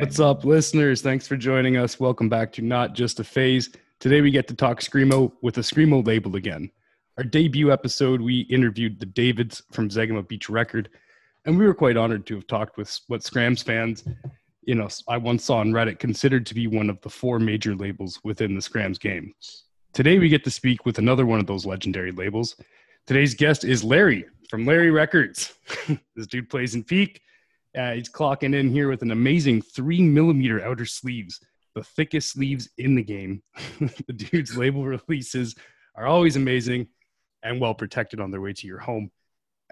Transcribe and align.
What's 0.00 0.18
up, 0.18 0.46
listeners? 0.46 1.02
Thanks 1.02 1.28
for 1.28 1.36
joining 1.36 1.76
us. 1.76 2.00
Welcome 2.00 2.30
back 2.30 2.54
to 2.54 2.62
Not 2.62 2.94
Just 2.94 3.20
a 3.20 3.24
Phase. 3.24 3.68
Today 3.98 4.22
we 4.22 4.30
get 4.30 4.48
to 4.48 4.54
talk 4.54 4.80
Screamo 4.80 5.30
with 5.42 5.58
a 5.58 5.60
Screamo 5.60 6.04
label 6.06 6.36
again. 6.36 6.70
Our 7.18 7.24
debut 7.24 7.70
episode, 7.70 8.22
we 8.22 8.40
interviewed 8.48 8.98
the 8.98 9.04
Davids 9.04 9.60
from 9.72 9.90
Zegema 9.90 10.26
Beach 10.26 10.48
Record, 10.48 10.88
and 11.44 11.58
we 11.58 11.66
were 11.66 11.74
quite 11.74 11.98
honored 11.98 12.26
to 12.28 12.34
have 12.36 12.46
talked 12.46 12.78
with 12.78 12.98
what 13.08 13.22
Scrams 13.22 13.62
fans, 13.62 14.04
you 14.62 14.74
know, 14.74 14.88
I 15.06 15.18
once 15.18 15.44
saw 15.44 15.58
on 15.58 15.70
Reddit 15.70 15.98
considered 15.98 16.46
to 16.46 16.54
be 16.54 16.66
one 16.66 16.88
of 16.88 16.98
the 17.02 17.10
four 17.10 17.38
major 17.38 17.74
labels 17.74 18.18
within 18.24 18.54
the 18.54 18.62
Scrams 18.62 18.98
game. 18.98 19.34
Today 19.92 20.18
we 20.18 20.30
get 20.30 20.44
to 20.44 20.50
speak 20.50 20.86
with 20.86 20.96
another 20.96 21.26
one 21.26 21.40
of 21.40 21.46
those 21.46 21.66
legendary 21.66 22.10
labels. 22.10 22.56
Today's 23.06 23.34
guest 23.34 23.64
is 23.64 23.84
Larry 23.84 24.24
from 24.48 24.64
Larry 24.64 24.90
Records. 24.90 25.52
this 26.16 26.26
dude 26.26 26.48
plays 26.48 26.74
in 26.74 26.84
Peak. 26.84 27.20
Uh, 27.76 27.92
he's 27.92 28.10
clocking 28.10 28.54
in 28.54 28.70
here 28.70 28.88
with 28.88 29.02
an 29.02 29.10
amazing 29.10 29.62
three 29.62 30.02
millimeter 30.02 30.64
outer 30.64 30.84
sleeves, 30.84 31.40
the 31.74 31.84
thickest 31.84 32.32
sleeves 32.32 32.68
in 32.78 32.94
the 32.94 33.02
game. 33.02 33.42
the 33.80 34.12
dude's 34.12 34.56
label 34.56 34.84
releases 34.84 35.54
are 35.94 36.06
always 36.06 36.36
amazing 36.36 36.88
and 37.42 37.60
well 37.60 37.74
protected 37.74 38.20
on 38.20 38.30
their 38.30 38.40
way 38.40 38.52
to 38.52 38.66
your 38.66 38.78
home. 38.78 39.10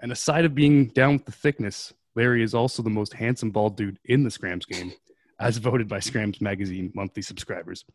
And 0.01 0.11
aside 0.11 0.45
of 0.45 0.55
being 0.55 0.87
down 0.87 1.13
with 1.13 1.25
the 1.25 1.31
thickness, 1.31 1.93
Larry 2.15 2.41
is 2.41 2.53
also 2.53 2.81
the 2.81 2.89
most 2.89 3.13
handsome 3.13 3.51
bald 3.51 3.77
dude 3.77 3.99
in 4.05 4.23
the 4.23 4.31
Scrams 4.31 4.65
game, 4.65 4.93
as 5.39 5.57
voted 5.57 5.87
by 5.87 5.99
Scrams 5.99 6.41
Magazine 6.41 6.91
monthly 6.95 7.21
subscribers. 7.21 7.85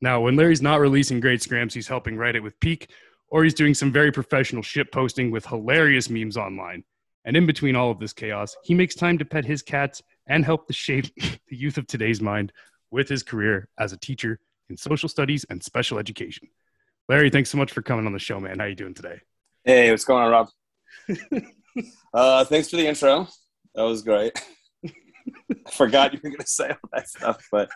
Now, 0.00 0.20
when 0.20 0.36
Larry's 0.36 0.62
not 0.62 0.80
releasing 0.80 1.20
great 1.20 1.42
Scrams, 1.42 1.74
he's 1.74 1.88
helping 1.88 2.16
write 2.16 2.36
it 2.36 2.42
with 2.42 2.58
Peak, 2.60 2.90
or 3.28 3.42
he's 3.42 3.54
doing 3.54 3.74
some 3.74 3.92
very 3.92 4.12
professional 4.12 4.62
shit 4.62 4.92
posting 4.92 5.30
with 5.30 5.46
hilarious 5.46 6.08
memes 6.08 6.36
online. 6.36 6.84
And 7.24 7.36
in 7.36 7.46
between 7.46 7.76
all 7.76 7.90
of 7.90 7.98
this 7.98 8.12
chaos, 8.12 8.56
he 8.62 8.74
makes 8.74 8.94
time 8.94 9.18
to 9.18 9.24
pet 9.24 9.44
his 9.44 9.62
cats 9.62 10.02
and 10.26 10.44
help 10.44 10.66
to 10.66 10.72
shape 10.72 11.06
the 11.16 11.56
youth 11.56 11.78
of 11.78 11.86
today's 11.86 12.20
mind 12.20 12.52
with 12.90 13.08
his 13.08 13.22
career 13.22 13.68
as 13.78 13.92
a 13.92 13.96
teacher 13.96 14.38
in 14.68 14.76
social 14.76 15.08
studies 15.08 15.44
and 15.50 15.62
special 15.62 15.98
education. 15.98 16.48
Larry, 17.08 17.30
thanks 17.30 17.50
so 17.50 17.58
much 17.58 17.72
for 17.72 17.82
coming 17.82 18.06
on 18.06 18.12
the 18.12 18.18
show, 18.18 18.40
man. 18.40 18.58
How 18.58 18.66
you 18.66 18.74
doing 18.74 18.94
today? 18.94 19.20
Hey, 19.64 19.90
what's 19.90 20.04
going 20.04 20.24
on, 20.24 20.30
Rob? 20.30 20.48
uh, 22.14 22.44
thanks 22.44 22.70
for 22.70 22.76
the 22.76 22.86
intro. 22.86 23.28
That 23.74 23.82
was 23.82 24.02
great. 24.02 24.32
I 24.86 25.70
forgot 25.70 26.12
you 26.12 26.20
were 26.22 26.30
going 26.30 26.40
to 26.40 26.46
say 26.46 26.68
all 26.68 26.88
that 26.92 27.08
stuff, 27.08 27.46
but 27.50 27.70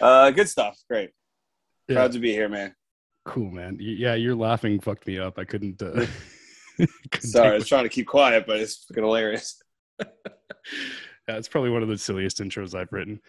uh, 0.00 0.30
good 0.30 0.48
stuff. 0.48 0.78
Great. 0.88 1.10
Yeah. 1.88 1.96
Proud 1.96 2.12
to 2.12 2.18
be 2.18 2.32
here, 2.32 2.48
man. 2.48 2.74
Cool, 3.24 3.50
man. 3.50 3.76
Yeah, 3.80 4.14
your 4.14 4.34
laughing 4.34 4.80
fucked 4.80 5.06
me 5.06 5.18
up. 5.18 5.38
I 5.38 5.44
couldn't. 5.44 5.82
Uh, 5.82 5.92
couldn't 5.92 6.08
Sorry, 7.20 7.50
I 7.50 7.54
was 7.54 7.68
trying 7.68 7.84
to 7.84 7.88
keep 7.88 8.06
quiet, 8.06 8.46
but 8.46 8.58
it's 8.58 8.84
fucking 8.84 9.02
hilarious. 9.02 9.62
yeah, 10.00 10.06
it's 11.28 11.48
probably 11.48 11.70
one 11.70 11.82
of 11.82 11.88
the 11.88 11.98
silliest 11.98 12.38
intros 12.38 12.74
I've 12.74 12.92
written. 12.92 13.20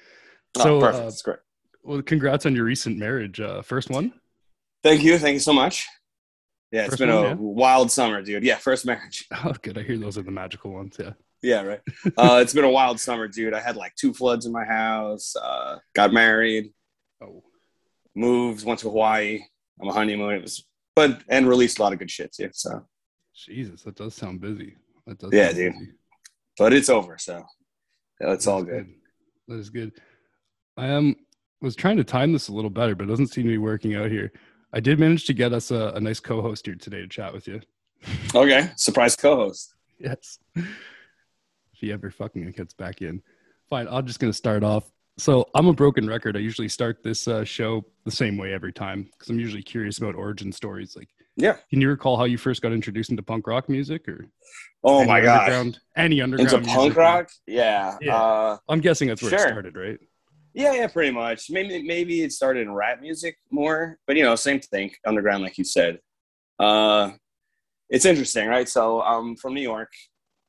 Oh, 0.57 0.63
so, 0.63 0.79
perfect. 0.79 1.01
Uh, 1.01 1.03
That's 1.05 1.21
great. 1.21 1.39
Well, 1.83 2.01
congrats 2.01 2.45
on 2.45 2.55
your 2.55 2.65
recent 2.65 2.97
marriage. 2.97 3.39
Uh, 3.39 3.61
first 3.61 3.89
one. 3.89 4.13
Thank 4.83 5.03
you. 5.03 5.17
Thank 5.17 5.33
you 5.35 5.39
so 5.39 5.53
much. 5.53 5.87
Yeah, 6.71 6.85
it's 6.85 6.95
been 6.95 7.13
one, 7.13 7.25
a 7.25 7.29
yeah? 7.29 7.35
wild 7.37 7.91
summer, 7.91 8.21
dude. 8.21 8.43
Yeah, 8.43 8.55
first 8.55 8.85
marriage. 8.85 9.27
Oh, 9.43 9.53
good. 9.61 9.77
I 9.77 9.83
hear 9.83 9.97
those 9.97 10.17
are 10.17 10.23
the 10.23 10.31
magical 10.31 10.71
ones. 10.71 10.97
Yeah. 10.99 11.11
Yeah, 11.41 11.63
right. 11.63 11.81
uh, 12.17 12.39
it's 12.41 12.53
been 12.53 12.63
a 12.63 12.69
wild 12.69 12.99
summer, 12.99 13.27
dude. 13.27 13.53
I 13.53 13.59
had 13.59 13.75
like 13.75 13.95
two 13.95 14.13
floods 14.13 14.45
in 14.45 14.51
my 14.51 14.63
house. 14.63 15.35
Uh, 15.35 15.77
got 15.93 16.13
married. 16.13 16.71
Oh. 17.21 17.43
Moved. 18.15 18.65
Went 18.65 18.79
to 18.81 18.89
Hawaii. 18.89 19.41
I'm 19.81 19.89
a 19.89 19.93
honeymoon. 19.93 20.35
It 20.35 20.41
was, 20.43 20.65
but 20.95 21.23
and 21.27 21.49
released 21.49 21.79
a 21.79 21.81
lot 21.81 21.93
of 21.93 21.99
good 21.99 22.11
shit 22.11 22.31
too. 22.31 22.49
So. 22.53 22.85
Jesus, 23.45 23.83
that 23.83 23.95
does 23.95 24.15
sound 24.15 24.41
busy. 24.41 24.75
That 25.07 25.19
does. 25.19 25.31
Yeah, 25.33 25.51
dude. 25.51 25.73
Busy. 25.73 25.91
But 26.57 26.73
it's 26.73 26.89
over, 26.89 27.17
so 27.17 27.43
it's 28.19 28.47
all 28.47 28.63
good. 28.63 28.85
good. 28.85 28.93
That 29.47 29.59
is 29.59 29.69
good. 29.69 29.93
I 30.77 30.87
am 30.87 31.15
was 31.61 31.75
trying 31.75 31.97
to 31.97 32.03
time 32.03 32.33
this 32.33 32.47
a 32.47 32.53
little 32.53 32.69
better, 32.69 32.95
but 32.95 33.03
it 33.03 33.07
doesn't 33.09 33.27
seem 33.27 33.43
to 33.45 33.49
be 33.49 33.57
working 33.57 33.95
out 33.95 34.09
here. 34.09 34.31
I 34.73 34.79
did 34.79 34.99
manage 34.99 35.25
to 35.25 35.33
get 35.33 35.53
us 35.53 35.71
a, 35.71 35.93
a 35.95 35.99
nice 35.99 36.19
co-host 36.19 36.65
here 36.65 36.75
today 36.75 37.01
to 37.01 37.07
chat 37.07 37.33
with 37.33 37.47
you. 37.47 37.61
Okay, 38.33 38.71
surprise 38.77 39.15
co-host. 39.15 39.75
yes. 39.99 40.39
If 40.55 40.65
he 41.73 41.91
ever 41.91 42.09
fucking 42.09 42.49
gets 42.51 42.73
back 42.73 43.01
in. 43.03 43.21
Fine, 43.69 43.87
I'm 43.89 44.07
just 44.07 44.19
gonna 44.19 44.33
start 44.33 44.63
off. 44.63 44.91
So 45.17 45.45
I'm 45.53 45.67
a 45.67 45.73
broken 45.73 46.07
record. 46.07 46.35
I 46.35 46.39
usually 46.39 46.69
start 46.69 47.03
this 47.03 47.27
uh, 47.27 47.43
show 47.43 47.85
the 48.05 48.11
same 48.11 48.37
way 48.37 48.53
every 48.53 48.73
time 48.73 49.03
because 49.11 49.29
I'm 49.29 49.39
usually 49.39 49.61
curious 49.61 49.99
about 49.99 50.15
origin 50.15 50.51
stories. 50.51 50.95
Like, 50.95 51.09
yeah, 51.35 51.57
can 51.69 51.81
you 51.81 51.89
recall 51.89 52.17
how 52.17 52.25
you 52.25 52.37
first 52.37 52.61
got 52.61 52.73
introduced 52.73 53.09
into 53.09 53.23
punk 53.23 53.47
rock 53.47 53.69
music 53.69 54.07
or? 54.07 54.27
Oh 54.83 55.05
my 55.05 55.21
god, 55.21 55.77
any 55.95 56.21
underground 56.21 56.53
into 56.53 56.69
punk 56.69 56.95
rock? 56.95 57.29
Yeah, 57.47 57.97
yeah. 58.01 58.15
Uh, 58.15 58.57
I'm 58.67 58.81
guessing 58.81 59.07
that's 59.07 59.21
where 59.21 59.29
sure. 59.29 59.39
it 59.39 59.51
started, 59.51 59.75
right? 59.75 59.99
Yeah, 60.53 60.73
yeah, 60.73 60.87
pretty 60.87 61.11
much. 61.11 61.49
Maybe 61.49 61.83
maybe 61.83 62.23
it 62.23 62.31
started 62.31 62.61
in 62.61 62.73
rap 62.73 63.01
music 63.01 63.37
more, 63.51 63.97
but 64.07 64.17
you 64.17 64.23
know, 64.23 64.35
same 64.35 64.59
thing, 64.59 64.91
underground, 65.05 65.43
like 65.43 65.57
you 65.57 65.63
said. 65.63 65.99
Uh, 66.59 67.11
it's 67.89 68.05
interesting, 68.05 68.47
right? 68.47 68.67
So 68.67 69.01
I'm 69.01 69.35
from 69.35 69.53
New 69.53 69.61
York. 69.61 69.91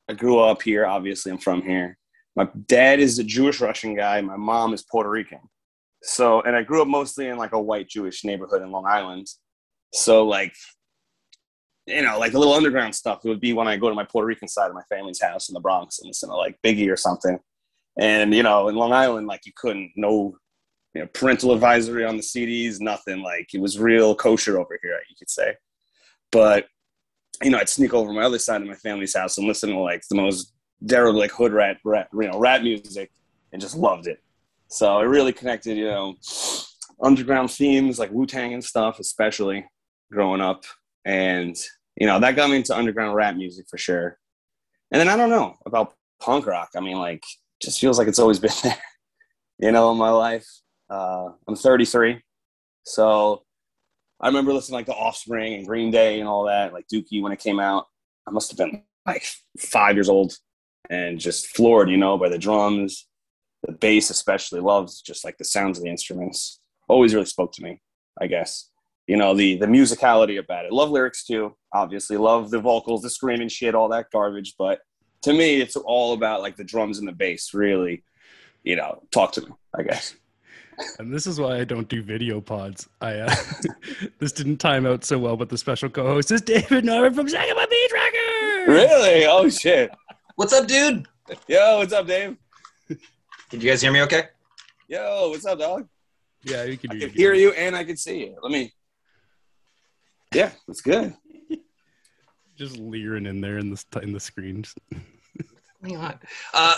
I 0.09 0.13
grew 0.13 0.39
up 0.39 0.61
here. 0.61 0.85
Obviously, 0.85 1.31
I'm 1.31 1.37
from 1.37 1.61
here. 1.61 1.97
My 2.35 2.49
dad 2.67 2.99
is 2.99 3.19
a 3.19 3.23
Jewish 3.23 3.61
Russian 3.61 3.95
guy. 3.95 4.19
My 4.21 4.37
mom 4.37 4.73
is 4.73 4.83
Puerto 4.83 5.09
Rican. 5.09 5.39
So, 6.01 6.41
and 6.41 6.55
I 6.55 6.63
grew 6.63 6.81
up 6.81 6.87
mostly 6.87 7.27
in 7.27 7.37
like 7.37 7.53
a 7.53 7.61
white 7.61 7.87
Jewish 7.87 8.25
neighborhood 8.25 8.61
in 8.61 8.71
Long 8.71 8.85
Island. 8.85 9.27
So, 9.93 10.25
like, 10.25 10.53
you 11.85 12.01
know, 12.01 12.17
like 12.17 12.31
the 12.31 12.39
little 12.39 12.53
underground 12.53 12.95
stuff 12.95 13.21
it 13.23 13.29
would 13.29 13.41
be 13.41 13.53
when 13.53 13.67
I 13.67 13.77
go 13.77 13.89
to 13.89 13.95
my 13.95 14.05
Puerto 14.05 14.27
Rican 14.27 14.47
side 14.47 14.69
of 14.69 14.75
my 14.75 14.83
family's 14.89 15.21
house 15.21 15.49
in 15.49 15.53
the 15.53 15.59
Bronx 15.59 15.99
and 15.99 16.07
listen 16.07 16.29
to 16.29 16.35
like 16.35 16.57
Biggie 16.63 16.91
or 16.91 16.95
something. 16.95 17.39
And 17.99 18.33
you 18.33 18.43
know, 18.43 18.69
in 18.69 18.75
Long 18.75 18.93
Island, 18.93 19.27
like 19.27 19.45
you 19.45 19.51
couldn't 19.55 19.91
no 19.95 20.37
you 20.93 21.01
know 21.01 21.07
parental 21.13 21.51
advisory 21.53 22.05
on 22.05 22.17
the 22.17 22.23
CDs, 22.23 22.79
nothing. 22.79 23.21
Like 23.21 23.53
it 23.53 23.61
was 23.61 23.79
real 23.79 24.15
kosher 24.15 24.59
over 24.59 24.79
here, 24.81 24.99
you 25.09 25.15
could 25.17 25.29
say. 25.29 25.55
But 26.31 26.67
you 27.43 27.49
know, 27.49 27.57
I'd 27.57 27.69
sneak 27.69 27.93
over 27.93 28.13
my 28.13 28.23
other 28.23 28.39
side 28.39 28.61
of 28.61 28.67
my 28.67 28.75
family's 28.75 29.15
house 29.15 29.37
and 29.37 29.47
listen 29.47 29.69
to 29.71 29.77
like 29.77 30.03
the 30.09 30.15
most 30.15 30.53
derelict 30.85 31.33
hood 31.33 31.53
rat, 31.53 31.77
rat 31.83 32.07
you 32.13 32.29
know, 32.29 32.39
rap 32.39 32.61
music, 32.61 33.11
and 33.51 33.61
just 33.61 33.75
loved 33.75 34.07
it. 34.07 34.23
So 34.67 34.99
it 34.99 35.05
really 35.05 35.33
connected, 35.33 35.77
you 35.77 35.85
know, 35.85 36.15
underground 37.01 37.51
themes 37.51 37.99
like 37.99 38.11
Wu 38.11 38.25
Tang 38.25 38.53
and 38.53 38.63
stuff, 38.63 38.99
especially 38.99 39.65
growing 40.11 40.41
up, 40.41 40.63
and 41.05 41.55
you 41.97 42.07
know 42.07 42.19
that 42.19 42.35
got 42.35 42.49
me 42.49 42.57
into 42.57 42.75
underground 42.75 43.15
rap 43.15 43.35
music 43.35 43.65
for 43.69 43.77
sure. 43.77 44.17
And 44.91 44.99
then 44.99 45.09
I 45.09 45.15
don't 45.15 45.29
know 45.29 45.55
about 45.65 45.93
punk 46.21 46.45
rock. 46.45 46.69
I 46.75 46.79
mean, 46.79 46.97
like 46.97 47.23
just 47.61 47.79
feels 47.79 47.97
like 47.97 48.07
it's 48.07 48.19
always 48.19 48.39
been 48.45 48.51
there, 48.63 48.77
you 49.59 49.71
know, 49.71 49.91
in 49.91 49.97
my 49.97 50.11
life. 50.11 50.47
Uh, 50.89 51.29
I'm 51.47 51.55
33, 51.55 52.21
so 52.85 53.43
I 54.21 54.27
remember 54.27 54.53
listening 54.53 54.75
like 54.75 54.85
the 54.85 54.93
Offspring 54.93 55.53
and 55.55 55.67
Green 55.67 55.91
Day 55.91 56.19
and 56.19 56.29
all 56.29 56.45
that, 56.45 56.71
like 56.71 56.87
Dookie 56.87 57.21
when 57.21 57.31
it 57.31 57.39
came 57.39 57.59
out. 57.59 57.87
I 58.27 58.31
must 58.31 58.51
have 58.51 58.57
been 58.57 58.83
like 59.05 59.25
five 59.59 59.95
years 59.95 60.09
old 60.09 60.37
and 60.89 61.19
just 61.19 61.47
floored, 61.47 61.89
you 61.89 61.97
know, 61.97 62.17
by 62.17 62.29
the 62.29 62.37
drums, 62.37 63.07
the 63.63 63.73
bass 63.73 64.09
especially. 64.09 64.59
Loves 64.59 65.01
just 65.01 65.25
like 65.25 65.37
the 65.37 65.45
sounds 65.45 65.77
of 65.77 65.83
the 65.83 65.89
instruments. 65.89 66.61
Always 66.87 67.13
really 67.13 67.25
spoke 67.25 67.51
to 67.53 67.63
me, 67.63 67.81
I 68.21 68.27
guess. 68.27 68.69
You 69.07 69.17
know, 69.17 69.33
the 69.33 69.57
the 69.57 69.65
musicality 69.65 70.39
about 70.39 70.65
it. 70.65 70.71
Love 70.71 70.89
lyrics 70.89 71.25
too, 71.25 71.55
obviously. 71.73 72.17
Love 72.17 72.51
the 72.51 72.59
vocals, 72.59 73.01
the 73.01 73.09
screaming 73.09 73.49
shit, 73.49 73.75
all 73.75 73.89
that 73.89 74.07
garbage. 74.11 74.55
But 74.57 74.79
to 75.23 75.33
me, 75.33 75.59
it's 75.59 75.75
all 75.75 76.13
about 76.13 76.41
like 76.41 76.55
the 76.55 76.63
drums 76.63 76.99
and 76.99 77.07
the 77.07 77.11
bass. 77.11 77.53
Really, 77.53 78.03
you 78.63 78.75
know, 78.75 79.03
talk 79.11 79.33
to 79.33 79.41
me. 79.41 79.47
I 79.77 79.83
guess. 79.83 80.15
And 80.99 81.13
this 81.13 81.27
is 81.27 81.39
why 81.39 81.59
I 81.59 81.63
don't 81.63 81.87
do 81.87 82.01
video 82.01 82.41
pods. 82.41 82.87
I 83.01 83.19
uh, 83.19 83.35
this 84.19 84.31
didn't 84.31 84.57
time 84.57 84.85
out 84.85 85.03
so 85.03 85.19
well, 85.19 85.37
but 85.37 85.49
the 85.49 85.57
special 85.57 85.89
co-host 85.89 86.31
is 86.31 86.41
David 86.41 86.85
Norman 86.85 87.13
from 87.13 87.27
Zegema 87.27 87.69
Beach 87.69 87.91
Records. 87.93 88.67
Really? 88.67 89.25
Oh 89.25 89.49
shit! 89.49 89.91
What's 90.35 90.53
up, 90.53 90.67
dude? 90.67 91.05
Yo, 91.47 91.77
what's 91.77 91.93
up, 91.93 92.07
Dave? 92.07 92.37
Can 92.87 93.61
you 93.61 93.69
guys 93.69 93.81
hear 93.81 93.91
me? 93.91 94.01
Okay. 94.01 94.23
Yo, 94.87 95.29
what's 95.29 95.45
up, 95.45 95.59
dog? 95.59 95.87
Yeah, 96.43 96.63
you 96.63 96.77
can. 96.77 96.91
I 96.91 96.99
can 96.99 97.09
hear 97.09 97.33
you 97.33 97.51
and 97.51 97.75
I 97.75 97.83
can 97.83 97.97
see 97.97 98.21
you. 98.21 98.37
Let 98.41 98.51
me. 98.51 98.73
Yeah, 100.33 100.51
that's 100.67 100.81
good. 100.81 101.13
Just 102.57 102.77
leering 102.77 103.25
in 103.25 103.41
there 103.41 103.57
in 103.57 103.71
the 103.71 103.99
in 104.01 104.13
the 104.13 104.19
screens. 104.19 104.75
Hang 105.83 105.97
on. 105.97 106.19
Uh, 106.53 106.75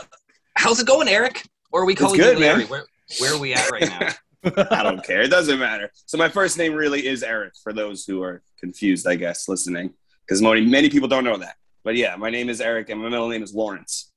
how's 0.56 0.80
it 0.80 0.88
going, 0.88 1.07
Eric? 1.07 1.44
Or 1.72 1.81
are 1.81 1.86
we 1.86 1.96
calling 1.96 2.19
good, 2.19 2.40
you 2.40 2.46
Larry? 2.46 2.66
Where, 2.66 2.86
where 3.19 3.34
are 3.34 3.40
we 3.40 3.54
at 3.54 3.69
right 3.72 3.90
now? 3.90 4.10
I 4.72 4.84
don't 4.84 5.04
care. 5.04 5.22
It 5.22 5.31
doesn't 5.31 5.57
matter. 5.57 5.92
So 6.06 6.18
my 6.18 6.30
first 6.30 6.57
name 6.57 6.74
really 6.74 7.07
is 7.07 7.24
Eric. 7.24 7.54
For 7.63 7.74
those 7.74 8.06
who 8.06 8.22
are 8.22 8.44
confused, 8.60 9.07
I 9.07 9.16
guess 9.16 9.50
listening, 9.50 9.94
because 10.25 10.42
many 10.42 10.62
many 10.62 10.90
people 10.90 11.08
don't 11.08 11.24
know 11.24 11.38
that. 11.38 11.56
But 11.84 11.96
yeah, 11.96 12.16
my 12.16 12.30
name 12.30 12.50
is 12.50 12.62
Eric, 12.62 12.90
and 12.90 13.01
my 13.01 13.10
middle 13.10 13.28
name 13.28 13.44
is 13.44 13.54
Lawrence. 13.54 14.12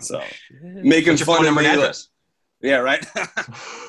So 0.00 0.20
oh, 0.20 0.26
making 0.62 1.12
What's 1.12 1.24
fun 1.24 1.44
of 1.44 1.54
me. 1.54 1.66
Address? 1.66 2.08
Yeah, 2.62 2.76
right. 2.76 3.04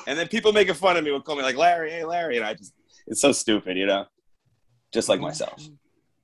and 0.06 0.18
then 0.18 0.28
people 0.28 0.52
making 0.52 0.74
fun 0.74 0.96
of 0.96 1.04
me 1.04 1.10
would 1.10 1.24
call 1.24 1.36
me 1.36 1.42
like 1.42 1.56
Larry, 1.56 1.90
hey 1.90 2.04
Larry, 2.04 2.36
and 2.36 2.44
I 2.44 2.54
just 2.54 2.74
it's 3.06 3.20
so 3.20 3.32
stupid, 3.32 3.76
you 3.76 3.86
know, 3.86 4.04
just 4.92 5.08
like 5.08 5.20
myself. 5.20 5.62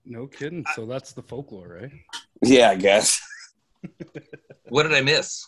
No 0.05 0.27
kidding. 0.27 0.65
So 0.75 0.87
that's 0.87 1.13
the 1.13 1.23
folklore, 1.23 1.79
right? 1.81 1.93
Yeah, 2.43 2.71
I 2.71 2.77
guess. 2.77 3.21
what 4.69 4.85
did 4.85 4.95
I 4.95 5.01
miss? 5.01 5.47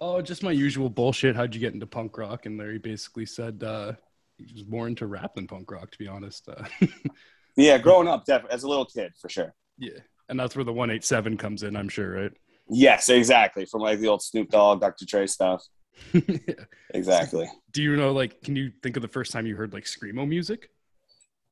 Oh, 0.00 0.20
just 0.20 0.42
my 0.42 0.50
usual 0.52 0.90
bullshit. 0.90 1.36
How'd 1.36 1.54
you 1.54 1.60
get 1.60 1.74
into 1.74 1.86
punk 1.86 2.16
rock? 2.18 2.46
And 2.46 2.58
Larry 2.58 2.78
basically 2.78 3.26
said 3.26 3.62
uh, 3.62 3.92
he 4.38 4.52
was 4.54 4.66
more 4.66 4.86
into 4.88 5.06
rap 5.06 5.34
than 5.34 5.46
punk 5.46 5.70
rock, 5.70 5.90
to 5.92 5.98
be 5.98 6.08
honest. 6.08 6.48
Uh, 6.48 6.64
Yeah, 7.56 7.78
growing 7.78 8.08
up, 8.08 8.24
def- 8.24 8.46
as 8.50 8.64
a 8.64 8.68
little 8.68 8.84
kid, 8.84 9.12
for 9.22 9.28
sure. 9.28 9.54
yeah, 9.78 10.00
and 10.28 10.40
that's 10.40 10.56
where 10.56 10.64
the 10.64 10.72
one 10.72 10.90
eight 10.90 11.04
seven 11.04 11.36
comes 11.36 11.62
in. 11.62 11.76
I'm 11.76 11.88
sure, 11.88 12.10
right? 12.22 12.32
Yes, 12.68 13.08
exactly. 13.08 13.64
From 13.64 13.80
like 13.80 14.00
the 14.00 14.08
old 14.08 14.22
Snoop 14.22 14.50
Dogg, 14.50 14.80
Dr. 14.80 15.04
Dre 15.06 15.28
stuff. 15.28 15.62
Exactly. 16.92 17.48
Do 17.72 17.82
you 17.82 17.96
know, 17.96 18.12
like, 18.12 18.40
can 18.42 18.56
you 18.56 18.72
think 18.82 18.96
of 18.96 19.02
the 19.02 19.08
first 19.08 19.32
time 19.32 19.46
you 19.46 19.56
heard 19.56 19.72
like 19.72 19.84
screamo 19.84 20.26
music? 20.28 20.70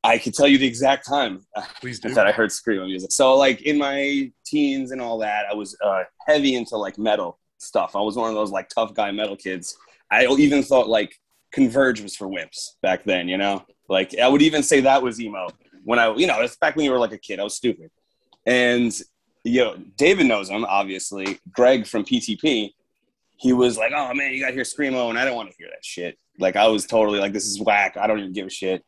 I 0.05 0.19
can 0.19 0.33
tell 0.33 0.49
you 0.49 0.59
the 0.59 0.67
exact 0.67 1.07
time 1.07 1.47
Please 1.81 2.01
do. 2.01 2.13
that 2.15 2.27
I 2.27 2.33
heard 2.33 2.51
screamo 2.51 2.87
music. 2.87 3.13
So, 3.13 3.37
like 3.37 3.63
in 3.63 3.79
my 3.79 4.33
teens 4.45 4.91
and 4.91 5.01
all 5.01 5.19
that, 5.19 5.47
I 5.51 5.55
was 5.55 5.77
uh, 5.85 6.03
heavy 6.27 6.57
into 6.57 6.77
like 6.77 6.99
metal 6.99 7.39
stuff. 7.59 7.95
I 7.95 8.01
was 8.01 8.17
one 8.17 8.29
of 8.29 8.35
those 8.35 8.51
like 8.51 8.69
tough 8.69 8.95
guy 8.95 9.13
metal 9.13 9.37
kids. 9.37 9.77
I 10.11 10.27
even 10.27 10.63
thought 10.63 10.89
like 10.89 11.15
Converge 11.53 12.01
was 12.01 12.17
for 12.17 12.27
wimps 12.27 12.73
back 12.83 13.05
then. 13.05 13.29
You 13.29 13.39
know, 13.39 13.65
like 13.89 14.19
I 14.19 14.29
would 14.29 14.43
even 14.43 14.63
say 14.63 14.81
that 14.81 15.03
was 15.03 15.21
emo 15.21 15.49
when 15.85 15.99
I, 15.99 16.15
you 16.15 16.27
know, 16.27 16.41
it's 16.41 16.57
back 16.57 16.77
when 16.77 16.85
you 16.85 16.91
were 16.91 16.99
like 16.99 17.13
a 17.13 17.19
kid. 17.19 17.41
I 17.41 17.45
was 17.45 17.55
stupid. 17.55 17.91
And 18.47 18.93
you 19.45 19.65
know, 19.65 19.77
David 19.97 20.27
knows 20.27 20.51
him 20.51 20.65
obviously. 20.65 21.39
Greg 21.53 21.87
from 21.87 22.05
PTP. 22.05 22.73
He 23.37 23.53
was 23.53 23.77
like, 23.77 23.93
"Oh 23.95 24.15
man, 24.15 24.33
you 24.33 24.41
got 24.41 24.49
to 24.49 24.53
hear 24.53 24.63
screamo," 24.63 25.11
and 25.11 25.19
I 25.19 25.25
don't 25.25 25.35
want 25.35 25.51
to 25.51 25.57
hear 25.59 25.69
that 25.69 25.85
shit. 25.85 26.17
Like 26.39 26.55
I 26.57 26.69
was 26.69 26.87
totally 26.87 27.19
like, 27.19 27.33
"This 27.33 27.47
is 27.47 27.61
whack. 27.61 27.97
I 27.97 28.07
don't 28.07 28.21
even 28.21 28.33
give 28.33 28.47
a 28.47 28.51
shit." 28.51 28.85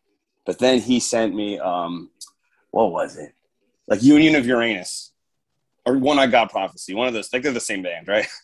But 0.47 0.59
then 0.59 0.81
he 0.81 1.01
sent 1.01 1.35
me, 1.35 1.59
um, 1.59 2.11
what 2.71 2.93
was 2.93 3.17
it? 3.17 3.35
Like 3.87 4.03
Union 4.03 4.35
of 4.35 4.47
Uranus 4.47 5.13
or 5.85 5.97
One 5.99 6.19
Eye 6.19 6.27
God 6.27 6.51
Prophecy. 6.51 6.95
One 6.95 7.09
of 7.09 7.15
those, 7.15 7.33
like 7.33 7.43
they're 7.43 7.53
the 7.53 7.61
same 7.61 7.83
band, 7.83 8.09
right? 8.09 8.27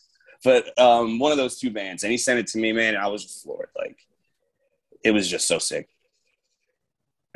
But 0.43 0.79
um, 0.79 1.19
one 1.19 1.33
of 1.33 1.37
those 1.37 1.59
two 1.59 1.71
bands, 1.71 2.03
and 2.03 2.11
he 2.11 2.17
sent 2.17 2.39
it 2.39 2.47
to 2.47 2.59
me, 2.59 2.73
man. 2.73 2.95
And 2.95 3.03
I 3.05 3.09
was 3.09 3.43
floored. 3.43 3.69
Like 3.77 3.99
it 5.05 5.11
was 5.11 5.29
just 5.29 5.47
so 5.47 5.59
sick. 5.59 5.91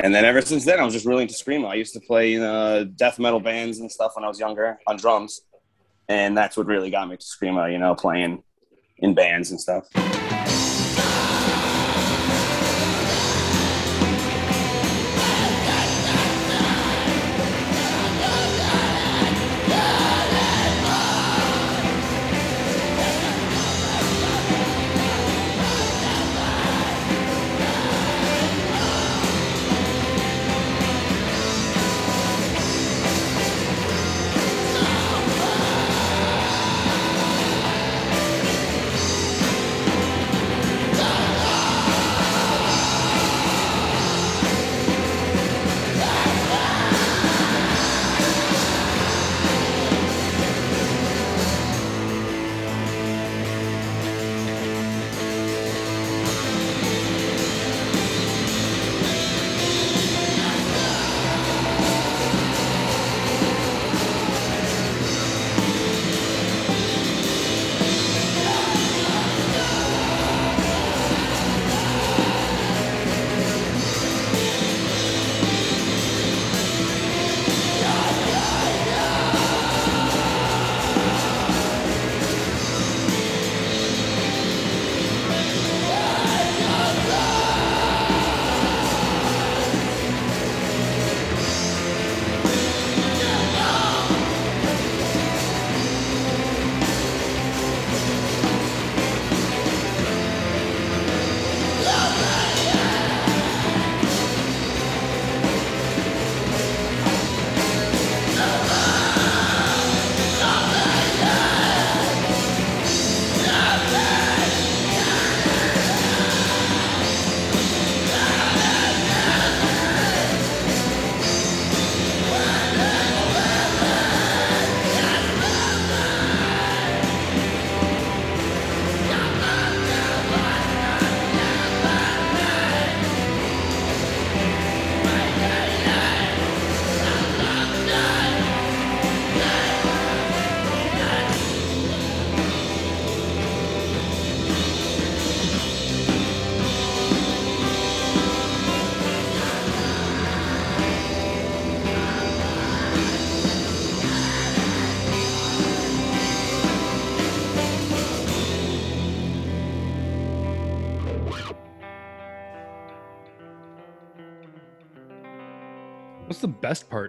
And 0.02 0.14
then 0.14 0.24
ever 0.24 0.40
since 0.40 0.64
then, 0.64 0.80
I 0.80 0.84
was 0.84 0.94
just 0.94 1.04
really 1.04 1.22
into 1.22 1.34
screamo. 1.34 1.68
I 1.68 1.74
used 1.74 1.92
to 1.94 2.00
play 2.00 2.40
uh, 2.40 2.84
death 2.84 3.18
metal 3.18 3.40
bands 3.40 3.78
and 3.78 3.92
stuff 3.92 4.12
when 4.16 4.24
I 4.24 4.28
was 4.28 4.40
younger 4.40 4.78
on 4.86 4.96
drums, 4.96 5.42
and 6.08 6.34
that's 6.34 6.56
what 6.56 6.66
really 6.66 6.90
got 6.90 7.08
me 7.08 7.16
to 7.16 7.22
screamo. 7.22 7.70
You 7.70 7.78
know, 7.78 7.94
playing 7.94 8.42
in 8.98 9.14
bands 9.14 9.50
and 9.50 9.60
stuff. 9.60 9.86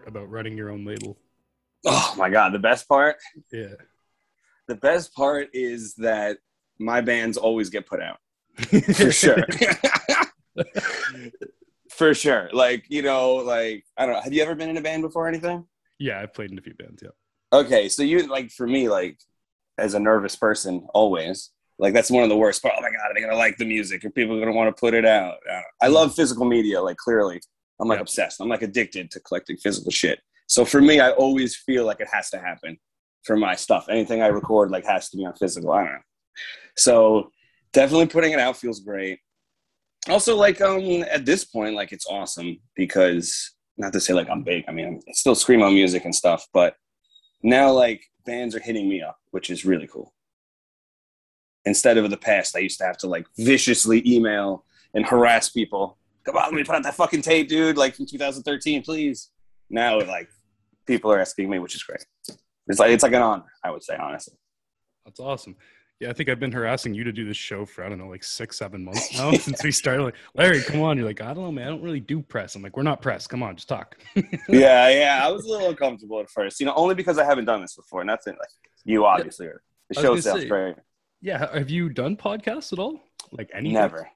Part 0.05 0.15
about 0.15 0.31
running 0.31 0.57
your 0.57 0.69
own 0.69 0.85
label? 0.85 1.17
Oh 1.85 2.15
my 2.17 2.29
god, 2.29 2.53
the 2.53 2.59
best 2.59 2.87
part. 2.87 3.17
Yeah. 3.51 3.75
The 4.67 4.75
best 4.75 5.13
part 5.13 5.49
is 5.53 5.93
that 5.95 6.37
my 6.79 7.01
bands 7.01 7.37
always 7.37 7.69
get 7.69 7.85
put 7.85 8.01
out. 8.01 8.17
For 8.95 9.11
sure. 9.11 9.45
For 11.89 12.13
sure. 12.13 12.49
Like, 12.51 12.85
you 12.89 13.01
know, 13.01 13.35
like 13.35 13.85
I 13.97 14.05
don't 14.05 14.15
know. 14.15 14.21
Have 14.21 14.33
you 14.33 14.41
ever 14.41 14.55
been 14.55 14.69
in 14.69 14.77
a 14.77 14.81
band 14.81 15.03
before 15.03 15.25
or 15.25 15.27
anything? 15.27 15.65
yeah, 15.99 16.19
I've 16.19 16.33
played 16.33 16.51
in 16.51 16.57
a 16.57 16.61
few 16.61 16.73
bands. 16.73 17.01
Yeah. 17.03 17.09
Okay, 17.53 17.87
so 17.87 18.03
you 18.03 18.27
like 18.27 18.51
for 18.51 18.67
me, 18.67 18.89
like 18.89 19.19
as 19.77 19.93
a 19.93 19.99
nervous 19.99 20.35
person, 20.35 20.87
always 20.93 21.51
like 21.77 21.93
that's 21.93 22.11
one 22.11 22.23
of 22.23 22.29
the 22.29 22.35
worst. 22.35 22.61
Part. 22.61 22.73
Oh 22.77 22.81
my 22.81 22.89
god, 22.89 23.11
are 23.11 23.13
they 23.13 23.21
gonna 23.21 23.37
like 23.37 23.57
the 23.57 23.65
music? 23.65 24.03
Are 24.03 24.09
people 24.09 24.39
gonna 24.39 24.51
want 24.51 24.75
to 24.75 24.79
put 24.79 24.93
it 24.93 25.05
out? 25.05 25.37
Uh, 25.49 25.61
I 25.81 25.87
love 25.87 26.15
physical 26.15 26.45
media. 26.45 26.81
Like 26.81 26.97
clearly, 26.97 27.39
I'm 27.79 27.87
like 27.87 27.97
Yeah. 27.97 28.01
obsessed. 28.01 28.39
I'm 28.41 28.49
like 28.49 28.61
addicted 28.61 29.11
to 29.11 29.19
collecting 29.21 29.57
physical 29.57 29.91
shit. 29.91 30.19
So 30.47 30.63
for 30.65 30.81
me, 30.81 30.99
I 30.99 31.11
always 31.11 31.55
feel 31.55 31.85
like 31.85 31.99
it 31.99 32.07
has 32.11 32.29
to 32.31 32.39
happen 32.39 32.77
for 33.23 33.35
my 33.35 33.55
stuff. 33.55 33.87
Anything 33.89 34.21
I 34.21 34.27
record 34.27 34.69
like 34.71 34.85
has 34.85 35.09
to 35.09 35.17
be 35.17 35.25
on 35.25 35.33
physical. 35.35 35.71
I 35.71 35.83
don't 35.83 35.93
know. 35.93 35.99
So 36.77 37.31
definitely 37.73 38.07
putting 38.07 38.31
it 38.33 38.39
out 38.39 38.57
feels 38.57 38.79
great. 38.79 39.19
Also, 40.07 40.35
like 40.35 40.61
um 40.61 41.03
at 41.09 41.25
this 41.25 41.45
point, 41.45 41.75
like 41.75 41.91
it's 41.91 42.05
awesome 42.07 42.59
because 42.75 43.53
not 43.77 43.91
to 43.93 43.99
say 43.99 44.13
like 44.13 44.29
I'm 44.29 44.43
big. 44.43 44.63
I 44.67 44.71
mean, 44.71 45.01
it's 45.07 45.19
still 45.19 45.35
screamo 45.35 45.73
music 45.73 46.05
and 46.05 46.13
stuff, 46.13 46.45
but 46.53 46.75
now 47.43 47.71
like 47.71 48.03
bands 48.25 48.55
are 48.55 48.59
hitting 48.59 48.87
me 48.87 49.01
up, 49.01 49.17
which 49.31 49.49
is 49.49 49.65
really 49.65 49.87
cool. 49.87 50.13
Instead 51.65 51.97
of 51.97 52.09
the 52.11 52.17
past, 52.17 52.55
I 52.55 52.59
used 52.59 52.77
to 52.79 52.85
have 52.85 52.97
to 52.99 53.07
like 53.07 53.25
viciously 53.37 54.03
email 54.05 54.63
and 54.93 55.05
harass 55.05 55.49
people. 55.49 55.97
Come 56.25 56.37
on, 56.37 56.43
let 56.43 56.53
me 56.53 56.63
put 56.63 56.75
out 56.75 56.83
that 56.83 56.95
fucking 56.95 57.21
tape, 57.21 57.47
dude. 57.47 57.77
Like 57.77 57.95
from 57.95 58.05
2013, 58.05 58.83
please. 58.83 59.29
Now, 59.69 59.99
like 59.99 60.29
people 60.85 61.11
are 61.11 61.19
asking 61.19 61.49
me, 61.49 61.59
which 61.59 61.75
is 61.75 61.83
great. 61.83 62.05
It's 62.67 62.79
like 62.79 62.91
it's 62.91 63.03
like 63.03 63.13
an 63.13 63.21
honor, 63.21 63.45
I 63.63 63.71
would 63.71 63.83
say, 63.83 63.95
honestly. 63.95 64.35
That's 65.05 65.19
awesome. 65.19 65.55
Yeah, 65.99 66.09
I 66.09 66.13
think 66.13 66.27
I've 66.27 66.41
been 66.41 66.51
harassing 66.51 66.93
you 66.93 67.05
to 67.05 67.11
do 67.13 67.25
this 67.25 67.37
show 67.37 67.65
for 67.65 67.83
I 67.83 67.89
don't 67.89 67.97
know, 67.97 68.09
like 68.09 68.23
six, 68.23 68.57
seven 68.57 68.83
months 68.83 69.13
now 69.17 69.31
since 69.31 69.63
we 69.63 69.71
started. 69.71 70.03
Like, 70.03 70.15
Larry, 70.33 70.61
come 70.61 70.81
on. 70.81 70.97
You're 70.97 71.05
like, 71.05 71.21
I 71.21 71.33
don't 71.33 71.43
know, 71.43 71.51
man. 71.51 71.67
I 71.67 71.69
don't 71.69 71.83
really 71.83 72.01
do 72.01 72.21
press. 72.21 72.55
I'm 72.55 72.61
like, 72.61 72.75
we're 72.75 72.83
not 72.83 73.01
press. 73.01 73.27
Come 73.27 73.43
on, 73.43 73.55
just 73.55 73.69
talk. 73.69 73.95
yeah, 74.49 74.89
yeah. 74.89 75.21
I 75.23 75.31
was 75.31 75.45
a 75.45 75.49
little 75.49 75.69
uncomfortable 75.69 76.19
at 76.19 76.29
first, 76.29 76.59
you 76.59 76.65
know, 76.65 76.73
only 76.75 76.95
because 76.95 77.17
I 77.17 77.23
haven't 77.23 77.45
done 77.45 77.61
this 77.61 77.75
before. 77.75 78.03
Nothing 78.03 78.33
like 78.33 78.49
you, 78.83 79.05
obviously. 79.05 79.47
are. 79.47 79.61
The 79.89 80.01
show 80.01 80.19
sounds 80.19 80.41
say, 80.41 80.47
great. 80.47 80.75
yeah, 81.21 81.53
have 81.53 81.69
you 81.69 81.89
done 81.89 82.17
podcasts 82.17 82.73
at 82.73 82.79
all? 82.79 82.99
Like 83.31 83.51
any? 83.53 83.71
Never. 83.71 84.09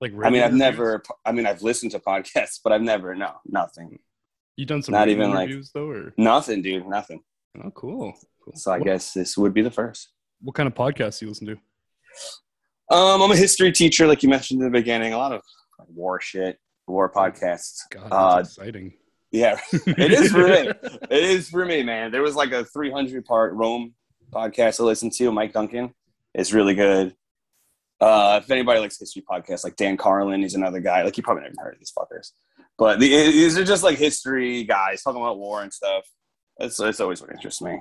Like, 0.00 0.12
I 0.22 0.30
mean, 0.30 0.42
I've 0.42 0.54
never. 0.54 1.02
I 1.26 1.32
mean, 1.32 1.46
I've 1.46 1.62
listened 1.62 1.92
to 1.92 1.98
podcasts, 1.98 2.58
but 2.62 2.72
I've 2.72 2.82
never. 2.82 3.14
No, 3.14 3.32
nothing. 3.46 3.98
You 4.56 4.66
done 4.66 4.82
some 4.82 4.92
not 4.92 5.08
even, 5.08 5.32
like- 5.32 5.50
though, 5.74 5.88
or 5.88 6.12
Nothing, 6.16 6.62
dude. 6.62 6.86
Nothing. 6.86 7.20
oh, 7.62 7.70
cool. 7.70 8.12
cool. 8.44 8.54
So 8.56 8.72
I 8.72 8.78
what, 8.78 8.84
guess 8.86 9.12
this 9.12 9.36
would 9.38 9.54
be 9.54 9.62
the 9.62 9.70
first. 9.70 10.10
what 10.40 10.54
kind 10.54 10.66
of 10.66 10.74
podcasts 10.74 11.18
do 11.20 11.26
you 11.26 11.30
listen 11.30 11.46
to? 11.46 11.56
Um, 12.90 13.22
I'm 13.22 13.30
a 13.30 13.36
history 13.36 13.72
teacher, 13.72 14.06
like 14.06 14.22
you 14.22 14.28
mentioned 14.28 14.60
in 14.60 14.70
the 14.70 14.78
beginning. 14.78 15.12
A 15.12 15.18
lot 15.18 15.32
of 15.32 15.42
war 15.88 16.20
shit, 16.20 16.58
war 16.86 17.10
podcasts. 17.12 17.78
God, 17.90 18.08
Uh, 18.10 18.40
exciting. 18.40 18.94
Yeah, 19.30 19.60
it 19.72 20.12
is 20.12 20.32
for 20.32 20.48
me. 20.48 20.70
It 21.10 21.24
is 21.24 21.48
for 21.48 21.64
me, 21.64 21.82
man. 21.84 22.10
There 22.10 22.22
was 22.22 22.34
like 22.34 22.50
a 22.52 22.64
300 22.64 23.24
part 23.24 23.54
Rome 23.54 23.94
podcast 24.32 24.80
I 24.80 24.84
listened 24.84 25.12
to. 25.14 25.30
Mike 25.30 25.52
Duncan 25.52 25.94
is 26.34 26.52
really 26.52 26.74
good. 26.74 27.14
Uh, 28.00 28.40
if 28.42 28.50
anybody 28.50 28.80
likes 28.80 28.98
history 28.98 29.22
podcasts, 29.30 29.64
like 29.64 29.76
Dan 29.76 29.96
Carlin, 29.96 30.40
he's 30.40 30.54
another 30.54 30.80
guy. 30.80 31.02
Like 31.02 31.16
you 31.16 31.22
probably 31.22 31.42
never 31.42 31.54
heard 31.58 31.74
of 31.74 31.78
these 31.78 31.92
fuckers, 31.96 32.32
but 32.78 32.98
the, 32.98 33.08
these 33.08 33.58
are 33.58 33.64
just 33.64 33.82
like 33.82 33.98
history 33.98 34.64
guys 34.64 35.02
talking 35.02 35.20
about 35.20 35.38
war 35.38 35.62
and 35.62 35.72
stuff. 35.72 36.04
It's 36.58 36.80
it's 36.80 37.00
always 37.00 37.20
what 37.20 37.30
interests 37.30 37.60
me. 37.60 37.80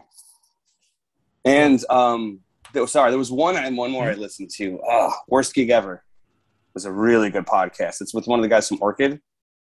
And 1.45 1.83
um, 1.89 2.41
there, 2.73 2.85
sorry, 2.87 3.11
there 3.11 3.17
was 3.17 3.31
one 3.31 3.55
and 3.55 3.77
one 3.77 3.91
more 3.91 4.05
I 4.05 4.13
listened 4.13 4.49
to. 4.57 4.79
Oh, 4.85 5.13
worst 5.27 5.53
gig 5.53 5.69
ever. 5.69 5.95
It 5.95 6.73
was 6.73 6.85
a 6.85 6.91
really 6.91 7.29
good 7.29 7.45
podcast. 7.45 8.01
It's 8.01 8.13
with 8.13 8.27
one 8.27 8.39
of 8.39 8.43
the 8.43 8.49
guys 8.49 8.67
from 8.67 8.79
Orchid 8.81 9.21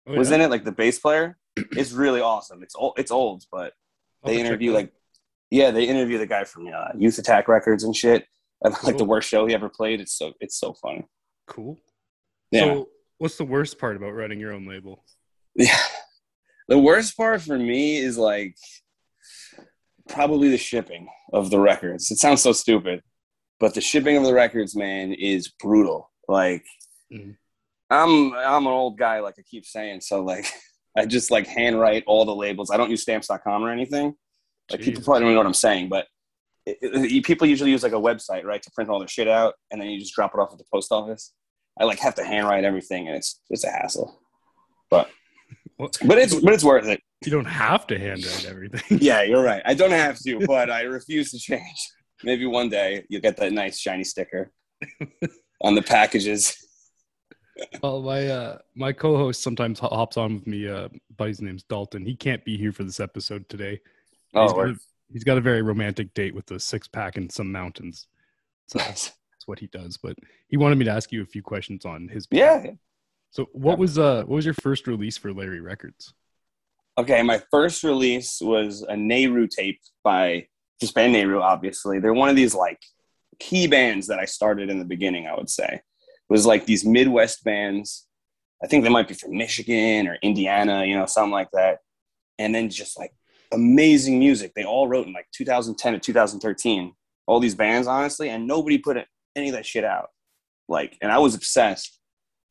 Oh, 0.06 0.14
was 0.16 0.30
in 0.30 0.40
it, 0.40 0.50
like 0.50 0.64
the 0.64 0.72
bass 0.72 0.98
player. 0.98 1.36
It's 1.72 1.92
really 1.92 2.20
awesome. 2.20 2.62
It's 2.62 2.74
old. 2.74 2.94
It's 2.98 3.10
old, 3.10 3.44
but 3.50 3.72
they 4.24 4.32
have 4.32 4.38
to 4.38 4.42
check 4.42 4.46
interview 4.46 4.72
like, 4.72 4.92
yeah, 5.50 5.70
they 5.70 5.84
interview 5.84 6.18
the 6.18 6.26
guy 6.26 6.44
from 6.44 6.66
uh, 6.66 6.88
Youth 6.96 7.18
Attack 7.18 7.46
Records 7.48 7.84
and 7.84 7.94
shit. 7.94 8.26
Like 8.82 8.96
the 8.96 9.04
worst 9.04 9.28
show 9.28 9.46
he 9.46 9.54
ever 9.54 9.68
played. 9.68 10.00
It's 10.00 10.16
so 10.16 10.32
it's 10.40 10.58
so 10.58 10.72
funny. 10.72 11.04
cool. 11.46 11.78
Yeah, 12.50 12.60
So, 12.60 12.88
what's 13.18 13.36
the 13.36 13.44
worst 13.44 13.78
part 13.78 13.96
about 13.96 14.10
running 14.12 14.40
your 14.40 14.52
own 14.52 14.66
label? 14.66 15.04
yeah. 15.54 15.76
The 16.68 16.78
worst 16.78 17.16
part 17.16 17.42
for 17.42 17.58
me 17.58 17.96
is 17.98 18.16
like 18.16 18.56
probably 20.08 20.48
the 20.48 20.56
shipping 20.58 21.08
of 21.32 21.50
the 21.50 21.58
records. 21.58 22.10
It 22.10 22.18
sounds 22.18 22.42
so 22.42 22.52
stupid, 22.52 23.02
but 23.60 23.74
the 23.74 23.80
shipping 23.80 24.16
of 24.16 24.24
the 24.24 24.32
records, 24.34 24.74
man, 24.76 25.12
is 25.12 25.48
brutal. 25.60 26.10
Like, 26.28 26.64
Mhm. 27.12 27.36
I'm 27.90 28.32
I'm 28.34 28.66
an 28.66 28.72
old 28.72 28.96
guy, 28.98 29.20
like 29.20 29.34
I 29.38 29.42
keep 29.42 29.66
saying. 29.66 30.00
So 30.00 30.22
like, 30.24 30.46
I 30.96 31.04
just 31.06 31.30
like 31.30 31.46
handwrite 31.46 32.04
all 32.06 32.24
the 32.24 32.34
labels. 32.34 32.70
I 32.70 32.76
don't 32.76 32.90
use 32.90 33.02
stamps.com 33.02 33.62
or 33.62 33.70
anything. 33.70 34.14
Like 34.70 34.80
people 34.80 35.02
probably 35.02 35.20
don't 35.22 35.32
know 35.32 35.38
what 35.38 35.46
I'm 35.46 35.54
saying, 35.54 35.88
but 35.90 36.06
it, 36.66 36.78
it- 36.82 37.24
people 37.24 37.46
usually 37.46 37.70
use 37.70 37.82
like 37.82 37.92
a 37.92 37.96
website, 37.96 38.44
right, 38.44 38.62
to 38.62 38.70
print 38.74 38.90
all 38.90 38.98
their 38.98 39.08
shit 39.08 39.28
out, 39.28 39.54
and 39.70 39.80
then 39.80 39.88
you 39.90 39.98
just 39.98 40.14
drop 40.14 40.32
it 40.34 40.38
off 40.40 40.52
at 40.52 40.58
the 40.58 40.64
post 40.72 40.90
office. 40.92 41.32
I 41.78 41.84
like 41.84 41.98
have 42.00 42.14
to 42.16 42.24
handwrite 42.24 42.64
everything, 42.64 43.08
and 43.08 43.16
it's 43.16 43.40
it's 43.50 43.64
a 43.64 43.70
hassle. 43.70 44.20
But 44.90 45.08
Well, 45.78 45.90
but 46.06 46.18
it's 46.18 46.34
but 46.34 46.52
it's 46.54 46.62
worth 46.62 46.86
it. 46.86 47.00
you 47.24 47.32
don't 47.32 47.44
have 47.46 47.86
to 47.88 47.98
handwrite 47.98 48.46
everything. 48.46 48.98
Yeah, 49.00 49.22
you're 49.22 49.42
right. 49.42 49.60
I 49.64 49.74
don't 49.74 49.90
have 49.90 50.18
to, 50.20 50.38
but 50.46 50.70
I 50.70 50.82
refuse 50.82 51.32
to 51.32 51.38
change. 51.38 51.78
Maybe 52.22 52.46
one 52.46 52.68
day 52.68 53.04
you'll 53.08 53.20
get 53.22 53.36
that 53.38 53.52
nice 53.52 53.78
shiny 53.80 54.04
sticker 54.04 54.52
on 55.60 55.74
the 55.74 55.82
packages. 55.82 56.56
Well, 57.84 58.02
my 58.02 58.26
uh, 58.26 58.58
my 58.74 58.92
co-host 58.92 59.40
sometimes 59.40 59.78
hops 59.78 60.16
on 60.16 60.34
with 60.34 60.46
me. 60.48 60.68
Uh, 60.68 60.88
buddy's 61.16 61.40
name's 61.40 61.62
Dalton. 61.62 62.04
He 62.04 62.16
can't 62.16 62.44
be 62.44 62.56
here 62.56 62.72
for 62.72 62.82
this 62.82 62.98
episode 62.98 63.48
today. 63.48 63.80
Oh, 64.34 64.42
he's, 64.42 64.50
got 64.50 64.56
word. 64.56 64.70
a, 64.70 64.78
he's 65.14 65.24
got 65.24 65.38
a 65.38 65.40
very 65.40 65.62
romantic 65.62 66.12
date 66.12 66.34
with 66.34 66.50
a 66.50 66.60
six 66.60 66.86
pack 66.86 67.16
and 67.16 67.32
some 67.32 67.50
mountains. 67.50 68.08
So 68.66 68.80
nice. 68.80 69.12
that's 69.32 69.46
what 69.46 69.60
he 69.60 69.68
does. 69.68 69.96
But 69.96 70.16
he 70.48 70.58
wanted 70.58 70.76
me 70.76 70.84
to 70.84 70.90
ask 70.90 71.12
you 71.12 71.22
a 71.22 71.26
few 71.26 71.42
questions 71.42 71.86
on 71.86 72.08
his. 72.08 72.26
Yeah. 72.30 72.66
So 73.30 73.48
what 73.52 73.78
was 73.78 73.98
uh 73.98 74.24
what 74.26 74.36
was 74.36 74.44
your 74.44 74.54
first 74.54 74.86
release 74.86 75.16
for 75.16 75.32
Larry 75.32 75.60
Records? 75.60 76.12
Okay, 76.98 77.22
my 77.22 77.42
first 77.50 77.82
release 77.82 78.40
was 78.40 78.82
a 78.82 78.96
Nehru 78.96 79.48
tape 79.48 79.80
by 80.02 80.46
this 80.80 80.92
band 80.92 81.12
Nehru, 81.12 81.40
obviously. 81.40 81.98
They're 81.98 82.14
one 82.14 82.28
of 82.28 82.36
these 82.36 82.54
like 82.54 82.80
key 83.38 83.66
bands 83.66 84.08
that 84.08 84.18
I 84.18 84.24
started 84.24 84.68
in 84.68 84.78
the 84.78 84.84
beginning, 84.84 85.26
I 85.26 85.34
would 85.34 85.50
say. 85.50 85.66
It 85.66 86.32
was 86.32 86.46
like 86.46 86.66
these 86.66 86.84
Midwest 86.84 87.44
bands. 87.44 88.06
I 88.62 88.66
think 88.66 88.82
they 88.82 88.90
might 88.90 89.08
be 89.08 89.14
from 89.14 89.36
Michigan 89.36 90.08
or 90.08 90.16
Indiana, 90.22 90.84
you 90.84 90.96
know, 90.96 91.06
something 91.06 91.32
like 91.32 91.50
that. 91.52 91.78
And 92.38 92.54
then 92.54 92.70
just 92.70 92.98
like 92.98 93.12
amazing 93.54 94.18
music. 94.18 94.52
They 94.54 94.64
all 94.64 94.88
wrote 94.88 95.06
in 95.06 95.12
like 95.12 95.26
2010 95.32 95.94
to 95.94 95.98
2013. 95.98 96.94
All 97.26 97.40
these 97.40 97.54
bands, 97.54 97.88
honestly, 97.88 98.28
and 98.28 98.46
nobody 98.46 98.78
put 98.78 98.98
any 99.34 99.48
of 99.48 99.54
that 99.54 99.64
shit 99.64 99.84
out. 99.84 100.10
Like, 100.68 100.98
and 101.00 101.10
I 101.10 101.18
was 101.18 101.34
obsessed. 101.34 101.98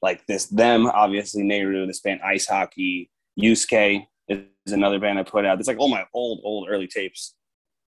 Like 0.01 0.25
this, 0.27 0.48
them, 0.48 0.88
obviously, 0.88 1.43
Nehru, 1.43 1.86
this 1.86 2.01
band 2.01 2.22
Ice 2.25 2.48
Hockey, 2.48 3.10
Yusuke, 3.39 4.05
is 4.27 4.74
another 4.74 5.00
band 5.00 5.19
I 5.19 5.24
put 5.24 5.45
out. 5.45 5.60
It's 5.60 5.67
like 5.67 5.79
all 5.79 5.88
my 5.88 6.05
old, 6.13 6.41
old 6.43 6.67
early 6.69 6.88
tapes. 6.88 7.36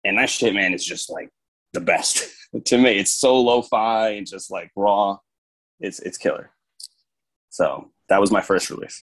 And 0.04 0.18
that 0.18 0.28
shit, 0.28 0.52
man, 0.52 0.74
is 0.74 0.84
just 0.84 1.08
like 1.08 1.30
the 1.72 1.80
best 1.80 2.28
to 2.66 2.78
me. 2.78 2.98
It's 2.98 3.12
so 3.12 3.40
lo-fi 3.40 4.10
and 4.10 4.26
just 4.26 4.50
like 4.50 4.70
raw. 4.76 5.18
It's 5.80 6.00
it's 6.00 6.18
killer. 6.18 6.50
So 7.50 7.90
that 8.08 8.20
was 8.20 8.30
my 8.30 8.40
first 8.40 8.70
release. 8.70 9.02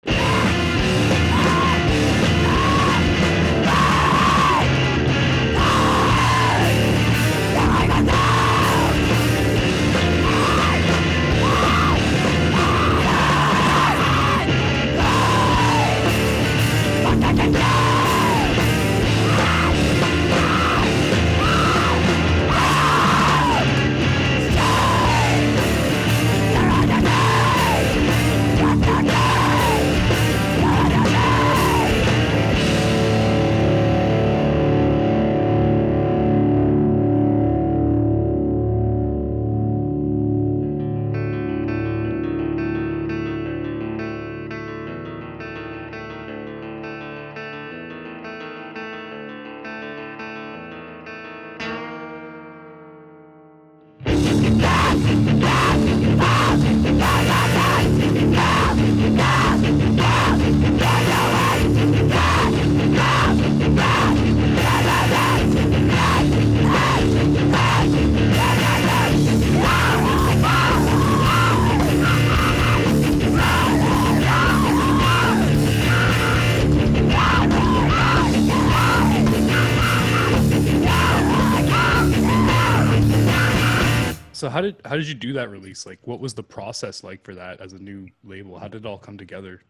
How 84.49 84.61
did 84.61 84.77
how 84.85 84.97
did 84.97 85.09
you 85.09 85.15
do 85.15 85.33
that 85.35 85.51
release? 85.51 85.87
Like 85.87 85.99
what 86.05 86.21
was 86.21 86.35
the 86.35 86.43
process 86.43 87.05
like 87.05 87.25
for 87.25 87.35
that 87.35 87.61
as 87.61 87.73
a 87.73 87.79
new 87.79 88.07
label? 88.25 88.59
How 88.59 88.69
did 88.69 88.85
it 88.85 88.87
all 88.87 88.99
come 88.99 89.19
together? 89.19 89.63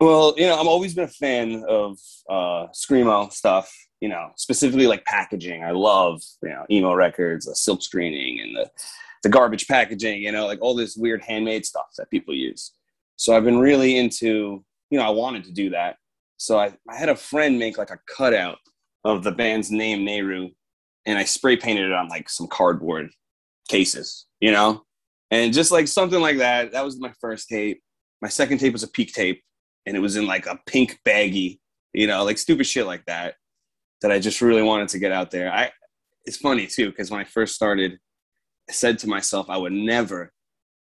Well, 0.00 0.34
you 0.36 0.46
know, 0.46 0.60
I've 0.60 0.66
always 0.66 0.94
been 0.94 1.04
a 1.04 1.08
fan 1.08 1.64
of 1.68 1.98
uh, 2.28 2.68
screamo 2.72 3.32
stuff. 3.32 3.72
You 4.00 4.08
know, 4.08 4.30
specifically 4.36 4.86
like 4.86 5.04
packaging. 5.04 5.64
I 5.64 5.72
love 5.72 6.22
you 6.42 6.50
know 6.50 6.64
emo 6.70 6.94
records, 6.94 7.46
the 7.46 7.56
silk 7.56 7.82
screening, 7.82 8.40
and 8.40 8.56
the 8.56 8.70
the 9.24 9.28
garbage 9.28 9.66
packaging. 9.66 10.22
You 10.22 10.32
know, 10.32 10.46
like 10.46 10.60
all 10.62 10.74
this 10.74 10.96
weird 10.96 11.22
handmade 11.22 11.66
stuff 11.66 11.88
that 11.96 12.10
people 12.10 12.34
use. 12.34 12.72
So 13.16 13.36
I've 13.36 13.44
been 13.44 13.58
really 13.58 13.96
into. 13.96 14.64
You 14.90 14.98
know, 14.98 15.04
I 15.04 15.10
wanted 15.10 15.44
to 15.44 15.52
do 15.52 15.70
that. 15.70 15.96
So 16.38 16.58
I, 16.58 16.72
I 16.88 16.96
had 16.96 17.10
a 17.10 17.16
friend 17.16 17.58
make 17.58 17.76
like 17.76 17.90
a 17.90 17.98
cutout 18.16 18.58
of 19.04 19.22
the 19.22 19.32
band's 19.32 19.70
name, 19.70 20.04
Nehru, 20.04 20.48
and 21.04 21.18
I 21.18 21.24
spray 21.24 21.56
painted 21.56 21.86
it 21.86 21.92
on 21.92 22.08
like 22.08 22.30
some 22.30 22.46
cardboard. 22.46 23.10
Cases, 23.68 24.26
you 24.40 24.50
know? 24.50 24.82
And 25.30 25.52
just 25.52 25.70
like 25.70 25.88
something 25.88 26.20
like 26.20 26.38
that, 26.38 26.72
that 26.72 26.84
was 26.84 26.98
my 26.98 27.12
first 27.20 27.48
tape. 27.48 27.82
My 28.22 28.28
second 28.28 28.58
tape 28.58 28.72
was 28.72 28.82
a 28.82 28.88
peak 28.88 29.12
tape, 29.12 29.42
and 29.86 29.96
it 29.96 30.00
was 30.00 30.16
in 30.16 30.26
like 30.26 30.46
a 30.46 30.58
pink 30.66 30.98
baggie, 31.06 31.58
you 31.92 32.06
know, 32.06 32.24
like 32.24 32.38
stupid 32.38 32.66
shit 32.66 32.86
like 32.86 33.04
that, 33.06 33.34
that 34.02 34.10
I 34.10 34.18
just 34.18 34.40
really 34.40 34.62
wanted 34.62 34.88
to 34.88 34.98
get 34.98 35.12
out 35.12 35.30
there. 35.30 35.52
I, 35.52 35.70
it's 36.24 36.38
funny 36.38 36.66
too, 36.66 36.90
because 36.90 37.10
when 37.10 37.20
I 37.20 37.24
first 37.24 37.54
started, 37.54 37.98
I 38.68 38.72
said 38.72 38.98
to 39.00 39.06
myself, 39.06 39.48
I 39.48 39.56
would 39.56 39.72
never 39.72 40.32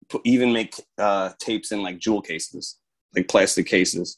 put, 0.10 0.22
even 0.26 0.54
make 0.54 0.76
uh, 0.98 1.32
tapes 1.40 1.72
in 1.72 1.82
like 1.82 2.00
jewel 2.00 2.22
cases, 2.22 2.80
like 3.16 3.28
plastic 3.28 3.66
cases. 3.66 4.18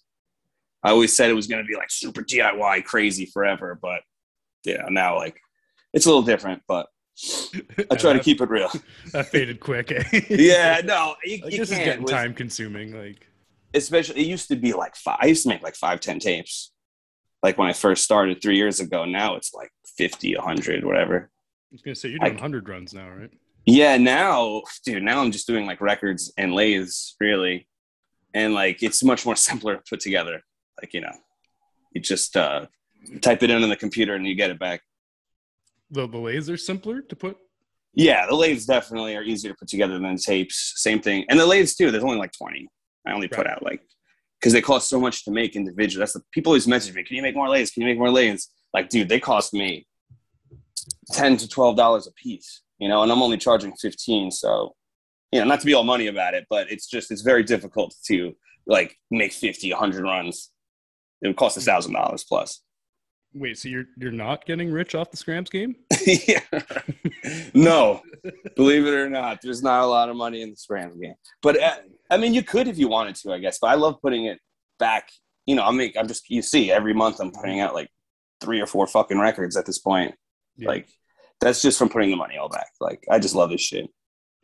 I 0.83 0.91
always 0.91 1.15
said 1.15 1.29
it 1.29 1.35
was 1.35 1.47
going 1.47 1.63
to 1.63 1.67
be 1.67 1.75
like 1.75 1.89
super 1.89 2.21
DIY 2.21 2.83
crazy 2.83 3.25
forever, 3.25 3.77
but 3.81 4.01
yeah, 4.65 4.85
now 4.89 5.17
like 5.17 5.39
it's 5.93 6.05
a 6.05 6.09
little 6.09 6.21
different, 6.21 6.61
but 6.67 6.87
I 7.91 7.95
try 7.95 8.13
to 8.13 8.19
keep 8.19 8.41
it 8.41 8.49
real. 8.49 8.69
that 9.13 9.27
faded 9.27 9.59
quick. 9.59 9.91
Eh? 9.91 10.21
yeah, 10.29 10.81
no, 10.83 11.15
you, 11.23 11.39
Like, 11.43 11.53
you 11.53 11.59
this 11.59 11.71
is 11.71 11.77
getting 11.77 12.03
with- 12.03 12.11
time 12.11 12.33
consuming. 12.33 12.91
Like, 12.97 13.27
especially 13.73 14.21
it 14.21 14.27
used 14.27 14.47
to 14.47 14.55
be 14.55 14.71
like 14.71 14.95
five 14.95 15.17
i 15.21 15.25
used 15.25 15.43
to 15.43 15.49
make 15.49 15.61
like 15.61 15.75
five 15.75 15.99
ten 15.99 16.17
tapes 16.17 16.71
like 17.43 17.57
when 17.57 17.67
i 17.67 17.73
first 17.73 18.05
started 18.05 18.41
three 18.41 18.55
years 18.55 18.79
ago 18.79 19.03
now 19.03 19.35
it's 19.35 19.53
like 19.53 19.69
50 19.97 20.33
100 20.37 20.85
whatever 20.85 21.29
I 21.29 21.73
was 21.73 21.81
gonna 21.81 21.93
say 21.95 22.07
you're 22.07 22.19
doing 22.19 22.37
hundred 22.37 22.69
runs 22.69 22.93
now, 22.93 23.09
right? 23.09 23.29
yeah 23.65 23.97
now 23.97 24.61
dude 24.85 25.03
now 25.03 25.19
i'm 25.21 25.29
just 25.29 25.45
doing 25.45 25.65
like 25.65 25.81
records 25.81 26.31
and 26.37 26.53
lathes 26.53 27.17
really 27.19 27.67
and 28.33 28.53
like 28.53 28.81
it's 28.81 29.03
much 29.03 29.25
more 29.25 29.35
simpler 29.49 29.75
to 29.75 29.83
put 29.89 29.99
together 29.99 30.41
like 30.81 30.93
you 30.93 31.01
know 31.01 31.11
you 31.91 31.99
just 31.99 32.37
uh 32.37 32.65
type 33.21 33.43
it 33.43 33.49
in 33.49 33.61
on 33.61 33.67
the 33.67 33.75
computer 33.75 34.15
and 34.15 34.25
you 34.25 34.35
get 34.35 34.51
it 34.51 34.59
back 34.59 34.79
The 35.91 36.07
the 36.07 36.17
lathes 36.17 36.49
are 36.49 36.57
simpler 36.57 37.01
to 37.01 37.15
put. 37.15 37.37
yeah 37.93 38.25
the 38.27 38.35
lathes 38.35 38.65
definitely 38.65 39.15
are 39.15 39.23
easier 39.23 39.51
to 39.51 39.57
put 39.57 39.67
together 39.67 39.97
than 39.99 40.17
tapes. 40.17 40.73
Same 40.75 40.99
thing. 41.01 41.25
And 41.29 41.39
the 41.39 41.45
lathes 41.45 41.75
too 41.75 41.91
there's 41.91 42.03
only 42.03 42.17
like 42.17 42.31
20 42.37 42.67
i 43.07 43.11
only 43.13 43.27
put 43.27 43.45
out 43.47 43.61
like 43.63 43.81
because 44.39 44.51
they 44.53 44.61
cost 44.61 44.89
so 44.89 44.99
much 44.99 45.23
to 45.25 45.31
make 45.31 45.55
individual 45.55 46.01
that's 46.01 46.13
the 46.13 46.21
people 46.31 46.51
always 46.51 46.67
message 46.67 46.93
me 46.95 47.03
can 47.03 47.15
you 47.15 47.21
make 47.21 47.35
more 47.35 47.49
lathes? 47.49 47.71
Can 47.71 47.81
you 47.83 47.87
make 47.87 47.97
more 47.99 48.11
lathes? 48.11 48.49
Like 48.73 48.89
dude 48.89 49.09
they 49.09 49.19
cost 49.19 49.53
me 49.53 49.85
10 51.11 51.37
to 51.37 51.47
12 51.47 51.75
dollars 51.75 52.07
a 52.07 52.11
piece 52.13 52.61
you 52.79 52.87
know 52.89 53.01
and 53.03 53.11
i'm 53.11 53.21
only 53.21 53.37
charging 53.37 53.73
15 53.73 54.31
so 54.31 54.75
you 55.31 55.39
know 55.39 55.45
not 55.45 55.59
to 55.59 55.65
be 55.65 55.73
all 55.73 55.83
money 55.83 56.07
about 56.07 56.33
it 56.33 56.45
but 56.49 56.71
it's 56.71 56.87
just 56.87 57.11
it's 57.11 57.21
very 57.21 57.43
difficult 57.43 57.95
to 58.07 58.35
like 58.67 58.97
make 59.11 59.31
50 59.31 59.71
100 59.71 60.03
runs. 60.03 60.51
It 61.21 61.27
would 61.27 61.37
cost 61.37 61.57
a 61.57 61.61
thousand 61.61 61.93
dollars 61.93 62.23
plus 62.27 62.61
Wait, 63.37 63.57
so 63.57 63.67
you're 63.67 63.83
you're 63.97 64.13
not 64.13 64.45
getting 64.45 64.71
rich 64.71 64.95
off 64.95 65.11
the 65.11 65.17
scramps 65.17 65.51
game? 65.51 65.75
yeah. 66.07 66.39
no, 67.53 68.01
believe 68.55 68.87
it 68.87 68.93
or 68.93 69.09
not, 69.09 69.41
there's 69.43 69.61
not 69.61 69.83
a 69.83 69.85
lot 69.85 70.07
of 70.07 70.15
money 70.15 70.41
in 70.41 70.51
the 70.51 70.55
Scrams 70.55 70.95
game. 70.95 71.15
But 71.41 71.61
uh, 71.61 71.75
I 72.09 72.15
mean, 72.15 72.33
you 72.33 72.43
could 72.43 72.69
if 72.69 72.77
you 72.77 72.87
wanted 72.87 73.15
to, 73.15 73.33
I 73.33 73.39
guess. 73.39 73.59
But 73.59 73.71
I 73.71 73.75
love 73.75 74.01
putting 74.01 74.25
it 74.25 74.39
back. 74.79 75.09
You 75.45 75.55
know, 75.55 75.63
I 75.63 75.71
make. 75.71 75.97
I'm 75.97 76.07
just. 76.07 76.29
You 76.29 76.41
see, 76.41 76.71
every 76.71 76.93
month 76.93 77.19
I'm 77.19 77.31
putting 77.31 77.59
out 77.59 77.73
like 77.73 77.89
three 78.39 78.61
or 78.61 78.67
four 78.67 78.87
fucking 78.87 79.19
records 79.19 79.57
at 79.57 79.65
this 79.65 79.79
point. 79.79 80.15
Yeah. 80.55 80.69
Like, 80.69 80.87
that's 81.41 81.61
just 81.61 81.77
from 81.77 81.89
putting 81.89 82.11
the 82.11 82.15
money 82.15 82.37
all 82.37 82.47
back. 82.47 82.69
Like, 82.79 83.03
I 83.11 83.19
just 83.19 83.35
love 83.35 83.49
this 83.49 83.59
shit. 83.59 83.89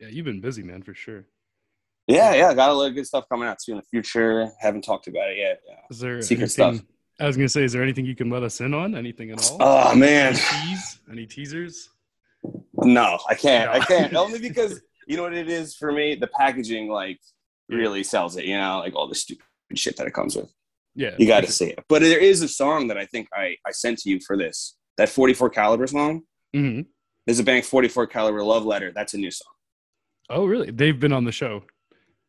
Yeah, 0.00 0.08
you've 0.08 0.26
been 0.26 0.42
busy, 0.42 0.62
man, 0.62 0.82
for 0.82 0.92
sure. 0.92 1.24
Yeah, 2.08 2.34
yeah. 2.34 2.52
Got 2.52 2.68
a 2.68 2.74
lot 2.74 2.88
of 2.88 2.94
good 2.94 3.06
stuff 3.06 3.24
coming 3.30 3.48
out 3.48 3.56
too 3.64 3.72
in 3.72 3.78
the 3.78 3.84
future. 3.84 4.50
Haven't 4.60 4.82
talked 4.82 5.06
about 5.06 5.30
it 5.30 5.38
yet. 5.38 5.60
Yeah. 5.66 5.76
Is 5.90 5.98
there 5.98 6.20
Secret 6.20 6.42
anything, 6.58 6.76
stuff. 6.76 6.86
I 7.22 7.26
was 7.26 7.36
gonna 7.36 7.48
say, 7.48 7.62
is 7.62 7.72
there 7.72 7.82
anything 7.82 8.04
you 8.04 8.16
can 8.16 8.30
let 8.30 8.42
us 8.42 8.60
in 8.60 8.74
on? 8.74 8.96
Anything 8.96 9.30
at 9.30 9.50
all? 9.50 9.56
Oh 9.60 9.94
man, 9.94 10.34
Any 10.34 10.66
tease? 10.66 11.00
Any 11.10 11.26
teasers? 11.26 11.88
no, 12.74 13.18
I 13.28 13.34
can't. 13.34 13.70
I 13.70 13.78
can't. 13.80 14.14
Only 14.16 14.40
because 14.40 14.80
you 15.06 15.16
know 15.16 15.22
what 15.22 15.34
it 15.34 15.48
is 15.48 15.76
for 15.76 15.92
me. 15.92 16.16
The 16.16 16.26
packaging 16.26 16.88
like 16.88 17.20
really 17.68 18.02
sells 18.02 18.36
it. 18.36 18.44
You 18.44 18.56
know, 18.56 18.80
like 18.80 18.96
all 18.96 19.08
the 19.08 19.14
stupid 19.14 19.44
shit 19.74 19.96
that 19.98 20.06
it 20.06 20.14
comes 20.14 20.34
with. 20.34 20.52
Yeah, 20.94 21.14
You 21.18 21.26
got 21.26 21.42
to 21.44 21.50
see 21.50 21.66
it. 21.66 21.82
But 21.88 22.02
there 22.02 22.18
is 22.18 22.42
a 22.42 22.48
song 22.48 22.88
that 22.88 22.98
I 22.98 23.06
think 23.06 23.28
I, 23.32 23.56
I 23.66 23.70
sent 23.70 23.98
to 24.00 24.10
you 24.10 24.20
for 24.20 24.36
this. 24.36 24.76
That 24.98 25.08
44 25.08 25.48
caliber 25.48 25.86
song. 25.86 26.22
Mm-hmm. 26.54 26.82
There's 27.24 27.38
a 27.38 27.44
band 27.44 27.64
44 27.64 28.08
caliber 28.08 28.42
love 28.42 28.66
letter. 28.66 28.92
That's 28.94 29.14
a 29.14 29.16
new 29.18 29.30
song. 29.30 29.54
Oh, 30.28 30.44
really? 30.44 30.70
They've 30.70 30.98
been 30.98 31.12
on 31.14 31.24
the 31.24 31.32
show. 31.32 31.62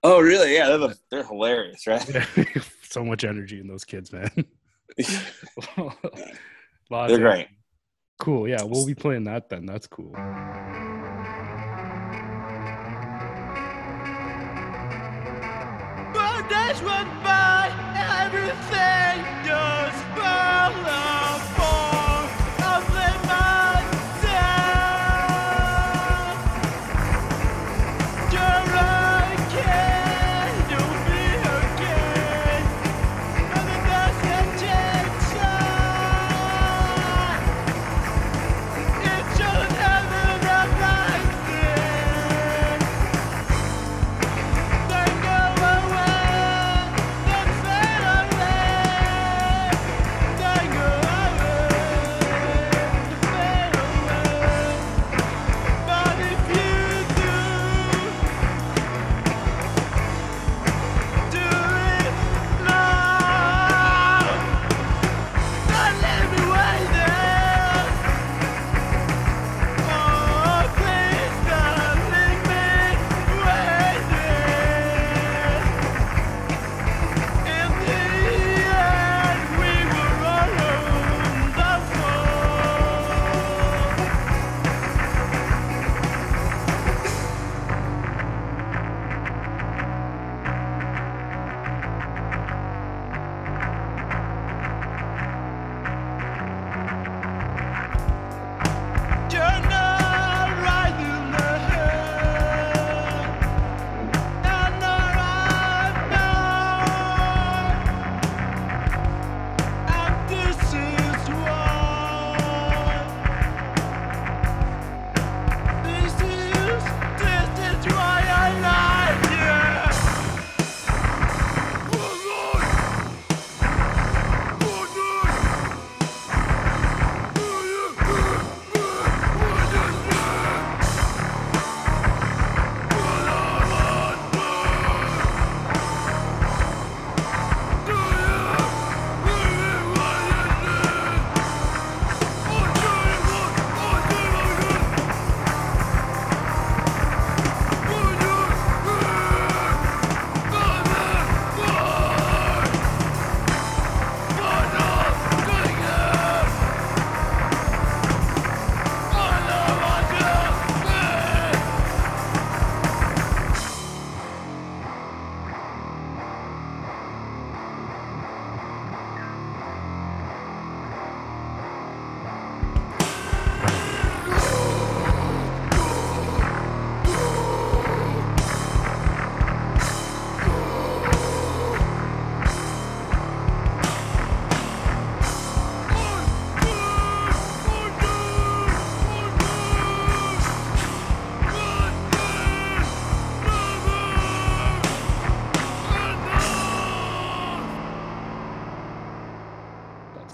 Oh, 0.01 0.21
really? 0.21 0.53
Yeah, 0.53 0.67
they're, 0.67 0.77
the, 0.77 0.97
they're 1.11 1.25
hilarious, 1.25 1.85
right? 1.87 2.07
Yeah. 2.09 2.45
so 2.89 3.03
much 3.03 3.25
energy 3.25 3.59
in 3.59 3.67
those 3.67 3.83
kids, 3.83 4.13
man. 4.13 4.29
Lots 5.77 7.11
They're 7.11 7.15
of- 7.15 7.19
great. 7.21 7.47
Cool. 8.19 8.47
Yeah, 8.47 8.63
we'll 8.63 8.85
be 8.85 8.95
playing 8.95 9.23
that 9.25 9.49
then. 9.49 9.65
That's 9.65 9.87
cool. 9.87 10.13
But 16.13 16.41
days 16.49 16.81
went 16.81 17.09
by, 17.23 17.69
everything 18.23 19.12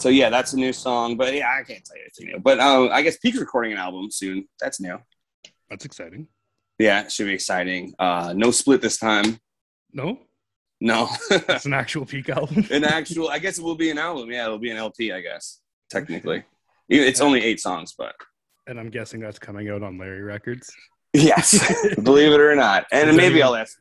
So 0.10 0.14
yeah, 0.14 0.32
that's 0.32 0.54
a 0.54 0.56
new 0.58 0.74
song. 0.74 1.18
But 1.18 1.36
yeah, 1.36 1.48
I 1.50 1.62
can't 1.62 1.86
tell 1.86 1.96
you 1.96 2.02
anything 2.02 2.34
new. 2.34 2.40
But 2.42 2.60
um, 2.60 2.90
I 2.92 3.04
guess 3.04 3.18
Peak's 3.18 3.38
recording 3.38 3.74
an 3.74 3.78
album 3.78 4.10
soon. 4.10 4.48
That's 4.60 4.82
new. 4.82 4.98
That's 5.70 5.86
exciting. 5.86 6.28
Yeah, 6.80 7.02
it 7.02 7.12
should 7.12 7.28
be 7.28 7.34
exciting. 7.36 7.94
Uh, 8.00 8.34
no 8.36 8.50
split 8.50 8.82
this 8.82 8.98
time. 8.98 9.40
No, 9.94 10.18
No, 10.82 11.10
it's 11.30 11.66
an 11.68 11.74
actual 11.84 12.08
peak 12.08 12.28
album. 12.30 12.66
an 12.72 12.86
actual. 12.86 13.30
I 13.30 13.38
guess 13.38 13.60
it 13.60 13.64
will 13.64 13.76
be 13.76 13.92
an 13.92 14.00
album. 14.00 14.32
Yeah, 14.32 14.46
it'll 14.46 14.58
be 14.58 14.72
an 14.72 14.78
LP. 14.78 15.12
I 15.12 15.22
guess 15.22 15.60
technically, 15.92 16.44
it's 16.90 17.22
only 17.22 17.44
eight 17.44 17.60
songs, 17.60 17.94
but 17.96 18.16
and 18.66 18.80
I'm 18.80 18.90
guessing 18.90 19.20
that's 19.20 19.38
coming 19.38 19.70
out 19.70 19.84
on 19.84 20.00
Larry 20.00 20.24
Records. 20.24 20.72
yes, 21.14 21.54
believe 22.02 22.32
it 22.32 22.40
or 22.40 22.56
not. 22.56 22.88
And 22.92 23.12
Is 23.12 23.16
maybe 23.16 23.26
anyone- 23.44 23.48
I'll 23.50 23.56
ask. 23.58 23.78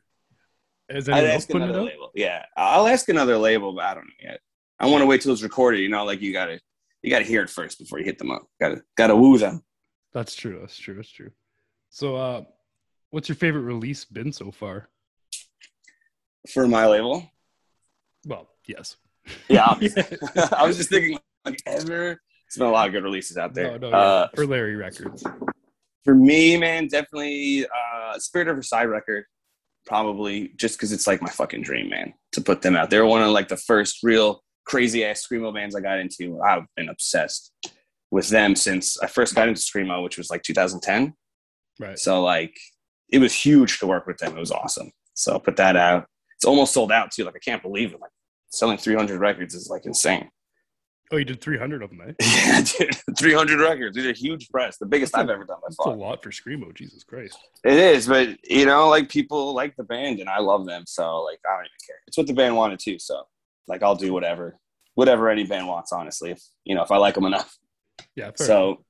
Is 0.90 1.08
I'd 1.08 1.12
anyone 1.14 1.30
else 1.32 1.42
ask 1.44 1.54
another 1.54 1.82
label. 1.82 2.10
Yeah, 2.14 2.44
I'll 2.54 2.86
ask 2.86 3.08
another 3.08 3.38
label, 3.38 3.72
but 3.74 3.84
I 3.84 3.94
don't 3.94 4.04
know 4.04 4.30
yet. 4.30 4.40
I 4.80 4.86
want 4.86 5.02
to 5.02 5.06
wait 5.06 5.20
till 5.20 5.32
it's 5.32 5.42
recorded. 5.42 5.80
You 5.80 5.88
know, 5.88 6.04
like 6.04 6.20
you 6.20 6.32
gotta, 6.32 6.60
you 7.02 7.10
gotta 7.10 7.24
hear 7.24 7.42
it 7.42 7.50
first 7.50 7.78
before 7.78 7.98
you 7.98 8.04
hit 8.04 8.18
them 8.18 8.30
up. 8.30 8.42
Gotta, 8.60 8.82
gotta 8.96 9.16
woo 9.16 9.38
them. 9.38 9.62
That's 10.12 10.34
true. 10.34 10.58
That's 10.60 10.78
true. 10.78 10.94
That's 10.94 11.10
true. 11.10 11.30
So, 11.90 12.16
uh, 12.16 12.42
what's 13.10 13.28
your 13.28 13.36
favorite 13.36 13.62
release 13.62 14.04
been 14.04 14.32
so 14.32 14.50
far? 14.50 14.88
For 16.52 16.66
my 16.66 16.86
label, 16.86 17.30
Well, 18.26 18.48
yes. 18.66 18.96
yeah. 19.48 19.74
I 20.52 20.66
was 20.66 20.76
just 20.76 20.88
thinking, 20.90 21.18
like 21.44 21.60
ever. 21.66 22.20
It's 22.46 22.56
been 22.56 22.66
a 22.66 22.70
lot 22.70 22.86
of 22.86 22.92
good 22.94 23.04
releases 23.04 23.36
out 23.36 23.52
there. 23.54 23.78
No, 23.78 23.90
no, 23.90 23.96
uh, 23.96 24.28
yeah, 24.32 24.36
for 24.36 24.46
Larry 24.46 24.74
Records. 24.76 25.22
for 26.04 26.14
me, 26.14 26.56
man, 26.56 26.86
definitely 26.86 27.66
uh, 27.66 28.18
Spirit 28.18 28.48
of 28.48 28.56
Versailles 28.56 28.84
record. 28.84 29.24
Probably 29.84 30.52
just 30.56 30.78
because 30.78 30.92
it's 30.92 31.06
like 31.06 31.20
my 31.20 31.28
fucking 31.30 31.62
dream, 31.62 31.90
man, 31.90 32.14
to 32.32 32.40
put 32.40 32.62
them 32.62 32.76
out. 32.76 32.88
They're 32.90 33.04
one 33.06 33.22
of 33.22 33.30
like 33.30 33.48
the 33.48 33.56
first 33.58 33.98
real 34.02 34.42
crazy 34.68 35.04
ass 35.04 35.26
screamo 35.26 35.52
bands 35.52 35.74
I 35.74 35.80
got 35.80 35.98
into. 35.98 36.40
I've 36.42 36.64
been 36.76 36.90
obsessed 36.90 37.52
with 38.10 38.28
them 38.28 38.54
since 38.54 38.98
I 39.00 39.06
first 39.06 39.34
got 39.34 39.48
into 39.48 39.60
screamo, 39.60 40.02
which 40.02 40.18
was 40.18 40.30
like 40.30 40.42
2010. 40.42 41.14
Right. 41.80 41.98
So 41.98 42.22
like 42.22 42.56
it 43.10 43.18
was 43.18 43.34
huge 43.34 43.78
to 43.80 43.86
work 43.86 44.06
with 44.06 44.18
them. 44.18 44.36
It 44.36 44.40
was 44.40 44.52
awesome. 44.52 44.90
So 45.14 45.34
I 45.34 45.38
put 45.38 45.56
that 45.56 45.76
out. 45.76 46.06
It's 46.36 46.44
almost 46.44 46.74
sold 46.74 46.92
out 46.92 47.10
too. 47.10 47.24
Like 47.24 47.36
I 47.36 47.40
can't 47.40 47.62
believe 47.62 47.92
it. 47.92 48.00
Like 48.00 48.10
selling 48.50 48.78
300 48.78 49.18
records 49.18 49.54
is 49.54 49.68
like 49.70 49.86
insane. 49.86 50.28
Oh, 51.10 51.16
you 51.16 51.24
did 51.24 51.40
300 51.40 51.82
of 51.82 51.88
them, 51.88 52.02
eh? 52.06 52.12
Yeah, 52.20 52.60
dude. 52.60 52.94
300 53.18 53.60
records. 53.60 53.96
These 53.96 54.04
are 54.04 54.12
huge 54.12 54.50
press. 54.50 54.76
The 54.76 54.84
biggest 54.84 55.16
I've 55.16 55.30
ever 55.30 55.44
done 55.44 55.56
by 55.62 55.68
That's 55.68 55.78
a 55.78 55.88
lot 55.88 56.22
for 56.22 56.30
Screamo. 56.30 56.74
Jesus 56.74 57.02
Christ. 57.02 57.38
It 57.64 57.72
is, 57.72 58.06
but 58.06 58.28
you 58.44 58.66
know, 58.66 58.88
like 58.88 59.08
people 59.08 59.54
like 59.54 59.74
the 59.76 59.84
band 59.84 60.20
and 60.20 60.28
I 60.28 60.40
love 60.40 60.66
them. 60.66 60.84
So 60.86 61.22
like 61.22 61.38
I 61.48 61.54
don't 61.54 61.64
even 61.64 61.70
care. 61.86 61.96
It's 62.06 62.18
what 62.18 62.26
the 62.26 62.34
band 62.34 62.56
wanted 62.56 62.78
too. 62.78 62.98
So 62.98 63.22
like 63.68 63.82
I'll 63.82 63.94
do 63.94 64.12
whatever, 64.12 64.58
whatever 64.94 65.28
any 65.28 65.44
band 65.44 65.68
wants, 65.68 65.92
honestly. 65.92 66.30
If 66.30 66.42
you 66.64 66.74
know, 66.74 66.82
if 66.82 66.90
I 66.90 66.96
like 66.96 67.14
them 67.14 67.24
enough. 67.24 67.56
Yeah. 68.14 68.30
So 68.34 68.84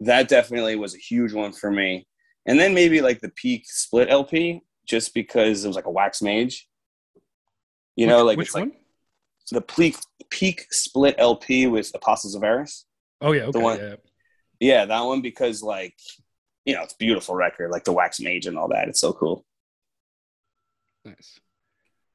that 0.00 0.28
definitely 0.28 0.76
was 0.76 0.94
a 0.94 0.98
huge 0.98 1.32
one 1.32 1.52
for 1.52 1.70
me. 1.70 2.06
And 2.46 2.58
then 2.58 2.74
maybe 2.74 3.00
like 3.00 3.20
the 3.20 3.30
peak 3.30 3.64
split 3.66 4.10
LP, 4.10 4.62
just 4.86 5.14
because 5.14 5.64
it 5.64 5.68
was 5.68 5.76
like 5.76 5.86
a 5.86 5.90
wax 5.90 6.22
mage. 6.22 6.68
You 7.96 8.06
know, 8.06 8.24
like 8.24 8.38
which 8.38 8.48
it's 8.48 8.54
like 8.54 8.64
one? 8.64 8.72
the 9.52 9.60
peak 9.60 9.96
peak 10.30 10.66
split 10.72 11.14
LP 11.18 11.66
with 11.66 11.90
Apostles 11.94 12.34
of 12.34 12.42
Eris. 12.42 12.86
Oh 13.20 13.32
yeah. 13.32 13.44
Okay. 13.44 13.60
one- 13.60 13.78
yeah. 13.78 13.94
Yeah, 14.60 14.84
that 14.84 15.00
one 15.00 15.22
because 15.22 15.62
like 15.62 15.96
you 16.64 16.74
know, 16.74 16.82
it's 16.82 16.94
a 16.94 16.96
beautiful 16.96 17.34
record, 17.34 17.70
like 17.70 17.84
the 17.84 17.92
wax 17.92 18.20
mage 18.20 18.46
and 18.46 18.56
all 18.56 18.68
that. 18.68 18.88
It's 18.88 19.00
so 19.00 19.12
cool. 19.12 19.44
Nice. 21.04 21.40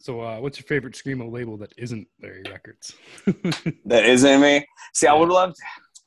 So, 0.07 0.21
uh, 0.21 0.37
what's 0.39 0.57
your 0.57 0.63
favorite 0.63 0.93
Screamo 0.93 1.29
label 1.29 1.57
that 1.57 1.73
isn't 1.75 2.07
Larry 2.23 2.41
Records? 2.49 2.95
That 3.87 4.05
isn't 4.05 4.39
me. 4.39 4.65
See, 4.93 5.05
I 5.05 5.13
would 5.13 5.27
love. 5.27 5.53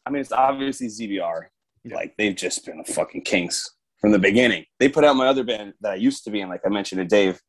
I 0.06 0.10
mean, 0.10 0.22
it's 0.22 0.32
obviously 0.32 0.86
ZBR. 0.86 1.42
Yeah. 1.84 1.96
Like 1.96 2.14
they've 2.16 2.34
just 2.34 2.64
been 2.64 2.78
the 2.78 2.90
fucking 2.94 3.24
kings 3.24 3.68
from 4.00 4.12
the 4.12 4.18
beginning. 4.18 4.64
They 4.78 4.88
put 4.88 5.04
out 5.04 5.16
my 5.16 5.26
other 5.26 5.44
band 5.44 5.74
that 5.82 5.92
I 5.92 5.94
used 5.96 6.24
to 6.24 6.30
be 6.30 6.40
in, 6.40 6.48
like 6.48 6.62
I 6.64 6.70
mentioned 6.70 7.00
to 7.00 7.04
Dave, 7.04 7.42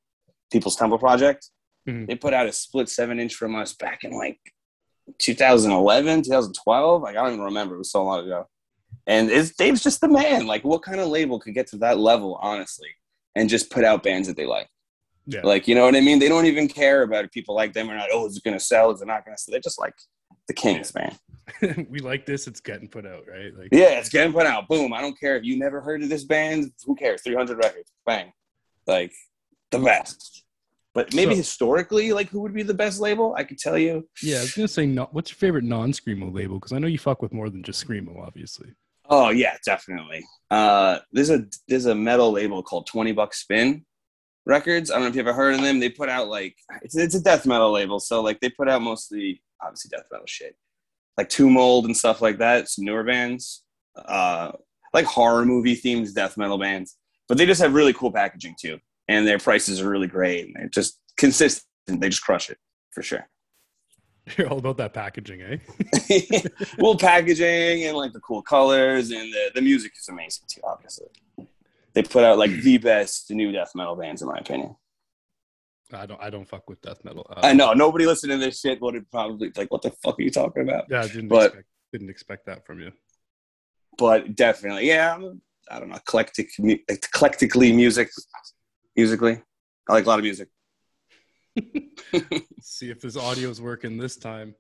People's 0.51 0.75
Temple 0.75 0.97
Project. 0.97 1.49
Mhm. 1.87 2.07
They 2.07 2.15
put 2.15 2.33
out 2.33 2.47
a 2.47 2.51
split 2.51 2.89
seven 2.89 3.17
inch 3.17 3.33
from 3.35 3.55
us 3.55 3.71
back 3.73 4.03
in 4.03 4.11
like 4.11 4.37
2011, 5.19 6.23
2012. 6.23 7.01
Like 7.01 7.15
I 7.15 7.23
don't 7.23 7.31
even 7.35 7.45
remember. 7.45 7.75
It 7.75 7.77
was 7.77 7.91
so 7.91 8.03
long 8.03 8.25
ago. 8.25 8.45
And 9.07 9.31
it's 9.31 9.55
Dave's 9.55 9.81
just 9.81 10.01
the 10.01 10.09
man. 10.09 10.47
Like, 10.47 10.65
what 10.65 10.83
kind 10.83 10.99
of 10.99 11.07
label 11.07 11.39
could 11.39 11.53
get 11.53 11.67
to 11.67 11.77
that 11.77 11.97
level, 11.97 12.37
honestly, 12.41 12.89
and 13.37 13.47
just 13.49 13.71
put 13.71 13.85
out 13.85 14.03
bands 14.03 14.27
that 14.27 14.35
they 14.35 14.45
like? 14.45 14.67
Yeah. 15.25 15.41
Like, 15.43 15.67
you 15.67 15.75
know 15.75 15.86
what 15.86 15.95
I 15.95 16.01
mean? 16.01 16.19
They 16.19 16.29
don't 16.29 16.45
even 16.45 16.67
care 16.67 17.03
about 17.03 17.25
if 17.25 17.31
people 17.31 17.55
like 17.55 17.73
them 17.73 17.89
or 17.89 17.95
not. 17.95 18.10
Oh, 18.12 18.25
is 18.27 18.38
it 18.38 18.43
going 18.43 18.57
to 18.57 18.63
sell? 18.63 18.91
Is 18.91 19.01
it 19.01 19.05
not 19.07 19.23
going 19.25 19.36
to 19.36 19.41
sell? 19.41 19.51
They're 19.51 19.62
just 19.62 19.79
like 19.79 19.93
the 20.47 20.53
kings, 20.53 20.93
man. 20.95 21.15
we 21.89 21.99
like 21.99 22.25
this. 22.25 22.47
It's 22.47 22.60
getting 22.60 22.88
put 22.88 23.05
out, 23.05 23.23
right? 23.31 23.55
Like, 23.57 23.69
Yeah, 23.71 23.99
it's 23.99 24.10
getting 24.10 24.34
put 24.34 24.45
out. 24.45 24.67
Boom. 24.67 24.93
I 24.93 25.01
don't 25.01 25.19
care 25.19 25.36
if 25.38 25.43
you 25.43 25.57
never 25.57 25.81
heard 25.81 26.03
of 26.03 26.10
this 26.10 26.23
band. 26.23 26.71
Who 26.86 26.95
cares? 26.95 27.21
300 27.23 27.57
records. 27.57 27.91
Bang. 28.05 28.31
Like, 28.88 29.13
the 29.69 29.79
best. 29.79 30.43
But 30.93 31.13
maybe 31.13 31.31
So- 31.34 31.38
historically, 31.38 32.12
like, 32.13 32.29
who 32.29 32.41
would 32.41 32.53
be 32.53 32.63
the 32.63 32.73
best 32.73 32.99
label? 32.99 33.34
I 33.38 33.43
could 33.43 33.57
tell 33.57 33.77
you. 33.77 34.07
yeah. 34.21 34.38
I 34.38 34.41
was 34.41 34.53
gonna 34.53 34.67
say, 34.67 34.86
no, 34.86 35.07
what's 35.12 35.31
your 35.31 35.38
favorite 35.38 35.63
non-Screamo 35.63 36.34
label? 36.34 36.55
Because 36.55 36.73
I 36.73 36.79
know 36.79 36.88
you 36.88 36.97
fuck 36.99 37.21
with 37.21 37.31
more 37.31 37.49
than 37.49 37.63
just 37.63 37.86
Screamo, 37.88 38.25
obviously. 38.25 38.69
Oh, 39.10 39.29
yeah, 39.29 39.55
definitely. 39.65 40.23
Uh, 40.49 40.99
there's 41.12 41.29
a 41.29 41.45
there's 41.67 41.86
a 41.86 41.95
metal 41.95 42.31
label 42.31 42.62
called 42.63 42.88
20 42.88 43.12
Buck 43.13 43.34
Spin 43.34 43.86
Records. 44.45 44.89
I 44.89 44.95
don't 44.95 45.04
know 45.04 45.10
if 45.10 45.15
you've 45.15 45.27
ever 45.27 45.36
heard 45.36 45.56
of 45.56 45.62
them. 45.62 45.80
They 45.80 45.89
put 45.89 46.10
out, 46.10 46.27
like, 46.27 46.56
it's, 46.82 46.95
it's 46.95 47.15
a 47.15 47.21
death 47.21 47.45
metal 47.45 47.71
label. 47.71 47.99
So, 47.99 48.21
like, 48.21 48.39
they 48.39 48.49
put 48.49 48.69
out 48.69 48.82
mostly, 48.82 49.41
obviously, 49.62 49.89
death 49.89 50.08
metal 50.12 50.27
shit. 50.27 50.56
Like 51.17 51.30
Tomb 51.30 51.54
Mold 51.54 51.86
and 51.86 51.95
stuff 51.95 52.21
like 52.21 52.39
that. 52.39 52.69
Some 52.69 52.86
newer 52.86 53.04
bands. 53.04 53.63
Uh, 53.95 54.51
like 54.93 55.06
horror 55.06 55.45
movie 55.45 55.75
themed 55.75 56.13
death 56.13 56.38
metal 56.38 56.58
bands. 56.58 56.97
But 57.27 57.38
they 57.38 57.45
just 57.45 57.62
have 57.62 57.73
really 57.73 57.93
cool 57.93 58.12
packaging 58.12 58.56
too. 58.60 58.80
And 59.08 59.27
their 59.27 59.39
prices 59.39 59.82
are 59.82 59.89
really 59.89 60.08
great. 60.08 60.45
And 60.45 60.56
they're 60.56 60.69
just 60.69 60.99
consistent. 61.17 61.65
They 61.88 62.10
just 62.10 62.23
crush 62.23 62.49
it 62.49 62.58
for 62.91 63.01
sure. 63.01 63.27
You're 64.38 64.49
all 64.49 64.60
about 64.60 64.77
that 64.77 64.93
packaging, 64.93 65.41
eh? 65.41 65.58
well, 66.77 66.95
packaging 66.95 67.86
and 67.86 67.97
like 67.97 68.13
the 68.13 68.19
cool 68.19 68.41
colors 68.41 69.12
and 69.12 69.34
the, 69.34 69.51
the 69.56 69.62
music 69.62 69.93
is 69.97 70.08
amazing 70.10 70.43
too, 70.47 70.62
obviously. 70.63 71.08
They 71.93 72.04
put 72.04 72.23
out 72.23 72.38
like 72.38 72.51
the 72.51 72.77
best 72.77 73.30
new 73.32 73.51
death 73.51 73.71
metal 73.75 73.95
bands, 73.95 74.21
in 74.21 74.27
my 74.27 74.38
opinion. 74.38 74.75
I 75.93 76.06
don't. 76.06 76.21
I 76.21 76.30
don't 76.30 76.47
fuck 76.47 76.69
with 76.69 76.82
death 76.82 77.04
metal. 77.04 77.25
Uh, 77.30 77.41
I 77.43 77.54
know 77.54 77.73
nobody 77.73 78.06
listening 78.06 78.39
to 78.39 78.45
this 78.45 78.60
shit 78.62 78.82
would 78.82 78.95
have 78.95 79.12
probably 79.12 79.51
like, 79.58 79.69
what 79.71 79.82
the 79.82 79.91
fuck 79.91 80.17
are 80.19 80.21
you 80.21 80.32
talking 80.32 80.63
about? 80.63 80.86
Yeah, 80.89 81.01
I 81.01 81.08
didn't 81.08 81.27
But- 81.27 81.47
expect, 81.47 81.67
didn't 81.91 82.10
expect 82.10 82.45
that 82.45 82.65
from 82.65 82.80
you. 82.80 82.91
But 83.97 84.36
definitely, 84.38 84.88
yeah, 84.88 85.13
I'm, 85.13 85.41
I 85.69 85.80
don't 85.80 85.89
know, 85.89 85.97
eclectic, 85.97 86.49
mu- 86.58 86.77
eclectically 86.89 87.75
music, 87.75 88.10
musically. 88.95 89.41
I 89.89 89.93
like 89.93 90.06
a 90.06 90.08
lot 90.08 90.19
of 90.19 90.23
music. 90.23 90.47
See 92.62 92.89
if 92.89 93.01
this 93.01 93.17
audio's 93.17 93.60
working 93.62 93.97
this 93.97 94.15
time. 94.15 94.56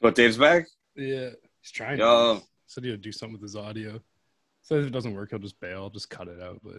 But 0.00 0.14
Dave's 0.14 0.38
back? 0.38 0.66
Yeah, 0.96 1.30
he's 1.60 1.70
trying. 1.70 1.98
Yo. 1.98 2.36
To. 2.38 2.42
Said 2.66 2.84
he'd 2.84 3.00
do 3.02 3.12
something 3.12 3.34
with 3.34 3.42
his 3.42 3.56
audio. 3.56 4.00
So 4.66 4.74
if 4.74 4.86
it 4.86 4.90
doesn't 4.90 5.14
work, 5.14 5.30
he'll 5.30 5.38
just 5.38 5.60
bail. 5.60 5.90
Just 5.90 6.10
cut 6.10 6.26
it 6.26 6.42
out. 6.42 6.60
But 6.64 6.78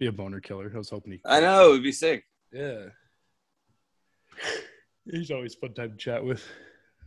be 0.00 0.06
a 0.06 0.12
boner 0.12 0.40
killer. 0.40 0.72
I 0.74 0.76
was 0.76 0.90
hoping 0.90 1.12
he. 1.12 1.20
I 1.24 1.38
know, 1.38 1.70
it'd 1.70 1.84
be 1.84 1.92
sick. 1.92 2.24
Yeah. 2.52 2.86
He's 5.08 5.30
always 5.30 5.54
fun 5.54 5.72
time 5.72 5.92
to 5.92 5.96
chat 5.96 6.24
with. 6.24 6.44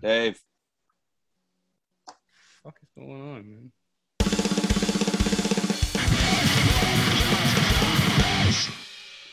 Dave. 0.01 0.39
Fuck 2.63 2.77
is 2.81 2.89
going 2.95 3.11
on, 3.11 3.49
man? 3.49 3.71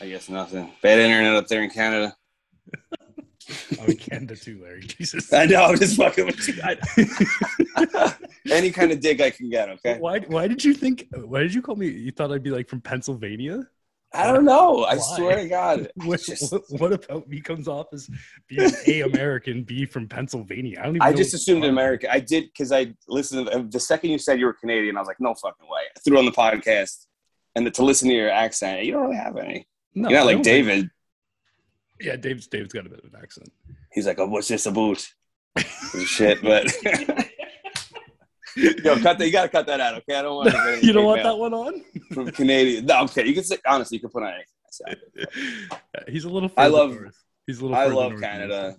I 0.01 0.09
guess 0.09 0.27
nothing. 0.27 0.69
Bad 0.81 0.99
internet 0.99 1.35
up 1.35 1.47
there 1.47 1.63
in 1.63 1.69
Canada. 1.69 2.13
Oh, 3.79 3.85
in 3.85 3.97
Canada 3.97 4.35
too, 4.35 4.59
Larry. 4.61 4.81
Jesus. 4.87 5.31
I 5.33 5.45
know, 5.45 5.63
I'm 5.65 5.77
just 5.77 5.97
fucking 5.97 6.25
with 6.25 6.47
you. 6.47 6.55
I- 6.63 8.15
Any 8.51 8.71
kind 8.71 8.91
of 8.91 8.99
dig 8.99 9.21
I 9.21 9.29
can 9.29 9.49
get, 9.49 9.69
okay? 9.69 9.97
Why? 9.99 10.19
Why 10.19 10.47
did 10.47 10.63
you 10.63 10.73
think? 10.73 11.07
Why 11.13 11.41
did 11.41 11.53
you 11.53 11.61
call 11.61 11.75
me? 11.75 11.87
You 11.87 12.11
thought 12.11 12.31
I'd 12.31 12.43
be 12.43 12.49
like 12.51 12.67
from 12.69 12.81
Pennsylvania? 12.81 13.67
I 14.11 14.25
don't 14.31 14.43
know. 14.43 14.85
I 14.85 14.97
swear 14.97 15.35
to 15.35 15.47
God. 15.47 15.91
What, 16.03 16.19
just, 16.21 16.51
what, 16.51 16.63
what 16.69 16.93
about 16.93 17.27
me 17.27 17.41
comes 17.41 17.67
off 17.67 17.87
as 17.93 18.09
being 18.47 18.71
a 18.87 19.01
American, 19.01 19.61
B 19.63 19.85
from 19.85 20.07
Pennsylvania? 20.07 20.79
I 20.79 20.85
don't 20.85 20.95
even. 20.95 21.01
I 21.03 21.13
just 21.13 21.33
assumed 21.35 21.61
you're 21.63 21.71
America. 21.71 22.11
I 22.11 22.19
did 22.19 22.45
because 22.45 22.71
I 22.71 22.93
listened. 23.07 23.51
To, 23.51 23.63
the 23.69 23.79
second 23.79 24.09
you 24.09 24.17
said 24.17 24.39
you 24.39 24.47
were 24.47 24.53
Canadian, 24.53 24.97
I 24.97 25.01
was 25.01 25.07
like, 25.07 25.19
no 25.19 25.35
fucking 25.35 25.67
way. 25.67 25.81
I 25.95 25.99
threw 25.99 26.17
on 26.17 26.25
the 26.25 26.31
podcast, 26.31 27.05
and 27.55 27.71
to 27.71 27.83
listen 27.85 28.07
to 28.09 28.15
your 28.15 28.31
accent, 28.31 28.83
you 28.83 28.93
don't 28.93 29.03
really 29.03 29.17
have 29.17 29.37
any. 29.37 29.67
No, 29.93 30.09
You're 30.09 30.19
not 30.19 30.23
I 30.23 30.25
like 30.25 30.35
don't 30.37 30.43
think- 30.43 30.67
David. 30.67 30.89
Yeah, 31.99 32.15
Dave's 32.15 32.47
Dave's 32.47 32.73
got 32.73 32.85
a 32.85 32.89
bit 32.89 32.99
of 32.99 33.13
an 33.13 33.19
accent. 33.21 33.49
He's 33.91 34.07
like, 34.07 34.19
oh, 34.19 34.27
what's 34.27 34.47
this 34.47 34.65
about? 34.65 35.05
Shit, 36.05 36.41
but 36.41 36.65
yo, 38.55 38.95
cut 38.99 39.17
that. 39.17 39.25
You 39.25 39.31
gotta 39.31 39.49
cut 39.49 39.67
that 39.67 39.79
out, 39.79 39.95
okay? 39.95 40.15
I 40.15 40.21
don't 40.21 40.35
want. 40.35 40.51
To 40.51 40.79
you 40.81 40.93
don't 40.93 41.05
want 41.05 41.23
that 41.23 41.37
one 41.37 41.53
on? 41.53 41.83
from 42.13 42.31
Canadian. 42.31 42.85
No, 42.85 43.03
okay. 43.03 43.25
You 43.25 43.33
can 43.33 43.43
say 43.43 43.57
honestly. 43.65 43.97
You 43.97 44.01
can 44.01 44.09
put 44.09 44.23
on 44.23 44.33
anything. 44.33 44.45
I 44.65 44.69
say. 44.71 44.95
Yeah, 45.95 46.03
He's 46.07 46.23
a 46.25 46.29
little. 46.29 46.51
I 46.57 46.67
love- 46.67 46.91
North. 46.91 47.15
He's 47.47 47.59
a 47.59 47.63
little. 47.63 47.77
I 47.77 47.87
love 47.87 48.19
Canada. 48.19 48.75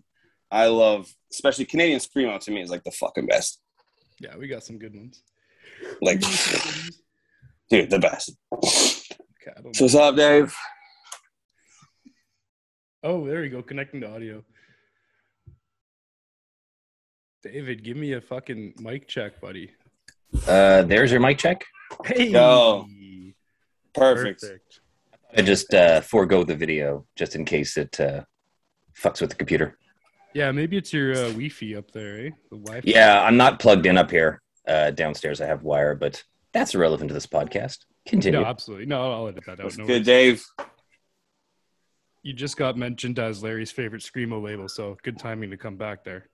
I 0.51 0.67
love, 0.67 1.13
especially 1.33 1.65
Canadian 1.65 2.01
screamo. 2.01 2.39
To 2.41 2.51
me, 2.51 2.63
is 2.63 2.71
like 2.71 2.85
the 2.85 2.91
fucking 2.91 3.27
best. 3.27 3.61
Yeah, 4.21 4.37
we 4.37 4.49
got 4.49 4.65
some 4.65 4.79
good 4.79 4.95
ones. 4.95 5.23
Like, 6.03 6.21
dude, 7.71 7.91
the 7.91 7.99
best. 7.99 8.33
Okay, 8.53 9.53
I 9.57 9.63
don't 9.63 9.75
So 9.75 9.85
what's 9.85 9.95
up, 9.95 10.17
Dave? 10.17 10.55
Oh, 13.03 13.27
there 13.27 13.45
you 13.45 13.51
go. 13.51 13.63
Connecting 13.63 14.03
to 14.03 14.13
audio. 14.13 14.45
David, 17.43 17.83
give 17.83 17.97
me 17.97 18.13
a 18.13 18.21
fucking 18.21 18.75
mic 18.79 19.09
check, 19.09 19.41
buddy. 19.41 19.71
Uh, 20.47 20.83
there's 20.83 21.11
your 21.11 21.21
mic 21.21 21.39
check. 21.39 21.65
Hey. 22.05 22.29
Yo. 22.29 22.87
Perfect. 23.95 24.45
I 25.37 25.43
just 25.43 25.73
uh, 25.73 26.01
forego 26.03 26.45
the 26.45 26.55
video 26.55 27.07
just 27.17 27.35
in 27.35 27.45
case 27.45 27.77
it 27.77 27.99
uh, 27.99 28.23
fucks 28.97 29.21
with 29.21 29.31
the 29.31 29.37
computer. 29.37 29.79
Yeah, 30.35 30.53
maybe 30.53 30.77
it's 30.77 30.93
your 30.93 31.13
uh, 31.13 31.29
Wi-Fi 31.29 31.77
up 31.77 31.91
there, 31.93 32.27
eh? 32.27 32.31
The 32.51 32.57
Wi-Fi. 32.57 32.89
Yeah, 32.89 33.23
I'm 33.23 33.37
not 33.37 33.59
plugged 33.59 33.87
in 33.87 33.97
up 33.99 34.11
here. 34.11 34.43
Uh, 34.69 34.91
downstairs, 34.91 35.41
I 35.41 35.47
have 35.47 35.63
wire, 35.63 35.95
but 35.95 36.23
that's 36.53 36.75
irrelevant 36.75 37.09
to 37.09 37.15
this 37.15 37.27
podcast. 37.27 37.79
Continue. 38.07 38.41
No, 38.41 38.47
absolutely. 38.47 38.87
No, 38.87 39.13
I'll 39.13 39.29
edit 39.29 39.45
that 39.47 39.61
out. 39.61 39.77
No 39.79 39.87
good, 39.87 39.93
worries. 39.93 40.07
Dave? 40.07 40.45
You 42.23 42.33
just 42.35 42.57
got 42.57 42.77
mentioned 42.77 43.19
as 43.19 43.43
Larry's 43.43 43.71
favorite 43.71 44.03
screamo 44.03 44.43
label, 44.43 44.69
so 44.69 44.97
good 45.03 45.19
timing 45.19 45.51
to 45.51 45.57
come 45.57 45.77
back 45.77 46.05
there. 46.05 46.29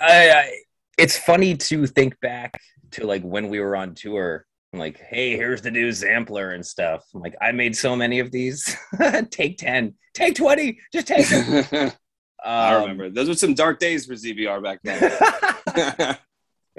I, 0.00 0.30
I, 0.30 0.52
it's 0.96 1.16
funny 1.18 1.56
to 1.56 1.86
think 1.86 2.18
back 2.20 2.60
to 2.92 3.06
like 3.06 3.22
when 3.22 3.48
we 3.48 3.60
were 3.60 3.76
on 3.76 3.94
tour. 3.94 4.46
I'm 4.72 4.78
like, 4.78 5.00
hey, 5.00 5.36
here's 5.36 5.62
the 5.62 5.70
new 5.70 5.90
sampler 5.92 6.50
and 6.50 6.64
stuff. 6.64 7.04
I'm 7.14 7.20
like, 7.20 7.34
I 7.40 7.52
made 7.52 7.76
so 7.76 7.96
many 7.96 8.18
of 8.20 8.30
these. 8.30 8.76
take 9.30 9.58
10, 9.58 9.94
take 10.14 10.34
20, 10.36 10.78
just 10.92 11.06
take 11.06 11.28
them. 11.28 11.92
I 12.44 12.74
Um, 12.74 12.82
remember 12.82 13.10
those 13.10 13.28
were 13.28 13.34
some 13.34 13.54
dark 13.54 13.80
days 13.80 14.06
for 14.06 14.12
ZBR 14.12 14.62
back 14.62 14.80
then. 14.84 16.16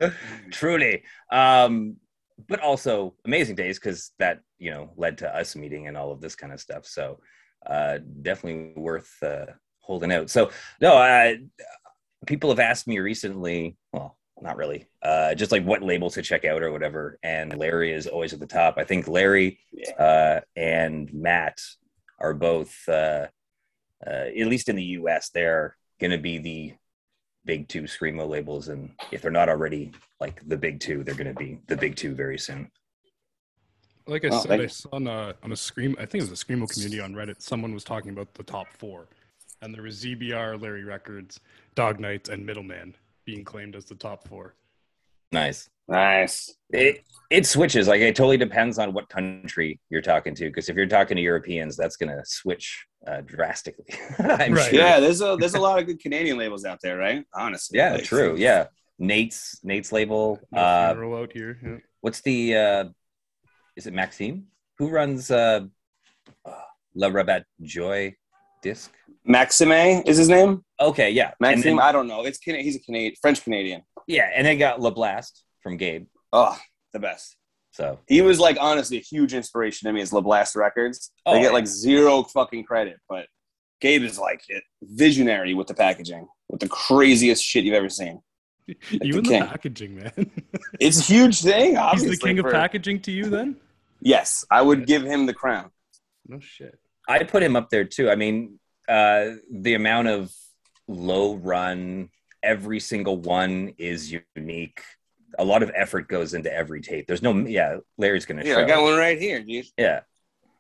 truly 0.52 1.04
um 1.32 1.96
but 2.48 2.60
also 2.60 3.16
amazing 3.26 3.56
days 3.56 3.80
because 3.80 4.12
that 4.20 4.42
you 4.60 4.70
know 4.70 4.92
led 4.96 5.18
to 5.18 5.36
us 5.36 5.56
meeting 5.56 5.88
and 5.88 5.98
all 5.98 6.12
of 6.12 6.22
this 6.22 6.36
kind 6.36 6.54
of 6.54 6.60
stuff 6.62 6.86
so 6.86 7.20
uh 7.66 8.00
definitely 8.22 8.74
worth 8.76 9.12
uh 9.24 9.46
holding 9.82 10.12
out. 10.12 10.30
So 10.30 10.52
no 10.82 10.96
i 10.96 11.38
people 12.26 12.50
have 12.50 12.60
asked 12.60 12.88
me 12.88 13.00
recently 13.00 13.78
well 13.94 14.18
not 14.42 14.58
really 14.58 14.88
uh 15.02 15.34
just 15.34 15.52
like 15.52 15.64
what 15.64 15.82
label 15.82 16.10
to 16.10 16.22
check 16.22 16.46
out 16.46 16.62
or 16.62 16.72
whatever 16.72 17.18
and 17.24 17.58
larry 17.58 17.92
is 17.92 18.08
always 18.08 18.34
at 18.34 18.40
the 18.40 18.48
top. 18.48 18.76
I 18.78 18.84
think 18.84 19.08
larry 19.08 19.60
uh 19.98 20.42
and 20.56 21.12
matt 21.14 21.60
are 22.20 22.34
both 22.34 22.76
uh, 22.88 23.28
uh 24.06 24.10
at 24.10 24.48
least 24.48 24.70
in 24.70 24.76
the 24.76 24.84
us 24.84 25.30
they're 25.30 25.76
gonna 26.00 26.18
be 26.18 26.38
the 26.38 26.74
big 27.48 27.68
two 27.68 27.84
screamo 27.84 28.28
labels 28.28 28.68
and 28.68 28.92
if 29.12 29.22
they're 29.22 29.32
not 29.32 29.50
already 29.50 29.92
like 30.20 30.42
the 30.48 30.58
big 30.58 30.80
two 30.80 31.04
they're 31.04 31.16
going 31.16 31.34
to 31.34 31.34
be 31.34 31.58
the 31.68 31.78
big 31.78 31.96
two 31.96 32.14
very 32.14 32.38
soon 32.38 32.70
Like 34.08 34.26
I 34.26 34.30
Oh, 34.30 34.40
said, 34.40 34.50
thank 34.50 34.62
I 34.64 34.68
saw 34.68 34.90
on 34.94 35.08
a, 35.08 35.36
on 35.44 35.52
a 35.52 35.56
scream. 35.56 35.96
I 36.00 36.06
think 36.06 36.24
it 36.24 36.30
was 36.30 36.42
a 36.42 36.46
screamo 36.46 36.70
community 36.70 37.00
on 37.02 37.14
Reddit. 37.14 37.42
Someone 37.42 37.74
was 37.74 37.84
talking 37.84 38.12
about 38.12 38.34
the 38.36 38.44
top 38.44 38.68
four, 38.74 39.08
and 39.62 39.74
there 39.74 39.84
was 39.84 40.04
ZBR, 40.04 40.62
Larry 40.62 40.84
Records, 40.84 41.40
Dog 41.76 42.00
Knights, 42.00 42.30
and 42.30 42.46
Middleman 42.46 42.96
being 43.26 43.44
claimed 43.44 43.76
as 43.76 43.86
the 43.86 43.96
top 43.96 44.28
four. 44.28 44.54
nice 45.34 45.70
nice. 45.90 46.56
it 46.72 47.04
it 47.30 47.46
switches 47.46 47.88
like 47.90 48.00
it 48.02 48.16
totally 48.16 48.38
depends 48.38 48.80
on 48.80 48.94
what 48.94 49.08
country 49.10 49.78
you're 49.90 50.02
talking 50.02 50.34
to 50.34 50.46
because 50.46 50.70
if 50.70 50.76
you're 50.78 50.86
talking 50.86 51.16
to 51.18 51.22
europeans 51.22 51.76
that's 51.76 51.98
going 51.98 52.10
to 52.10 52.22
switch 52.26 52.86
uh, 53.08 53.20
drastically 53.26 53.86
i'm 54.20 54.54
Right. 54.54 54.70
sure 54.72 54.80
Yeah, 54.80 55.00
there's 55.02 55.22
a 55.22 55.36
there's 55.40 55.54
a 55.56 55.60
lot 55.60 55.80
of 55.80 55.86
good 55.86 56.00
Canadian 56.00 56.38
labels 56.38 56.64
out 56.66 56.80
there, 56.82 56.98
right? 56.98 57.26
Honestly. 57.34 57.78
yeah 57.78 57.94
Like, 57.96 58.04
true 58.06 58.36
yeah 58.38 58.68
nate's 59.00 59.60
nate's 59.64 59.92
label 59.92 60.40
No 60.52 60.60
uh 60.62 61.20
out 61.22 61.32
here. 61.34 61.60
Yeah. 61.64 61.78
what's 62.02 62.22
the 62.22 62.40
uh 62.56 62.84
is 63.78 63.88
it 63.88 63.94
maxime 63.94 64.38
who 64.78 64.86
runs 64.90 65.32
uh 65.32 65.62
la 66.96 67.08
rabat 67.10 67.44
joy 67.62 68.14
disc 68.62 68.92
Maxime 69.30 70.04
is 70.06 70.16
his 70.18 70.30
name. 70.30 70.64
okay 70.80 71.10
yeah 71.12 71.32
Maxime, 71.42 71.76
then- 71.78 71.86
I 71.88 71.92
don't 71.92 72.08
know. 72.08 72.24
It's 72.26 72.38
Cana- 72.38 72.62
he's 72.62 72.78
a 72.78 72.80
Canadian, 72.80 73.14
French 73.22 73.44
Canadian. 73.44 73.82
yeah 74.08 74.30
and 74.36 74.46
then 74.48 74.58
got 74.58 74.80
la 74.82 74.90
blast 74.90 75.44
from 75.62 75.76
gabe 75.78 76.06
Oh, 76.34 76.58
the 76.94 77.00
best. 77.00 77.36
so 77.72 78.00
He 78.08 78.22
was 78.22 78.40
like 78.40 78.58
honestly 78.60 78.98
a 78.98 79.02
huge 79.02 79.34
inspiration 79.34 79.88
to 79.88 79.94
me 79.94 80.02
as 80.02 80.12
LaBlast 80.12 80.56
Records. 80.58 81.12
They 81.26 81.32
Oh, 81.34 81.42
get 81.42 81.54
like 81.54 81.68
zero 81.68 82.24
fucking 82.24 82.64
credit, 82.66 82.98
but 83.08 83.26
Gabe 83.80 84.04
is 84.04 84.18
like 84.20 84.42
visionary 84.82 85.54
with 85.54 85.68
the 85.68 85.74
packaging, 85.74 86.28
with 86.50 86.60
the 86.60 86.68
craziest 86.68 87.42
shit 87.44 87.64
you've 87.66 87.76
ever 87.84 87.90
seen. 87.90 88.20
you 88.92 89.14
the 89.14 89.18
and 89.18 89.26
the 89.26 89.46
packaging, 89.48 89.96
man. 89.96 90.32
It's 90.80 91.00
a 91.00 91.04
huge 91.14 91.42
thing. 91.42 91.78
He's 91.94 92.04
the 92.10 92.18
king 92.18 92.40
of 92.40 92.46
packaging 92.52 93.00
to 93.02 93.12
you, 93.12 93.26
then? 93.30 93.56
Yes, 94.02 94.46
I 94.52 94.62
would 94.62 94.86
give 94.88 95.04
him 95.04 95.26
the 95.26 95.34
crown. 95.34 95.72
No 96.28 96.40
shit. 96.40 96.78
I 97.08 97.24
put 97.24 97.42
him 97.44 97.56
up 97.56 97.70
there 97.70 97.86
too. 97.86 98.10
I 98.10 98.16
mean, 98.16 98.60
uh, 98.88 99.32
the 99.52 99.74
amount 99.76 100.08
of 100.10 100.32
low 100.88 101.36
run, 101.36 102.10
every 102.44 102.80
single 102.80 103.18
one 103.18 103.74
is 103.78 104.14
unique. 104.36 104.82
A 105.40 105.44
lot 105.46 105.64
of 105.64 105.72
effort 105.76 106.08
goes 106.08 106.34
into 106.34 106.54
every 106.54 106.82
tape. 106.82 107.08
There's 107.08 107.22
no, 107.22 107.34
yeah, 107.34 107.78
Larry's 107.98 108.26
gonna 108.26 108.44
Yeah, 108.44 108.56
show. 108.56 108.64
I 108.64 108.68
got 108.68 108.84
one 108.84 108.98
right 108.98 109.20
here, 109.20 109.42
dude. 109.42 109.66
Yeah, 109.78 110.02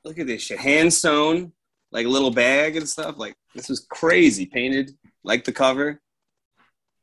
Look 0.05 0.19
at 0.19 0.27
this 0.27 0.41
shit, 0.41 0.59
hand 0.59 0.93
sewn, 0.93 1.51
like 1.91 2.05
a 2.05 2.09
little 2.09 2.31
bag 2.31 2.77
and 2.77 2.87
stuff. 2.87 3.17
Like 3.17 3.35
this 3.53 3.67
was 3.67 3.85
crazy, 3.89 4.45
painted 4.45 4.91
like 5.23 5.43
the 5.43 5.51
cover. 5.51 5.99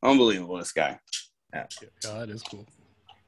Unbelievable, 0.03 0.57
this 0.57 0.73
guy. 0.73 0.99
Yeah, 1.53 1.67
that 2.03 2.31
is 2.31 2.43
cool. 2.43 2.67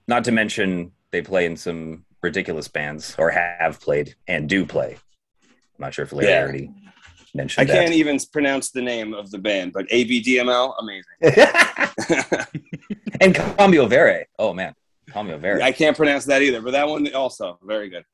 not 0.09 0.25
to 0.25 0.33
mention 0.33 0.93
they 1.11 1.21
play 1.23 1.45
in 1.45 1.57
some 1.59 2.06
ridiculous 2.27 2.69
bands 2.69 3.15
or 3.19 3.31
have 3.31 3.81
played 3.81 4.15
and 4.29 4.49
do 4.49 4.67
play. 4.67 4.99
I'm 5.45 5.81
not 5.81 5.95
sure 5.95 6.05
if 6.05 6.13
Larry 6.13 6.31
Yeah. 6.31 6.43
already 6.43 6.71
I 6.71 7.37
mentioned 7.37 7.69
can't 7.69 7.93
even 7.93 8.19
pronounce 8.33 8.71
the 8.71 8.83
name 8.83 9.13
of 9.15 9.31
the 9.31 9.39
band, 9.39 9.73
but 9.73 9.87
ABDML, 9.89 10.75
amazing. 10.81 11.17
that. 11.21 12.49
and 13.21 13.35
Cambio 13.35 13.87
Vere. 13.87 14.27
Oh 14.39 14.53
man, 14.55 14.75
Cambio 15.11 15.39
Vere. 15.39 15.61
I 15.63 15.73
can't 15.73 15.97
pronounce 15.97 16.25
that 16.27 16.41
either, 16.43 16.61
but 16.63 16.73
that 16.73 16.89
one 16.89 17.13
also 17.15 17.59
very 17.63 17.89
good. 17.91 18.05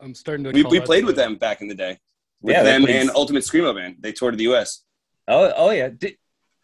I'm 0.00 0.14
starting 0.14 0.44
to. 0.44 0.50
We, 0.52 0.62
we 0.64 0.80
played 0.80 1.04
with 1.04 1.16
them 1.16 1.36
back 1.36 1.60
in 1.60 1.68
the 1.68 1.74
day. 1.74 1.98
With 2.40 2.54
Yeah, 2.54 2.62
them 2.62 2.86
and 2.88 3.10
Ultimate 3.10 3.42
Screamo 3.42 3.74
Band. 3.74 3.96
They 3.98 4.12
toured 4.12 4.38
the 4.38 4.44
U.S. 4.44 4.84
Oh, 5.26 5.52
oh 5.56 5.70
yeah. 5.70 5.88
Did 5.88 6.14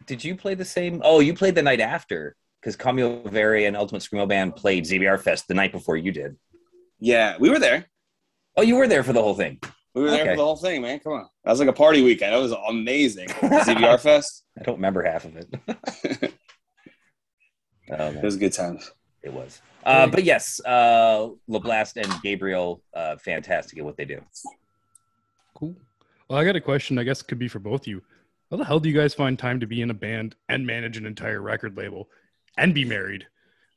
did 0.07 0.23
you 0.23 0.37
play 0.37 0.55
the 0.55 0.65
same? 0.65 1.03
Oh, 1.05 1.19
you 1.19 1.35
played 1.35 1.57
the 1.57 1.63
night 1.63 1.81
after 1.81 2.37
because 2.61 2.77
Camio 2.77 3.29
Veri 3.29 3.65
and 3.65 3.77
Ultimate 3.77 4.03
Screamo 4.03 4.29
Band 4.29 4.55
played 4.55 4.85
ZBR 4.85 5.21
Fest 5.21 5.49
the 5.49 5.55
night 5.55 5.73
before 5.73 5.97
you 5.97 6.13
did. 6.13 6.37
Yeah, 7.05 7.37
we 7.39 7.51
were 7.51 7.59
there. 7.59 7.85
Oh, 8.57 8.63
you 8.63 8.77
were 8.77 8.89
there 8.89 9.03
for 9.03 9.13
the 9.13 9.21
whole 9.21 9.35
thing. 9.35 9.61
We 9.95 10.01
were 10.03 10.11
there 10.11 10.23
Okay. 10.23 10.31
for 10.33 10.37
the 10.39 10.45
whole 10.45 10.57
thing, 10.57 10.81
man. 10.81 11.01
Come 11.01 11.13
on. 11.13 11.29
That 11.45 11.51
was 11.51 11.61
like 11.61 11.69
a 11.69 11.73
party 11.75 12.03
weekend. 12.03 12.33
That 12.33 12.39
was 12.39 12.53
amazing. 12.53 13.29
ZBR 13.29 14.01
Fest. 14.07 14.45
I 14.59 14.63
don't 14.63 14.77
remember 14.77 15.03
half 15.03 15.27
of 15.27 15.37
it. 15.37 15.49
it 16.03 16.35
Oh, 17.91 18.11
man, 18.11 18.23
was 18.23 18.37
good 18.39 18.55
times. 18.55 18.91
it 19.23 19.31
was. 19.35 19.61
Uh, 19.85 20.07
but 20.07 20.25
yes, 20.25 20.59
uh, 20.65 21.29
LeBlast 21.51 22.03
and 22.03 22.11
Gabriel, 22.23 22.83
uh, 22.95 23.17
fantastic 23.19 23.79
at 23.79 23.85
what 23.85 23.99
they 23.99 24.07
do. 24.07 24.23
Cool. 25.55 25.75
Well, 26.31 26.39
I 26.39 26.45
got 26.47 26.57
a 26.57 26.61
question. 26.63 26.99
I 26.99 27.03
guess 27.03 27.21
it 27.21 27.29
could 27.29 27.39
be 27.39 27.49
for 27.49 27.59
both 27.59 27.83
of 27.83 27.87
you. 27.89 28.03
How 28.51 28.57
the 28.57 28.65
hell 28.65 28.81
do 28.81 28.89
you 28.89 28.95
guys 28.99 29.13
find 29.13 29.39
time 29.39 29.61
to 29.61 29.67
be 29.67 29.83
in 29.83 29.91
a 29.91 29.95
band 29.95 30.37
and 30.49 30.67
manage 30.67 30.97
an 30.97 31.05
entire 31.05 31.43
record 31.43 31.77
label 31.77 32.09
and 32.57 32.73
be 32.73 32.87
married? 32.87 33.27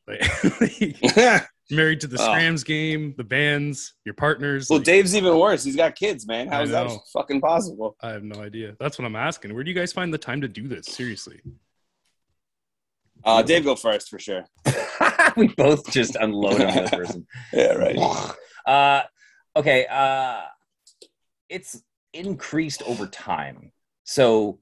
Like, 0.08 0.22
married 1.72 2.02
to 2.02 2.08
the 2.08 2.18
Oh. 2.20 2.26
Scrams 2.26 2.64
game, 2.64 3.14
the 3.18 3.24
bands, 3.24 3.94
your 4.06 4.14
partners. 4.14 4.70
well, 4.70 4.80
like, 4.80 4.86
Dave's 4.86 5.16
even 5.16 5.38
worse. 5.38 5.64
He's 5.64 5.76
got 5.76 5.96
kids, 5.96 6.26
man. 6.28 6.50
I 6.50 6.56
How 6.56 6.62
is 6.64 6.72
that 6.72 6.90
fucking 7.14 7.42
possible? 7.42 7.96
I 8.02 8.12
have 8.12 8.24
no 8.24 8.42
idea. 8.42 8.76
That's 8.80 8.98
what 8.98 9.06
I'm 9.06 9.16
asking. 9.16 9.54
Where 9.54 9.64
do 9.64 9.70
you 9.72 9.76
guys 9.76 9.92
find 9.94 10.14
the 10.14 10.18
time 10.18 10.42
to 10.42 10.48
do 10.48 10.68
this? 10.68 10.86
Seriously. 10.88 11.42
Uh, 13.24 13.42
Dave, 13.42 13.64
go 13.66 13.76
first 13.76 14.10
for 14.10 14.20
sure. 14.20 14.46
we 15.36 15.48
both 15.50 15.90
just 15.92 16.16
unload 16.16 16.62
on 16.62 16.76
this 16.76 16.90
person. 16.92 17.28
Yeah, 17.54 17.74
right. 17.74 17.98
Uh, 18.68 19.02
okay. 19.56 19.86
Uh, 19.90 20.42
it's 21.48 21.82
increased 22.14 22.84
over 22.84 23.08
time. 23.08 23.72
So 24.04 24.60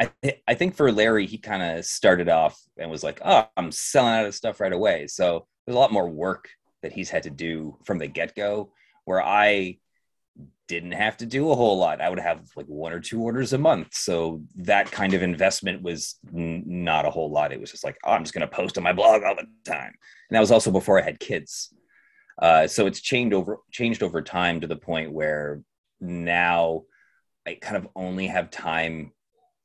I, 0.00 0.10
th- 0.22 0.42
I 0.48 0.54
think 0.54 0.74
for 0.74 0.90
Larry, 0.90 1.26
he 1.26 1.38
kind 1.38 1.62
of 1.62 1.84
started 1.84 2.28
off 2.28 2.60
and 2.76 2.90
was 2.90 3.04
like, 3.04 3.20
oh, 3.24 3.46
I'm 3.56 3.70
selling 3.70 4.14
out 4.14 4.26
of 4.26 4.34
stuff 4.34 4.58
right 4.58 4.72
away. 4.72 5.06
So 5.06 5.46
there's 5.64 5.76
a 5.76 5.78
lot 5.78 5.92
more 5.92 6.08
work 6.08 6.48
that 6.82 6.92
he's 6.92 7.10
had 7.10 7.24
to 7.24 7.30
do 7.30 7.76
from 7.84 7.98
the 7.98 8.06
get 8.06 8.34
go, 8.34 8.72
where 9.04 9.22
I 9.22 9.78
didn't 10.68 10.92
have 10.92 11.16
to 11.18 11.26
do 11.26 11.50
a 11.50 11.54
whole 11.54 11.78
lot. 11.78 12.00
I 12.00 12.08
would 12.08 12.20
have 12.20 12.48
like 12.56 12.66
one 12.66 12.92
or 12.92 13.00
two 13.00 13.20
orders 13.20 13.52
a 13.52 13.58
month. 13.58 13.88
So 13.92 14.42
that 14.56 14.90
kind 14.90 15.14
of 15.14 15.22
investment 15.22 15.82
was 15.82 16.16
n- 16.34 16.62
not 16.66 17.06
a 17.06 17.10
whole 17.10 17.30
lot. 17.30 17.52
It 17.52 17.60
was 17.60 17.70
just 17.70 17.84
like, 17.84 17.98
oh, 18.04 18.12
I'm 18.12 18.22
just 18.22 18.32
going 18.32 18.48
to 18.48 18.56
post 18.56 18.78
on 18.78 18.84
my 18.84 18.92
blog 18.92 19.22
all 19.22 19.34
the 19.34 19.48
time. 19.64 19.92
And 20.28 20.36
that 20.36 20.40
was 20.40 20.52
also 20.52 20.70
before 20.70 21.00
I 21.00 21.04
had 21.04 21.18
kids. 21.18 21.74
Uh, 22.40 22.66
so 22.66 22.86
it's 22.86 23.00
changed 23.00 23.34
over 23.34 23.58
changed 23.70 24.02
over 24.02 24.22
time 24.22 24.60
to 24.60 24.66
the 24.66 24.76
point 24.76 25.12
where 25.12 25.60
now 26.00 26.84
I 27.46 27.58
kind 27.60 27.76
of 27.76 27.88
only 27.94 28.28
have 28.28 28.50
time 28.50 29.12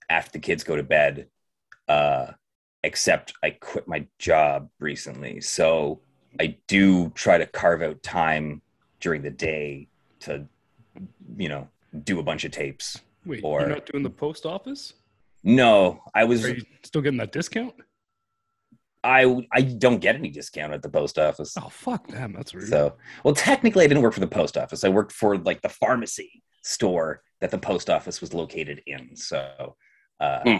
after 0.09 0.33
the 0.33 0.39
kids 0.39 0.63
go 0.63 0.75
to 0.75 0.83
bed 0.83 1.29
Uh, 1.87 2.31
except 2.85 3.33
I 3.43 3.49
quit 3.49 3.87
my 3.87 4.05
job 4.19 4.69
recently, 4.79 5.41
so 5.41 5.99
I 6.39 6.55
do 6.67 7.09
try 7.09 7.37
to 7.37 7.45
carve 7.45 7.81
out 7.81 8.01
time 8.03 8.61
during 8.99 9.21
the 9.21 9.31
day 9.31 9.87
to, 10.21 10.45
you 11.37 11.49
know, 11.49 11.67
do 12.03 12.19
a 12.19 12.23
bunch 12.23 12.45
of 12.45 12.51
tapes. 12.51 13.01
Wait, 13.25 13.41
Or- 13.43 13.61
you're 13.61 13.69
not 13.69 13.85
doing 13.87 14.03
the 14.03 14.09
post 14.09 14.45
office? 14.45 14.93
No, 15.43 16.01
I 16.13 16.23
was 16.23 16.43
Are 16.45 16.53
you 16.55 16.63
still 16.83 17.01
getting 17.01 17.17
that 17.19 17.31
discount? 17.31 17.73
I 19.03 19.47
I 19.51 19.61
don't 19.61 19.99
get 19.99 20.15
any 20.15 20.29
discount 20.31 20.73
at 20.73 20.81
the 20.81 20.89
post 20.89 21.19
office. 21.19 21.55
Oh 21.57 21.69
fuck 21.69 22.07
them. 22.07 22.33
That's 22.33 22.53
rude. 22.55 22.67
So, 22.69 22.95
well, 23.23 23.35
technically, 23.35 23.83
I 23.85 23.87
didn't 23.87 24.01
work 24.01 24.13
for 24.13 24.19
the 24.19 24.27
post 24.27 24.57
office. 24.57 24.83
I 24.83 24.89
worked 24.89 25.11
for 25.11 25.37
like 25.37 25.61
the 25.61 25.69
pharmacy 25.69 26.41
store 26.63 27.21
that 27.41 27.51
the 27.51 27.57
post 27.59 27.89
office 27.91 28.19
was 28.21 28.33
located 28.33 28.81
in. 28.87 29.15
So, 29.15 29.75
uh, 30.19 30.39
Hmm. 30.43 30.55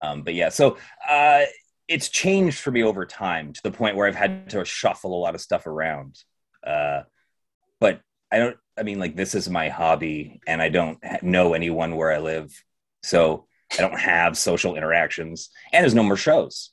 um, 0.00 0.22
but 0.22 0.32
yeah, 0.34 0.48
so 0.48 0.78
uh, 1.08 1.42
it's 1.90 2.08
changed 2.08 2.60
for 2.60 2.70
me 2.70 2.84
over 2.84 3.04
time 3.04 3.52
to 3.52 3.62
the 3.64 3.72
point 3.72 3.96
where 3.96 4.06
I've 4.06 4.14
had 4.14 4.48
to 4.50 4.64
shuffle 4.64 5.12
a 5.12 5.18
lot 5.18 5.34
of 5.34 5.40
stuff 5.40 5.66
around. 5.66 6.16
Uh, 6.64 7.02
but 7.80 8.00
I 8.30 8.38
don't. 8.38 8.56
I 8.78 8.84
mean, 8.84 9.00
like 9.00 9.16
this 9.16 9.34
is 9.34 9.50
my 9.50 9.68
hobby, 9.68 10.40
and 10.46 10.62
I 10.62 10.68
don't 10.68 10.98
know 11.22 11.52
anyone 11.52 11.96
where 11.96 12.12
I 12.12 12.18
live, 12.18 12.50
so 13.02 13.46
I 13.76 13.82
don't 13.82 13.98
have 13.98 14.38
social 14.38 14.76
interactions, 14.76 15.50
and 15.72 15.82
there's 15.82 15.94
no 15.94 16.04
more 16.04 16.16
shows. 16.16 16.70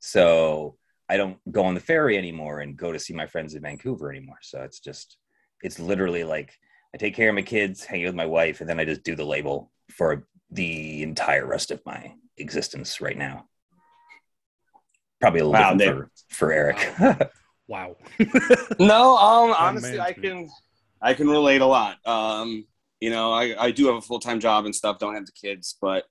So 0.00 0.76
I 1.08 1.16
don't 1.16 1.38
go 1.50 1.64
on 1.64 1.74
the 1.74 1.80
ferry 1.80 2.18
anymore 2.18 2.60
and 2.60 2.76
go 2.76 2.92
to 2.92 2.98
see 2.98 3.14
my 3.14 3.26
friends 3.26 3.54
in 3.54 3.62
Vancouver 3.62 4.10
anymore. 4.10 4.38
So 4.42 4.62
it's 4.62 4.80
just, 4.80 5.16
it's 5.62 5.78
literally 5.78 6.24
like 6.24 6.52
I 6.92 6.98
take 6.98 7.14
care 7.14 7.28
of 7.28 7.36
my 7.36 7.42
kids, 7.42 7.84
hang 7.84 8.02
out 8.02 8.08
with 8.08 8.14
my 8.16 8.26
wife, 8.26 8.60
and 8.60 8.68
then 8.68 8.80
I 8.80 8.84
just 8.84 9.04
do 9.04 9.14
the 9.14 9.24
label 9.24 9.70
for 9.90 10.26
the 10.50 11.02
entire 11.04 11.46
rest 11.46 11.70
of 11.70 11.80
my 11.86 12.14
existence 12.36 13.00
right 13.00 13.16
now. 13.16 13.46
Probably 15.20 15.40
a 15.40 15.44
little 15.44 15.60
Wow, 15.60 15.74
different 15.74 16.10
for, 16.28 16.48
for 16.48 16.52
Eric. 16.52 17.28
wow. 17.68 17.96
No, 18.78 19.16
um, 19.16 19.54
honestly, 19.58 19.98
I 19.98 20.12
can, 20.12 20.48
I 21.00 21.14
can 21.14 21.28
relate 21.28 21.60
a 21.62 21.66
lot. 21.66 21.96
Um, 22.06 22.66
you 23.00 23.10
know, 23.10 23.32
I, 23.32 23.66
I 23.66 23.70
do 23.70 23.86
have 23.86 23.96
a 23.96 24.00
full 24.00 24.20
time 24.20 24.40
job 24.40 24.64
and 24.66 24.74
stuff. 24.74 24.98
Don't 24.98 25.14
have 25.14 25.26
the 25.26 25.32
kids, 25.32 25.76
but 25.80 26.04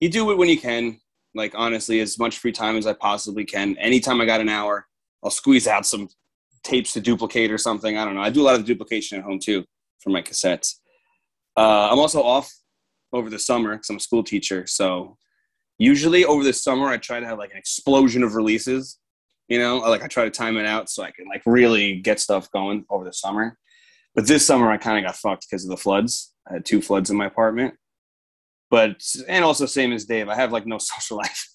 you 0.00 0.08
do 0.08 0.30
it 0.30 0.38
when 0.38 0.48
you 0.48 0.58
can. 0.58 0.98
Like 1.34 1.54
honestly, 1.56 2.00
as 2.00 2.18
much 2.18 2.38
free 2.38 2.52
time 2.52 2.76
as 2.76 2.86
I 2.86 2.92
possibly 2.92 3.44
can. 3.44 3.76
Anytime 3.78 4.20
I 4.20 4.26
got 4.26 4.40
an 4.42 4.48
hour, 4.50 4.86
I'll 5.24 5.30
squeeze 5.30 5.66
out 5.66 5.86
some 5.86 6.08
tapes 6.62 6.92
to 6.92 7.00
duplicate 7.00 7.50
or 7.50 7.58
something. 7.58 7.96
I 7.96 8.04
don't 8.04 8.14
know. 8.14 8.20
I 8.20 8.30
do 8.30 8.42
a 8.42 8.44
lot 8.44 8.54
of 8.54 8.64
duplication 8.66 9.18
at 9.18 9.24
home 9.24 9.38
too 9.38 9.64
for 10.00 10.10
my 10.10 10.20
cassettes. 10.20 10.74
Uh, 11.56 11.88
I'm 11.90 11.98
also 11.98 12.22
off 12.22 12.52
over 13.12 13.30
the 13.30 13.38
summer 13.38 13.72
because 13.72 13.88
I'm 13.90 13.96
a 13.96 14.00
school 14.00 14.22
teacher. 14.24 14.66
So 14.66 15.16
usually 15.82 16.24
over 16.24 16.44
the 16.44 16.52
summer, 16.52 16.86
I 16.86 16.96
try 16.96 17.18
to 17.18 17.26
have 17.26 17.38
like 17.38 17.50
an 17.50 17.58
explosion 17.58 18.22
of 18.22 18.34
releases. 18.34 18.98
You 19.48 19.58
know, 19.58 19.78
like 19.78 20.02
I 20.02 20.06
try 20.06 20.24
to 20.24 20.30
time 20.30 20.56
it 20.56 20.64
out 20.64 20.88
so 20.88 21.02
I 21.02 21.10
can 21.10 21.26
like 21.26 21.42
really 21.44 21.96
get 21.96 22.20
stuff 22.20 22.50
going 22.52 22.84
over 22.88 23.04
the 23.04 23.12
summer. 23.12 23.58
But 24.14 24.26
this 24.26 24.46
summer, 24.46 24.70
I 24.70 24.76
kind 24.76 24.98
of 24.98 25.08
got 25.08 25.16
fucked 25.16 25.46
because 25.48 25.64
of 25.64 25.70
the 25.70 25.76
floods. 25.76 26.32
I 26.48 26.54
had 26.54 26.64
two 26.64 26.80
floods 26.80 27.10
in 27.10 27.16
my 27.16 27.26
apartment. 27.26 27.74
But 28.70 29.02
and 29.28 29.44
also 29.44 29.66
same 29.66 29.92
as 29.92 30.04
Dave, 30.04 30.28
I 30.28 30.36
have 30.36 30.52
like 30.52 30.66
no 30.66 30.78
social 30.80 31.16
life. 31.16 31.48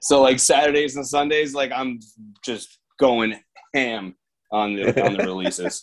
so 0.00 0.20
like 0.20 0.38
Saturdays 0.38 0.96
and 0.96 1.06
Sundays, 1.06 1.54
like 1.54 1.72
I'm 1.72 2.00
just 2.44 2.78
going 3.00 3.40
ham 3.72 4.14
on 4.52 4.74
the 4.74 5.04
on 5.04 5.16
the 5.16 5.24
releases. 5.24 5.82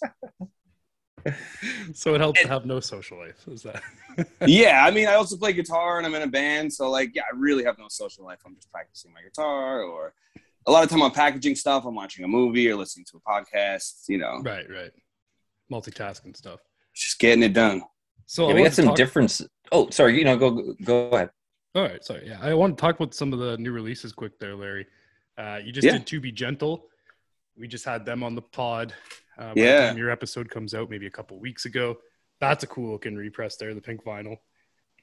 so 1.94 2.14
it 2.16 2.22
helps 2.22 2.42
to 2.42 2.48
have 2.48 2.66
no 2.66 2.80
social 2.80 3.18
life. 3.20 3.48
Is 3.48 3.64
that? 3.64 3.82
yeah, 4.48 4.86
I 4.86 4.92
mean, 4.92 5.08
I 5.08 5.14
also 5.16 5.38
play 5.38 5.54
guitar 5.54 5.98
and 5.98 6.06
I'm 6.06 6.14
in 6.16 6.22
a 6.22 6.28
band, 6.28 6.72
so 6.74 6.90
like, 6.90 7.12
yeah, 7.16 7.24
I 7.32 7.36
really 7.36 7.64
have 7.64 7.78
no 7.78 7.86
social 7.90 8.24
life. 8.26 8.40
I'm 8.46 8.56
just 8.56 8.72
practicing 8.72 9.14
my 9.14 9.22
guitar, 9.22 9.84
or 9.84 10.14
a 10.68 10.72
lot 10.72 10.84
of 10.84 10.90
time 10.90 11.02
I'm 11.02 11.12
packaging 11.12 11.56
stuff. 11.56 11.86
I'm 11.86 11.96
watching 11.96 12.24
a 12.26 12.28
movie 12.28 12.70
or 12.70 12.76
listening 12.76 13.06
to 13.12 13.18
a 13.18 13.22
podcast. 13.22 14.08
You 14.08 14.18
know, 14.20 14.42
right, 14.44 14.70
right. 14.70 14.92
Multitasking 15.72 16.36
stuff. 16.36 16.60
just 16.94 17.20
getting 17.20 17.44
it 17.44 17.54
done. 17.54 17.82
So 18.26 18.50
yeah, 18.50 18.56
we 18.56 18.64
got 18.64 18.74
some 18.74 18.86
talk- 18.86 18.96
difference. 18.98 19.42
Oh, 19.72 19.90
sorry. 19.90 20.18
You 20.18 20.26
know, 20.26 20.38
go 20.38 20.74
go 20.84 21.10
ahead. 21.12 21.30
All 21.74 21.84
right, 21.84 22.04
sorry. 22.04 22.28
Yeah, 22.28 22.40
I 22.42 22.54
want 22.54 22.78
to 22.78 22.82
talk 22.82 22.96
about 22.98 23.14
some 23.14 23.32
of 23.32 23.40
the 23.40 23.58
new 23.58 23.72
releases 23.72 24.12
quick 24.12 24.38
there, 24.40 24.56
Larry. 24.56 24.86
Uh, 25.38 25.60
you 25.64 25.72
just 25.72 25.86
Yeah. 25.86 25.94
did 25.94 26.08
"To 26.08 26.20
Be 26.20 26.32
Gentle." 26.32 26.88
We 27.58 27.68
just 27.68 27.86
had 27.86 28.06
them 28.06 28.24
on 28.24 28.36
the 28.36 28.42
pod. 28.42 28.94
Uh, 29.42 29.48
by 29.50 29.54
the 29.56 29.62
Yeah. 29.62 29.88
time 29.90 29.98
your 29.98 30.10
episode 30.12 30.50
comes 30.50 30.74
out, 30.74 30.90
maybe 30.90 31.08
a 31.08 31.12
couple 31.12 31.40
weeks 31.40 31.66
ago. 31.66 31.98
That's 32.40 32.64
a 32.64 32.68
cool 32.68 32.92
looking 32.92 33.16
repress 33.16 33.58
there, 33.58 33.74
the 33.74 33.82
pink 33.82 34.04
vinyl. 34.04 34.38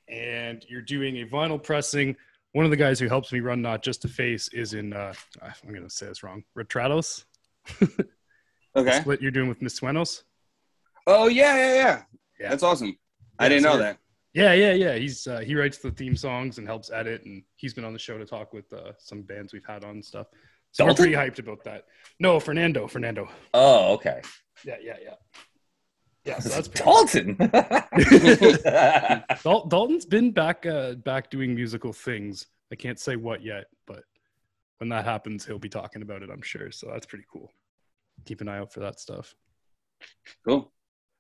And 0.09 0.65
you're 0.69 0.83
doing 0.83 1.17
a 1.23 1.27
vinyl 1.27 1.63
pressing. 1.63 2.17
One 2.53 2.65
of 2.65 2.71
the 2.71 2.77
guys 2.77 2.99
who 2.99 3.09
helps 3.09 3.33
me 3.33 3.41
run 3.41 3.61
Not 3.63 3.83
Just 3.83 4.05
a 4.05 4.09
Face 4.09 4.49
is 4.49 4.73
in. 4.75 4.93
Uh, 4.93 5.13
I'm 5.43 5.71
going 5.71 5.83
to 5.83 5.91
say 5.91 6.07
this 6.07 6.23
wrong. 6.23 6.45
Retratos. 6.57 7.25
Okay. 8.77 9.01
Split 9.01 9.21
you're 9.21 9.31
doing 9.33 9.49
with 9.49 9.61
Miss 9.61 9.81
Suenos. 9.81 10.23
Oh 11.07 11.27
yeah, 11.27 11.57
yeah, 11.57 11.75
yeah. 11.75 12.03
Yeah. 12.39 12.49
That's 12.51 12.63
awesome. 12.63 12.97
I 13.39 13.49
didn't 13.49 13.65
know 13.65 13.79
that. 13.79 13.99
Yeah, 14.35 14.53
yeah, 14.53 14.73
yeah. 14.73 14.95
He's 14.95 15.27
uh, 15.27 15.41
he 15.41 15.57
writes 15.57 15.79
the 15.79 15.91
theme 15.91 16.15
songs 16.15 16.59
and 16.59 16.67
helps 16.67 16.91
edit, 16.91 17.25
and 17.25 17.43
he's 17.57 17.75
been 17.75 17.85
on 17.85 17.93
the 17.93 17.99
show 17.99 18.19
to 18.19 18.27
talk 18.27 18.53
with 18.53 18.71
uh, 18.73 18.93
some 18.99 19.23
bands 19.23 19.53
we've 19.53 19.65
had 19.67 19.83
on 19.85 19.91
and 19.93 20.05
stuff. 20.05 20.29
So 20.73 20.87
Dalton? 20.87 21.11
we're 21.11 21.17
pretty 21.17 21.31
hyped 21.31 21.39
about 21.39 21.65
that. 21.65 21.85
No, 22.21 22.39
Fernando, 22.41 22.87
Fernando. 22.87 23.29
Oh, 23.55 23.95
okay. 23.95 24.21
Yeah, 24.65 24.77
yeah, 24.83 24.97
yeah. 25.03 25.15
Yeah, 26.25 26.39
so 26.41 26.49
that's 26.51 26.69
pretty 26.69 26.85
Dalton. 26.85 27.37
Dal- 29.43 29.67
Dalton's 29.67 30.05
been 30.05 30.31
back 30.31 30.67
uh, 30.67 30.95
back 30.95 31.31
doing 31.31 31.55
musical 31.55 31.93
things. 31.93 32.47
I 32.71 32.75
can't 32.75 32.99
say 32.99 33.17
what 33.17 33.43
yet, 33.43 33.67
but 33.87 34.03
when 34.79 34.91
that 34.91 35.05
happens, 35.05 35.47
he'll 35.47 35.59
be 35.59 35.69
talking 35.71 36.03
about 36.03 36.23
it, 36.23 36.31
I'm 36.31 36.43
sure. 36.43 36.71
So 36.71 36.89
that's 36.93 37.07
pretty 37.07 37.25
cool. 37.33 37.51
Keep 38.27 38.43
an 38.43 38.49
eye 38.49 38.59
out 38.59 38.73
for 38.73 38.81
that 38.81 39.01
stuff. 39.01 39.35
Cool. 40.47 40.71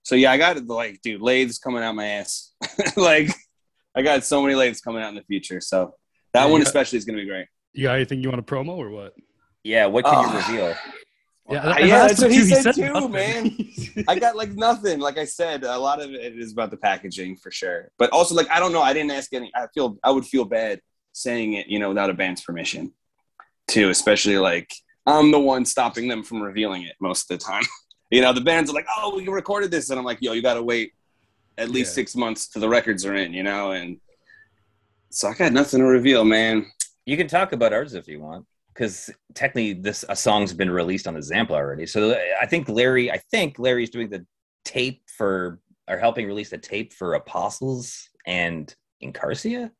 So 0.02 0.14
yeah, 0.14 0.32
I 0.32 0.36
got 0.38 0.64
like, 0.66 1.00
dude, 1.02 1.22
lathes 1.22 1.58
coming 1.58 1.82
out 1.82 1.94
my 1.94 2.06
ass. 2.06 2.52
like, 2.96 3.30
I 3.94 4.02
got 4.02 4.24
so 4.24 4.42
many 4.42 4.54
lathes 4.54 4.80
coming 4.80 5.02
out 5.02 5.08
in 5.08 5.14
the 5.14 5.22
future. 5.24 5.60
So 5.60 5.94
that 6.34 6.44
Yeah, 6.44 6.50
one 6.50 6.60
you 6.60 6.64
got- 6.64 6.68
especially 6.68 6.98
is 6.98 7.04
gonna 7.04 7.18
be 7.18 7.26
great. 7.26 7.46
You 7.72 7.84
got 7.84 7.96
anything 7.96 8.22
you 8.22 8.30
want 8.30 8.46
to 8.46 8.54
promo 8.54 8.76
or 8.76 8.90
what? 8.90 9.14
Yeah. 9.68 9.86
What 9.86 10.04
can 10.04 10.14
Oh. 10.14 10.30
you 10.32 10.36
reveal? 10.38 10.74
Yeah, 11.50 11.70
I've 11.70 11.86
yeah, 11.86 12.06
that's 12.06 12.20
what 12.20 12.30
he 12.30 12.38
too. 12.40 12.44
said 12.46 12.74
too, 12.74 12.92
nothing. 12.92 13.10
man. 13.12 14.04
I 14.06 14.18
got 14.18 14.36
like 14.36 14.50
nothing. 14.52 14.98
Like 15.00 15.16
I 15.16 15.24
said, 15.24 15.64
a 15.64 15.78
lot 15.78 15.98
of 16.02 16.10
it 16.10 16.38
is 16.38 16.52
about 16.52 16.70
the 16.70 16.76
packaging 16.76 17.36
for 17.36 17.50
sure. 17.50 17.90
But 17.98 18.10
also, 18.10 18.34
like 18.34 18.50
I 18.50 18.58
don't 18.60 18.72
know. 18.72 18.82
I 18.82 18.92
didn't 18.92 19.12
ask 19.12 19.32
any. 19.32 19.50
I 19.54 19.66
feel 19.74 19.96
I 20.04 20.10
would 20.10 20.26
feel 20.26 20.44
bad 20.44 20.80
saying 21.12 21.54
it, 21.54 21.66
you 21.66 21.78
know, 21.78 21.88
without 21.88 22.10
a 22.10 22.14
band's 22.14 22.42
permission. 22.42 22.92
Too, 23.66 23.88
especially 23.90 24.36
like 24.38 24.70
I'm 25.06 25.30
the 25.30 25.40
one 25.40 25.64
stopping 25.64 26.06
them 26.08 26.22
from 26.22 26.42
revealing 26.42 26.82
it 26.82 26.96
most 27.00 27.30
of 27.30 27.38
the 27.38 27.44
time. 27.44 27.64
you 28.10 28.20
know, 28.20 28.32
the 28.34 28.42
bands 28.42 28.70
are 28.70 28.74
like, 28.74 28.86
"Oh, 28.98 29.14
we 29.16 29.26
recorded 29.28 29.70
this," 29.70 29.88
and 29.90 29.98
I'm 29.98 30.04
like, 30.04 30.18
"Yo, 30.20 30.32
you 30.32 30.42
got 30.42 30.54
to 30.54 30.62
wait 30.62 30.92
at 31.56 31.70
least 31.70 31.92
Yeah. 31.92 31.94
six 32.00 32.14
months 32.14 32.48
till 32.48 32.60
the 32.60 32.68
records 32.68 33.06
are 33.06 33.14
in." 33.14 33.32
You 33.32 33.42
know, 33.42 33.70
and 33.72 33.98
so 35.10 35.28
I 35.28 35.34
got 35.34 35.52
nothing 35.52 35.80
to 35.80 35.86
reveal, 35.86 36.24
man. 36.26 36.66
You 37.06 37.16
can 37.16 37.26
talk 37.26 37.52
about 37.52 37.72
ours 37.72 37.94
if 37.94 38.06
you 38.06 38.20
want, 38.20 38.44
because 38.78 39.10
technically 39.34 39.72
this 39.72 40.04
a 40.08 40.14
song's 40.14 40.52
been 40.52 40.70
released 40.70 41.08
on 41.08 41.14
the 41.14 41.20
Zampla 41.20 41.52
already. 41.52 41.84
So 41.84 42.16
I 42.40 42.46
think 42.46 42.68
Larry, 42.68 43.10
I 43.10 43.18
think 43.30 43.58
Larry's 43.58 43.90
doing 43.90 44.08
the 44.08 44.24
tape 44.64 45.02
for 45.16 45.58
or 45.88 45.98
helping 45.98 46.26
release 46.26 46.50
the 46.50 46.58
tape 46.58 46.92
for 46.92 47.14
Apostles 47.14 48.08
and 48.26 48.72
Incarcia. 49.02 49.70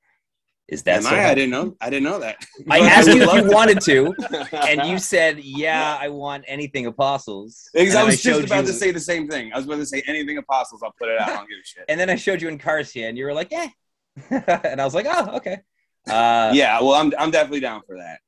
Is 0.69 0.83
that 0.83 1.03
so? 1.03 1.11
I, 1.11 1.31
I 1.31 1.35
didn't 1.35 1.51
know. 1.51 1.77
I 1.81 1.89
didn't 1.91 2.05
know 2.05 2.19
that. 2.19 2.45
I 2.69 2.81
asked 2.91 3.09
you 3.09 3.23
if 3.23 3.33
you 3.33 3.51
wanted 3.51 3.81
to, 3.83 4.15
and 4.53 4.87
you 4.91 4.99
said, 4.99 5.39
"Yeah, 5.39 5.97
I 5.99 6.09
want 6.11 6.45
anything 6.47 6.85
Apostles." 6.85 7.71
Because 7.73 7.95
I 7.95 8.05
was 8.05 8.21
just 8.21 8.45
about 8.45 8.67
you- 8.67 8.73
to 8.73 8.73
say 8.75 8.91
the 8.91 9.01
same 9.01 9.29
thing. 9.29 9.51
I 9.53 9.57
was 9.57 9.65
about 9.65 9.77
to 9.77 9.87
say 9.87 10.03
anything 10.07 10.37
apostles, 10.37 10.83
I'll 10.83 10.95
put 10.99 11.09
it 11.09 11.19
out. 11.21 11.29
I 11.31 11.37
don't 11.37 11.49
give 11.49 11.59
a 11.59 11.65
shit. 11.67 11.85
and 11.89 11.99
then 11.99 12.11
I 12.11 12.17
showed 12.17 12.43
you 12.43 12.49
Incarcia, 12.49 13.09
and 13.09 13.17
you 13.17 13.25
were 13.25 13.33
like, 13.33 13.51
"Yeah," 13.51 13.69
and 14.31 14.79
I 14.79 14.85
was 14.85 14.95
like, 14.95 15.07
"Oh, 15.09 15.37
okay." 15.37 15.59
Uh, 16.07 16.51
yeah, 16.53 16.79
well, 16.83 16.95
I'm 16.95 17.15
I'm 17.19 17.31
definitely 17.31 17.61
down 17.61 17.81
for 17.87 17.97
that. 17.97 18.19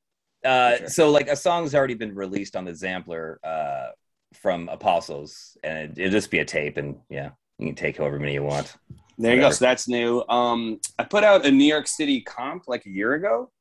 Uh, 0.43 0.77
Sure. 0.77 0.87
So, 0.89 1.11
like, 1.11 1.27
a 1.27 1.35
song's 1.35 1.75
already 1.75 1.93
been 1.93 2.15
released 2.15 2.55
on 2.55 2.65
the 2.65 2.71
Zampler 2.71 3.35
uh, 3.43 3.89
from 4.33 4.69
Apostles, 4.69 5.57
and 5.63 5.77
it, 5.77 5.99
it'll 5.99 6.11
just 6.11 6.31
be 6.31 6.39
a 6.39 6.45
tape, 6.45 6.77
and 6.77 6.97
yeah, 7.09 7.31
you 7.59 7.67
can 7.67 7.75
take 7.75 7.97
however 7.97 8.19
many 8.19 8.33
you 8.33 8.43
want. 8.43 8.75
There 9.17 9.35
you 9.35 9.41
go. 9.41 9.51
So 9.51 9.65
that's 9.65 9.87
new. 9.87 10.23
Um, 10.29 10.79
I 10.97 11.03
put 11.03 11.23
out 11.23 11.45
a 11.45 11.51
New 11.51 11.65
York 11.65 11.87
City 11.87 12.21
comp 12.21 12.67
like 12.67 12.85
a 12.87 12.89
year 12.89 13.13
ago 13.13 13.51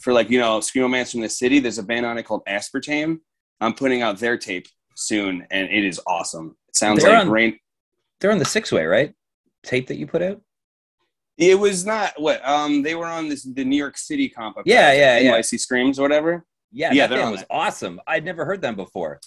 for 0.00 0.12
like 0.12 0.28
you 0.28 0.40
know 0.40 0.58
screamo 0.58 0.90
bands 0.90 1.12
from 1.12 1.20
the 1.20 1.28
city. 1.28 1.60
There's 1.60 1.78
a 1.78 1.82
band 1.84 2.04
on 2.04 2.18
it 2.18 2.24
called 2.24 2.42
Aspartame. 2.46 3.18
I'm 3.60 3.74
putting 3.74 4.02
out 4.02 4.18
their 4.18 4.36
tape 4.36 4.66
soon, 4.96 5.46
and 5.52 5.68
it 5.70 5.84
is 5.84 6.00
awesome. 6.06 6.56
It 6.68 6.76
sounds 6.76 7.02
They're 7.02 7.12
like 7.12 7.26
on- 7.26 7.30
rain. 7.30 7.58
They're 8.20 8.32
on 8.32 8.38
the 8.38 8.44
six 8.44 8.72
way, 8.72 8.86
right? 8.86 9.14
Tape 9.62 9.86
that 9.88 9.96
you 9.96 10.06
put 10.06 10.22
out? 10.22 10.40
It 11.36 11.58
was 11.58 11.84
not 11.84 12.12
what 12.16 12.46
um 12.48 12.82
they 12.82 12.94
were 12.94 13.06
on 13.06 13.28
this 13.28 13.42
the 13.42 13.64
New 13.64 13.76
York 13.76 13.96
City 13.98 14.28
comp. 14.28 14.56
Yeah, 14.64 14.92
yeah, 14.92 15.18
yeah. 15.18 15.32
NYC 15.32 15.58
Screams 15.58 15.98
or 15.98 16.02
whatever. 16.02 16.44
Yeah, 16.72 16.92
Yeah, 16.92 17.06
that 17.06 17.10
they're 17.10 17.18
band 17.18 17.26
on 17.26 17.32
was 17.32 17.40
that. 17.40 17.46
awesome. 17.50 18.00
I'd 18.06 18.24
never 18.24 18.44
heard 18.44 18.60
them 18.60 18.76
before. 18.76 19.20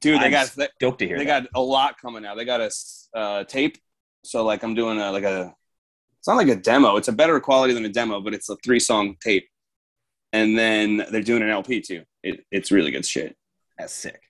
Dude, 0.00 0.20
they 0.20 0.26
I'm 0.26 0.30
got 0.30 0.48
they, 0.56 0.68
Stoked 0.76 0.98
to 1.00 1.06
hear 1.06 1.18
they 1.18 1.24
that. 1.24 1.42
got 1.44 1.50
a 1.54 1.60
lot 1.62 1.96
coming 2.00 2.24
out. 2.26 2.36
They 2.36 2.44
got 2.44 2.60
a 2.60 2.70
uh, 3.14 3.44
tape. 3.44 3.78
So 4.24 4.44
like 4.44 4.62
I'm 4.62 4.74
doing 4.74 5.00
a 5.00 5.10
like 5.12 5.24
a 5.24 5.54
it's 6.18 6.28
not 6.28 6.36
like 6.36 6.48
a 6.48 6.56
demo. 6.56 6.96
It's 6.96 7.08
a 7.08 7.12
better 7.12 7.38
quality 7.40 7.74
than 7.74 7.84
a 7.84 7.90
demo, 7.90 8.20
but 8.20 8.32
it's 8.34 8.48
a 8.48 8.56
three 8.56 8.80
song 8.80 9.16
tape. 9.22 9.46
and 10.32 10.58
then 10.58 11.04
they're 11.10 11.22
doing 11.22 11.42
an 11.42 11.50
LP 11.50 11.80
too. 11.80 12.02
It, 12.22 12.44
it's 12.50 12.70
really 12.72 12.90
good 12.90 13.04
shit. 13.06 13.36
That's 13.78 13.92
sick. 13.92 14.20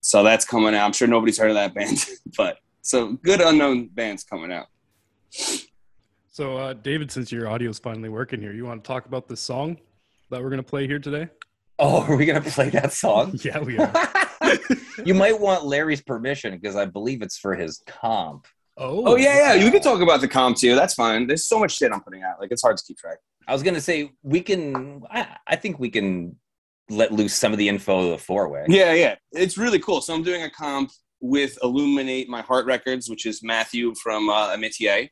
So 0.00 0.22
that's 0.22 0.44
coming 0.44 0.74
out. 0.74 0.86
I'm 0.86 0.92
sure 0.92 1.06
nobody's 1.08 1.38
heard 1.38 1.50
of 1.50 1.54
that 1.56 1.74
band, 1.78 2.04
but 2.36 2.58
so 2.82 3.12
good 3.12 3.40
unknown 3.40 3.88
bands 3.88 4.24
coming 4.24 4.50
out. 4.52 4.66
So, 6.36 6.58
uh, 6.58 6.74
David, 6.74 7.10
since 7.10 7.32
your 7.32 7.48
audio 7.48 7.70
is 7.70 7.78
finally 7.78 8.10
working 8.10 8.42
here, 8.42 8.52
you 8.52 8.66
want 8.66 8.84
to 8.84 8.86
talk 8.86 9.06
about 9.06 9.26
this 9.26 9.40
song 9.40 9.78
that 10.28 10.42
we're 10.42 10.50
going 10.50 10.62
to 10.62 10.68
play 10.68 10.86
here 10.86 10.98
today? 10.98 11.30
Oh, 11.78 12.02
are 12.02 12.14
we 12.14 12.26
gonna 12.26 12.42
play 12.42 12.68
that 12.70 12.92
song? 12.92 13.38
Yeah, 13.42 13.58
we 13.58 13.78
are. 13.78 13.90
you 15.06 15.14
might 15.14 15.40
want 15.40 15.64
Larry's 15.64 16.02
permission 16.02 16.52
because 16.52 16.76
I 16.76 16.84
believe 16.84 17.22
it's 17.22 17.38
for 17.38 17.54
his 17.54 17.82
comp. 17.86 18.46
oh, 18.76 19.12
Oh 19.12 19.16
yeah, 19.16 19.54
yeah. 19.54 19.64
You 19.64 19.70
can 19.70 19.80
talk 19.80 20.02
about 20.02 20.20
the 20.20 20.28
comp 20.28 20.58
too. 20.58 20.74
That's 20.74 20.92
fine. 20.92 21.26
There's 21.26 21.46
so 21.46 21.58
much 21.58 21.76
shit 21.76 21.90
I'm 21.90 22.02
putting 22.02 22.22
out. 22.22 22.38
Like 22.38 22.50
it's 22.50 22.62
hard 22.62 22.76
to 22.76 22.84
keep 22.86 22.98
track. 22.98 23.16
I 23.48 23.54
was 23.54 23.62
gonna 23.62 23.80
say 23.80 24.10
we 24.22 24.42
can. 24.42 25.04
I, 25.10 25.36
I 25.46 25.56
think 25.56 25.78
we 25.78 25.88
can 25.88 26.36
let 26.90 27.12
loose 27.12 27.34
some 27.34 27.52
of 27.52 27.58
the 27.58 27.68
info 27.68 28.04
of 28.04 28.10
the 28.10 28.18
four 28.18 28.50
way. 28.50 28.66
Yeah, 28.68 28.92
yeah. 28.92 29.14
It's 29.32 29.56
really 29.56 29.78
cool. 29.78 30.02
So 30.02 30.14
I'm 30.14 30.22
doing 30.22 30.42
a 30.42 30.50
comp 30.50 30.90
with 31.20 31.58
Illuminate 31.62 32.28
My 32.28 32.42
Heart 32.42 32.66
Records, 32.66 33.08
which 33.08 33.24
is 33.24 33.42
Matthew 33.42 33.94
from 34.02 34.28
uh, 34.28 34.54
Amitié, 34.54 35.08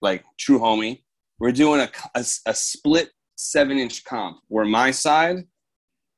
like 0.00 0.24
true 0.38 0.58
homie. 0.58 1.02
We're 1.38 1.52
doing 1.52 1.80
a, 1.80 1.90
a, 2.14 2.24
a 2.46 2.54
split 2.54 3.10
seven 3.36 3.78
inch 3.78 4.04
comp 4.04 4.38
where 4.48 4.64
my 4.64 4.90
side, 4.90 5.44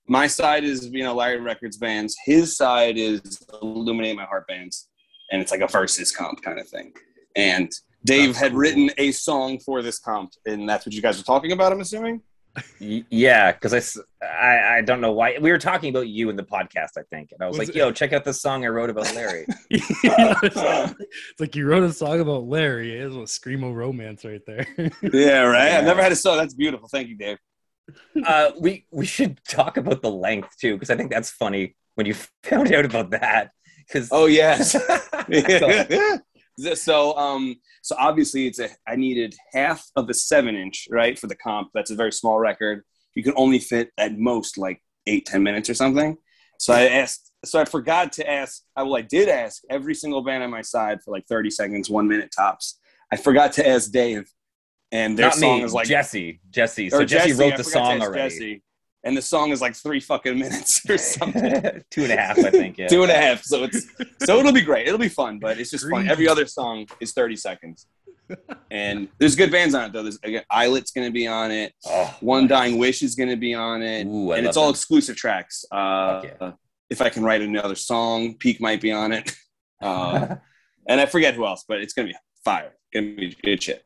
my 0.09 0.27
side 0.27 0.65
is 0.65 0.87
you 0.87 1.05
know 1.05 1.15
Larry 1.15 1.41
Records 1.41 1.77
bands, 1.77 2.17
his 2.25 2.57
side 2.57 2.97
is 2.97 3.47
Illuminate 3.63 4.17
My 4.17 4.25
Heart 4.25 4.47
bands, 4.49 4.89
and 5.31 5.41
it's 5.43 5.51
like 5.51 5.61
a 5.61 5.67
versus 5.69 6.11
comp 6.11 6.43
kind 6.43 6.59
of 6.59 6.69
thing. 6.69 6.93
And 7.37 7.71
Dave 8.05 8.29
That's 8.29 8.39
had 8.39 8.53
cool. 8.53 8.61
written 8.61 8.91
a 8.99 9.13
song 9.13 9.59
for 9.61 9.83
this 9.83 9.99
comp, 9.99 10.33
and 10.47 10.69
that's 10.69 10.87
what 10.87 10.95
you 10.95 11.03
guys 11.03 11.19
were 11.19 11.25
talking 11.25 11.53
about. 11.53 11.73
I'm 11.73 11.81
assuming. 11.81 12.23
Y- 12.81 13.05
Yeah, 13.11 13.53
because 13.53 13.99
I 14.23 14.79
I 14.79 14.81
don't 14.83 15.01
know 15.01 15.13
why 15.13 15.37
we 15.41 15.51
were 15.51 15.59
talking 15.59 15.91
about 15.91 16.09
you 16.09 16.31
in 16.31 16.37
the 16.37 16.43
podcast. 16.43 16.91
I 16.99 17.03
think, 17.11 17.33
and 17.33 17.43
I 17.43 17.47
was, 17.47 17.59
Was 17.59 17.69
like, 17.69 17.77
it- 17.77 17.79
"Yo, 17.79 17.93
check 17.93 18.13
out 18.13 18.25
this 18.25 18.41
song 18.41 18.65
I 18.65 18.69
wrote 18.69 18.91
about 18.91 19.15
Larry." 19.15 19.47
it's 19.71 21.41
like 21.41 21.55
you 21.57 21.67
wrote 21.67 21.83
a 21.83 21.93
song 21.93 22.21
about 22.21 22.45
Larry. 22.45 22.99
It 22.99 23.07
was 23.11 23.17
a 23.17 23.21
screamo 23.41 23.75
romance 23.75 24.25
right 24.25 24.41
there. 24.47 24.67
Yeah, 25.03 25.43
right. 25.43 25.69
Yeah. 25.71 25.79
I've 25.79 25.85
never 25.85 26.03
had 26.03 26.13
a 26.13 26.17
song. 26.17 26.37
That's 26.39 26.55
beautiful. 26.55 26.89
Thank 26.89 27.09
you, 27.09 27.17
Dave. 27.17 27.39
uh, 28.25 28.51
we 28.61 28.87
we 28.91 29.05
should 29.07 29.41
talk 29.49 29.77
about 29.77 30.03
the 30.03 30.11
length 30.11 30.57
too, 30.61 30.75
because 30.75 30.91
I 30.91 30.97
think 30.97 31.11
that's 31.11 31.31
funny 31.31 31.75
when 31.97 32.07
you 32.07 32.15
found 32.45 32.73
out 32.73 32.85
about 32.85 33.11
that. 33.11 33.51
Because 33.87 34.09
Oh 34.13 34.27
yes. 34.27 34.73
so 34.73 36.19
um 37.17 37.57
so 37.83 37.95
obviously 37.99 38.47
it's 38.47 38.59
a 38.59 38.69
i 38.87 38.97
needed 38.97 39.35
half 39.53 39.85
of 39.97 40.09
a 40.09 40.15
seven 40.15 40.55
inch 40.55 40.87
right 40.91 41.19
for 41.19 41.27
the 41.27 41.37
comp 41.37 41.69
that's 41.75 41.91
a 41.91 41.95
very 41.95 42.13
small 42.13 42.39
record 42.39 42.83
you 43.15 43.23
can 43.23 43.33
only 43.37 43.59
fit 43.59 43.91
at 43.99 44.19
most 44.19 44.59
like 44.59 44.81
eight 45.07 45.27
ten 45.27 45.43
minutes 45.43 45.69
or 45.69 45.75
something 45.75 46.17
so 46.59 46.73
i 46.73 46.83
asked 46.83 47.33
so 47.45 47.61
i 47.61 47.65
forgot 47.65 48.13
to 48.13 48.29
ask 48.31 48.63
I- 48.77 48.83
well 48.83 48.97
i 48.97 49.03
did 49.03 49.29
ask 49.29 49.63
every 49.71 49.95
single 49.95 50.23
band 50.23 50.43
on 50.43 50.51
my 50.51 50.63
side 50.63 51.03
for 51.03 51.11
like 51.11 51.27
30 51.29 51.51
seconds 51.51 51.91
one 51.91 52.09
minute 52.09 52.31
tops 52.37 52.79
i 53.13 53.17
forgot 53.17 53.53
to 53.55 53.67
ask 53.67 53.91
dave 53.91 54.31
and 54.93 55.19
their 55.19 55.27
not 55.27 55.35
song 55.35 55.59
me, 55.59 55.65
is 55.65 55.73
like 55.73 55.87
Jesse. 55.87 56.41
Jesse. 56.51 56.91
So 56.91 57.05
Jesse, 57.05 57.33
I 57.33 57.37
wrote 57.37 57.57
the 57.57 57.65
song 57.65 58.03
already. 58.03 58.29
Jesse, 58.31 58.63
and 59.05 59.17
the 59.17 59.23
song 59.23 59.51
is 59.51 59.61
like 59.61 59.75
three 59.75 60.01
fucking 60.01 60.39
minutes 60.39 60.89
or 60.89 60.99
something 60.99 61.83
Two 61.91 62.03
and 62.05 62.13
a 62.13 62.17
half, 62.17 62.39
I 62.39 62.51
think. 62.51 62.79
Yeah. 62.79 62.89
two 62.89 63.03
and 63.03 63.11
a 63.11 63.15
half. 63.17 63.43
So 63.43 63.65
it's 63.65 63.87
so 64.25 64.39
it'll 64.39 64.53
be 64.53 64.61
great. 64.63 64.87
It'll 64.87 64.99
be 64.99 65.09
fun, 65.09 65.39
but 65.39 65.59
it's 65.59 65.71
just 65.71 65.89
fun. 65.89 66.09
Every 66.09 66.29
other 66.29 66.47
song 66.47 66.87
is 67.01 67.13
thirty 67.13 67.37
seconds, 67.37 67.87
and 68.71 69.09
there's 69.19 69.37
good 69.37 69.51
bands 69.51 69.75
on 69.75 69.85
it 69.87 69.93
though. 69.93 70.03
There's 70.03 70.19
again, 70.23 70.45
Islet's 70.53 70.91
going 70.93 71.07
to 71.07 71.13
be 71.13 71.27
on 71.27 71.51
it. 71.51 71.73
Oh, 71.87 72.15
One 72.21 72.43
nice. 72.43 72.49
Dying 72.51 72.79
Wish 72.79 73.03
is 73.03 73.15
going 73.15 73.31
to 73.31 73.37
be 73.37 73.55
on 73.55 73.83
it, 73.83 74.07
Ooh, 74.07 74.33
and 74.33 74.47
it's 74.47 74.57
all 74.57 74.67
them. 74.67 74.75
exclusive 74.75 75.17
tracks. 75.17 75.65
Uh, 75.73 76.23
Fuck 76.39 76.59
If 76.91 77.01
I 77.01 77.09
can 77.09 77.23
write 77.23 77.41
another 77.43 77.75
song, 77.77 78.35
Peak 78.35 78.61
might 78.61 78.81
be 78.81 78.93
on 78.93 79.13
it, 79.13 79.35
uh, 79.81 80.37
and 80.89 81.01
I 81.01 81.07
forget 81.07 81.35
who 81.35 81.47
else, 81.47 81.65
but 81.67 81.81
it's 81.81 81.93
going 81.95 82.09
to 82.09 82.13
be 82.15 82.19
fire. 82.45 82.73
It's 82.93 83.01
Going 83.01 83.17
to 83.17 83.21
be 83.21 83.37
good 83.43 83.63
shit. 83.63 83.85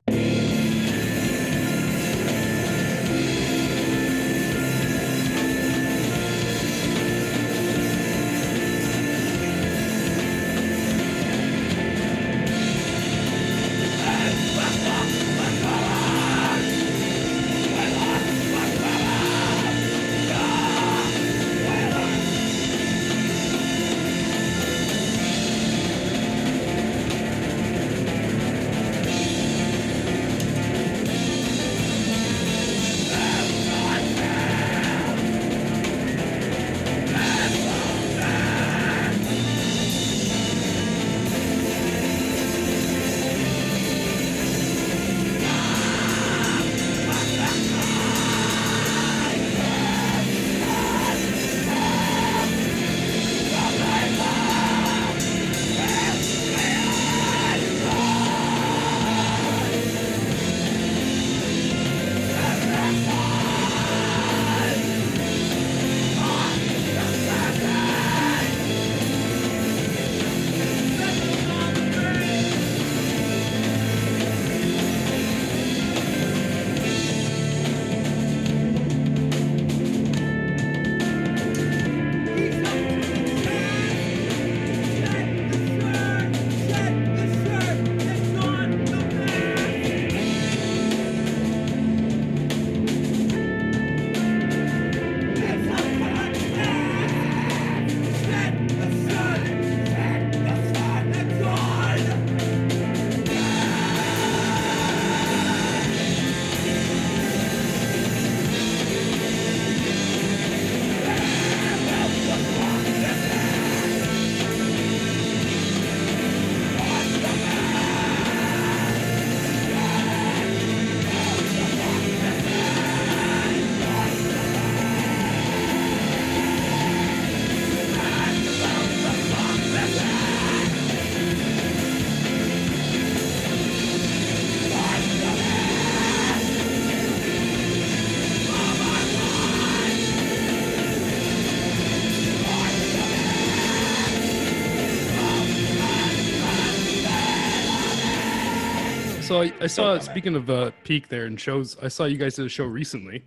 So 149.35 149.43
I, 149.43 149.53
I 149.61 149.66
saw. 149.66 149.99
Speaking 149.99 150.37
of 150.37 150.49
uh, 150.49 150.70
peak 150.85 151.09
there 151.09 151.24
and 151.24 151.41
shows, 151.41 151.76
I 151.82 151.89
saw 151.89 152.05
you 152.05 152.16
guys 152.16 152.37
did 152.37 152.47
a 152.47 152.49
show 152.49 152.66
recently. 152.66 153.24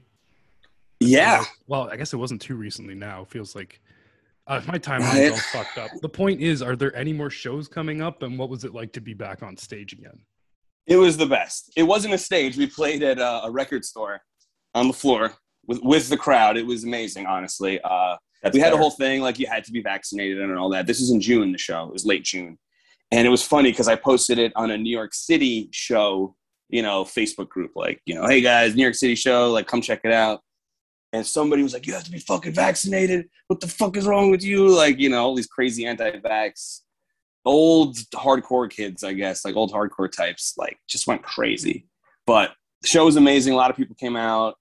Yeah. 1.01 1.43
Well, 1.67 1.89
I 1.89 1.97
guess 1.97 2.13
it 2.13 2.15
wasn't 2.15 2.41
too 2.41 2.55
recently. 2.55 2.95
Now 2.95 3.23
it 3.23 3.27
feels 3.27 3.57
like 3.57 3.81
uh, 4.47 4.61
my 4.65 4.79
timeline's 4.79 5.31
all 5.31 5.37
fucked 5.61 5.77
up. 5.77 5.91
The 6.01 6.07
point 6.07 6.39
is, 6.39 6.61
are 6.61 6.77
there 6.77 6.95
any 6.95 7.11
more 7.11 7.29
shows 7.29 7.67
coming 7.67 8.01
up? 8.01 8.23
And 8.23 8.39
what 8.39 8.47
was 8.47 8.63
it 8.63 8.73
like 8.73 8.93
to 8.93 9.01
be 9.01 9.13
back 9.13 9.43
on 9.43 9.57
stage 9.57 9.91
again? 9.91 10.17
It 10.85 10.95
was 10.95 11.17
the 11.17 11.25
best. 11.25 11.73
It 11.75 11.83
wasn't 11.83 12.13
a 12.13 12.17
stage. 12.17 12.55
We 12.55 12.67
played 12.67 13.03
at 13.03 13.19
a, 13.19 13.43
a 13.43 13.51
record 13.51 13.83
store 13.83 14.21
on 14.75 14.87
the 14.87 14.93
floor, 14.93 15.33
with 15.65 15.81
with 15.83 16.07
the 16.07 16.15
crowd. 16.15 16.55
It 16.55 16.65
was 16.65 16.85
amazing, 16.85 17.25
honestly. 17.25 17.81
Uh, 17.83 18.15
we 18.53 18.61
had 18.61 18.71
a 18.71 18.77
whole 18.77 18.91
thing 18.91 19.19
like 19.19 19.39
you 19.39 19.47
had 19.47 19.65
to 19.65 19.73
be 19.73 19.81
vaccinated 19.81 20.39
and 20.39 20.57
all 20.57 20.69
that. 20.69 20.87
This 20.87 21.01
is 21.01 21.11
in 21.11 21.19
June. 21.19 21.51
The 21.51 21.57
show 21.57 21.83
it 21.83 21.91
was 21.91 22.05
late 22.05 22.23
June, 22.23 22.57
and 23.11 23.25
it 23.25 23.29
was 23.29 23.43
funny 23.43 23.71
because 23.71 23.87
I 23.87 23.95
posted 23.95 24.37
it 24.37 24.51
on 24.55 24.71
a 24.71 24.77
New 24.77 24.89
York 24.89 25.13
City 25.13 25.69
show, 25.71 26.35
you 26.69 26.81
know, 26.81 27.03
Facebook 27.03 27.49
group, 27.49 27.71
like 27.75 28.01
you 28.05 28.15
know, 28.15 28.27
hey 28.27 28.41
guys, 28.41 28.75
New 28.75 28.83
York 28.83 28.95
City 28.95 29.15
show, 29.15 29.51
like 29.51 29.67
come 29.67 29.81
check 29.81 30.01
it 30.03 30.11
out. 30.11 30.41
And 31.13 31.25
somebody 31.25 31.63
was 31.63 31.73
like, 31.73 31.87
"You 31.87 31.93
have 31.93 32.03
to 32.03 32.11
be 32.11 32.19
fucking 32.19 32.51
vaccinated. 32.53 33.29
What 33.47 33.61
the 33.61 33.67
fuck 33.67 33.95
is 33.95 34.05
wrong 34.05 34.29
with 34.29 34.43
you?" 34.43 34.67
Like 34.67 34.99
you 34.99 35.09
know, 35.09 35.23
all 35.23 35.35
these 35.35 35.47
crazy 35.47 35.85
anti-vax, 35.85 36.81
old 37.45 37.95
hardcore 38.13 38.69
kids, 38.69 39.03
I 39.05 39.13
guess, 39.13 39.45
like 39.45 39.55
old 39.55 39.71
hardcore 39.71 40.11
types, 40.11 40.55
like 40.57 40.77
just 40.87 41.07
went 41.07 41.23
crazy. 41.23 41.87
But 42.25 42.51
the 42.81 42.89
show 42.89 43.05
was 43.05 43.15
amazing. 43.15 43.53
A 43.53 43.55
lot 43.55 43.71
of 43.71 43.77
people 43.77 43.95
came 43.95 44.17
out. 44.17 44.55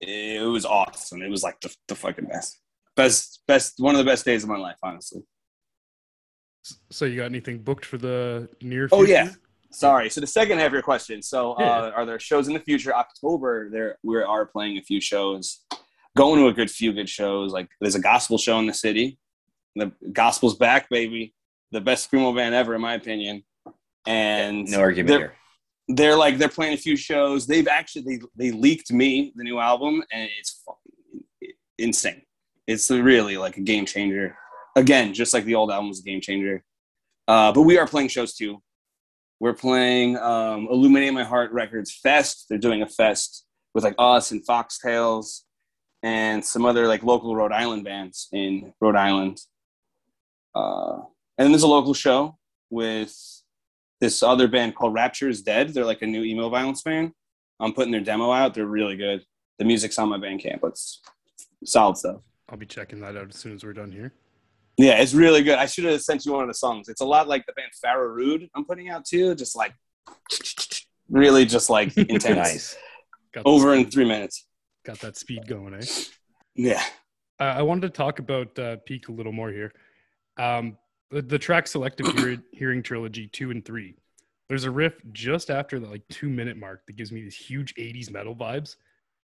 It 0.00 0.42
was 0.42 0.66
awesome. 0.66 1.22
It 1.22 1.30
was 1.30 1.44
like 1.44 1.60
the, 1.60 1.74
the 1.86 1.94
fucking 1.94 2.26
best 2.26 2.58
best 2.98 3.42
best 3.46 3.74
one 3.78 3.94
of 3.94 3.98
the 4.00 4.10
best 4.10 4.24
days 4.24 4.42
of 4.42 4.48
my 4.48 4.58
life 4.58 4.76
honestly 4.82 5.22
So 6.90 7.04
you 7.04 7.16
got 7.16 7.24
anything 7.26 7.58
booked 7.58 7.84
for 7.84 7.98
the 7.98 8.48
near? 8.62 8.88
oh 8.92 9.04
yeah 9.04 9.30
sorry 9.70 10.08
so 10.08 10.20
the 10.20 10.26
second 10.26 10.58
half 10.58 10.68
of 10.68 10.72
your 10.72 10.82
question 10.82 11.20
so 11.22 11.54
Yeah. 11.58 11.66
uh, 11.66 11.90
are 11.94 12.06
there 12.06 12.18
shows 12.18 12.48
in 12.48 12.54
the 12.54 12.60
future 12.60 12.94
october 12.94 13.68
there 13.70 13.98
we 14.02 14.16
are 14.16 14.46
playing 14.46 14.78
a 14.78 14.82
few 14.82 14.98
shows 15.00 15.60
going 16.16 16.40
to 16.40 16.46
a 16.48 16.52
good 16.54 16.70
few 16.70 16.92
good 16.94 17.08
shows 17.08 17.52
like 17.52 17.68
there's 17.80 17.94
a 17.94 18.00
gospel 18.00 18.38
show 18.38 18.58
in 18.58 18.66
the 18.66 18.72
city 18.72 19.18
the 19.76 19.92
gospel's 20.12 20.56
back 20.56 20.88
baby 20.88 21.34
the 21.70 21.80
best 21.82 22.10
screamo 22.10 22.34
band 22.34 22.54
ever 22.54 22.74
in 22.74 22.80
my 22.80 22.94
opinion 22.94 23.42
and 24.06 24.66
No 24.70 24.80
argument 24.80 25.08
they're- 25.08 25.18
here. 25.18 25.34
they're 25.88 26.16
like 26.16 26.38
they're 26.38 26.48
playing 26.48 26.72
a 26.74 26.78
few 26.78 26.96
shows. 26.96 27.46
They've 27.46 27.68
actually 27.68 28.02
they, 28.08 28.20
they 28.36 28.50
leaked 28.56 28.90
me 28.92 29.32
the 29.36 29.44
new 29.44 29.58
album, 29.58 30.02
and 30.12 30.30
it's 30.38 30.62
fucking 30.64 31.52
insane. 31.78 32.22
It's 32.66 32.90
really 32.90 33.36
like 33.36 33.56
a 33.58 33.60
game 33.60 33.84
changer. 33.86 34.36
Again, 34.78 35.12
just 35.12 35.34
like 35.34 35.44
the 35.44 35.56
old 35.56 35.72
album 35.72 35.88
was 35.88 35.98
a 35.98 36.04
game 36.04 36.20
changer. 36.20 36.62
Uh, 37.26 37.50
but 37.52 37.62
we 37.62 37.78
are 37.78 37.86
playing 37.86 38.08
shows 38.08 38.32
too. 38.34 38.62
We're 39.40 39.54
playing 39.54 40.16
um, 40.18 40.68
Illuminate 40.70 41.12
My 41.12 41.24
Heart 41.24 41.50
Records 41.52 41.92
Fest. 41.92 42.46
They're 42.48 42.58
doing 42.58 42.82
a 42.82 42.86
fest 42.86 43.44
with 43.74 43.82
like 43.82 43.96
us 43.98 44.30
and 44.30 44.46
Foxtails 44.46 45.42
and 46.04 46.44
some 46.44 46.64
other 46.64 46.86
like 46.86 47.02
local 47.02 47.34
Rhode 47.34 47.50
Island 47.52 47.84
bands 47.84 48.28
in 48.32 48.72
Rhode 48.80 48.94
Island. 48.94 49.40
Uh, 50.54 50.98
and 51.36 51.44
then 51.44 51.50
there's 51.50 51.64
a 51.64 51.68
local 51.68 51.94
show 51.94 52.38
with 52.70 53.16
this 54.00 54.22
other 54.22 54.46
band 54.46 54.76
called 54.76 54.94
Rapture 54.94 55.28
is 55.28 55.42
Dead. 55.42 55.74
They're 55.74 55.84
like 55.84 56.02
a 56.02 56.06
new 56.06 56.22
emo 56.22 56.48
violence 56.48 56.82
band. 56.82 57.12
I'm 57.58 57.72
putting 57.72 57.90
their 57.90 58.00
demo 58.00 58.30
out. 58.30 58.54
They're 58.54 58.66
really 58.66 58.96
good. 58.96 59.24
The 59.58 59.64
music's 59.64 59.98
on 59.98 60.08
my 60.08 60.18
Bandcamp. 60.18 60.60
It's 60.68 61.02
solid 61.64 61.96
stuff. 61.96 62.20
I'll 62.48 62.56
be 62.56 62.66
checking 62.66 63.00
that 63.00 63.16
out 63.16 63.28
as 63.28 63.36
soon 63.36 63.54
as 63.54 63.64
we're 63.64 63.72
done 63.72 63.90
here. 63.90 64.12
Yeah, 64.78 65.00
it's 65.00 65.12
really 65.12 65.42
good. 65.42 65.58
I 65.58 65.66
should 65.66 65.84
have 65.84 66.00
sent 66.00 66.24
you 66.24 66.32
one 66.32 66.42
of 66.42 66.48
the 66.48 66.54
songs. 66.54 66.88
It's 66.88 67.00
a 67.00 67.04
lot 67.04 67.26
like 67.26 67.44
the 67.46 67.52
band 67.52 67.72
Farrah 67.84 68.14
Rude 68.14 68.48
I'm 68.54 68.64
putting 68.64 68.88
out 68.88 69.04
too. 69.04 69.34
Just 69.34 69.56
like 69.56 69.74
really 71.10 71.44
just 71.44 71.68
like 71.68 71.96
intense. 71.96 72.36
Nice. 72.36 72.76
Over 73.44 73.74
in 73.74 73.90
three 73.90 74.04
minutes. 74.06 74.46
Got 74.86 75.00
that 75.00 75.16
speed 75.16 75.46
going, 75.46 75.74
eh? 75.74 75.84
Yeah. 76.54 76.82
Uh, 77.40 77.44
I 77.44 77.62
wanted 77.62 77.82
to 77.82 77.90
talk 77.90 78.20
about 78.20 78.58
uh, 78.58 78.76
Peak 78.86 79.08
a 79.08 79.12
little 79.12 79.32
more 79.32 79.50
here. 79.50 79.72
Um, 80.38 80.78
the, 81.10 81.22
the 81.22 81.38
track 81.38 81.66
Selective 81.66 82.06
Hear- 82.18 82.42
Hearing 82.52 82.82
Trilogy 82.82 83.26
2 83.26 83.50
and 83.50 83.64
3. 83.64 83.94
There's 84.48 84.64
a 84.64 84.70
riff 84.70 84.94
just 85.12 85.50
after 85.50 85.78
the 85.78 85.88
like 85.88 86.02
two 86.08 86.28
minute 86.28 86.56
mark 86.56 86.86
that 86.86 86.96
gives 86.96 87.12
me 87.12 87.20
these 87.20 87.36
huge 87.36 87.74
80s 87.74 88.10
metal 88.10 88.34
vibes. 88.34 88.76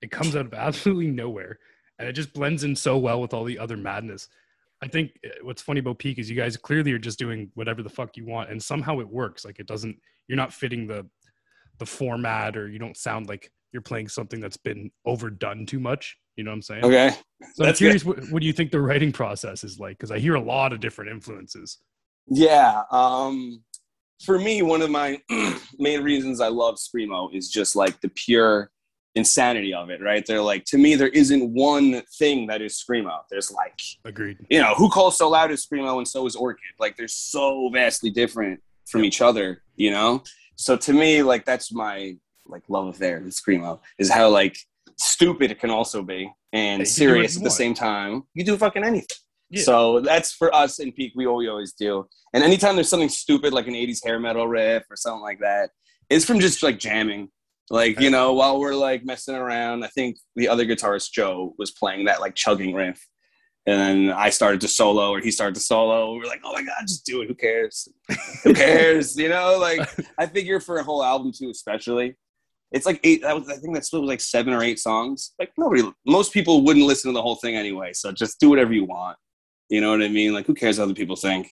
It 0.00 0.11
comes 0.11 0.34
out 0.34 0.46
of 0.46 0.55
absolutely 0.55 1.11
nowhere 1.11 1.59
and 1.98 2.09
it 2.09 2.14
just 2.14 2.32
blends 2.32 2.64
in 2.64 2.74
so 2.74 2.98
well 2.98 3.20
with 3.20 3.32
all 3.32 3.44
the 3.44 3.59
other 3.59 3.76
madness. 3.76 4.28
I 4.83 4.89
think 4.89 5.12
uh, 5.24 5.28
what's 5.43 5.62
funny 5.62 5.80
about 5.80 5.99
Peak 5.99 6.18
is 6.18 6.28
you 6.28 6.37
guys 6.37 6.57
clearly 6.57 6.93
are 6.93 6.99
just 6.99 7.18
doing 7.18 7.51
whatever 7.55 7.83
the 7.83 7.89
fuck 7.89 8.16
you 8.16 8.26
want 8.26 8.51
and 8.51 8.62
somehow 8.62 8.99
it 8.99 9.09
works. 9.09 9.45
Like 9.45 9.59
it 9.61 9.66
doesn't, 9.66 9.97
you're 10.28 10.37
not 10.37 10.53
fitting 10.53 10.87
the 10.87 11.07
the 11.78 11.87
format 11.87 12.57
or 12.57 12.68
you 12.68 12.78
don't 12.78 12.97
sound 12.97 13.28
like 13.28 13.51
you're 13.72 13.83
playing 13.83 14.09
something 14.09 14.41
that's 14.41 14.57
been 14.57 14.91
overdone 15.05 15.66
too 15.66 15.80
much. 15.80 16.16
You 16.37 16.45
know 16.45 16.51
what 16.51 16.57
I'm 16.57 16.62
saying? 16.62 16.85
Okay. 16.85 17.11
So 17.55 17.64
I'm 17.64 17.74
curious, 17.74 18.05
what, 18.05 18.18
what 18.30 18.41
do 18.41 18.47
you 18.47 18.53
think 18.53 18.70
the 18.70 18.80
writing 18.80 19.12
process 19.12 19.64
is 19.64 19.78
like? 19.78 19.99
Because 19.99 20.11
I 20.11 20.18
hear 20.18 20.35
a 20.35 20.41
lot 20.41 20.72
of 20.72 20.80
different 20.80 21.11
influences. 21.11 21.78
Yeah. 22.28 22.83
Um, 22.91 23.62
for 24.24 24.39
me, 24.39 24.62
one 24.62 24.83
of 24.83 24.91
my 24.91 25.20
main 25.78 26.03
reasons 26.03 26.41
I 26.41 26.49
love 26.49 26.76
Screamo 26.76 27.35
is 27.35 27.49
just 27.49 27.74
like 27.74 28.01
the 28.01 28.11
pure 28.11 28.70
insanity 29.14 29.74
of 29.74 29.90
it, 29.90 30.00
right? 30.02 30.24
They're 30.26 30.42
like, 30.42 30.64
to 30.66 30.78
me, 30.78 30.94
there 30.94 31.08
isn't 31.08 31.52
one 31.52 32.02
thing 32.18 32.46
that 32.46 32.62
is 32.62 32.82
Screamo. 32.82 33.20
There's 33.30 33.50
like, 33.52 33.80
Agreed. 34.04 34.38
you 34.48 34.60
know, 34.60 34.74
who 34.74 34.88
calls 34.88 35.18
so 35.18 35.28
loud 35.28 35.50
is 35.50 35.66
Screamo 35.66 35.98
and 35.98 36.08
so 36.08 36.26
is 36.26 36.34
Orchid. 36.34 36.74
Like, 36.78 36.96
they're 36.96 37.08
so 37.08 37.70
vastly 37.72 38.10
different 38.10 38.60
from 38.86 39.04
each 39.04 39.20
other, 39.20 39.62
you 39.76 39.90
know? 39.90 40.22
So 40.56 40.76
to 40.76 40.92
me, 40.92 41.22
like, 41.22 41.44
that's 41.44 41.72
my 41.72 42.16
like 42.46 42.62
love 42.68 42.86
affair 42.88 43.20
with 43.20 43.34
Screamo 43.34 43.80
is 43.98 44.10
how 44.10 44.28
like 44.28 44.56
stupid 44.98 45.50
it 45.50 45.60
can 45.60 45.70
also 45.70 46.02
be 46.02 46.32
and 46.52 46.60
you 46.62 46.66
can 46.66 46.76
do 46.78 46.80
what 46.80 46.88
serious 46.88 47.36
at 47.36 47.40
the 47.42 47.48
want. 47.48 47.52
same 47.52 47.74
time. 47.74 48.22
You 48.34 48.44
do 48.44 48.56
fucking 48.56 48.84
anything. 48.84 49.06
Yeah. 49.50 49.62
So 49.62 50.00
that's 50.00 50.32
for 50.32 50.54
us 50.54 50.78
in 50.78 50.92
peak. 50.92 51.12
We 51.14 51.26
always 51.26 51.48
always 51.48 51.72
do. 51.72 52.06
And 52.32 52.42
anytime 52.42 52.74
there's 52.74 52.88
something 52.88 53.08
stupid 53.08 53.52
like 53.52 53.66
an 53.66 53.74
'80s 53.74 54.04
hair 54.04 54.18
metal 54.18 54.46
riff 54.46 54.84
or 54.90 54.96
something 54.96 55.22
like 55.22 55.40
that, 55.40 55.70
it's 56.08 56.24
from 56.24 56.40
just 56.40 56.62
like 56.62 56.78
jamming. 56.78 57.28
Like 57.73 57.99
you 58.01 58.11
know, 58.11 58.35
while 58.35 58.61
we're 58.61 58.75
like 58.75 59.03
messing 59.03 59.35
around, 59.35 59.83
I 59.83 59.87
think 59.89 60.18
the 60.37 60.47
other 60.47 60.66
guitarist 60.66 61.11
Joe 61.11 61.55
was 61.57 61.70
playing 61.70 62.05
that 62.05 62.20
like 62.20 62.35
chugging 62.35 62.75
riff, 62.75 63.09
and 63.64 63.81
then 63.81 64.14
I 64.14 64.29
started 64.29 64.61
to 64.61 64.68
solo, 64.68 65.09
or 65.09 65.20
he 65.20 65.31
started 65.31 65.55
to 65.55 65.62
solo. 65.62 66.14
We're 66.14 66.27
like, 66.27 66.43
"Oh 66.45 66.53
my 66.53 66.62
god, 66.62 66.83
just 66.83 67.07
do 67.07 67.23
it! 67.23 67.29
Who 67.29 67.35
cares? 67.35 67.89
Who 68.45 68.53
cares?" 68.55 69.16
you 69.16 69.31
know, 69.31 69.57
like 69.59 69.89
I 70.18 70.27
figure 70.27 70.61
for 70.61 70.77
a 70.77 70.85
whole 70.85 71.03
album 71.03 71.33
too, 71.33 71.49
especially. 71.49 72.14
It's 72.73 72.85
like 72.85 73.01
eight. 73.05 73.23
That 73.23 73.35
was, 73.35 73.49
I 73.49 73.57
think 73.57 73.75
that 73.75 73.87
split 73.87 74.03
was 74.03 74.09
like 74.11 74.20
seven 74.20 74.53
or 74.53 74.62
eight 74.62 74.79
songs. 74.79 75.33
Like 75.39 75.53
nobody, 75.57 75.83
most 76.05 76.35
people 76.35 76.64
wouldn't 76.64 76.85
listen 76.85 77.11
to 77.11 77.14
the 77.14 77.23
whole 77.23 77.37
thing 77.37 77.57
anyway. 77.57 77.95
So 77.95 78.12
just 78.12 78.39
do 78.39 78.51
whatever 78.51 78.75
you 78.75 78.85
want. 78.85 79.16
You 79.70 79.81
know 79.81 79.93
what 79.93 80.03
I 80.03 80.09
mean? 80.09 80.35
Like 80.35 80.45
who 80.45 80.53
cares 80.53 80.79
what 80.79 80.85
other 80.85 80.95
people 80.95 81.16
think? 81.16 81.51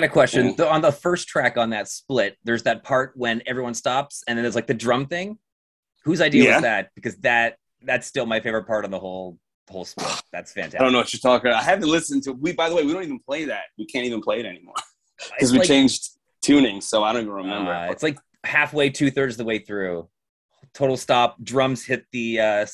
Got 0.00 0.04
a 0.04 0.08
question. 0.08 0.46
Yeah. 0.46 0.52
The- 0.56 0.70
on 0.70 0.80
the 0.82 0.92
first 0.92 1.28
track 1.28 1.56
on 1.56 1.70
that 1.70 1.88
split, 1.88 2.36
there's 2.44 2.62
that 2.64 2.84
part 2.84 3.12
when 3.16 3.42
everyone 3.46 3.74
stops 3.74 4.22
and 4.28 4.36
then 4.38 4.42
there's 4.44 4.54
like 4.54 4.66
the 4.66 4.74
drum 4.74 5.06
thing. 5.06 5.38
Whose 6.04 6.20
idea 6.20 6.44
Yeah. 6.44 6.54
was 6.56 6.62
that? 6.62 6.90
Because 6.94 7.16
that 7.18 7.56
that's 7.82 8.06
still 8.06 8.26
my 8.26 8.40
favorite 8.40 8.66
part 8.66 8.84
of 8.84 8.90
the 8.90 8.98
whole 8.98 9.38
whole 9.70 9.84
split. 9.84 10.08
That's 10.32 10.52
fantastic. 10.52 10.80
I 10.80 10.84
don't 10.84 10.92
know 10.92 10.98
what 10.98 11.12
you're 11.12 11.18
talking 11.20 11.50
about. 11.50 11.60
I 11.60 11.64
haven't 11.64 11.88
listened 11.88 12.22
to 12.24 12.32
we 12.32 12.52
by 12.52 12.68
the 12.68 12.74
way, 12.76 12.84
we 12.84 12.92
don't 12.92 13.02
even 13.02 13.18
play 13.18 13.46
that. 13.46 13.64
We 13.76 13.84
can't 13.86 14.04
even 14.06 14.20
play 14.20 14.38
it 14.40 14.46
anymore. 14.46 14.74
Because 15.32 15.50
we 15.52 15.58
like, 15.58 15.66
changed 15.68 16.10
tuning, 16.42 16.80
so 16.80 17.02
I 17.02 17.12
don't 17.12 17.22
even 17.22 17.32
remember. 17.34 17.72
uh, 17.72 17.90
it's 17.90 18.02
like 18.02 18.18
halfway, 18.44 18.90
two 18.90 19.10
thirds 19.10 19.34
of 19.34 19.38
the 19.38 19.44
way 19.44 19.58
through. 19.58 20.08
Total 20.74 20.96
stop. 20.96 21.42
Drums 21.42 21.84
hit 21.84 22.04
the 22.12 22.38
uh 22.40 22.66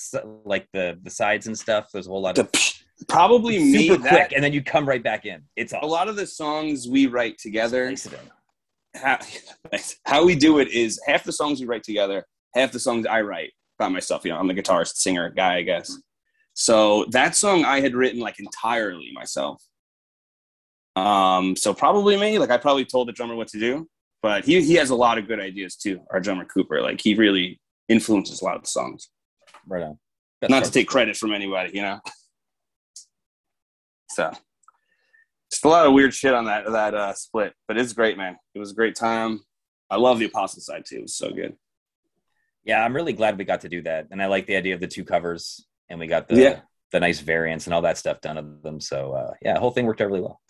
like 0.44 0.66
the 0.72 0.98
the 1.02 1.10
sides 1.10 1.46
and 1.46 1.58
stuff. 1.58 1.88
There's 1.92 2.06
a 2.06 2.10
whole 2.10 2.20
lot 2.22 2.34
The- 2.34 2.74
probably 3.08 3.58
me 3.58 3.88
super 3.88 4.02
that, 4.04 4.32
and 4.32 4.42
then 4.42 4.52
you 4.52 4.62
come 4.62 4.88
right 4.88 5.02
back 5.02 5.26
in. 5.26 5.42
It's 5.56 5.72
a 5.72 5.86
lot 5.86 6.08
of 6.08 6.16
the 6.16 6.26
songs 6.26 6.88
we 6.88 7.06
write 7.06 7.38
together 7.38 7.94
how, 8.94 9.18
how 10.04 10.24
we 10.24 10.34
do 10.34 10.58
it 10.58 10.68
is 10.68 11.00
half 11.06 11.24
the 11.24 11.32
songs 11.32 11.60
we 11.60 11.66
write 11.66 11.82
together, 11.82 12.26
half 12.54 12.72
the 12.72 12.80
songs 12.80 13.06
I 13.06 13.22
write 13.22 13.52
by 13.78 13.88
myself. 13.88 14.24
You 14.24 14.32
know, 14.32 14.38
I'm 14.38 14.48
the 14.48 14.54
guitarist, 14.54 14.96
singer 14.96 15.30
guy, 15.30 15.56
I 15.56 15.62
guess. 15.62 15.96
So 16.54 17.06
that 17.10 17.34
song 17.34 17.64
I 17.64 17.80
had 17.80 17.94
written 17.94 18.20
like 18.20 18.38
entirely 18.38 19.10
myself. 19.14 19.62
Um, 20.96 21.56
so 21.56 21.72
probably 21.72 22.16
me. 22.18 22.38
Like 22.38 22.50
I 22.50 22.58
probably 22.58 22.84
told 22.84 23.08
the 23.08 23.12
drummer 23.12 23.34
what 23.34 23.48
to 23.48 23.58
do, 23.58 23.88
but 24.22 24.44
he 24.44 24.60
he 24.62 24.74
has 24.74 24.90
a 24.90 24.94
lot 24.94 25.16
of 25.16 25.26
good 25.26 25.40
ideas 25.40 25.76
too. 25.76 26.00
Our 26.10 26.20
drummer 26.20 26.44
Cooper, 26.44 26.82
like 26.82 27.00
he 27.00 27.14
really 27.14 27.58
influences 27.88 28.42
a 28.42 28.44
lot 28.44 28.56
of 28.56 28.62
the 28.62 28.68
songs. 28.68 29.08
Right 29.66 29.82
on. 29.82 29.98
Best 30.42 30.50
Not 30.50 30.64
to 30.64 30.70
take 30.70 30.88
credit 30.88 31.16
from 31.16 31.32
anybody, 31.32 31.70
you 31.74 31.82
know. 31.82 32.00
So 34.14 34.30
just 35.50 35.64
a 35.64 35.68
lot 35.68 35.86
of 35.86 35.92
weird 35.92 36.14
shit 36.14 36.34
on 36.34 36.44
that 36.46 36.64
that 36.70 36.94
uh, 36.94 37.12
split, 37.14 37.54
but 37.68 37.76
it's 37.78 37.92
great, 37.92 38.16
man. 38.16 38.36
It 38.54 38.58
was 38.58 38.72
a 38.72 38.74
great 38.74 38.94
time. 38.94 39.40
I 39.90 39.96
love 39.96 40.18
the 40.18 40.24
Apostle 40.26 40.60
side 40.62 40.84
too. 40.86 40.96
It 40.96 41.02
was 41.02 41.14
so 41.14 41.30
good. 41.30 41.56
Yeah, 42.64 42.84
I'm 42.84 42.94
really 42.94 43.12
glad 43.12 43.38
we 43.38 43.44
got 43.44 43.62
to 43.62 43.68
do 43.68 43.82
that, 43.82 44.06
and 44.10 44.22
I 44.22 44.26
like 44.26 44.46
the 44.46 44.56
idea 44.56 44.74
of 44.74 44.80
the 44.80 44.86
two 44.86 45.04
covers, 45.04 45.66
and 45.88 45.98
we 45.98 46.06
got 46.06 46.28
the 46.28 46.36
Yeah. 46.36 46.60
the 46.92 47.00
nice 47.00 47.20
variants 47.20 47.66
and 47.66 47.74
all 47.74 47.82
that 47.82 47.98
stuff 47.98 48.20
done 48.20 48.38
of 48.38 48.62
them. 48.62 48.80
So 48.80 49.12
uh, 49.12 49.34
yeah, 49.42 49.54
the 49.54 49.60
whole 49.60 49.70
thing 49.72 49.86
worked 49.86 50.00
out 50.00 50.08
really 50.08 50.20
well. 50.20 50.40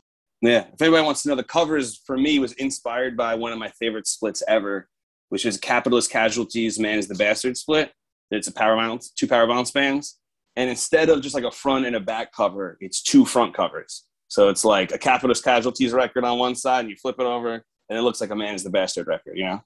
Yeah. 0.40 0.66
If 0.72 0.82
anybody 0.82 1.04
wants 1.04 1.22
to 1.22 1.28
know, 1.28 1.36
the 1.36 1.44
covers 1.44 2.00
for 2.04 2.16
me 2.16 2.38
was 2.40 2.52
inspired 2.54 3.16
by 3.16 3.34
one 3.36 3.52
of 3.52 3.58
my 3.58 3.68
favorite 3.78 4.08
splits 4.08 4.42
ever, 4.48 4.88
which 5.28 5.46
is 5.46 5.56
Capitalist 5.56 6.10
Casualties 6.10 6.78
Man 6.80 6.98
is 6.98 7.06
the 7.06 7.14
Bastard 7.14 7.56
split. 7.56 7.92
It's 8.32 8.48
a 8.48 8.52
powerviolence, 8.52 9.14
two 9.14 9.26
powerviolence 9.28 9.72
bands. 9.72 10.18
And 10.56 10.68
instead 10.68 11.08
of 11.08 11.22
just 11.22 11.34
like 11.34 11.44
a 11.44 11.50
front 11.50 11.86
and 11.86 11.96
a 11.96 12.00
back 12.00 12.32
cover, 12.32 12.76
it's 12.80 13.02
two 13.02 13.24
front 13.24 13.54
covers. 13.54 14.04
So 14.28 14.48
it's 14.48 14.64
like 14.64 14.92
a 14.92 14.98
Capitalist 14.98 15.44
Casualties 15.44 15.92
record 15.92 16.24
on 16.24 16.38
one 16.38 16.54
side, 16.54 16.80
and 16.80 16.90
you 16.90 16.96
flip 16.96 17.16
it 17.18 17.26
over, 17.26 17.52
and 17.52 17.98
it 17.98 18.02
looks 18.02 18.20
like 18.20 18.30
a 18.30 18.36
Man 18.36 18.54
is 18.54 18.64
the 18.64 18.70
Bastard 18.70 19.06
record, 19.06 19.36
you 19.36 19.44
know? 19.44 19.62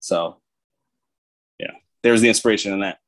So, 0.00 0.40
yeah, 1.58 1.70
there's 2.02 2.20
the 2.20 2.28
inspiration 2.28 2.72
in 2.72 2.80
that. 2.80 2.98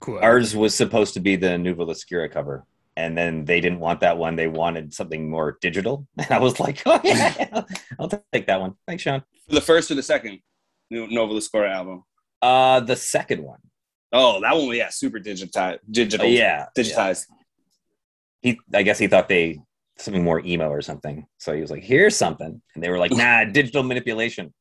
Cool. 0.00 0.18
Ours 0.22 0.54
was 0.54 0.74
supposed 0.74 1.14
to 1.14 1.20
be 1.20 1.36
the 1.36 1.48
Nuva 1.48 1.86
Oscura 1.88 2.30
cover, 2.30 2.64
and 2.96 3.16
then 3.16 3.44
they 3.44 3.60
didn't 3.60 3.80
want 3.80 4.00
that 4.00 4.16
one. 4.16 4.36
They 4.36 4.48
wanted 4.48 4.94
something 4.94 5.28
more 5.28 5.58
digital, 5.60 6.06
and 6.18 6.30
I 6.30 6.38
was 6.38 6.60
like, 6.60 6.82
"Oh 6.86 7.00
yeah, 7.02 7.62
I'll 7.98 8.08
take 8.32 8.46
that 8.46 8.60
one." 8.60 8.74
Thanks, 8.86 9.02
Sean. 9.02 9.22
The 9.48 9.60
first 9.60 9.90
or 9.90 9.94
the 9.94 10.02
second 10.02 10.40
new 10.90 11.08
Nova 11.08 11.40
Score 11.40 11.66
album? 11.66 12.04
Uh, 12.40 12.80
the 12.80 12.96
second 12.96 13.42
one. 13.42 13.60
Oh, 14.12 14.40
that 14.40 14.54
one, 14.56 14.74
yeah, 14.74 14.88
super 14.90 15.18
digitized. 15.18 15.78
Digital. 15.90 16.26
yeah, 16.26 16.66
yeah. 16.76 16.82
Digitized. 16.82 17.26
He, 18.40 18.58
I 18.72 18.82
guess 18.82 18.98
he 18.98 19.06
thought 19.06 19.28
they 19.28 19.60
something 19.98 20.22
more 20.22 20.40
emo 20.44 20.68
or 20.70 20.80
something. 20.80 21.26
So 21.38 21.54
he 21.54 21.60
was 21.60 21.70
like, 21.70 21.82
"Here's 21.82 22.16
something," 22.16 22.62
and 22.74 22.84
they 22.84 22.88
were 22.90 22.98
like, 22.98 23.12
"Nah, 23.12 23.44
digital 23.52 23.82
manipulation." 23.82 24.54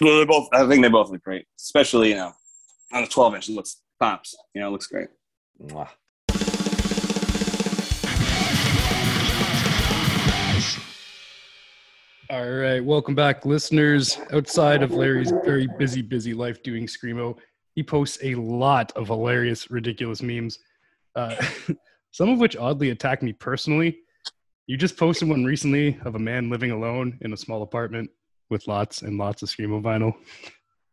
Well, 0.00 0.18
they 0.18 0.24
both. 0.24 0.48
I 0.52 0.66
think 0.68 0.82
they 0.82 0.88
both 0.88 1.10
look 1.10 1.22
great, 1.22 1.46
especially 1.58 2.10
you 2.10 2.16
know 2.16 2.32
on 2.92 3.04
a 3.04 3.06
12 3.06 3.34
inch. 3.36 3.48
It 3.48 3.54
looks 3.54 3.80
pops. 3.98 4.36
You 4.54 4.60
know, 4.60 4.68
it 4.68 4.72
looks 4.72 4.86
great. 4.86 5.08
Mwah. 5.62 5.88
All 12.28 12.50
right, 12.50 12.84
welcome 12.84 13.14
back, 13.14 13.46
listeners. 13.46 14.18
Outside 14.32 14.82
of 14.82 14.90
Larry's 14.90 15.30
very 15.44 15.68
busy, 15.78 16.02
busy 16.02 16.34
life 16.34 16.60
doing 16.60 16.86
screamo, 16.86 17.38
he 17.76 17.84
posts 17.84 18.18
a 18.20 18.34
lot 18.34 18.90
of 18.96 19.06
hilarious, 19.06 19.70
ridiculous 19.70 20.22
memes. 20.22 20.58
Uh, 21.14 21.36
some 22.10 22.28
of 22.28 22.40
which 22.40 22.56
oddly 22.56 22.90
attack 22.90 23.22
me 23.22 23.32
personally. 23.32 23.98
You 24.66 24.76
just 24.76 24.96
posted 24.96 25.28
one 25.28 25.44
recently 25.44 26.00
of 26.04 26.16
a 26.16 26.18
man 26.18 26.50
living 26.50 26.72
alone 26.72 27.16
in 27.20 27.32
a 27.32 27.36
small 27.36 27.62
apartment 27.62 28.10
with 28.50 28.66
lots 28.66 29.02
and 29.02 29.18
lots 29.18 29.42
of 29.42 29.48
screamo 29.48 29.80
vinyl. 29.80 30.12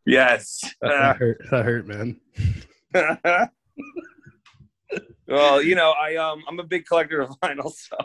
Yes. 0.05 0.59
That, 0.81 0.89
that 0.89 1.17
hurt. 1.17 1.41
That 1.49 1.65
hurt, 1.65 1.87
man. 1.87 2.21
well, 5.27 5.63
you 5.63 5.73
know, 5.73 5.95
I 5.99 6.15
um, 6.17 6.43
I'm 6.47 6.59
a 6.59 6.63
big 6.63 6.85
collector 6.85 7.21
of 7.21 7.29
vinyl, 7.43 7.71
so 7.71 7.97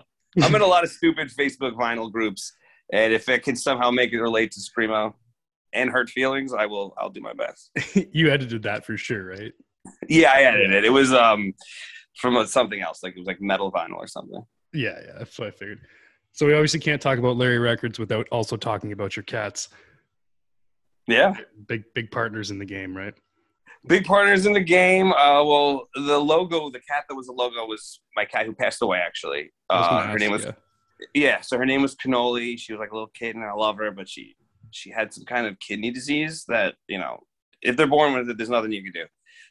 I'm 0.43 0.55
in 0.55 0.63
a 0.63 0.67
lot 0.67 0.83
of 0.83 0.91
stupid 0.91 1.29
Facebook 1.29 1.75
vinyl 1.75 2.11
groups, 2.11 2.55
and 2.93 3.13
if 3.13 3.29
it 3.29 3.43
can 3.43 3.57
somehow 3.57 3.91
make 3.91 4.13
it 4.13 4.21
relate 4.21 4.53
to 4.53 4.61
screamo 4.61 5.13
and 5.73 5.91
hurt 5.91 6.11
feelings, 6.11 6.53
I 6.53 6.67
will. 6.67 6.95
I'll 6.99 7.11
do 7.11 7.21
my 7.21 7.33
best. 7.33 7.71
you 8.13 8.31
edited 8.31 8.63
that 8.63 8.85
for 8.85 8.97
sure, 8.97 9.27
right? 9.27 9.53
Yeah, 10.09 10.33
I 10.35 10.43
edited 10.43 10.73
it. 10.73 10.85
It 10.85 10.91
was 10.91 11.13
um 11.13 11.55
from 12.17 12.45
something 12.47 12.81
else, 12.81 13.03
like 13.03 13.15
it 13.15 13.19
was 13.19 13.27
like 13.27 13.41
metal 13.41 13.71
vinyl 13.71 13.97
or 13.97 14.09
something. 14.09 14.43
Yeah, 14.73 14.99
yeah, 15.05 15.13
that's 15.19 15.39
what 15.39 15.49
I 15.49 15.51
figured. 15.51 15.81
So 16.33 16.47
we 16.47 16.55
obviously 16.55 16.81
can't 16.81 17.01
talk 17.01 17.19
about 17.19 17.37
Larry 17.37 17.59
Records 17.59 17.99
without 17.99 18.29
also 18.31 18.57
talking 18.57 18.93
about 18.93 19.17
your 19.17 19.25
cats. 19.25 19.69
Yeah. 21.07 21.35
Big, 21.67 21.85
big 21.95 22.11
partners 22.11 22.51
in 22.51 22.59
the 22.59 22.67
game, 22.67 22.95
right? 22.95 23.15
big 23.87 24.05
partners 24.05 24.47
in 24.47 24.53
the 24.53 24.61
game. 24.61 25.13
Uh, 25.13 25.43
well, 25.45 25.89
the 25.95 26.19
logo, 26.19 26.71
the 26.71 26.81
cat 26.81 27.05
that 27.09 27.15
was 27.15 27.27
the 27.27 27.33
logo 27.33 27.67
was 27.67 28.01
my 28.17 28.25
cat 28.25 28.47
who 28.47 28.53
passed 28.53 28.83
away. 28.83 28.99
Actually, 28.99 29.53
uh, 29.71 30.07
her 30.07 30.19
name 30.19 30.31
was 30.31 30.45
yeah. 30.45 30.53
Yeah. 31.15 31.41
So 31.41 31.59
her 31.59 31.67
name 31.67 31.83
was 31.83 31.95
Cannoli. 31.95 32.59
She 32.59 32.73
was 32.73 32.81
like 32.81 32.91
a 32.91 32.95
little 32.95 33.11
kid, 33.15 33.37
and 33.37 33.45
I 33.45 33.53
love 33.53 33.77
her, 33.79 33.91
but 33.91 34.09
she 34.09 34.37
she 34.71 34.91
had 34.91 35.13
some 35.15 35.25
kind 35.25 35.47
of 35.47 35.59
kidney 35.61 35.91
disease 35.91 36.45
that 36.49 36.75
you 36.89 36.99
know, 36.99 37.21
if 37.63 37.77
they're 37.77 37.87
born 37.87 38.15
with 38.15 38.29
it, 38.31 38.37
there's 38.37 38.51
nothing 38.51 38.73
you 38.73 38.83
can 38.83 38.93
do. 38.93 39.05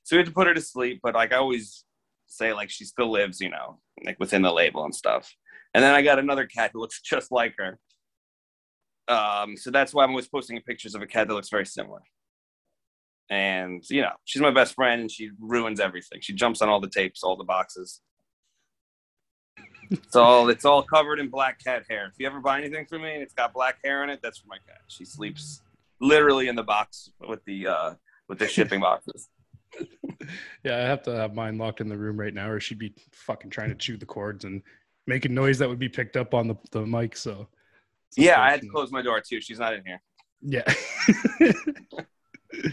So 0.03 0.15
we 0.15 0.19
had 0.19 0.27
to 0.27 0.33
put 0.33 0.47
her 0.47 0.53
to 0.53 0.61
sleep. 0.61 0.99
But 1.03 1.15
like 1.15 1.33
I 1.33 1.37
always 1.37 1.85
say, 2.27 2.53
like 2.53 2.69
she 2.69 2.85
still 2.85 3.11
lives, 3.11 3.39
you 3.39 3.49
know, 3.49 3.79
like 4.05 4.19
within 4.19 4.41
the 4.41 4.51
label 4.51 4.83
and 4.83 4.95
stuff. 4.95 5.33
And 5.73 5.83
then 5.83 5.93
I 5.93 6.01
got 6.01 6.19
another 6.19 6.45
cat 6.45 6.71
who 6.73 6.79
looks 6.79 7.01
just 7.05 7.31
like 7.31 7.55
her. 7.57 7.79
Um, 9.07 9.55
so 9.55 9.71
that's 9.71 9.93
why 9.93 10.03
I'm 10.03 10.09
always 10.09 10.27
posting 10.27 10.59
pictures 10.61 10.95
of 10.95 11.01
a 11.01 11.07
cat 11.07 11.27
that 11.27 11.33
looks 11.33 11.49
very 11.49 11.65
similar 11.65 12.01
and 13.29 13.83
you 13.89 14.01
know 14.01 14.11
she's 14.25 14.41
my 14.41 14.51
best 14.51 14.73
friend 14.73 15.01
and 15.01 15.11
she 15.11 15.29
ruins 15.39 15.79
everything 15.79 16.19
she 16.21 16.33
jumps 16.33 16.61
on 16.61 16.69
all 16.69 16.79
the 16.79 16.89
tapes 16.89 17.23
all 17.23 17.35
the 17.35 17.43
boxes 17.43 18.01
it's 19.91 20.15
all 20.15 20.49
it's 20.49 20.65
all 20.65 20.83
covered 20.83 21.19
in 21.19 21.29
black 21.29 21.63
cat 21.63 21.83
hair 21.89 22.07
if 22.07 22.13
you 22.17 22.27
ever 22.27 22.39
buy 22.39 22.57
anything 22.57 22.85
from 22.85 23.01
me 23.03 23.13
and 23.13 23.21
it's 23.21 23.33
got 23.33 23.53
black 23.53 23.77
hair 23.83 24.03
in 24.03 24.09
it 24.09 24.19
that's 24.21 24.37
for 24.37 24.47
my 24.47 24.57
cat 24.67 24.81
she 24.87 25.05
sleeps 25.05 25.61
literally 26.01 26.47
in 26.47 26.55
the 26.55 26.63
box 26.63 27.11
with 27.27 27.43
the 27.45 27.67
uh 27.67 27.93
with 28.27 28.39
the 28.39 28.47
shipping 28.55 28.79
boxes 28.79 29.29
Yeah, 30.63 30.77
I 30.77 30.81
have 30.81 31.03
to 31.03 31.11
have 31.11 31.33
mine 31.35 31.57
locked 31.57 31.81
in 31.81 31.89
the 31.89 31.97
room 31.97 32.17
right 32.19 32.33
now, 32.33 32.49
or 32.49 32.59
she'd 32.59 32.79
be 32.79 32.93
fucking 33.11 33.51
trying 33.51 33.69
to 33.69 33.75
chew 33.75 33.97
the 33.97 34.05
cords 34.05 34.43
and 34.45 34.61
making 35.05 35.33
noise 35.33 35.59
that 35.59 35.69
would 35.69 35.77
be 35.77 35.89
picked 35.89 36.17
up 36.17 36.33
on 36.33 36.47
the, 36.47 36.55
the 36.71 36.85
mic. 36.85 37.15
So, 37.15 37.47
it's 38.07 38.17
yeah 38.17 38.41
i 38.41 38.49
had 38.49 38.61
to 38.61 38.67
close 38.69 38.91
my 38.91 39.01
door 39.01 39.19
too 39.21 39.41
she's 39.41 39.59
not 39.59 39.73
in 39.73 39.83
here 39.85 40.01
Yeah. 40.41 40.63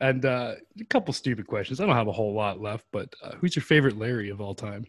and 0.00 0.24
uh, 0.24 0.54
a 0.80 0.84
couple 0.84 1.12
stupid 1.12 1.46
questions. 1.46 1.80
I 1.80 1.86
don't 1.86 1.96
have 1.96 2.08
a 2.08 2.12
whole 2.12 2.32
lot 2.34 2.60
left, 2.60 2.86
but 2.92 3.12
uh, 3.22 3.32
who's 3.36 3.54
your 3.54 3.62
favorite 3.62 3.98
Larry 3.98 4.30
of 4.30 4.40
all 4.40 4.54
time? 4.54 4.86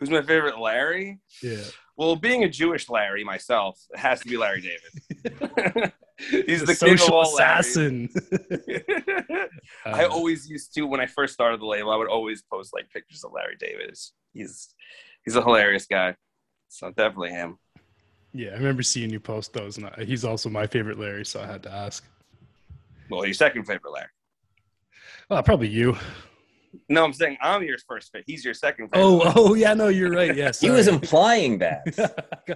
Who's 0.00 0.10
my 0.10 0.22
favorite 0.22 0.58
larry 0.58 1.20
Yeah. 1.42 1.62
well 1.96 2.16
being 2.16 2.42
a 2.44 2.48
jewish 2.48 2.88
larry 2.88 3.22
myself 3.22 3.78
it 3.90 3.98
has 4.00 4.20
to 4.20 4.28
be 4.28 4.36
larry 4.38 4.60
david 4.62 5.92
he's 6.46 6.60
the, 6.60 6.66
the 6.66 6.74
social 6.74 7.20
assassin. 7.22 8.08
I 9.86 10.04
Uh, 10.04 10.08
always 10.08 10.48
used 10.48 10.74
to 10.74 10.82
when 10.82 11.00
I 11.00 11.06
first 11.06 11.32
started 11.34 11.60
the 11.60 11.66
label. 11.66 11.90
I 11.90 11.96
would 11.96 12.08
always 12.08 12.42
post 12.42 12.72
like 12.74 12.90
pictures 12.90 13.24
of 13.24 13.32
Larry 13.32 13.56
David. 13.58 13.96
He's 14.34 14.74
he's 15.24 15.36
a 15.36 15.42
hilarious 15.42 15.86
guy. 15.86 16.16
So 16.68 16.90
definitely 16.90 17.30
him. 17.30 17.58
yeah, 18.34 18.50
I 18.50 18.54
remember 18.54 18.82
seeing 18.82 19.10
you 19.10 19.18
post 19.18 19.52
those, 19.54 19.78
and 19.78 19.86
I, 19.86 20.04
he's 20.04 20.24
also 20.24 20.48
my 20.50 20.66
favorite 20.66 20.98
Larry, 20.98 21.24
so 21.24 21.40
I 21.40 21.46
had 21.46 21.62
to 21.64 21.72
ask. 21.72 22.04
Well, 23.08 23.24
your 23.24 23.34
second 23.34 23.64
favorite 23.64 23.90
Larry. 23.92 24.08
Well, 25.30 25.42
probably 25.42 25.68
you. 25.68 25.96
No, 26.88 27.04
I'm 27.04 27.12
saying 27.12 27.36
I'm 27.40 27.62
your 27.62 27.78
first 27.88 28.12
favorite. 28.12 28.24
He's 28.26 28.44
your 28.44 28.54
second 28.54 28.88
favorite. 28.88 29.06
Oh, 29.06 29.32
oh, 29.34 29.54
yeah, 29.54 29.74
no, 29.74 29.88
you're 29.88 30.10
right. 30.12 30.34
Yes, 30.36 30.60
He 30.60 30.70
was 30.70 30.88
implying 30.88 31.58
that. 31.58 31.82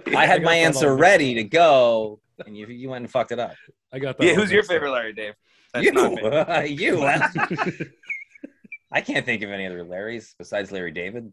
I 0.15 0.25
had 0.25 0.41
my 0.41 0.55
answer 0.55 0.95
ready 0.95 1.33
to 1.35 1.43
go, 1.43 2.19
and 2.45 2.55
you 2.55 2.67
you 2.67 2.89
went 2.89 3.03
and 3.03 3.11
fucked 3.11 3.31
it 3.31 3.39
up. 3.39 3.55
I 3.91 3.99
got 3.99 4.17
that. 4.17 4.25
yeah. 4.25 4.33
Who's 4.35 4.51
your 4.51 4.59
mixed 4.59 4.71
favorite 4.71 4.91
Larry 4.91 5.13
Dave? 5.13 5.33
That's 5.73 5.85
you, 5.85 5.91
not 5.91 6.13
me. 6.13 6.67
you. 6.69 7.03
I 8.91 9.01
can't 9.01 9.25
think 9.25 9.41
of 9.41 9.49
any 9.51 9.65
other 9.65 9.83
Larrys 9.83 10.33
besides 10.37 10.71
Larry 10.71 10.91
David. 10.91 11.31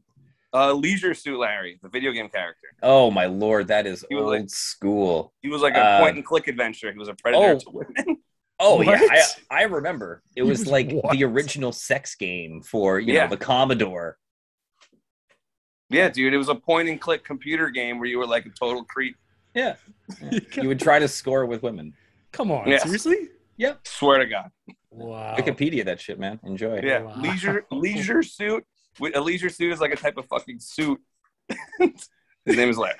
Uh, 0.54 0.72
Leisure 0.72 1.14
Suit 1.14 1.38
Larry, 1.38 1.78
the 1.82 1.88
video 1.88 2.12
game 2.12 2.28
character. 2.28 2.68
Oh 2.82 3.10
my 3.10 3.26
lord, 3.26 3.68
that 3.68 3.86
is 3.86 4.04
old 4.12 4.26
like- 4.26 4.50
school. 4.50 5.32
He 5.40 5.48
was 5.48 5.62
like 5.62 5.74
a 5.74 5.80
Uh, 5.80 6.00
point 6.00 6.16
and 6.16 6.24
click 6.24 6.48
adventure. 6.48 6.92
He 6.92 6.98
was 6.98 7.08
a 7.08 7.14
predator 7.14 7.54
oh. 7.54 7.58
to 7.58 7.70
women. 7.70 8.18
Oh 8.60 8.80
yeah, 8.82 9.00
I, 9.10 9.22
I 9.50 9.62
remember. 9.64 10.22
It 10.36 10.42
was 10.42 10.60
was 10.60 10.68
like 10.68 10.90
what? 10.92 11.12
the 11.16 11.24
original 11.24 11.72
sex 11.72 12.14
game 12.14 12.62
for 12.62 13.00
you 13.00 13.14
Yeah. 13.14 13.24
know 13.24 13.30
the 13.30 13.36
Commodore. 13.36 14.18
yeah, 15.90 16.08
dude, 16.08 16.32
it 16.32 16.38
was 16.38 16.48
a 16.48 16.54
point 16.54 16.88
and 16.88 17.00
click 17.00 17.24
computer 17.24 17.68
game 17.70 17.98
where 17.98 18.08
you 18.08 18.18
were 18.18 18.26
like 18.26 18.46
a 18.46 18.50
total 18.50 18.84
creep. 18.84 19.16
Yeah, 19.54 19.74
you 20.54 20.68
would 20.68 20.80
try 20.80 20.98
to 20.98 21.08
score 21.08 21.44
with 21.46 21.62
women. 21.62 21.92
Come 22.32 22.50
on, 22.50 22.68
Yeah. 22.68 22.78
seriously? 22.78 23.28
Yep. 23.58 23.80
Swear 23.86 24.18
to 24.20 24.26
God. 24.26 24.50
Wow. 24.90 25.36
Wikipedia 25.38 25.84
that 25.84 26.00
shit, 26.00 26.18
man. 26.18 26.40
Enjoy. 26.44 26.80
Yeah, 26.82 27.02
Wow. 27.02 27.14
leisure 27.20 27.66
leisure 27.70 28.22
suit. 28.22 28.64
A 29.14 29.20
leisure 29.20 29.48
suit 29.48 29.72
is 29.72 29.80
like 29.80 29.92
a 29.92 29.96
type 29.96 30.16
of 30.18 30.26
fucking 30.26 30.60
suit. 30.60 31.00
His 31.78 32.56
name 32.56 32.68
is 32.70 32.78
Larry. 32.78 32.98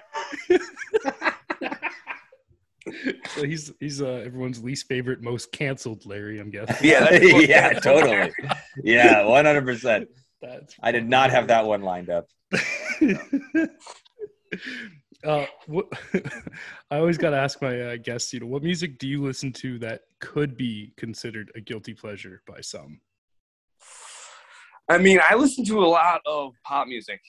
So 3.28 3.44
he's 3.44 3.72
he's 3.80 4.02
uh, 4.02 4.22
everyone's 4.24 4.62
least 4.62 4.88
favorite, 4.88 5.22
most 5.22 5.52
canceled 5.52 6.04
Larry. 6.04 6.40
I'm 6.40 6.50
guessing. 6.50 6.88
Yeah, 6.88 7.12
yeah, 7.20 7.78
totally. 7.78 8.32
Yeah, 8.82 9.24
one 9.24 9.44
hundred 9.44 9.64
percent. 9.64 10.08
That's 10.40 10.74
I 10.82 10.90
did 10.90 11.08
not 11.08 11.30
have 11.30 11.46
that 11.48 11.64
one 11.64 11.82
lined 11.82 12.10
up. 12.10 12.26
uh, 15.24 15.46
what, 15.66 15.86
I 16.90 16.96
always 16.96 17.18
got 17.18 17.30
to 17.30 17.36
ask 17.36 17.62
my 17.62 17.80
uh, 17.80 17.96
guests, 17.96 18.32
you 18.32 18.40
know, 18.40 18.46
what 18.46 18.62
music 18.62 18.98
do 18.98 19.06
you 19.06 19.22
listen 19.22 19.52
to 19.54 19.78
that 19.78 20.02
could 20.20 20.56
be 20.56 20.92
considered 20.96 21.52
a 21.54 21.60
guilty 21.60 21.94
pleasure 21.94 22.42
by 22.46 22.60
some? 22.60 23.00
I 24.88 24.98
mean, 24.98 25.20
I 25.28 25.36
listen 25.36 25.64
to 25.66 25.84
a 25.84 25.86
lot 25.86 26.20
of 26.26 26.54
pop 26.64 26.88
music. 26.88 27.20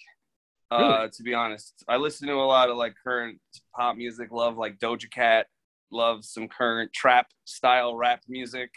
Uh, 0.74 1.08
to 1.12 1.24
be 1.24 1.34
honest, 1.34 1.84
I 1.88 1.98
listen 1.98 2.28
to 2.28 2.34
a 2.36 2.46
lot 2.46 2.70
of 2.70 2.78
like 2.78 2.96
current 3.04 3.40
pop 3.76 3.96
music. 3.98 4.32
Love 4.32 4.58
like 4.58 4.80
Doja 4.80 5.10
Cat. 5.12 5.48
Love 5.92 6.26
some 6.26 6.48
current 6.48 6.92
trap 6.94 7.28
style 7.46 7.96
rap 7.96 8.22
music. 8.28 8.72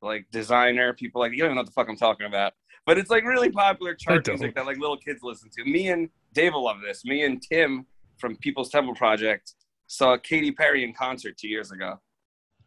Like 0.00 0.26
designer 0.30 0.92
people 0.92 1.20
like 1.20 1.32
you 1.32 1.38
don't 1.38 1.46
even 1.46 1.56
know 1.56 1.60
what 1.62 1.66
the 1.66 1.72
fuck 1.72 1.88
I'm 1.88 1.96
talking 1.96 2.26
about. 2.26 2.52
But 2.86 2.96
it's 2.98 3.10
like 3.10 3.24
really 3.24 3.50
popular 3.50 3.94
chart 3.94 4.26
music 4.28 4.54
that 4.54 4.64
like 4.66 4.78
little 4.78 4.96
kids 4.96 5.20
listen 5.22 5.50
to. 5.58 5.64
Me 5.64 5.88
and 5.88 6.08
Dave 6.32 6.52
will 6.54 6.64
love 6.64 6.76
this. 6.86 7.04
Me 7.04 7.24
and 7.24 7.42
Tim 7.42 7.86
from 8.18 8.36
People's 8.36 8.70
Temple 8.70 8.94
Project 8.94 9.54
saw 9.88 10.16
Katy 10.16 10.52
Perry 10.52 10.84
in 10.84 10.92
concert 10.94 11.36
two 11.36 11.48
years 11.48 11.70
ago. 11.72 12.00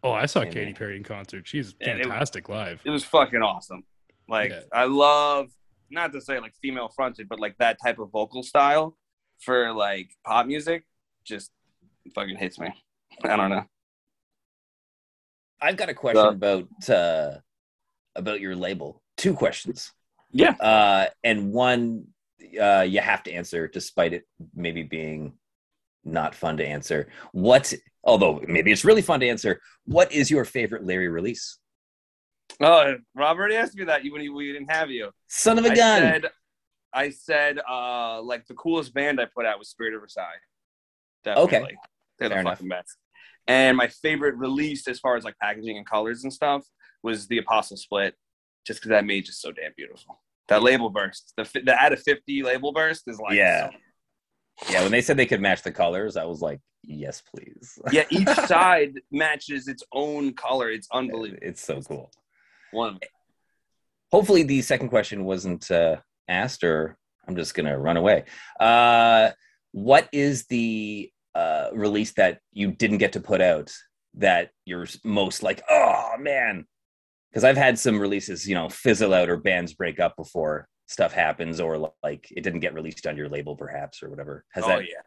Oh, 0.04 0.12
I 0.12 0.26
saw 0.26 0.42
Yeah, 0.42 0.50
Katy. 0.52 0.74
Perry 0.74 0.98
in 0.98 1.04
concert. 1.04 1.48
She's 1.48 1.76
Yeah, 1.80 1.92
it- 1.96 2.04
fantastic 2.04 2.50
live. 2.50 2.82
it 2.84 2.90
was 2.90 3.04
fucking 3.06 3.42
awesome. 3.42 3.84
Like 4.28 4.50
Yeah. 4.52 4.62
I 4.74 4.86
love 4.86 5.52
not 5.92 6.12
to 6.14 6.22
say 6.22 6.40
like 6.40 6.54
female 6.62 6.90
fronted, 6.96 7.28
but 7.30 7.40
like 7.40 7.58
that 7.60 7.78
type 7.84 8.00
of 8.00 8.12
vocal 8.12 8.44
style 8.44 8.98
for 9.40 9.74
like 9.74 10.10
pop 10.26 10.46
music 10.46 10.84
just 11.24 11.52
fucking 12.16 12.38
hits 12.38 12.60
me. 12.60 12.70
I 13.24 13.36
don't 13.36 13.50
know. 13.50 13.66
I've 15.62 15.78
got 15.78 15.90
a 15.90 15.94
question 15.94 16.26
Uh, 16.26 16.30
about 16.30 16.90
uh, 16.90 17.32
about 18.16 18.42
your 18.42 18.56
label. 18.56 19.02
Two 19.18 19.34
questions. 19.34 19.92
Yeah. 20.32 20.52
Uh, 20.52 21.08
and 21.24 21.52
one 21.52 22.08
uh, 22.60 22.82
you 22.82 23.00
have 23.02 23.22
to 23.24 23.32
answer, 23.32 23.68
despite 23.68 24.14
it 24.14 24.24
maybe 24.56 24.84
being 24.84 25.34
not 26.04 26.34
fun 26.34 26.58
to 26.58 26.66
answer. 26.66 27.10
What? 27.32 27.74
Although 28.04 28.42
maybe 28.48 28.72
it's 28.72 28.84
really 28.84 29.04
fun 29.04 29.20
to 29.20 29.30
answer. 29.30 29.62
What 29.86 30.12
is 30.12 30.32
your 30.32 30.46
favorite 30.46 30.84
Larry 30.84 31.10
release? 31.10 31.60
Oh, 32.60 32.96
Robert 33.16 33.52
asked 33.52 33.76
me 33.76 33.86
that 33.86 34.02
when 34.10 34.22
he, 34.22 34.30
we 34.30 34.52
didn't 34.52 34.72
have 34.72 34.90
you. 34.92 35.12
Son 35.28 35.58
of 35.58 35.66
a 35.66 35.72
I 35.72 35.76
gun. 35.76 36.02
said, 36.02 36.26
I 36.94 37.10
said, 37.10 37.60
uh, 37.70 38.22
like 38.22 38.46
the 38.48 38.54
coolest 38.54 38.94
band 38.94 39.20
I 39.22 39.26
put 39.26 39.46
out 39.46 39.58
was 39.60 39.70
Spirit 39.70 39.94
of 39.94 40.02
Versailles. 40.02 40.26
Definitely. 41.24 41.58
Okay. 41.58 41.76
They're 42.20 42.30
the 42.30 42.36
Fair 42.36 42.42
enough. 42.42 42.54
fucking 42.58 42.70
best. 42.70 42.98
And 43.48 43.78
my 43.78 43.88
favorite 43.88 44.36
release, 44.36 44.88
as 44.88 45.00
far 45.00 45.16
as 45.16 45.24
like 45.24 45.38
packaging 45.40 45.78
and 45.78 45.86
colors 45.86 46.24
and 46.24 46.32
stuff, 46.34 46.66
was 47.04 47.28
the 47.28 47.38
Apostle 47.40 47.78
Split, 47.78 48.16
just 48.66 48.80
because 48.80 48.90
that 48.90 49.06
made 49.06 49.26
just 49.26 49.42
so 49.42 49.52
damn 49.52 49.72
beautiful. 49.76 50.22
That 50.48 50.62
label 50.62 50.90
burst, 50.90 51.34
the 51.38 51.50
the 51.66 51.74
out 51.76 51.94
of 51.94 52.02
fifty 52.04 52.44
label 52.44 52.74
burst 52.74 53.04
is 53.08 53.20
like 53.20 53.34
Yeah. 53.34 53.70
so- 53.70 53.76
yeah, 54.70 54.84
when 54.84 54.92
they 54.92 55.02
said 55.02 55.18
they 55.18 55.26
could 55.26 55.42
match 55.42 55.64
the 55.64 55.72
colors, 55.72 56.18
I 56.18 56.26
was 56.26 56.42
like, 56.42 56.60
yes, 56.84 57.24
please. 57.34 57.80
yeah. 57.92 58.04
Each 58.12 58.28
side 58.48 58.94
matches 59.10 59.68
its 59.68 59.82
own 59.92 60.34
color. 60.34 60.70
It's 60.70 60.88
unbelievable. 60.92 61.40
It's 61.42 61.62
so 61.66 61.82
cool. 61.82 62.12
One. 62.72 63.00
hopefully 64.12 64.44
the 64.44 64.62
second 64.62 64.90
question 64.90 65.24
wasn't 65.24 65.70
uh, 65.72 65.98
asked 66.28 66.64
or 66.64 66.98
i'm 67.28 67.36
just 67.36 67.54
gonna 67.54 67.78
run 67.78 67.98
away 67.98 68.26
uh, 68.60 69.32
what 69.72 70.10
is 70.12 70.46
the 70.48 71.10
uh, 71.34 71.70
release 71.74 72.12
that 72.14 72.40
you 72.52 72.72
didn't 72.72 72.98
get 72.98 73.14
to 73.14 73.22
put 73.22 73.42
out 73.42 73.74
that 74.16 74.52
you're 74.66 74.88
most 75.04 75.44
like 75.44 75.62
oh 75.70 76.12
man 76.20 76.66
because 77.30 77.44
i've 77.44 77.58
had 77.58 77.80
some 77.80 78.00
releases 78.00 78.48
you 78.48 78.56
know 78.56 78.68
fizzle 78.68 79.14
out 79.14 79.30
or 79.30 79.38
bands 79.38 79.74
break 79.74 80.00
up 80.00 80.16
before 80.18 80.68
stuff 80.88 81.14
happens 81.14 81.62
or 81.62 81.94
like 82.04 82.28
it 82.32 82.42
didn't 82.42 82.60
get 82.60 82.74
released 82.74 83.08
on 83.08 83.16
your 83.16 83.30
label 83.30 83.56
perhaps 83.56 84.04
or 84.04 84.10
whatever 84.10 84.44
has 84.52 84.66
oh 84.66 84.68
that 84.68 84.82
yeah, 84.82 85.02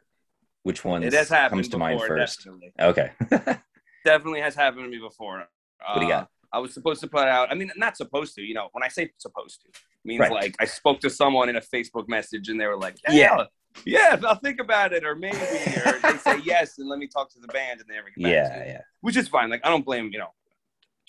which 0.63 0.83
one 0.83 1.03
it 1.03 1.13
has 1.13 1.29
happened 1.29 1.61
comes 1.61 1.69
to 1.69 1.77
mind 1.77 2.01
first 2.01 2.39
Definitely. 2.39 2.73
okay 2.81 3.11
definitely 4.05 4.41
has 4.41 4.55
happened 4.55 4.85
to 4.85 4.91
me 4.91 4.99
before. 4.99 5.45
What 5.87 6.01
do 6.01 6.03
you 6.03 6.09
got? 6.09 6.29
I 6.55 6.59
was 6.59 6.73
supposed 6.73 7.01
to 7.03 7.07
put 7.09 7.27
out. 7.29 7.51
I 7.51 7.55
mean, 7.55 7.71
not 7.77 7.97
supposed 7.97 8.35
to. 8.37 8.43
You 8.43 8.55
know, 8.55 8.69
when 8.73 8.83
I 8.83 8.89
say 8.89 9.11
supposed 9.19 9.63
to, 9.63 9.69
means 10.05 10.21
Right. 10.21 10.31
like 10.33 10.55
I 10.61 10.65
spoke 10.65 11.01
to 11.01 11.11
someone 11.11 11.49
in 11.49 11.57
a 11.57 11.61
Facebook 11.61 12.09
message, 12.09 12.49
and 12.49 12.61
they 12.61 12.67
were 12.67 12.77
like, 12.79 12.97
Yeah. 13.09 13.47
"Yeah, 13.85 14.17
yeah, 14.19 14.21
I'll 14.29 14.37
think 14.37 14.61
about 14.61 14.93
it," 14.93 15.05
or 15.05 15.15
maybe, 15.17 15.37
or 15.37 15.99
they 16.03 16.17
say 16.19 16.39
yes, 16.45 16.79
and 16.79 16.89
let 16.89 16.99
me 16.99 17.07
talk 17.09 17.31
to 17.35 17.41
the 17.41 17.49
band, 17.49 17.81
and 17.81 17.89
they 17.89 17.95
never 17.95 18.09
get 18.11 18.23
back 18.23 18.33
to 18.53 18.59
yeah 18.59 18.65
me. 18.67 18.73
yeah 18.73 18.81
which 19.01 19.17
is 19.17 19.29
fine. 19.29 19.51
Like 19.51 19.63
I 19.65 19.69
don't 19.69 19.85
blame 19.85 20.11
you 20.13 20.19
know, 20.19 20.33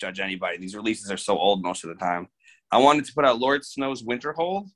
judge 0.00 0.20
anybody. 0.20 0.58
These 0.58 0.74
releases 0.76 1.10
are 1.10 1.16
so 1.16 1.38
old 1.38 1.62
most 1.62 1.84
of 1.84 1.88
the 1.90 1.96
time. 1.96 2.28
I 2.72 2.78
wanted 2.78 3.04
to 3.06 3.12
put 3.14 3.24
out 3.24 3.38
Lord 3.38 3.64
Snow's 3.64 4.02
Winterhold, 4.02 4.68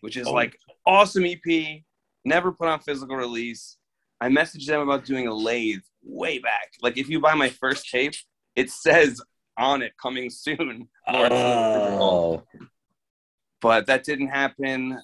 which 0.00 0.16
is 0.16 0.26
Oh. 0.26 0.32
like 0.32 0.58
awesome 0.86 1.24
EP. 1.26 1.84
Never 2.24 2.50
put 2.52 2.68
on 2.68 2.80
physical 2.80 3.16
release. 3.16 3.76
I 4.20 4.28
messaged 4.28 4.66
them 4.66 4.80
about 4.80 5.04
doing 5.04 5.26
a 5.26 5.34
lathe 5.34 5.82
way 6.02 6.38
back. 6.38 6.70
Like 6.80 6.96
if 6.96 7.08
you 7.10 7.20
buy 7.20 7.34
my 7.34 7.50
first 7.50 7.90
tape, 7.90 8.14
it 8.56 8.70
says 8.70 9.20
on 9.56 9.82
it 9.82 9.92
coming 10.00 10.30
soon. 10.30 10.88
Lord 11.12 11.28
Snow's 11.28 11.32
Winterhold. 11.32 12.00
oh 12.00 12.66
But 13.60 13.86
that 13.86 14.04
didn't 14.04 14.28
happen. 14.28 14.98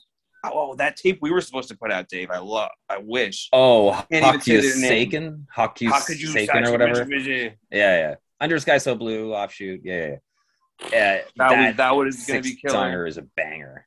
Oh, 0.45 0.75
that 0.77 0.97
tape 0.97 1.19
we 1.21 1.31
were 1.31 1.43
supposed 1.43 1.69
to 1.69 1.77
put 1.77 1.93
out, 1.93 2.09
Dave. 2.09 2.31
I 2.31 2.39
love. 2.39 2.71
I 2.89 2.99
wish. 2.99 3.49
oh 3.53 3.93
Can't 4.11 4.25
even 4.27 4.41
say 4.41 4.55
Haku's 4.57 4.81
their 4.81 4.91
name. 4.91 5.11
Saken 5.11 5.45
Haku's 5.55 5.93
How 5.93 6.01
could 6.01 6.21
you 6.21 6.29
Saken 6.31 6.67
or 6.67 6.73
whatever 6.73 7.05
Yeah, 7.11 7.55
yeah. 7.71 8.15
Under 8.41 8.59
Sky 8.59 8.79
So 8.79 8.95
Blue, 8.95 9.35
offshoot. 9.35 9.83
Yeah, 9.85 10.17
yeah. 10.93 11.21
yeah. 11.37 11.45
Uh, 11.45 11.67
was, 11.67 11.77
that 11.77 11.91
was 11.97 12.27
going 12.27 12.43
to 12.43 12.43
be 12.43 12.49
sixth 12.51 12.63
killer. 12.63 12.73
song 12.73 13.07
is 13.07 13.19
a 13.19 13.23
banger. 13.37 13.87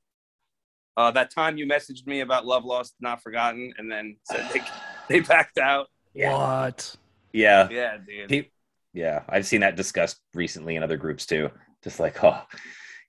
Uh, 0.96 1.10
that 1.10 1.32
time 1.32 1.58
you 1.58 1.66
messaged 1.66 2.06
me 2.06 2.20
about 2.20 2.46
Love 2.46 2.66
Lost, 2.66 2.94
Not 3.00 3.24
Forgotten, 3.24 3.74
and 3.80 3.92
then 3.92 4.16
said 4.26 4.48
they, 4.54 4.62
they 5.10 5.20
backed 5.22 5.58
out. 5.58 5.88
Yeah. 6.14 6.34
What? 6.38 6.96
Yeah, 7.32 7.68
Yeah, 7.72 7.98
dude. 7.98 8.30
Pe- 8.30 8.50
yeah. 8.94 9.24
I've 9.28 9.46
seen 9.46 9.62
that 9.62 9.76
discussed 9.76 10.20
recently 10.34 10.76
in 10.76 10.84
other 10.84 10.98
groups 10.98 11.26
too. 11.26 11.50
Just 11.84 12.00
like, 12.00 12.24
oh, 12.24 12.42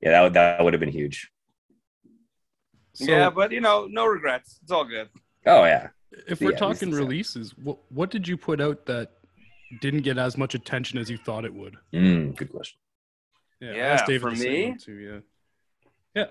yeah, 0.00 0.10
that 0.10 0.22
would 0.22 0.34
that 0.34 0.62
would 0.62 0.72
have 0.72 0.80
been 0.80 0.90
huge. 0.90 1.30
So 2.94 3.04
yeah, 3.06 3.30
but 3.30 3.52
you 3.52 3.60
know, 3.60 3.86
no 3.90 4.06
regrets. 4.06 4.58
It's 4.62 4.70
all 4.70 4.84
good. 4.84 5.08
Oh 5.46 5.64
yeah, 5.64 5.88
if 6.28 6.40
we're 6.40 6.54
at 6.54 6.60
least 6.62 6.80
talking 6.80 6.94
releases, 6.94 7.56
what 7.56 7.78
what 7.90 8.10
did 8.10 8.28
you 8.28 8.36
put 8.36 8.60
out 8.60 8.86
that 8.86 9.10
didn't 9.80 10.02
get 10.02 10.18
as 10.18 10.36
much 10.36 10.54
attention 10.54 10.98
as 10.98 11.10
you 11.10 11.16
thought 11.16 11.44
it 11.44 11.54
would? 11.54 11.76
mm, 11.92 12.34
good 12.36 12.50
question. 12.52 12.78
Yeah, 13.60 13.74
Yeah, 13.74 13.82
asked 13.86 14.06
David 14.06 14.20
for 14.20 14.30
me? 14.30 14.76
too, 14.78 15.22
yeah. 16.14 16.22
Yeah. 16.22 16.26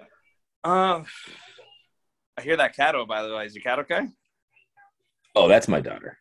Uh, 0.63 1.03
I 2.37 2.41
hear 2.41 2.57
that 2.57 2.75
cat. 2.75 2.95
Oh, 2.95 3.05
by 3.05 3.23
the 3.23 3.35
way, 3.35 3.45
is 3.45 3.55
your 3.55 3.63
cat 3.63 3.79
okay? 3.79 4.07
Oh, 5.35 5.47
that's 5.47 5.67
my 5.67 5.81
daughter. 5.81 6.17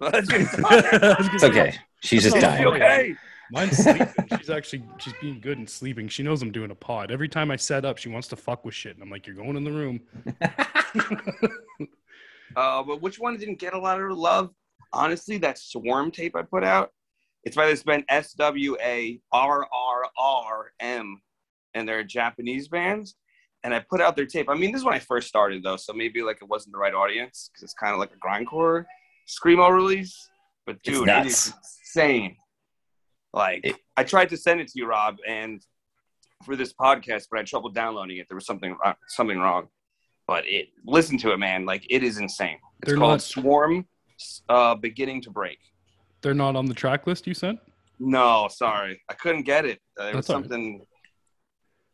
That's 0.00 0.30
your 0.30 0.40
It's 1.34 1.44
okay. 1.44 1.74
She's 2.02 2.24
just 2.24 2.36
dying. 2.40 2.66
okay? 2.66 3.14
Mine's 3.52 3.76
sleeping. 3.78 4.08
she's 4.38 4.50
actually 4.50 4.84
she's 4.98 5.12
being 5.20 5.40
good 5.40 5.58
and 5.58 5.68
sleeping. 5.68 6.08
She 6.08 6.22
knows 6.22 6.40
I'm 6.42 6.52
doing 6.52 6.70
a 6.70 6.74
pod. 6.74 7.10
Every 7.10 7.28
time 7.28 7.50
I 7.50 7.56
set 7.56 7.84
up, 7.84 7.98
she 7.98 8.08
wants 8.08 8.28
to 8.28 8.36
fuck 8.36 8.64
with 8.64 8.74
shit, 8.74 8.94
and 8.94 9.02
I'm 9.02 9.10
like, 9.10 9.26
"You're 9.26 9.36
going 9.36 9.56
in 9.56 9.64
the 9.64 9.72
room." 9.72 10.00
Uh, 12.56 12.82
but 12.82 13.00
which 13.00 13.18
one 13.18 13.36
didn't 13.36 13.58
get 13.60 13.74
a 13.74 13.78
lot 13.78 14.00
of 14.00 14.16
love? 14.16 14.50
Honestly, 14.92 15.38
that 15.38 15.56
SWARRRM 15.56 16.12
tape 16.12 16.34
I 16.34 16.42
put 16.42 16.64
out. 16.64 16.90
It's 17.44 17.56
by 17.56 17.66
this 17.66 17.82
band 17.82 18.04
S 18.08 18.32
W 18.34 18.76
A 18.82 19.20
R 19.32 19.66
R 19.72 20.02
R 20.18 20.72
M, 20.80 21.20
and 21.74 21.88
they're 21.88 22.00
a 22.00 22.04
Japanese 22.04 22.68
bands. 22.68 23.14
And 23.62 23.74
I 23.74 23.84
put 23.88 24.00
out 24.00 24.16
their 24.16 24.26
tape. 24.26 24.48
I 24.48 24.54
mean, 24.54 24.72
this 24.72 24.80
is 24.80 24.84
when 24.84 24.94
I 24.94 24.98
first 24.98 25.28
started 25.28 25.62
though, 25.62 25.76
so 25.76 25.92
maybe 25.92 26.22
like 26.22 26.38
it 26.42 26.48
wasn't 26.48 26.72
the 26.72 26.78
right 26.78 26.94
audience 26.94 27.50
because 27.52 27.62
it's 27.62 27.74
kind 27.74 27.92
of 27.92 28.00
like 28.00 28.10
a 28.12 28.16
grindcore 28.26 28.84
screamo 29.28 29.70
release. 29.70 30.28
But 30.66 30.82
dude, 30.82 31.02
it 31.02 31.06
nuts. 31.06 31.46
is 31.46 31.54
insane. 31.94 32.36
Like 33.32 33.60
It- 33.64 33.76
I 33.96 34.04
tried 34.04 34.30
to 34.30 34.36
send 34.36 34.60
it 34.60 34.68
to 34.68 34.78
you, 34.78 34.86
Rob, 34.86 35.18
and 35.26 35.64
for 36.44 36.56
this 36.56 36.72
podcast, 36.72 37.28
but 37.30 37.36
I 37.36 37.40
had 37.40 37.46
trouble 37.46 37.70
downloading 37.70 38.16
it. 38.18 38.26
There 38.28 38.34
was 38.34 38.46
something 38.46 38.76
wrong- 38.82 38.96
something 39.08 39.38
wrong. 39.38 39.68
but 40.26 40.46
it 40.46 40.68
listen 40.84 41.18
to 41.18 41.32
it, 41.32 41.38
man. 41.38 41.64
Like 41.66 41.84
it 41.90 42.04
is 42.04 42.18
insane. 42.18 42.58
It's 42.84 42.92
called 42.92 43.10
not- 43.14 43.18
SWARRRM, 43.20 43.84
uh, 44.48 44.76
beginning 44.76 45.20
to 45.22 45.30
break. 45.30 45.58
They're 46.20 46.34
not 46.34 46.54
on 46.54 46.66
the 46.66 46.74
track 46.74 47.04
list 47.08 47.26
you 47.26 47.34
sent. 47.34 47.58
No, 47.98 48.46
sorry, 48.48 49.02
I 49.08 49.14
couldn't 49.14 49.42
get 49.42 49.64
it. 49.64 49.80
Uh, 49.98 50.04
it 50.04 50.14
was 50.14 50.30
all 50.30 50.36
right. 50.36 50.42
something. 50.44 50.86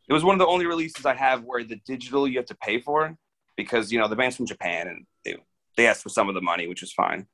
It 0.07 0.13
was 0.13 0.23
one 0.23 0.35
of 0.35 0.39
the 0.39 0.45
only 0.45 0.67
releases 0.67 1.03
I 1.03 1.15
have 1.15 1.45
where 1.45 1.63
the 1.63 1.77
digital 1.77 2.27
you 2.27 2.37
have 2.37 2.45
to 2.47 2.55
pay 2.57 2.79
for 2.79 3.17
because 3.55 3.91
you 3.91 3.97
know 3.97 4.07
the 4.07 4.15
band's 4.15 4.35
from 4.37 4.45
Japan 4.45 4.87
and 4.87 5.07
they 5.25 5.35
they 5.75 5.87
asked 5.87 6.03
for 6.03 6.09
some 6.09 6.29
of 6.29 6.35
the 6.35 6.41
money, 6.41 6.67
which 6.67 6.81
was 6.81 6.93
fine. 6.93 7.25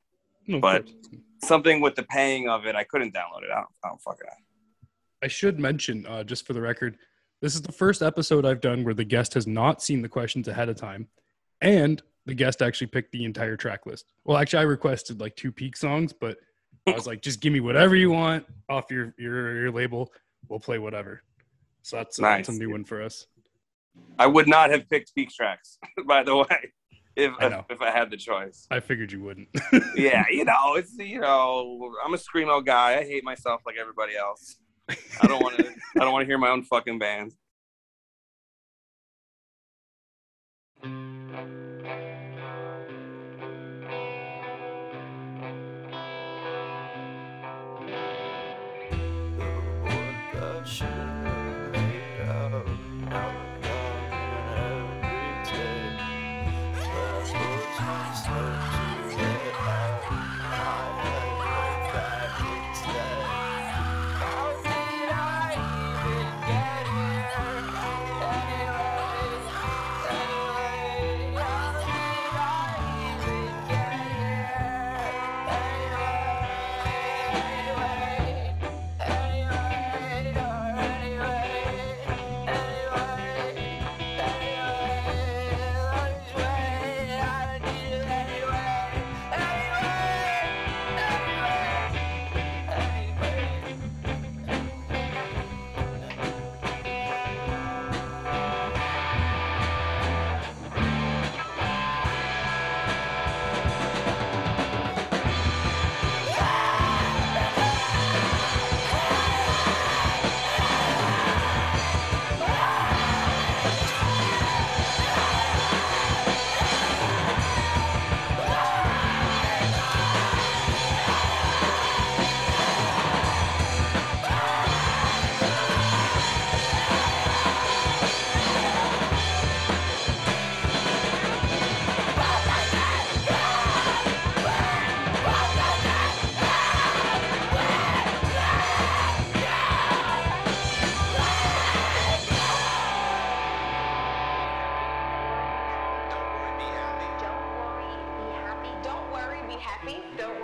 No, 0.47 0.61
But- 0.61 0.85
course. 0.85 0.95
Something 1.43 1.81
with 1.81 1.95
the 1.95 2.03
paying 2.03 2.49
of 2.49 2.65
it, 2.65 2.75
I 2.75 2.83
couldn't 2.83 3.13
download 3.13 3.43
it. 3.43 3.51
I 3.51 3.55
don't, 3.55 3.67
I 3.83 3.89
don't 3.89 4.01
fucking 4.01 4.25
know. 4.25 4.87
I 5.21 5.27
should 5.27 5.59
mention, 5.59 6.05
uh, 6.05 6.23
just 6.23 6.45
for 6.45 6.53
the 6.53 6.61
record, 6.61 6.97
this 7.41 7.55
is 7.55 7.61
the 7.61 7.71
first 7.71 8.01
episode 8.01 8.45
I've 8.45 8.61
done 8.61 8.83
where 8.83 8.93
the 8.93 9.03
guest 9.03 9.33
has 9.33 9.45
not 9.47 9.81
seen 9.81 10.01
the 10.01 10.09
questions 10.09 10.47
ahead 10.47 10.69
of 10.69 10.75
time, 10.77 11.07
and 11.61 12.01
the 12.25 12.33
guest 12.33 12.61
actually 12.61 12.87
picked 12.87 13.11
the 13.11 13.25
entire 13.25 13.57
track 13.57 13.85
list. 13.85 14.05
Well, 14.23 14.37
actually, 14.37 14.59
I 14.59 14.63
requested 14.63 15.19
like 15.19 15.35
two 15.35 15.51
peak 15.51 15.75
songs, 15.75 16.13
but 16.13 16.37
I 16.87 16.91
was 16.91 17.07
like, 17.07 17.21
just 17.21 17.41
give 17.41 17.51
me 17.53 17.59
whatever 17.59 17.95
you 17.95 18.11
want 18.11 18.45
off 18.69 18.91
your 18.91 19.13
your, 19.17 19.61
your 19.61 19.71
label. 19.71 20.11
We'll 20.47 20.59
play 20.59 20.79
whatever. 20.79 21.23
So 21.81 21.97
that's, 21.97 22.19
Nice. 22.19 22.47
that's 22.47 22.57
a 22.57 22.59
new 22.59 22.69
one 22.71 22.85
for 22.85 23.01
us. 23.01 23.27
I 24.17 24.27
would 24.27 24.47
not 24.47 24.71
have 24.71 24.89
picked 24.89 25.13
Peak 25.13 25.29
Tracks, 25.29 25.77
by 26.07 26.23
the 26.23 26.35
way, 26.37 26.71
if 27.15 27.33
I 27.39 27.63
if 27.69 27.81
I 27.81 27.91
had 27.91 28.09
the 28.09 28.17
choice. 28.17 28.67
I 28.71 28.79
figured 28.79 29.11
you 29.11 29.21
wouldn't. 29.21 29.49
yeah, 29.95 30.23
you 30.31 30.45
know, 30.45 30.75
it's 30.75 30.97
you 30.97 31.19
know, 31.19 31.93
I'm 32.03 32.13
a 32.13 32.17
screamo 32.17 32.65
guy. 32.65 32.97
I 32.99 33.03
hate 33.03 33.23
myself 33.23 33.61
like 33.65 33.75
everybody 33.79 34.15
else. 34.15 34.57
I 34.89 35.27
don't 35.27 35.41
want 35.41 35.57
to. 35.57 35.67
I 35.67 35.99
don't 35.99 36.11
want 36.11 36.23
to 36.23 36.27
hear 36.27 36.37
my 36.37 36.49
own 36.49 36.63
fucking 36.63 36.99
band. 36.99 37.33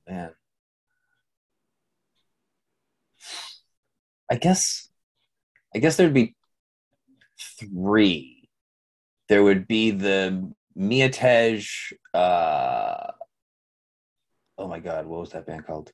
man, 0.09 0.31
I 4.29 4.35
guess, 4.35 4.89
I 5.75 5.79
guess 5.79 5.95
there'd 5.95 6.13
be 6.13 6.35
three. 7.59 8.49
There 9.27 9.43
would 9.43 9.67
be 9.67 9.91
the 9.91 10.51
Miatej. 10.77 11.93
Uh, 12.13 13.11
oh 14.57 14.67
my 14.67 14.79
God, 14.79 15.05
what 15.05 15.19
was 15.19 15.31
that 15.31 15.45
band 15.45 15.65
called? 15.65 15.91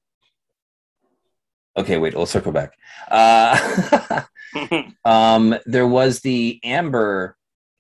Okay, 1.78 1.98
wait, 1.98 2.16
we'll 2.16 2.26
circle 2.26 2.54
back. 2.54 2.74
Uh, 3.10 4.22
um, 5.06 5.56
there 5.66 5.88
was 5.88 6.22
the 6.22 6.60
Amber 6.64 7.36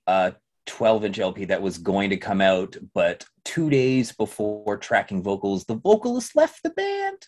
uh, 0.07 0.31
12 0.65 1.05
inch 1.05 1.19
LP 1.19 1.45
that 1.45 1.61
was 1.61 1.77
going 1.77 2.09
to 2.09 2.17
come 2.17 2.41
out, 2.41 2.75
but 2.93 3.25
two 3.43 3.69
days 3.69 4.11
before 4.11 4.77
tracking 4.77 5.21
vocals, 5.23 5.65
the 5.65 5.75
vocalist 5.75 6.35
left 6.35 6.63
the 6.63 6.71
band, 6.71 7.27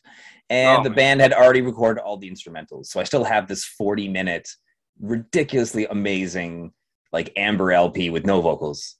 and 0.49 0.79
Oh, 0.79 0.83
the 0.83 0.89
man. 0.89 0.95
band 0.95 1.21
had 1.21 1.33
already 1.33 1.61
recorded 1.61 2.01
all 2.01 2.17
the 2.17 2.29
instrumentals. 2.29 2.87
So 2.87 2.99
I 2.99 3.03
still 3.03 3.23
have 3.23 3.47
this 3.47 3.63
40 3.65 4.07
minute, 4.09 4.49
ridiculously 4.99 5.85
amazing, 5.85 6.71
like 7.11 7.31
Amber 7.37 7.71
LP 7.71 8.09
with 8.09 8.25
no 8.25 8.41
vocals. 8.41 8.95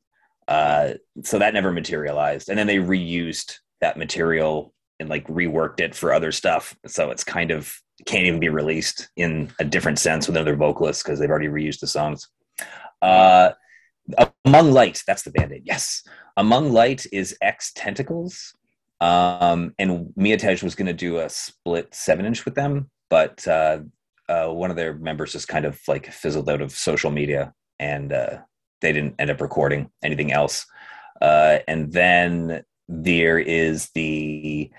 Uh, 0.48 0.94
so 1.24 1.40
that 1.40 1.54
never 1.54 1.72
materialized. 1.72 2.50
And 2.50 2.58
then 2.58 2.68
they 2.68 2.78
reused 2.78 3.56
that 3.82 3.98
material 3.98 4.74
and 5.00 5.10
like 5.10 5.28
reworked 5.28 5.80
it 5.80 5.94
for 5.94 6.14
other 6.14 6.32
stuff. 6.32 6.76
So 6.86 7.12
it's 7.12 7.24
kind 7.24 7.52
of 7.52 7.74
can't 8.06 8.26
even 8.26 8.40
be 8.40 8.50
released 8.50 9.10
in 9.18 9.52
a 9.60 9.66
different 9.66 10.00
sense 10.00 10.28
with 10.28 10.38
another 10.38 10.56
vocalist 10.56 11.04
because 11.04 11.20
they've 11.20 11.30
already 11.30 11.48
reused 11.48 11.80
the 11.80 11.88
songs. 11.88 12.30
Uh, 13.02 13.52
Among 14.46 14.72
Light, 14.72 15.04
that's 15.06 15.24
the 15.24 15.32
band. 15.32 15.54
Yes. 15.64 16.04
Among 16.38 16.72
Light 16.72 17.06
is 17.12 17.38
X 17.42 17.72
Tentacles. 17.74 18.54
Um, 19.00 19.74
and 19.78 20.14
Miatej 20.18 20.64
was 20.64 20.76
going 20.76 20.88
to 20.88 20.94
do 20.94 21.20
a 21.20 21.30
split 21.30 21.94
seven 21.94 22.26
inch 22.26 22.46
with 22.46 22.56
them, 22.56 22.90
but 23.10 23.48
uh, 23.48 23.80
uh, 24.28 24.48
one 24.48 24.70
of 24.72 24.76
their 24.76 24.94
members 24.94 25.34
just 25.34 25.48
kind 25.48 25.66
of 25.66 25.80
like 25.88 26.12
fizzled 26.12 26.50
out 26.50 26.62
of 26.62 26.72
social 26.72 27.12
media 27.12 27.54
and 27.80 28.12
uh, 28.12 28.38
they 28.82 28.92
didn't 28.92 29.16
end 29.20 29.30
up 29.30 29.42
recording 29.42 29.90
anything 30.04 30.32
else. 30.32 30.66
Uh, 31.22 31.60
and 31.68 31.92
then 31.92 32.64
there 32.88 33.40
is 33.40 33.90
the 33.94 34.72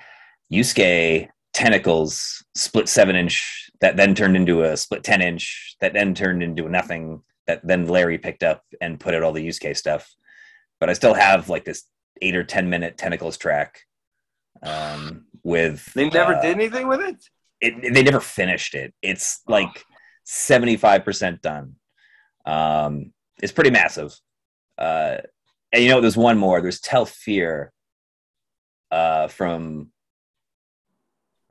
Yusuke 0.53 1.29
Tentacles 1.53 2.45
split 2.55 2.89
seven 2.89 3.17
inch 3.17 3.71
that 3.81 3.97
then 3.97 4.15
turned 4.15 4.37
into 4.37 4.63
a 4.63 4.77
split 4.77 5.05
10 5.05 5.21
inch 5.23 5.77
that 5.81 5.93
then 5.93 6.15
turned 6.15 6.43
into 6.43 6.67
a 6.67 6.71
nothing 6.71 7.23
that 7.49 7.67
then 7.67 7.89
Larry 7.89 8.19
picked 8.19 8.45
up 8.45 8.63
and 8.81 9.01
put 9.01 9.15
out 9.15 9.25
all 9.25 9.33
the 9.33 9.47
Yusuke 9.47 9.77
stuff. 9.77 10.15
But 10.79 10.89
I 10.89 10.93
still 10.93 11.15
have 11.15 11.49
like 11.49 11.65
this 11.65 11.85
eight 12.23 12.37
or 12.37 12.45
10 12.45 12.71
minute 12.71 12.97
Tentacles 12.97 13.37
track 13.37 13.81
um, 14.63 15.27
with. 15.43 15.93
They 15.95 16.09
never 16.09 16.37
uh, 16.37 16.43
did 16.43 16.55
anything 16.55 16.87
with 16.87 17.01
it? 17.01 17.17
it, 17.61 17.95
they 17.95 18.03
never 18.03 18.21
finished 18.21 18.75
it. 18.75 18.95
It's 19.03 19.41
like 19.47 19.85
seventy 20.25 20.77
five 20.77 21.05
percent 21.05 21.43
done. 21.43 21.77
Um, 22.47 23.13
it's 23.43 23.53
pretty 23.53 23.71
massive. 23.71 24.15
Uh, 24.77 25.19
and 25.73 25.83
you 25.83 25.89
know, 25.89 26.01
there's 26.01 26.17
one 26.17 26.39
more. 26.39 26.61
There's 26.61 26.81
Tell 26.81 27.05
Fear 27.05 27.73
uh, 28.91 29.29
from 29.29 29.91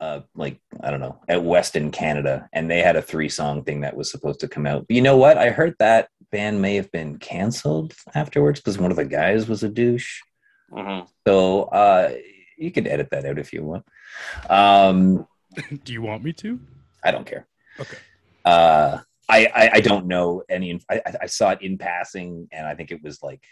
uh, 0.00 0.20
like 0.36 0.60
I 0.80 0.90
don't 0.90 1.00
know 1.00 1.18
at 1.28 1.42
Weston, 1.42 1.90
Canada, 1.90 2.48
and 2.52 2.70
they 2.70 2.80
had 2.82 2.96
a 2.96 3.02
three 3.02 3.28
song 3.28 3.64
thing 3.64 3.80
that 3.80 3.96
was 3.96 4.10
supposed 4.10 4.40
to 4.40 4.48
come 4.48 4.66
out. 4.66 4.86
But 4.86 4.94
you 4.96 5.02
know 5.02 5.16
what? 5.16 5.38
I 5.38 5.50
heard 5.50 5.74
that 5.78 6.08
band 6.30 6.60
may 6.62 6.76
have 6.76 6.90
been 6.92 7.18
canceled 7.18 7.94
afterwards 8.14 8.60
because 8.60 8.78
one 8.78 8.90
of 8.90 8.96
the 8.96 9.04
guys 9.04 9.48
was 9.48 9.62
a 9.62 9.68
douche. 9.68 10.20
Mhm. 10.72 11.08
So 11.26 11.62
uh, 11.64 12.12
you 12.56 12.70
could 12.70 12.86
edit 12.86 13.08
that 13.10 13.24
out 13.24 13.38
if 13.38 13.52
you 13.52 13.64
want. 13.64 13.84
Um, 14.48 15.26
Do 15.84 15.92
you 15.92 16.02
want 16.02 16.22
me 16.22 16.32
to? 16.34 16.60
I 17.02 17.10
don't 17.10 17.26
care. 17.26 17.46
Okay. 17.80 17.96
Uh, 18.44 18.98
I, 19.28 19.46
I 19.54 19.70
I 19.74 19.80
don't 19.80 20.06
know 20.06 20.42
any. 20.48 20.80
I, 20.90 21.00
I- 21.06 21.14
I 21.22 21.26
saw 21.26 21.50
it 21.50 21.62
in 21.62 21.76
passing, 21.78 22.48
and 22.52 22.66
I 22.66 22.74
think 22.74 22.90
it 22.90 23.02
was 23.02 23.22
like, 23.22 23.42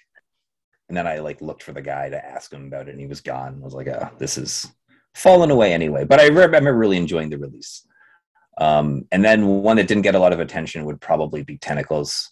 and 0.89 0.97
then 0.97 1.07
I 1.07 1.19
like 1.19 1.41
looked 1.41 1.63
for 1.63 1.73
the 1.73 1.83
guy 1.83 2.09
to 2.09 2.25
ask 2.25 2.53
him 2.53 2.67
about 2.67 2.89
it, 2.89 2.93
and 2.93 3.01
he 3.01 3.07
was 3.07 3.21
gone. 3.21 3.59
I 3.61 3.65
was 3.65 3.75
like, 3.75 3.89
oh, 3.89 4.11
this 4.19 4.39
is 4.39 4.67
falling 5.17 5.51
away 5.51 5.73
anyway. 5.73 6.05
But 6.05 6.21
I 6.21 6.27
remember 6.27 6.73
really 6.75 6.97
enjoying 6.97 7.31
the 7.31 7.39
release. 7.39 7.87
Um, 8.59 9.07
and 9.13 9.25
then 9.25 9.47
one 9.47 9.77
that 9.77 9.89
didn't 9.89 10.03
get 10.03 10.15
a 10.15 10.19
lot 10.19 10.33
of 10.33 10.41
attention 10.41 10.85
would 10.85 11.01
probably 11.01 11.43
be 11.43 11.59
Tentacles. 11.59 12.31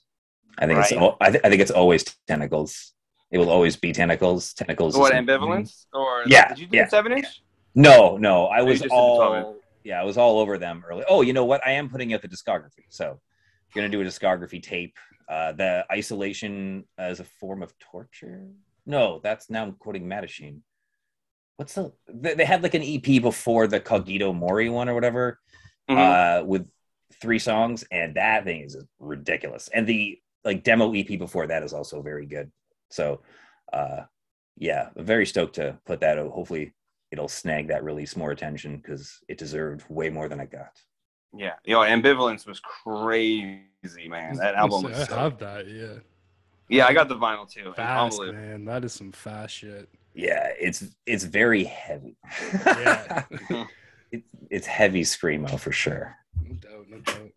I 0.59 0.66
think 0.66 0.78
it's 0.80 0.93
Right. 0.93 1.01
al- 1.01 1.16
I, 1.20 1.30
th- 1.30 1.43
I 1.45 1.49
think 1.51 1.61
it's 1.61 1.70
always 1.70 2.05
Tentacles. 2.26 2.93
It 3.30 3.39
will 3.39 3.51
always 3.51 3.76
be 3.76 3.93
Tentacles. 3.93 4.55
Tentacles. 4.55 4.97
What 4.97 5.12
ambivalence? 5.12 5.87
Or 5.93 6.22
Yeah, 6.26 6.49
Did 6.49 6.59
you 6.61 6.66
do 6.66 6.76
yeah. 6.78 6.89
seven 6.89 7.12
inch? 7.12 7.26
No, 7.74 8.16
no, 8.16 8.47
I 8.47 8.62
was 8.62 8.74
just 8.74 8.82
did 8.85 8.91
the 8.91 8.95
twelve 8.95 9.45
all 9.45 9.57
yeah, 9.82 10.01
I 10.01 10.05
was 10.05 10.16
all 10.16 10.39
over 10.39 10.57
them 10.57 10.82
early. 10.89 11.05
Oh, 11.09 11.20
you 11.22 11.32
know 11.35 11.45
what? 11.45 11.61
I 11.66 11.72
am 11.72 11.91
putting 11.91 12.14
out 12.14 12.22
the 12.22 12.28
discography, 12.28 12.87
so 12.89 13.20
gonna 13.74 13.89
do 13.91 14.01
a 14.01 14.05
discography 14.05 14.62
tape. 14.62 14.97
Uh, 15.28 15.53
the 15.53 15.85
isolation 15.91 16.85
as 16.97 17.18
a 17.20 17.24
form 17.24 17.62
of 17.62 17.76
torture. 17.78 18.47
No, 18.87 19.20
that's 19.22 19.51
now 19.51 19.62
I'm 19.64 19.72
quoting 19.72 20.07
Mattachine. 20.07 20.61
What's 21.57 21.74
the? 21.74 21.92
They, 22.09 22.34
they 22.34 22.44
had 22.44 22.62
like 22.62 22.74
an 22.74 22.82
EP 22.82 23.22
before 23.22 23.66
the 23.66 23.80
Cogito 23.80 24.32
Mori 24.32 24.68
one 24.68 24.88
or 24.88 24.94
whatever, 24.94 25.38
Mhm. 25.88 26.40
uh, 26.42 26.44
with 26.44 26.68
three 27.20 27.38
songs, 27.38 27.84
and 27.92 28.14
that 28.16 28.44
thing 28.44 28.62
is 28.62 28.76
ridiculous. 28.98 29.68
And 29.72 29.86
the 29.86 30.18
like 30.44 30.64
demo 30.64 30.92
EP 30.94 31.16
before 31.18 31.46
that 31.46 31.62
is 31.62 31.72
also 31.72 32.02
very 32.02 32.26
good. 32.26 32.50
So, 32.90 33.22
uh, 33.72 34.02
yeah, 34.57 34.90
very 34.96 35.26
stoked 35.26 35.55
to 35.57 35.78
put 35.86 36.00
that 36.00 36.18
out. 36.18 36.30
Hopefully, 36.32 36.72
it'll 37.12 37.28
snag 37.28 37.68
that 37.68 37.84
release 37.84 38.16
more 38.16 38.30
attention 38.32 38.76
because 38.78 39.20
it 39.28 39.38
deserved 39.38 39.84
way 39.88 40.11
more 40.11 40.28
than 40.28 40.40
it 40.40 40.50
got. 40.50 40.72
Yeah, 41.36 41.55
yo, 41.64 41.80
ambivalence 41.80 42.46
was 42.46 42.61
crazy, 42.61 44.09
man. 44.09 44.36
That 44.36 44.55
album 44.57 44.82
was. 44.90 44.98
I 45.00 45.05
so- 45.05 45.16
have 45.16 45.38
that. 45.38 45.66
Yeah. 45.68 45.94
yeah, 46.68 46.86
I 46.86 46.92
got 46.92 47.09
the 47.09 47.16
vinyl 47.16 47.48
too. 47.48 47.72
Fast, 47.74 48.20
man. 48.20 48.64
That 48.64 48.84
is 48.84 48.92
some 48.92 49.12
fast 49.12 49.55
shit. 49.55 49.88
Yeah, 50.15 50.51
it's 50.61 50.85
it's 51.07 51.25
very 51.25 51.65
heavy. 51.65 52.17
Yeah. 52.53 53.25
it's 54.12 54.27
it's 54.51 54.67
heavy 54.67 55.03
screamo 55.03 55.59
for 55.59 55.73
sure. 55.73 56.17
No 56.41 56.55
doubt. 56.55 56.87
No 56.89 56.99
doubt. 56.99 57.31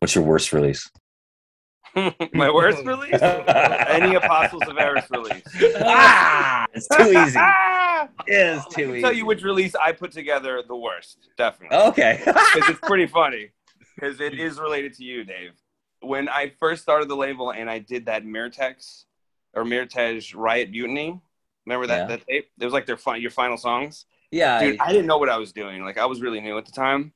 What's 0.00 0.14
your 0.14 0.24
worst 0.24 0.52
release? 0.52 0.90
My 2.34 2.50
worst 2.50 2.84
release? 2.84 3.14
Any 3.22 4.14
Apostles 4.14 4.62
of 4.68 4.76
Eris 4.78 5.06
release. 5.10 5.42
ah, 5.80 6.66
it's 6.72 6.86
too 6.88 7.08
easy. 7.08 7.38
Ah! 7.38 8.08
It's 8.26 8.64
I 8.66 8.68
too 8.68 8.74
can 8.82 8.90
easy. 8.90 9.00
tell 9.00 9.12
you 9.12 9.26
which 9.26 9.42
release 9.42 9.74
I 9.74 9.92
put 9.92 10.12
together 10.12 10.62
the 10.66 10.76
worst, 10.76 11.30
definitely. 11.36 11.76
Okay. 11.78 12.20
Because 12.24 12.68
it's 12.68 12.80
pretty 12.80 13.06
funny. 13.06 13.50
Because 13.94 14.20
it 14.20 14.38
is 14.38 14.60
related 14.60 14.94
to 14.94 15.04
you, 15.04 15.24
Dave. 15.24 15.52
When 16.00 16.28
I 16.28 16.52
first 16.60 16.82
started 16.82 17.08
the 17.08 17.16
label 17.16 17.50
and 17.50 17.68
I 17.68 17.80
did 17.80 18.06
that 18.06 18.24
Mirtex 18.24 19.04
or 19.54 19.64
Mirtej 19.64 20.34
Riot 20.36 20.70
Mutiny, 20.70 21.20
remember 21.66 21.86
that, 21.86 21.98
Yeah. 22.10 22.16
that 22.16 22.26
tape? 22.26 22.50
It 22.58 22.64
was 22.64 22.72
like 22.74 22.86
their 22.86 22.96
fi- 22.96 23.16
your 23.16 23.30
final 23.30 23.56
songs. 23.56 24.06
yeah. 24.30 24.60
Dude, 24.60 24.78
I- 24.80 24.86
I 24.86 24.92
didn't 24.92 25.06
know 25.06 25.18
what 25.18 25.28
I 25.28 25.38
was 25.38 25.52
doing. 25.52 25.82
Like 25.84 25.98
I 25.98 26.06
was 26.06 26.20
really 26.20 26.40
new 26.40 26.58
at 26.58 26.66
the 26.66 26.72
time. 26.72 27.12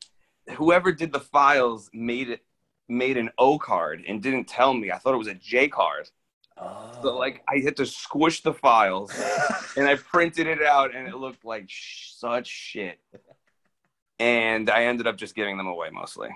Whoever 0.56 0.92
did 0.92 1.12
the 1.12 1.20
files 1.20 1.88
made 1.92 2.28
it 2.30 2.42
made 2.88 3.16
an 3.16 3.30
O 3.38 3.58
card 3.58 4.04
and 4.06 4.22
didn't 4.22 4.46
tell 4.48 4.74
me. 4.74 4.90
I 4.90 4.98
thought 4.98 5.14
it 5.14 5.18
was 5.18 5.28
a 5.28 5.34
J 5.34 5.68
card. 5.68 6.10
oh. 6.58 6.90
So 7.02 7.16
like 7.16 7.42
I 7.48 7.58
had 7.58 7.76
to 7.76 7.86
squish 7.86 8.42
the 8.42 8.52
files 8.52 9.12
and 9.76 9.86
I 9.88 9.94
printed 9.96 10.46
it 10.46 10.62
out 10.62 10.94
and 10.94 11.06
it 11.08 11.16
looked 11.16 11.44
like 11.44 11.66
sh- 11.68 12.10
such 12.12 12.46
shit. 12.48 12.98
And 14.18 14.68
I 14.70 14.84
ended 14.84 15.06
up 15.06 15.16
just 15.16 15.34
giving 15.34 15.56
them 15.56 15.66
away 15.66 15.90
mostly. 15.90 16.30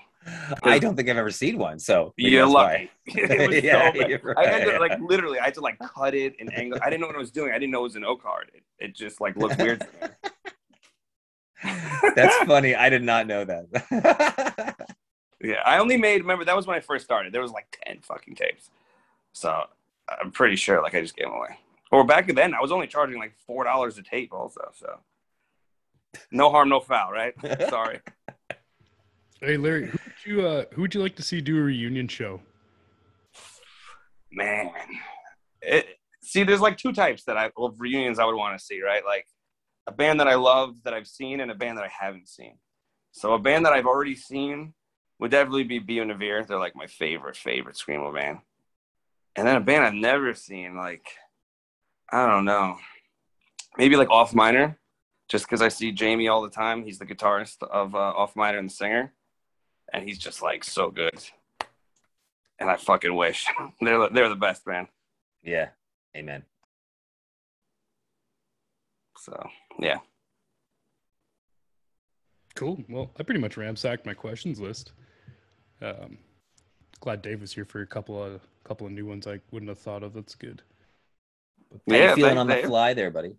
I 0.62 0.78
don't 0.78 0.96
think 0.96 1.08
I've 1.08 1.16
ever 1.16 1.30
seen 1.30 1.58
one. 1.58 1.78
So 1.78 2.12
You're 2.16 2.46
lucky. 2.46 2.90
why. 3.06 3.12
it 3.20 3.48
was 3.48 3.62
Yeah, 3.64 3.92
so 3.92 4.06
you're 4.06 4.38
I 4.38 4.44
ended 4.46 4.68
right. 4.80 4.80
like 4.80 5.00
literally 5.00 5.38
I 5.38 5.44
had 5.46 5.54
to 5.54 5.60
like 5.60 5.78
cut 5.78 6.14
it 6.14 6.34
and 6.40 6.52
angle. 6.54 6.78
I 6.82 6.90
didn't 6.90 7.00
know 7.02 7.06
what 7.06 7.16
I 7.16 7.20
was 7.20 7.30
doing. 7.30 7.52
I 7.52 7.58
didn't 7.58 7.70
know 7.70 7.80
it 7.80 7.84
was 7.84 7.96
an 7.96 8.04
O 8.04 8.16
card. 8.16 8.50
It, 8.54 8.62
it 8.78 8.94
just 8.94 9.20
like 9.20 9.36
looked 9.36 9.58
weird. 9.58 9.86
That's 12.14 12.36
funny. 12.44 12.74
I 12.74 12.88
did 12.90 13.02
not 13.02 13.26
know 13.26 13.44
that. 13.44 14.76
Yeah, 15.42 15.60
I 15.64 15.78
only 15.78 15.96
made. 15.96 16.22
Remember 16.22 16.44
that 16.44 16.56
was 16.56 16.66
when 16.66 16.76
I 16.76 16.80
first 16.80 17.04
started. 17.04 17.32
There 17.32 17.42
was 17.42 17.52
like 17.52 17.66
ten 17.84 18.00
fucking 18.00 18.34
tapes, 18.36 18.70
so 19.32 19.64
I'm 20.08 20.30
pretty 20.32 20.56
sure 20.56 20.82
like 20.82 20.94
I 20.94 21.00
just 21.02 21.14
gave 21.16 21.26
them 21.26 21.34
away. 21.34 21.58
Or 21.92 22.04
back 22.04 22.26
then, 22.34 22.54
I 22.54 22.60
was 22.60 22.72
only 22.72 22.86
charging 22.86 23.18
like 23.18 23.34
four 23.46 23.64
dollars 23.64 23.98
a 23.98 24.02
tape, 24.02 24.32
also. 24.32 24.70
So 24.74 24.98
no 26.30 26.50
harm, 26.50 26.68
no 26.70 26.80
foul, 26.80 27.12
right? 27.12 27.34
Sorry. 27.68 28.00
Hey, 29.40 29.56
Larry, 29.56 29.86
who 29.86 29.98
would 30.04 30.24
you 30.24 30.46
uh, 30.46 30.64
who 30.72 30.82
would 30.82 30.94
you 30.94 31.02
like 31.02 31.16
to 31.16 31.22
see 31.22 31.40
do 31.40 31.58
a 31.58 31.62
reunion 31.62 32.08
show? 32.08 32.40
man. 34.36 34.70
It, 35.62 35.98
see, 36.22 36.44
there's 36.44 36.60
like 36.60 36.76
two 36.76 36.92
types 36.92 37.24
that 37.24 37.36
I 37.36 37.50
of 37.56 37.80
reunions 37.80 38.18
I 38.18 38.24
would 38.24 38.36
want 38.36 38.58
to 38.58 38.64
see, 38.64 38.82
right? 38.82 39.04
Like 39.04 39.26
a 39.86 39.92
band 39.92 40.20
that 40.20 40.28
I 40.28 40.34
love 40.34 40.76
that 40.84 40.94
I've 40.94 41.06
seen, 41.06 41.40
and 41.40 41.50
a 41.50 41.54
band 41.54 41.78
that 41.78 41.84
I 41.84 41.90
haven't 42.00 42.28
seen. 42.28 42.58
So 43.12 43.32
a 43.34 43.38
band 43.38 43.64
that 43.64 43.72
I've 43.72 43.86
already 43.86 44.14
seen 44.14 44.74
would 45.18 45.30
definitely 45.30 45.64
be 45.64 45.80
Navir. 45.80 46.46
They're 46.46 46.58
like 46.58 46.76
my 46.76 46.86
favorite, 46.86 47.36
favorite 47.36 47.76
screamo 47.76 48.14
band. 48.14 48.38
And 49.34 49.46
then 49.46 49.56
a 49.56 49.60
band 49.60 49.84
I've 49.84 49.94
never 49.94 50.34
seen, 50.34 50.76
like 50.76 51.06
I 52.10 52.26
don't 52.26 52.44
know, 52.44 52.76
maybe 53.76 53.96
like 53.96 54.10
Off 54.10 54.34
Minor, 54.34 54.78
just 55.28 55.46
because 55.46 55.62
I 55.62 55.68
see 55.68 55.92
Jamie 55.92 56.28
all 56.28 56.42
the 56.42 56.50
time. 56.50 56.84
He's 56.84 56.98
the 56.98 57.06
guitarist 57.06 57.62
of 57.62 57.94
uh, 57.94 57.98
Off 57.98 58.36
Minor 58.36 58.58
and 58.58 58.70
the 58.70 58.74
singer, 58.74 59.12
and 59.92 60.06
he's 60.06 60.18
just 60.18 60.42
like 60.42 60.64
so 60.64 60.90
good. 60.90 61.14
And 62.58 62.70
I 62.70 62.76
fucking 62.76 63.14
wish 63.14 63.46
they're 63.80 64.08
they're 64.10 64.28
the 64.28 64.36
best, 64.36 64.66
man. 64.66 64.88
yeah. 65.42 65.68
Amen. 66.16 66.42
So 69.18 69.48
yeah, 69.78 69.98
Cool. 72.54 72.82
Well, 72.88 73.10
I 73.18 73.22
pretty 73.22 73.40
much 73.40 73.56
ransacked 73.58 74.06
my 74.06 74.14
questions 74.14 74.58
list. 74.60 74.92
Um, 75.82 76.16
glad 77.00 77.20
Dave 77.20 77.42
was 77.42 77.52
here 77.52 77.66
for 77.66 77.82
a 77.82 77.86
couple 77.86 78.22
of 78.22 78.40
couple 78.64 78.86
of 78.86 78.92
new 78.94 79.04
ones 79.04 79.26
I 79.26 79.40
wouldn't 79.50 79.68
have 79.68 79.78
thought 79.78 80.02
of. 80.02 80.14
That's 80.14 80.34
good. 80.34 80.62
How 81.70 81.94
yeah. 81.94 82.10
you 82.10 82.14
feeling 82.16 82.34
they- 82.34 82.40
on 82.40 82.46
the 82.46 82.54
they- 82.54 82.62
fly 82.64 82.94
there, 82.94 83.10
buddy? 83.10 83.36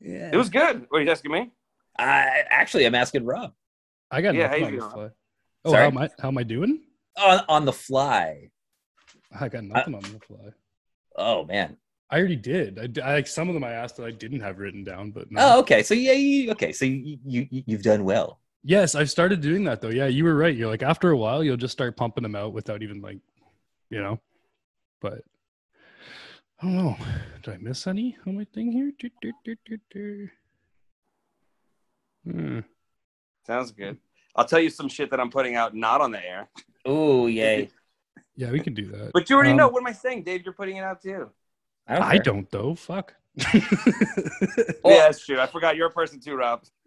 Yeah. 0.00 0.30
It 0.32 0.36
was 0.36 0.48
good. 0.50 0.86
What 0.88 0.98
are 0.98 1.02
you 1.04 1.10
asking 1.10 1.30
me? 1.32 1.52
I 1.98 2.42
actually, 2.50 2.84
I'm 2.84 2.94
asking 2.94 3.24
Rob. 3.24 3.52
I 4.10 4.20
got 4.20 4.34
Yeah, 4.34 4.48
nothing 4.48 4.64
on 4.64 4.70
the 4.72 4.76
feeling? 4.78 4.90
fly. 4.92 5.08
Oh, 5.66 5.72
Sorry? 5.72 5.82
how 5.82 5.88
am 5.88 5.98
I? 5.98 6.08
How 6.20 6.28
am 6.28 6.38
I 6.38 6.42
doing? 6.44 6.80
On, 7.18 7.40
on 7.48 7.64
the 7.64 7.72
fly. 7.72 8.50
I 9.38 9.48
got 9.48 9.64
nothing 9.64 9.94
on 9.94 10.00
the 10.02 10.20
fly. 10.26 10.50
Oh 11.16 11.44
man. 11.44 11.76
I 12.08 12.18
already 12.18 12.36
did. 12.36 13.00
I 13.00 13.14
like 13.14 13.26
some 13.26 13.48
of 13.48 13.54
them 13.54 13.64
I 13.64 13.72
asked 13.72 13.96
that 13.96 14.04
I 14.06 14.12
didn't 14.12 14.40
have 14.40 14.58
written 14.58 14.84
down, 14.84 15.10
but 15.10 15.30
no. 15.30 15.40
Oh, 15.42 15.58
okay. 15.60 15.82
So 15.82 15.92
yeah, 15.94 16.12
you, 16.12 16.52
okay. 16.52 16.72
So 16.72 16.84
you, 16.84 17.18
you 17.24 17.48
you- 17.50 17.64
you've 17.66 17.82
done 17.82 18.04
well. 18.04 18.38
yes, 18.62 18.94
I've 18.94 19.10
started 19.10 19.40
doing 19.40 19.64
that 19.64 19.80
though. 19.80 19.88
Yeah, 19.90 20.06
you 20.06 20.22
were 20.24 20.36
right. 20.36 20.54
You're 20.56 20.68
like 20.70 20.82
after 20.82 21.10
a 21.10 21.16
while, 21.16 21.42
you'll 21.42 21.56
just 21.56 21.72
start 21.72 21.96
pumping 21.96 22.22
them 22.22 22.36
out 22.36 22.52
without 22.52 22.82
even 22.82 23.00
like, 23.00 23.18
you 23.90 24.00
know. 24.00 24.20
But 25.00 25.22
I 26.60 26.66
don't 26.66 26.76
know. 26.76 26.96
Did 27.42 27.54
I 27.54 27.56
miss 27.58 27.86
any 27.88 28.16
on 28.26 28.36
my 28.36 28.44
thing 28.54 28.70
here? 28.72 28.92
Do, 28.98 29.10
do, 29.20 29.32
do, 29.44 29.56
do, 29.66 29.78
do. 29.90 30.28
Hmm. 32.24 32.60
Sounds 33.46 33.72
good. 33.72 33.98
I'll 34.36 34.44
tell 34.44 34.60
you 34.60 34.70
some 34.70 34.88
shit 34.88 35.10
that 35.10 35.18
I'm 35.20 35.30
putting 35.30 35.56
out 35.56 35.74
not 35.74 36.00
on 36.00 36.12
the 36.12 36.24
air. 36.24 36.48
Oh 36.84 37.26
yay! 37.26 37.70
Yeah, 38.38 38.50
we 38.50 38.60
can 38.60 38.74
do 38.74 38.84
that. 38.88 39.12
But 39.14 39.30
you 39.30 39.36
already 39.36 39.52
Um, 39.52 39.56
know. 39.56 39.68
What 39.68 39.80
am 39.80 39.86
I 39.86 39.92
saying, 39.92 40.24
Dave? 40.24 40.44
You're 40.44 40.52
putting 40.52 40.76
it 40.76 40.82
out 40.84 41.00
too. 41.00 41.30
I 41.88 41.94
don't. 41.94 42.02
I 42.04 42.18
don't 42.18 42.50
though. 42.50 42.74
Fuck. 42.74 43.14
yeah, 43.54 43.62
that's 44.84 45.24
true. 45.24 45.40
I 45.40 45.46
forgot 45.46 45.74
you're 45.76 45.86
a 45.86 45.90
person 45.90 46.20
too, 46.20 46.36
Rob. 46.36 46.62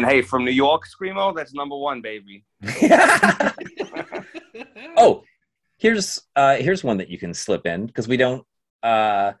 And 0.00 0.08
hey, 0.08 0.22
from 0.22 0.46
New 0.46 0.50
York, 0.50 0.84
Screamo, 0.88 1.36
that's 1.36 1.52
number 1.52 1.76
one, 1.76 2.00
baby. 2.00 2.46
oh, 4.96 5.22
here's 5.76 6.22
uh 6.34 6.56
here's 6.56 6.82
one 6.82 6.96
that 6.96 7.10
you 7.10 7.18
can 7.18 7.34
slip 7.34 7.66
in 7.66 7.84
because 7.84 8.08
we 8.08 8.16
don't 8.16 8.42
uh 8.82 9.32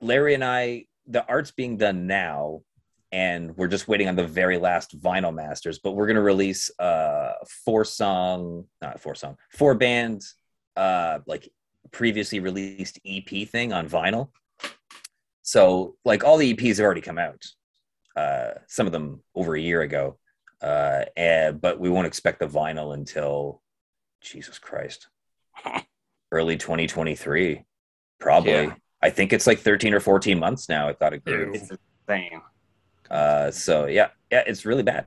Larry 0.00 0.34
and 0.34 0.44
I 0.44 0.86
the 1.06 1.24
art's 1.28 1.52
being 1.52 1.76
done 1.76 2.08
now 2.08 2.62
and 3.12 3.56
we're 3.56 3.68
just 3.68 3.86
waiting 3.86 4.08
on 4.08 4.16
the 4.16 4.26
very 4.26 4.58
last 4.58 5.00
vinyl 5.00 5.32
masters, 5.32 5.78
but 5.78 5.92
we're 5.92 6.08
gonna 6.08 6.20
release 6.20 6.68
uh 6.80 7.34
four 7.64 7.84
song 7.84 8.64
not 8.82 8.98
four 8.98 9.14
song, 9.14 9.36
four 9.52 9.76
band 9.76 10.20
uh 10.76 11.20
like 11.28 11.48
previously 11.92 12.40
released 12.40 12.98
EP 13.06 13.48
thing 13.48 13.72
on 13.72 13.88
vinyl. 13.88 14.30
So 15.42 15.94
like 16.04 16.24
all 16.24 16.38
the 16.38 16.54
EPs 16.54 16.78
have 16.78 16.86
already 16.86 17.02
come 17.02 17.18
out. 17.18 17.46
Uh 18.16 18.54
some 18.66 18.86
of 18.86 18.92
them 18.92 19.22
over 19.34 19.54
a 19.54 19.60
year 19.60 19.82
ago. 19.82 20.18
Uh 20.60 21.04
and 21.16 21.60
but 21.60 21.78
we 21.78 21.90
won't 21.90 22.06
expect 22.06 22.40
the 22.40 22.46
vinyl 22.46 22.94
until 22.94 23.62
Jesus 24.20 24.58
Christ. 24.58 25.08
Early 26.32 26.56
2023, 26.56 27.64
probably. 28.18 28.50
Yeah. 28.50 28.74
I 29.02 29.10
think 29.10 29.32
it's 29.32 29.46
like 29.46 29.60
13 29.60 29.94
or 29.94 30.00
14 30.00 30.38
months 30.38 30.68
now. 30.68 30.88
I 30.88 30.92
thought 30.92 31.12
it 31.12 31.24
grew. 31.24 31.52
It's 31.54 31.70
insane. 32.08 32.40
Uh, 33.10 33.50
so 33.50 33.86
yeah, 33.86 34.08
yeah, 34.32 34.42
it's 34.46 34.64
really 34.64 34.82
bad. 34.82 35.06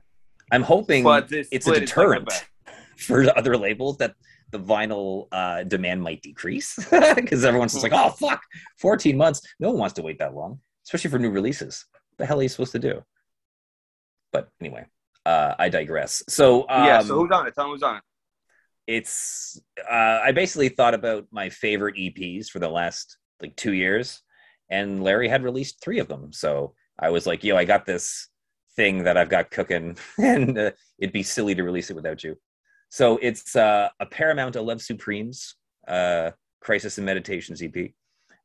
I'm 0.50 0.62
hoping 0.62 1.04
it's 1.06 1.32
a 1.32 1.54
is 1.54 1.66
like 1.66 1.80
deterrent 1.80 2.46
for 2.96 3.36
other 3.36 3.56
labels 3.56 3.98
that 3.98 4.14
the 4.50 4.58
vinyl 4.58 5.28
uh, 5.32 5.62
demand 5.62 6.02
might 6.02 6.22
decrease 6.22 6.74
because 7.14 7.44
everyone's 7.44 7.72
just 7.72 7.84
like, 7.84 7.92
oh 7.92 8.10
fuck, 8.10 8.42
14 8.78 9.16
months. 9.16 9.42
No 9.60 9.70
one 9.70 9.78
wants 9.78 9.94
to 9.94 10.02
wait 10.02 10.18
that 10.18 10.34
long, 10.34 10.60
especially 10.86 11.10
for 11.10 11.18
new 11.18 11.30
releases. 11.30 11.84
The 12.20 12.26
hell 12.26 12.38
are 12.38 12.42
you 12.42 12.48
supposed 12.50 12.72
to 12.72 12.78
do? 12.78 13.02
But 14.30 14.50
anyway, 14.60 14.84
uh, 15.24 15.54
I 15.58 15.70
digress. 15.70 16.22
So 16.28 16.68
um, 16.68 16.84
yeah, 16.84 17.00
so 17.00 17.18
who's 17.18 17.30
on 17.30 17.46
it? 17.46 17.54
Tell 17.54 17.64
me 17.64 17.72
who's 17.72 17.82
on 17.82 17.96
it. 17.96 18.02
it's 18.86 19.60
uh, 19.90 20.20
I 20.22 20.32
basically 20.32 20.68
thought 20.68 20.92
about 20.92 21.26
my 21.30 21.48
favorite 21.48 21.96
EPs 21.96 22.48
for 22.48 22.58
the 22.58 22.68
last 22.68 23.16
like 23.40 23.56
two 23.56 23.72
years, 23.72 24.22
and 24.68 25.02
Larry 25.02 25.28
had 25.28 25.42
released 25.42 25.82
three 25.82 25.98
of 25.98 26.08
them. 26.08 26.30
So 26.30 26.74
I 26.98 27.08
was 27.08 27.26
like, 27.26 27.42
"Yo, 27.42 27.56
I 27.56 27.64
got 27.64 27.86
this 27.86 28.28
thing 28.76 29.04
that 29.04 29.16
I've 29.16 29.30
got 29.30 29.50
cooking, 29.50 29.96
and 30.18 30.58
uh, 30.58 30.70
it'd 30.98 31.14
be 31.14 31.22
silly 31.22 31.54
to 31.54 31.62
release 31.62 31.90
it 31.90 31.96
without 31.96 32.22
you." 32.22 32.36
So 32.90 33.18
it's 33.22 33.56
uh, 33.56 33.88
a 33.98 34.06
Paramount 34.06 34.56
I 34.56 34.60
Love 34.60 34.82
Supremes 34.82 35.54
uh, 35.88 36.32
Crisis 36.60 36.98
and 36.98 37.06
Meditations 37.06 37.62
EP. 37.62 37.92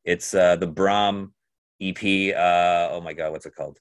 It's 0.05 0.33
uh, 0.33 0.55
the 0.55 0.67
Brahm 0.67 1.33
EP. 1.81 2.35
Uh, 2.35 2.89
oh 2.93 3.01
my 3.01 3.13
god, 3.13 3.31
what's 3.31 3.45
it 3.45 3.55
called? 3.55 3.79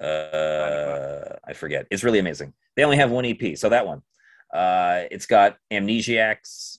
Uh, 0.00 1.36
I 1.44 1.52
forget. 1.54 1.86
It's 1.90 2.04
really 2.04 2.18
amazing. 2.18 2.54
They 2.76 2.84
only 2.84 2.96
have 2.96 3.10
one 3.10 3.24
EP, 3.24 3.56
so 3.56 3.68
that 3.68 3.86
one. 3.86 4.02
Uh, 4.52 5.04
it's 5.10 5.26
got 5.26 5.56
Amnesiacs 5.70 6.78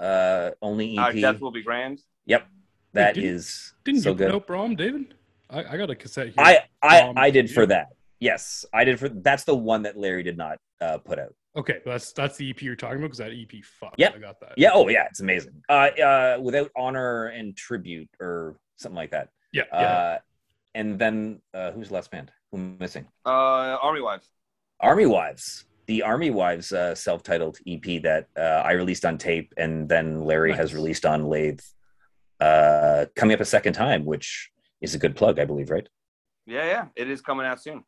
uh, 0.00 0.50
only 0.62 0.98
Our 0.98 1.10
EP. 1.10 1.16
Death 1.20 1.40
Will 1.40 1.50
Be 1.50 1.62
Grand. 1.62 2.00
Yep, 2.26 2.46
that 2.94 3.14
didn't- 3.14 3.30
is 3.30 3.74
Didn't 3.84 4.00
so 4.00 4.10
you 4.10 4.16
good. 4.16 4.34
out 4.34 4.46
Brom, 4.46 4.74
David? 4.74 5.14
I, 5.48 5.64
I 5.64 5.76
got 5.76 5.90
a 5.90 5.94
cassette 5.94 6.26
here. 6.28 6.34
I 6.38 6.60
I 6.82 7.12
I 7.16 7.30
did 7.30 7.50
for 7.50 7.62
yeah. 7.62 7.66
that. 7.66 7.86
Yes, 8.20 8.64
I 8.72 8.84
did 8.84 8.98
for. 8.98 9.08
That's 9.08 9.44
the 9.44 9.54
one 9.56 9.82
that 9.82 9.96
Larry 9.96 10.22
did 10.22 10.36
not 10.36 10.58
uh, 10.80 10.98
put 10.98 11.18
out. 11.18 11.34
okay, 11.56 11.78
that's 11.84 12.12
that's 12.12 12.36
the 12.36 12.48
EP 12.50 12.62
you're 12.62 12.76
talking 12.76 12.98
about 12.98 13.06
because 13.06 13.18
that 13.18 13.32
EP 13.32 13.64
fuck. 13.64 13.94
Yep. 13.98 14.14
I 14.14 14.18
got 14.18 14.40
that. 14.40 14.52
Yeah. 14.56 14.70
Oh 14.72 14.88
yeah, 14.88 15.06
it's 15.10 15.20
amazing. 15.20 15.62
Uh, 15.68 15.72
uh, 15.72 16.38
without 16.40 16.70
honor 16.76 17.26
and 17.26 17.56
tribute 17.56 18.08
or 18.20 18.56
something 18.76 18.96
like 18.96 19.10
that. 19.10 19.30
Yeah, 19.52 19.62
yeah. 19.72 19.78
Uh, 19.78 20.18
and 20.74 20.98
then 20.98 21.40
uh, 21.54 21.72
who's 21.72 21.88
the 21.88 21.94
last 21.94 22.10
band? 22.10 22.30
Who 22.50 22.58
am 22.58 22.76
I 22.78 22.84
missing? 22.84 23.06
Uh, 23.26 23.78
Army 23.80 24.00
Wives. 24.00 24.28
Army 24.80 25.06
Wives. 25.06 25.64
The 25.86 26.02
Army 26.02 26.30
Wives 26.30 26.72
uh, 26.72 26.94
self-titled 26.94 27.58
EP 27.66 28.02
that 28.02 28.28
uh, 28.38 28.62
I 28.64 28.72
released 28.72 29.04
on 29.04 29.18
tape, 29.18 29.52
and 29.56 29.88
then 29.88 30.22
Larry 30.22 30.52
has 30.52 30.72
released 30.72 31.04
on 31.04 31.24
Lathe, 31.24 31.60
uh, 32.40 33.06
coming 33.16 33.34
up 33.34 33.40
a 33.40 33.44
second 33.44 33.72
time, 33.72 34.04
which 34.04 34.50
is 34.80 34.94
a 34.94 34.98
good 34.98 35.16
plug, 35.16 35.40
I 35.40 35.44
believe, 35.44 35.70
right? 35.70 35.88
Yeah, 36.46 36.64
yeah, 36.66 36.84
it 36.94 37.10
is 37.10 37.20
coming 37.20 37.44
out 37.44 37.60
soon. 37.60 37.82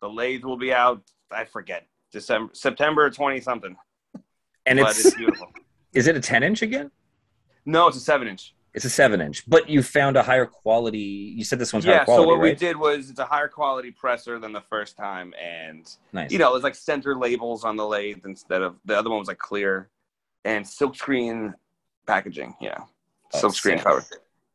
The 0.00 0.08
Lathe 0.08 0.44
will 0.44 0.56
be 0.56 0.72
out. 0.72 1.02
I 1.30 1.44
forget 1.44 1.86
December, 2.10 2.52
September 2.54 3.08
twenty 3.10 3.40
something. 3.40 3.76
And 4.66 4.78
but 4.78 4.90
it's, 4.90 5.06
it's 5.06 5.16
beautiful. 5.16 5.48
is 5.92 6.06
it 6.06 6.16
a 6.16 6.20
10 6.20 6.42
inch 6.42 6.62
again? 6.62 6.90
No, 7.64 7.88
it's 7.88 7.96
a 7.96 8.00
seven 8.00 8.28
inch. 8.28 8.54
It's 8.74 8.86
a 8.86 8.90
seven 8.90 9.20
inch, 9.20 9.44
but 9.48 9.68
you 9.68 9.82
found 9.82 10.16
a 10.16 10.22
higher 10.22 10.46
quality. 10.46 10.98
You 11.36 11.44
said 11.44 11.58
this 11.58 11.72
one's 11.74 11.84
Yeah. 11.84 11.96
higher 11.98 12.04
quality, 12.06 12.24
so 12.24 12.28
what 12.28 12.40
we 12.40 12.54
did 12.54 12.76
was 12.76 13.10
it's 13.10 13.18
a 13.18 13.24
higher 13.26 13.48
quality 13.48 13.90
presser 13.90 14.38
than 14.38 14.52
the 14.52 14.62
first 14.62 14.96
time, 14.96 15.34
and 15.40 15.86
nice. 16.12 16.30
you 16.30 16.38
know, 16.38 16.52
there's 16.52 16.64
like 16.64 16.74
center 16.74 17.14
labels 17.14 17.64
on 17.64 17.76
the 17.76 17.86
lathe 17.86 18.24
instead 18.24 18.62
of 18.62 18.76
the 18.86 18.96
other 18.98 19.10
one 19.10 19.18
was 19.18 19.28
like 19.28 19.38
clear 19.38 19.90
and 20.46 20.64
silkscreen 20.64 21.52
packaging. 22.06 22.54
Yeah, 22.62 22.78
Oh, 23.34 23.38
silkscreen 23.38 23.76
sick. 23.76 23.82
cover. 23.82 24.04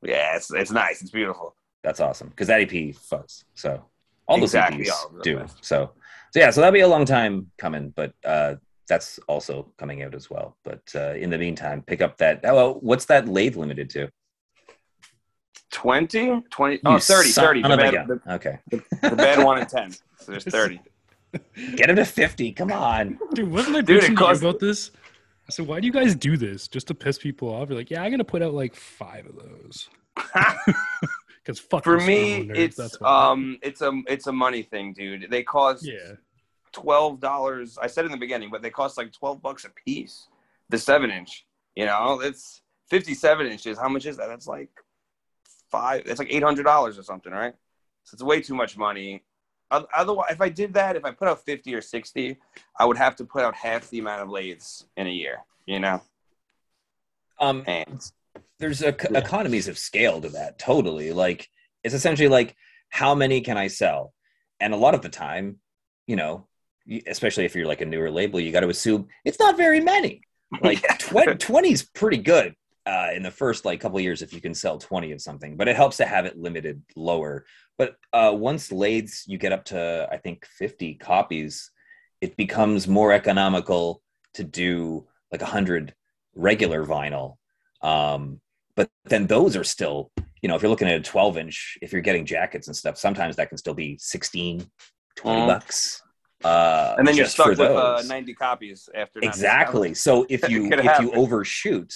Yeah, 0.01 0.35
it's 0.35 0.51
it's 0.51 0.71
nice. 0.71 1.01
It's 1.01 1.11
beautiful. 1.11 1.55
That's 1.83 1.99
awesome 1.99 2.29
because 2.29 2.47
that 2.47 2.59
EP 2.61 2.71
fucks. 2.95 3.43
So 3.53 3.85
all 4.27 4.37
those 4.37 4.45
Exactly, 4.55 4.85
EPs 4.85 4.91
all 4.91 5.19
do. 5.21 5.45
So 5.61 5.91
so 6.31 6.39
yeah, 6.39 6.49
so 6.49 6.61
that'll 6.61 6.73
be 6.73 6.79
a 6.81 6.87
long 6.87 7.05
time 7.05 7.51
coming, 7.57 7.91
but 7.95 8.13
uh, 8.25 8.55
that's 8.87 9.19
also 9.27 9.71
coming 9.77 10.03
out 10.03 10.15
as 10.15 10.29
well. 10.29 10.57
But 10.63 10.81
uh, 10.95 11.13
in 11.13 11.29
the 11.29 11.37
meantime, 11.37 11.81
pick 11.81 12.01
up 12.01 12.17
that. 12.17 12.41
Oh, 12.43 12.55
well, 12.55 12.73
what's 12.81 13.05
that 13.05 13.27
lathe 13.27 13.55
limited 13.55 13.89
to? 13.91 14.09
20, 15.71 16.43
20, 16.49 16.79
oh, 16.85 16.97
30, 16.97 17.29
30. 17.31 17.61
The 17.61 17.73
a 17.73 17.77
bad, 17.77 18.07
the, 18.07 18.33
Okay, 18.35 18.59
the 18.69 19.15
bad 19.15 19.43
one 19.43 19.59
and 19.59 19.69
10. 19.69 19.91
So 19.91 20.31
there's 20.31 20.43
30. 20.45 20.79
get 21.75 21.89
him 21.89 21.97
to 21.97 22.05
fifty. 22.05 22.51
Come 22.53 22.71
on. 22.71 23.19
Dude, 23.33 23.51
wasn't 23.51 23.75
I 23.75 23.81
Dude, 23.81 24.01
bitching 24.01 24.17
cost- 24.17 24.41
about 24.41 24.59
this? 24.59 24.91
I 25.47 25.51
said, 25.51 25.67
why 25.67 25.79
do 25.79 25.87
you 25.87 25.93
guys 25.93 26.15
do 26.15 26.35
this 26.35 26.67
just 26.67 26.87
to 26.87 26.93
piss 26.93 27.17
people 27.17 27.49
off? 27.49 27.69
You're 27.69 27.77
like, 27.77 27.89
yeah, 27.89 28.01
I'm 28.01 28.11
gonna 28.11 28.23
put 28.23 28.41
out 28.41 28.53
like 28.53 28.75
five 28.75 29.25
of 29.25 29.35
those. 29.35 29.89
Because 31.47 31.59
fuck 31.61 31.85
For 31.85 31.97
me, 32.01 32.49
it's 32.53 32.77
um, 33.01 33.57
it's 33.61 33.81
a 33.81 34.01
it's 34.09 34.27
a 34.27 34.33
money 34.33 34.63
thing, 34.63 34.91
dude. 34.91 35.27
They 35.31 35.43
cost 35.43 35.81
yeah, 35.87 36.15
twelve 36.81 37.19
dollars. 37.19 37.77
I 37.85 37.87
said 37.87 38.05
in 38.05 38.11
the 38.11 38.23
beginning, 38.25 38.49
but 38.51 38.61
they 38.61 38.69
cost 38.69 38.97
like 38.97 39.11
twelve 39.11 39.41
bucks 39.41 39.65
a 39.65 39.71
piece. 39.85 40.27
The 40.69 40.77
seven 40.77 41.09
inch, 41.11 41.45
you 41.75 41.85
know, 41.85 42.19
it's 42.21 42.61
fifty-seven 42.89 43.45
inches. 43.47 43.77
How 43.77 43.89
much 43.89 44.05
is 44.05 44.17
that? 44.17 44.27
That's 44.27 44.47
like 44.47 44.69
five. 45.71 46.03
It's 46.05 46.19
like 46.19 46.33
eight 46.35 46.43
hundred 46.43 46.63
dollars 46.63 46.97
or 46.97 47.03
something, 47.03 47.31
right? 47.31 47.55
So 48.03 48.15
it's 48.15 48.23
way 48.23 48.41
too 48.41 48.55
much 48.55 48.77
money. 48.77 49.23
Otherwise, 49.69 50.31
if 50.31 50.41
I 50.41 50.49
did 50.49 50.73
that, 50.75 50.95
if 50.95 51.03
I 51.03 51.11
put 51.11 51.27
out 51.27 51.43
fifty 51.43 51.75
or 51.75 51.81
sixty, 51.81 52.37
I 52.79 52.85
would 52.85 52.97
have 52.97 53.15
to 53.17 53.25
put 53.25 53.43
out 53.43 53.55
half 53.55 53.89
the 53.89 53.99
amount 53.99 54.21
of 54.21 54.29
lathes 54.29 54.85
in 54.95 55.07
a 55.07 55.11
year. 55.11 55.39
You 55.65 55.79
know, 55.81 56.01
Um, 57.39 57.63
and 57.67 57.99
there's 58.59 58.81
a, 58.81 58.95
economies 59.17 59.67
of 59.67 59.77
scale 59.77 60.21
to 60.21 60.29
that 60.29 60.57
totally 60.59 61.11
like 61.11 61.49
it's 61.83 61.93
essentially 61.93 62.27
like 62.27 62.55
how 62.89 63.13
many 63.13 63.41
can 63.41 63.57
i 63.57 63.67
sell 63.67 64.13
and 64.59 64.73
a 64.73 64.77
lot 64.77 64.95
of 64.95 65.01
the 65.01 65.09
time 65.09 65.57
you 66.07 66.15
know 66.15 66.46
especially 67.07 67.45
if 67.45 67.55
you're 67.55 67.67
like 67.67 67.81
a 67.81 67.85
newer 67.85 68.09
label 68.11 68.39
you 68.39 68.51
got 68.51 68.61
to 68.61 68.69
assume 68.69 69.07
it's 69.25 69.39
not 69.39 69.57
very 69.57 69.79
many 69.79 70.21
like 70.61 70.81
Yeah. 70.89 70.95
20, 70.99 71.35
20 71.35 71.71
is 71.71 71.83
pretty 71.83 72.17
good 72.17 72.55
uh, 72.85 73.09
in 73.13 73.21
the 73.21 73.31
first 73.31 73.65
like 73.65 73.79
couple 73.81 73.97
of 73.97 74.03
years 74.03 74.21
if 74.21 74.31
you 74.33 74.39
can 74.41 74.53
sell 74.53 74.77
20 74.77 75.11
of 75.11 75.21
something 75.21 75.57
but 75.57 75.67
it 75.67 75.75
helps 75.75 75.97
to 75.97 76.05
have 76.05 76.25
it 76.25 76.37
limited 76.37 76.81
lower 76.95 77.45
but 77.77 77.95
uh, 78.13 78.33
once 78.33 78.71
lathes 78.71 79.25
you 79.27 79.37
get 79.37 79.51
up 79.51 79.65
to 79.65 80.07
i 80.11 80.17
think 80.17 80.45
50 80.45 80.95
copies 80.95 81.71
it 82.21 82.37
becomes 82.37 82.87
more 82.87 83.11
economical 83.11 84.01
to 84.35 84.43
do 84.43 85.05
like 85.31 85.41
100 85.41 85.93
regular 86.35 86.85
vinyl 86.85 87.35
um, 87.81 88.39
but 88.75 88.89
then 89.05 89.27
those 89.27 89.55
are 89.57 89.63
still 89.65 90.11
you 90.41 90.47
know 90.47 90.55
if 90.55 90.61
you're 90.61 90.69
looking 90.71 90.87
at 90.87 90.99
a 90.99 91.03
12 91.03 91.37
inch 91.37 91.77
if 91.81 91.91
you're 91.91 92.01
getting 92.01 92.25
jackets 92.25 92.67
and 92.67 92.75
stuff 92.75 92.97
sometimes 92.97 93.35
that 93.35 93.49
can 93.49 93.57
still 93.57 93.73
be 93.73 93.97
16 93.99 94.65
20 95.15 95.41
Mhm. 95.41 95.47
bucks 95.47 96.01
uh 96.43 96.95
and 96.97 97.07
then 97.07 97.15
you're 97.15 97.25
stuck 97.25 97.47
with 97.47 97.59
uh, 97.59 98.01
ninety 98.05 98.33
copies 98.33 98.89
after. 98.93 99.19
exactly 99.23 99.93
so 99.93 100.25
if 100.29 100.47
you 100.49 100.65
if 100.65 100.83
you 100.83 100.89
happen. 100.89 101.11
overshoot 101.15 101.93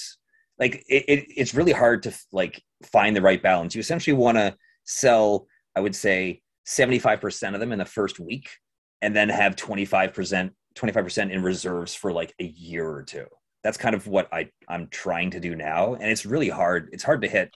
like 0.58 0.84
it, 0.90 1.06
it 1.08 1.26
it's 1.36 1.54
really 1.54 1.72
hard 1.72 2.04
to 2.04 2.14
like 2.32 2.62
find 2.84 3.16
the 3.16 3.22
right 3.22 3.44
balance 3.44 3.76
you 3.76 3.80
essentially 3.80 4.16
want 4.16 4.38
to 4.38 4.56
sell 4.84 5.48
i 5.76 5.80
would 5.80 5.96
say 5.96 6.42
75% 6.68 7.56
of 7.56 7.60
them 7.60 7.72
in 7.72 7.80
the 7.80 7.86
first 7.86 8.20
week 8.20 8.48
and 9.02 9.16
then 9.16 9.30
have 9.30 9.56
25% 9.56 10.52
25% 10.76 11.32
in 11.32 11.44
reserves 11.44 11.94
for 11.96 12.14
like 12.14 12.34
a 12.40 12.46
year 12.46 12.88
or 12.90 13.04
two 13.04 13.26
that's 13.64 13.78
kind 13.78 13.94
of 13.94 14.08
what 14.08 14.28
i 14.34 14.50
i'm 14.70 14.88
trying 14.88 15.32
to 15.32 15.40
do 15.40 15.56
now 15.56 15.94
and 15.96 16.06
it's 16.06 16.26
really 16.26 16.50
hard 16.50 16.90
it's 16.94 17.04
hard 17.04 17.22
to 17.22 17.28
hit 17.28 17.56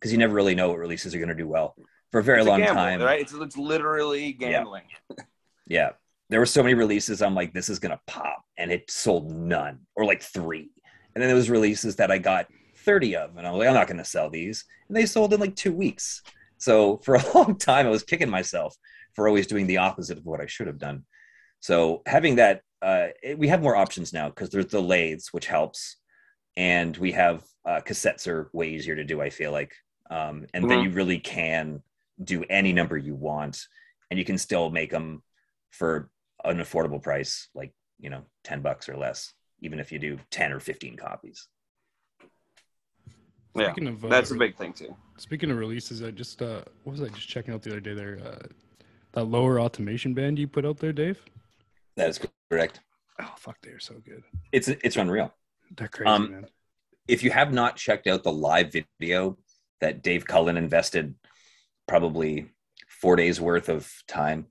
because 0.00 0.12
you 0.12 0.18
never 0.18 0.34
really 0.34 0.54
know 0.54 0.68
what 0.68 0.78
releases 0.78 1.14
are 1.14 1.18
going 1.18 1.28
to 1.28 1.34
do 1.34 1.48
well 1.48 1.74
for 2.14 2.20
a 2.20 2.22
very 2.22 2.38
It's 2.38 2.46
a 2.46 2.50
long 2.50 2.60
gamble, 2.60 2.74
time 2.74 3.02
right? 3.02 3.20
It's 3.20 3.32
it's 3.32 3.56
literally 3.56 4.32
gambling. 4.32 4.84
yeah. 5.66 5.90
There 6.30 6.40
were 6.40 6.46
so 6.46 6.62
many 6.62 6.74
releases. 6.74 7.22
I'm 7.22 7.34
like, 7.34 7.52
this 7.52 7.68
is 7.68 7.78
gonna 7.78 8.00
pop, 8.06 8.42
and 8.56 8.72
it 8.72 8.90
sold 8.90 9.30
none 9.32 9.80
or 9.94 10.04
like 10.04 10.22
three. 10.22 10.70
And 11.14 11.22
then 11.22 11.28
there 11.28 11.36
was 11.36 11.50
releases 11.50 11.96
that 11.96 12.10
I 12.10 12.18
got 12.18 12.46
30 12.78 13.16
of, 13.16 13.36
and 13.36 13.46
I'm 13.46 13.54
like, 13.54 13.68
I'm 13.68 13.74
not 13.74 13.88
gonna 13.88 14.04
sell 14.04 14.30
these, 14.30 14.64
and 14.88 14.96
they 14.96 15.06
sold 15.06 15.32
in 15.32 15.40
like 15.40 15.54
two 15.56 15.72
weeks. 15.72 16.22
So 16.58 16.98
for 17.04 17.14
a 17.16 17.32
long 17.34 17.56
time, 17.58 17.86
I 17.86 17.90
was 17.90 18.02
kicking 18.02 18.30
myself 18.30 18.74
for 19.14 19.28
always 19.28 19.46
doing 19.46 19.66
the 19.66 19.78
opposite 19.78 20.18
of 20.18 20.24
what 20.26 20.40
I 20.40 20.46
should 20.46 20.66
have 20.66 20.78
done. 20.78 21.04
So 21.60 22.02
having 22.06 22.36
that, 22.36 22.62
uh, 22.82 23.08
it- 23.22 23.38
we 23.38 23.48
have 23.48 23.62
more 23.62 23.76
options 23.76 24.12
now 24.12 24.28
because 24.28 24.50
there's 24.50 24.66
the 24.66 24.82
lathes, 24.82 25.28
which 25.32 25.46
helps, 25.46 25.96
and 26.56 26.96
we 26.96 27.12
have 27.12 27.42
uh, 27.66 27.80
cassettes 27.80 28.26
are 28.28 28.50
way 28.52 28.68
easier 28.70 28.94
to 28.96 29.04
do. 29.04 29.20
I 29.22 29.30
feel 29.30 29.50
like, 29.52 29.74
um, 30.10 30.46
and 30.54 30.68
then 30.68 30.80
Mhm. 30.80 30.84
you 30.84 30.90
really 30.90 31.18
can 31.18 31.82
do 32.22 32.44
any 32.50 32.72
number 32.72 32.96
you 32.96 33.14
want, 33.14 33.66
and 34.10 34.18
you 34.18 34.24
can 34.24 34.38
still 34.38 34.70
make 34.70 34.90
them 34.90 35.22
for 35.70 36.10
an 36.44 36.58
affordable 36.58 37.02
price, 37.02 37.48
like 37.54 37.72
you 37.98 38.10
know, 38.10 38.22
ten 38.42 38.60
bucks 38.60 38.88
or 38.88 38.96
less, 38.96 39.32
even 39.60 39.78
if 39.80 39.90
you 39.92 39.98
do 39.98 40.18
ten 40.30 40.52
or 40.52 40.60
fifteen 40.60 40.96
copies. 40.96 41.48
Yeah, 43.56 43.70
Speaking 43.72 43.88
of, 43.88 44.04
uh, 44.04 44.08
that's 44.08 44.30
a 44.32 44.34
big 44.34 44.56
thing 44.56 44.72
too. 44.72 44.96
Speaking 45.16 45.50
of 45.50 45.58
releases, 45.58 46.02
I 46.02 46.10
just 46.10 46.42
uh, 46.42 46.62
what 46.82 46.92
was 46.92 47.02
I 47.02 47.08
just 47.08 47.28
checking 47.28 47.54
out 47.54 47.62
the 47.62 47.70
other 47.70 47.80
day 47.80 47.94
there? 47.94 48.18
Uh, 48.24 48.46
that 49.12 49.24
lower 49.24 49.60
automation 49.60 50.12
band 50.12 50.38
you 50.38 50.48
put 50.48 50.64
out 50.66 50.78
there, 50.78 50.92
Dave. 50.92 51.20
That 51.96 52.08
is 52.08 52.20
correct. 52.50 52.80
Oh 53.20 53.32
fuck, 53.38 53.56
they're 53.62 53.78
so 53.78 53.94
good. 54.04 54.24
It's 54.50 54.66
it's 54.68 54.96
unreal. 54.96 55.32
They're 55.76 55.88
crazy, 55.88 56.08
Um, 56.10 56.30
man. 56.32 56.46
if 57.06 57.22
you 57.22 57.30
have 57.30 57.52
not 57.52 57.76
checked 57.76 58.06
out 58.08 58.24
the 58.24 58.32
live 58.32 58.74
video 59.00 59.38
that 59.80 60.02
Dave 60.02 60.26
Cullen 60.26 60.56
invested 60.56 61.14
probably 61.86 62.50
four 62.88 63.14
days 63.16 63.40
worth 63.40 63.68
of 63.68 63.92
time 64.08 64.46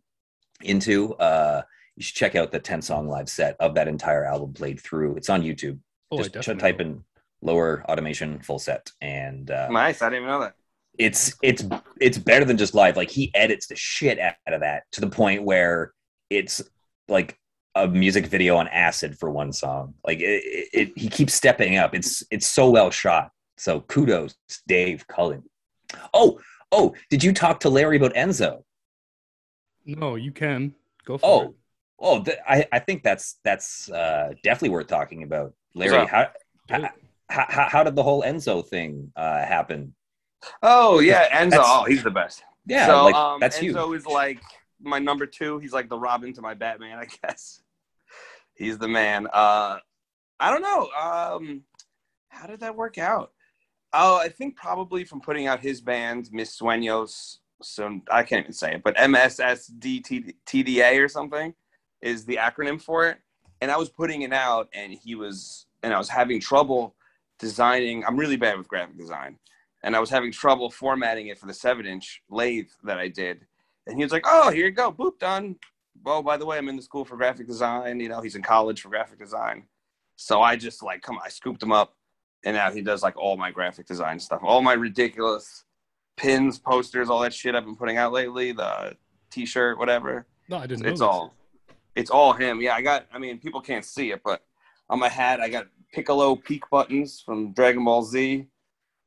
into, 0.62 1.14
uh, 1.16 1.64
you 1.96 2.04
should 2.04 2.16
check 2.16 2.36
out 2.36 2.52
the 2.52 2.60
10 2.60 2.82
song 2.82 3.08
live 3.08 3.30
set 3.30 3.56
of 3.60 3.76
that 3.76 3.88
entire 3.88 4.26
album 4.26 4.54
played 4.54 4.80
through. 4.80 5.16
It's 5.16 5.30
on 5.30 5.44
YouTube. 5.44 5.80
Oh, 6.12 6.18
Just 6.18 6.34
ch- 6.42 6.58
type 6.60 6.78
will. 6.80 6.86
in 6.86 7.04
lower 7.42 7.84
automation 7.90 8.40
full 8.40 8.60
set 8.60 8.92
and 9.02 9.52
uh, 9.52 9.68
Nice. 9.70 10.02
I 10.02 10.10
didn't 10.10 10.24
even 10.24 10.30
know 10.30 10.40
that. 10.42 10.54
it's 10.98 11.36
it's 11.44 11.64
it's 12.00 12.18
better 12.18 12.46
than 12.46 12.56
just 12.58 12.74
live 12.74 12.96
like 12.96 13.10
he 13.10 13.32
edits 13.36 13.68
the 13.68 13.76
shit 13.76 14.18
out 14.20 14.36
of 14.48 14.62
that 14.62 14.84
to 14.94 15.02
the 15.02 15.10
point 15.10 15.44
where 15.44 15.92
it's 16.30 16.62
like 17.10 17.38
a 17.76 17.88
music 17.88 18.28
video 18.28 18.56
on 18.56 18.68
acid 18.70 19.18
for 19.20 19.30
one 19.32 19.52
song 19.52 19.94
like 20.06 20.20
it, 20.20 20.42
it, 20.46 20.70
it 20.74 20.92
he 20.96 21.10
keeps 21.10 21.34
stepping 21.34 21.76
up 21.78 21.94
it's 21.96 22.24
it's 22.32 22.46
so 22.48 22.70
well 22.70 22.90
shot 22.92 23.32
so 23.58 23.82
kudos 23.82 24.36
dave 24.68 25.06
cullen 25.08 25.42
oh 26.14 26.40
oh 26.72 26.94
did 27.10 27.24
you 27.24 27.34
talk 27.34 27.60
to 27.60 27.70
larry 27.70 27.98
about 27.98 28.14
enzo 28.14 28.64
No, 29.86 30.16
you 30.16 30.32
can 30.32 30.74
go 31.06 31.18
for 31.18 31.26
oh 31.26 31.42
it. 31.42 31.52
Oh 32.00 32.24
th- 32.24 32.38
I, 32.48 32.66
I 32.72 32.80
think 32.80 33.04
that's 33.04 33.38
that's 33.44 33.90
uh 33.90 34.34
definitely 34.44 34.70
worth 34.70 34.88
talking 34.88 35.24
about 35.24 35.54
larry 35.76 36.06
how, 36.06 36.30
how 36.70 36.90
how 37.30 37.70
how 37.70 37.84
did 37.84 37.96
the 37.96 38.04
whole 38.04 38.24
enzo 38.24 38.66
thing 38.66 39.12
uh 39.16 39.40
happen 39.40 39.94
Oh 40.62 41.00
yeah, 41.00 41.44
Enzo. 41.44 41.60
Oh, 41.60 41.86
he's 41.86 42.04
the 42.04 42.12
best. 42.12 42.44
yeah 42.66 42.88
so 42.88 43.06
like 43.06 43.16
um, 43.16 43.40
that's 43.40 43.58
Enzo 43.60 43.96
is 43.96 44.06
like 44.06 44.42
my 44.82 45.00
number 45.00 45.26
two. 45.26 45.60
He's 45.60 45.72
like 45.74 45.90
the 45.90 45.98
Robin 45.98 46.34
to 46.34 46.42
my 46.42 46.54
Batman, 46.54 47.00
I 47.00 47.08
guess. 47.24 47.62
He's 48.56 48.78
the 48.78 48.88
man. 48.88 49.28
Uh, 49.32 49.80
I 50.40 50.52
don't 50.52 50.62
know. 50.62 50.90
Um, 51.00 51.64
how 52.30 52.48
did 52.48 52.62
that 52.62 52.76
work 52.76 52.98
out? 52.98 53.32
Oh, 53.94 54.18
I 54.18 54.30
think 54.30 54.56
probably 54.56 55.06
from 55.06 55.22
putting 55.22 55.48
out 55.48 55.60
his 55.60 55.82
band, 55.82 56.30
Miss 56.32 56.60
Sueños. 56.60 57.38
So 57.62 58.02
I 58.12 58.24
can't 58.24 58.46
even 58.46 58.54
say 58.54 58.76
it, 58.76 58.84
but 58.84 58.96
MSSDTDA 58.98 61.02
or 61.02 61.08
something 61.08 61.54
is 62.04 62.26
the 62.26 62.36
acronym 62.36 62.80
for 62.80 63.08
it. 63.08 63.18
And 63.62 63.72
I 63.72 63.78
was 63.78 63.90
putting 63.90 64.22
it 64.22 64.34
out, 64.34 64.70
and 64.74 64.94
he 64.94 65.16
was, 65.16 65.66
and 65.82 65.94
I 65.94 65.98
was 65.98 66.10
having 66.10 66.40
trouble 66.40 66.96
designing. 67.40 68.06
I'm 68.06 68.18
really 68.18 68.36
bad 68.36 68.58
with 68.58 68.68
graphic 68.68 68.98
design 68.98 69.40
and 69.84 69.96
I 69.96 70.00
was 70.00 70.10
having 70.10 70.32
trouble 70.32 70.70
formatting 70.70 71.28
it 71.28 71.38
for 71.38 71.46
the 71.46 71.54
seven 71.54 71.86
inch 71.86 72.24
lathe 72.30 72.70
that 72.84 72.98
I 72.98 73.10
did. 73.10 73.46
And 73.86 73.98
he 73.98 74.04
was 74.04 74.14
like, 74.14 74.24
"Oh, 74.26 74.50
here 74.50 74.66
you 74.66 74.72
go, 74.72 74.92
boop, 74.92 75.20
done." 75.20 75.58
Well, 76.04 76.24
by 76.24 76.38
the 76.38 76.46
way, 76.46 76.58
I'm 76.58 76.70
in 76.70 76.78
the 76.78 76.82
school 76.82 77.06
for 77.06 77.18
graphic 77.18 77.48
design. 77.48 78.00
You 78.00 78.10
know, 78.10 78.22
he's 78.22 78.36
in 78.36 78.42
college 78.42 78.82
for 78.82 78.90
graphic 78.90 79.20
design. 79.20 79.66
So 80.16 80.42
I 80.42 80.56
just 80.56 80.82
like, 80.82 81.02
come, 81.02 81.18
on, 81.18 81.22
I 81.24 81.30
scooped 81.30 81.62
him 81.62 81.72
up, 81.72 81.96
and 82.46 82.56
now 82.56 82.72
he 82.72 82.82
does 82.82 83.04
like 83.04 83.18
all 83.18 83.36
my 83.36 83.52
graphic 83.52 83.86
design 83.86 84.20
stuff, 84.20 84.42
all 84.44 84.62
my 84.62 84.74
ridiculous 84.74 85.66
pins, 86.16 86.60
posters, 86.60 87.10
all 87.10 87.20
that 87.20 87.34
shit 87.34 87.56
I've 87.56 87.66
been 87.66 87.76
putting 87.76 87.98
out 87.98 88.14
lately, 88.14 88.54
the 88.54 88.96
T-shirt, 89.32 89.78
whatever. 89.78 90.26
No, 90.50 90.58
I 90.58 90.68
didn't. 90.68 90.74
It's, 90.74 90.82
know 90.82 90.90
it's 90.90 91.00
this. 91.00 91.06
all, 91.06 91.34
it's 91.96 92.10
all 92.10 92.34
him. 92.34 92.62
Yeah, 92.62 92.76
I 92.76 92.82
got. 92.82 93.06
I 93.14 93.20
mean, 93.20 93.40
people 93.40 93.62
can't 93.62 93.86
see 93.86 94.12
it, 94.12 94.22
but 94.24 94.42
on 94.90 95.00
my 95.00 95.10
hat, 95.10 95.40
I 95.40 95.50
got 95.50 95.68
Piccolo 95.94 96.36
peak 96.36 96.64
buttons 96.72 97.22
from 97.26 97.54
Dragon 97.54 97.84
Ball 97.86 98.04
Z. 98.04 98.48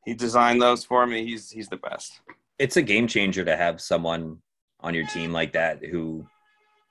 He 0.04 0.14
designed 0.14 0.62
those 0.62 0.84
for 0.84 1.06
me. 1.06 1.24
He's 1.24 1.50
he's 1.50 1.68
the 1.68 1.76
best. 1.78 2.20
it's 2.58 2.76
a 2.76 2.82
game 2.82 3.06
changer 3.08 3.44
to 3.44 3.56
have 3.56 3.80
someone 3.80 4.38
on 4.80 4.94
your 4.94 5.06
team 5.08 5.32
like 5.32 5.52
that 5.54 5.84
who 5.84 6.24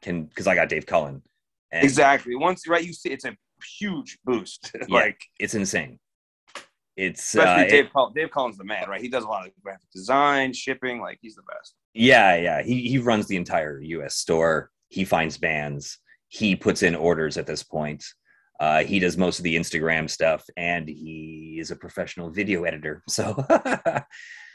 can 0.01 0.25
because 0.25 0.47
I 0.47 0.55
got 0.55 0.69
Dave 0.69 0.85
Cullen. 0.85 1.21
And 1.71 1.83
Exactly. 1.83 2.35
Once 2.35 2.67
right, 2.67 2.83
you 2.85 2.93
see, 2.93 3.09
it's 3.09 3.25
a 3.25 3.35
huge 3.79 4.19
boost. 4.25 4.71
Yeah. 4.87 4.95
like 4.95 5.21
It's 5.39 5.55
insane. 5.55 5.99
It's 6.97 7.21
especially 7.33 7.65
uh, 7.65 7.69
Dave. 7.69 7.85
it- 7.85 8.15
Dave 8.15 8.31
Cullen's 8.31 8.57
the 8.57 8.63
man, 8.63 8.87
right? 8.89 9.01
He 9.01 9.09
does 9.09 9.23
a 9.23 9.27
lot 9.27 9.45
of 9.45 9.51
graphic 9.63 9.89
design, 9.93 10.53
shipping. 10.53 11.01
Like 11.01 11.19
he's 11.21 11.35
the 11.35 11.41
best. 11.43 11.75
yeah, 11.93 12.35
yeah. 12.35 12.61
He 12.63 12.87
he 12.87 12.97
runs 12.99 13.27
the 13.27 13.35
entire 13.37 13.79
US 13.81 14.15
store. 14.15 14.71
He 14.89 15.05
finds 15.05 15.37
bands. 15.37 15.99
He 16.27 16.55
puts 16.55 16.83
in 16.83 16.95
orders 16.95 17.37
at 17.37 17.47
this 17.47 17.63
point. 17.63 18.03
Uh, 18.59 18.83
he 18.83 18.99
does 18.99 19.17
most 19.17 19.39
of 19.39 19.43
the 19.43 19.55
Instagram 19.55 20.09
stuff, 20.09 20.43
and 20.55 20.87
he 20.87 21.57
is 21.59 21.71
a 21.71 21.75
professional 21.75 22.29
video 22.29 22.63
editor. 22.63 23.03
So 23.09 23.45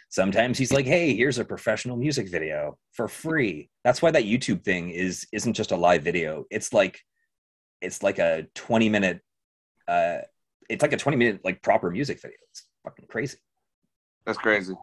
sometimes 0.09 0.59
he's 0.59 0.73
like, 0.73 0.87
"Hey, 0.87 1.15
here's 1.15 1.39
a 1.39 1.45
professional 1.45 1.97
music 1.97 2.29
video 2.31 2.79
for 2.93 3.09
free." 3.09 3.71
That's 3.85 4.03
why 4.03 4.11
that 4.11 4.25
YouTube 4.25 4.65
thing 4.65 4.91
is 4.91 5.27
isn't 5.33 5.53
just 5.55 5.71
a 5.71 5.77
live 5.77 6.03
video. 6.03 6.45
It's 6.51 6.73
like 6.73 7.01
it's 7.81 8.03
like 8.03 8.19
a 8.19 8.47
20 8.55 8.89
minute. 8.89 9.21
Uh, 9.87 10.19
it's 10.69 10.83
like 10.83 10.93
a 10.93 10.97
20 10.97 11.17
minute 11.17 11.41
like 11.45 11.63
proper 11.63 11.91
music 11.91 12.21
video. 12.21 12.39
It's 12.51 12.67
fucking 12.85 13.07
crazy. 13.09 13.39
That's 14.27 14.39
crazy. 14.39 14.75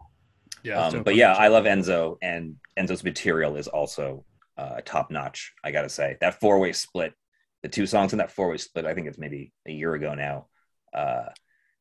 Yeah, 0.62 0.86
Um, 0.86 1.02
but 1.02 1.14
yeah, 1.14 1.34
I 1.34 1.48
love 1.48 1.64
Enzo, 1.64 2.16
and 2.22 2.56
Enzo's 2.78 3.04
material 3.04 3.56
is 3.56 3.68
also 3.68 4.24
uh, 4.58 4.80
top 4.84 5.10
notch. 5.10 5.52
I 5.64 5.70
gotta 5.70 5.88
say 5.88 6.16
that 6.20 6.40
four 6.40 6.58
way 6.58 6.72
split, 6.72 7.14
the 7.62 7.68
two 7.68 7.86
songs 7.86 8.12
in 8.12 8.18
that 8.18 8.30
four 8.32 8.50
way 8.50 8.58
split. 8.58 8.84
I 8.84 8.94
think 8.94 9.06
it's 9.06 9.18
maybe 9.18 9.52
a 9.66 9.72
year 9.72 9.94
ago 9.94 10.14
now. 10.14 10.48
Uh, 10.92 11.26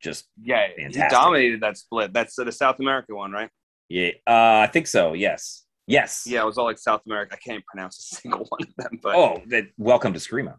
just 0.01 0.25
Yeah, 0.41 0.67
he 0.77 0.87
dominated 1.09 1.61
that 1.61 1.75
split. 1.77 2.13
That's 2.13 2.35
the 2.35 2.51
South 2.51 2.79
America 2.79 3.15
one, 3.15 3.31
right? 3.31 3.49
yeah, 3.89 4.11
uh, 4.27 4.59
I 4.63 4.69
think 4.71 4.85
so. 4.87 5.13
Yes, 5.13 5.63
yes. 5.87 6.23
Yeah, 6.27 6.41
it 6.43 6.45
was 6.45 6.57
all 6.57 6.65
like 6.65 6.77
South 6.77 7.01
America. 7.07 7.33
I 7.33 7.37
can't 7.37 7.65
pronounce 7.65 7.97
a 7.99 8.15
single 8.21 8.45
one 8.49 8.61
of 8.61 8.75
them, 8.77 8.99
but 9.01 9.15
Oh, 9.15 9.41
that, 9.47 9.65
welcome 9.77 10.13
to 10.13 10.19
Screamo. 10.19 10.55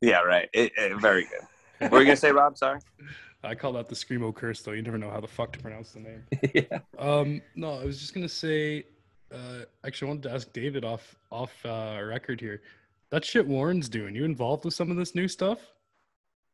yeah, 0.00 0.20
right. 0.22 0.48
It, 0.54 0.72
it- 0.76 1.00
very 1.00 1.24
good. 1.24 1.40
What 1.80 1.92
were 1.92 1.98
you 2.00 2.06
gonna 2.06 2.16
say, 2.16 2.32
Rob? 2.32 2.56
Sorry. 2.56 2.80
I 3.44 3.54
call 3.54 3.72
that 3.74 3.88
the 3.88 3.94
screamo 3.94 4.34
curse, 4.34 4.62
though. 4.62 4.72
You 4.72 4.82
never 4.82 4.98
know 4.98 5.10
how 5.10 5.20
the 5.20 5.28
fuck 5.28 5.52
to 5.52 5.60
pronounce 5.60 5.92
the 5.92 6.00
name. 6.00 6.24
yeah. 6.54 6.78
Um, 6.98 7.40
no, 7.54 7.74
I 7.74 7.84
was 7.84 8.00
just 8.00 8.12
gonna 8.14 8.28
say. 8.28 8.84
Uh, 9.32 9.64
actually, 9.84 10.06
I 10.06 10.10
wanted 10.10 10.22
to 10.24 10.32
ask 10.34 10.52
David 10.52 10.84
off 10.84 11.16
off 11.30 11.52
uh, 11.64 12.00
record 12.02 12.40
here. 12.40 12.62
That 13.10 13.24
shit 13.24 13.46
Warren's 13.46 13.88
doing. 13.88 14.14
You 14.14 14.24
involved 14.24 14.64
with 14.64 14.74
some 14.74 14.90
of 14.90 14.96
this 14.96 15.14
new 15.14 15.28
stuff? 15.28 15.60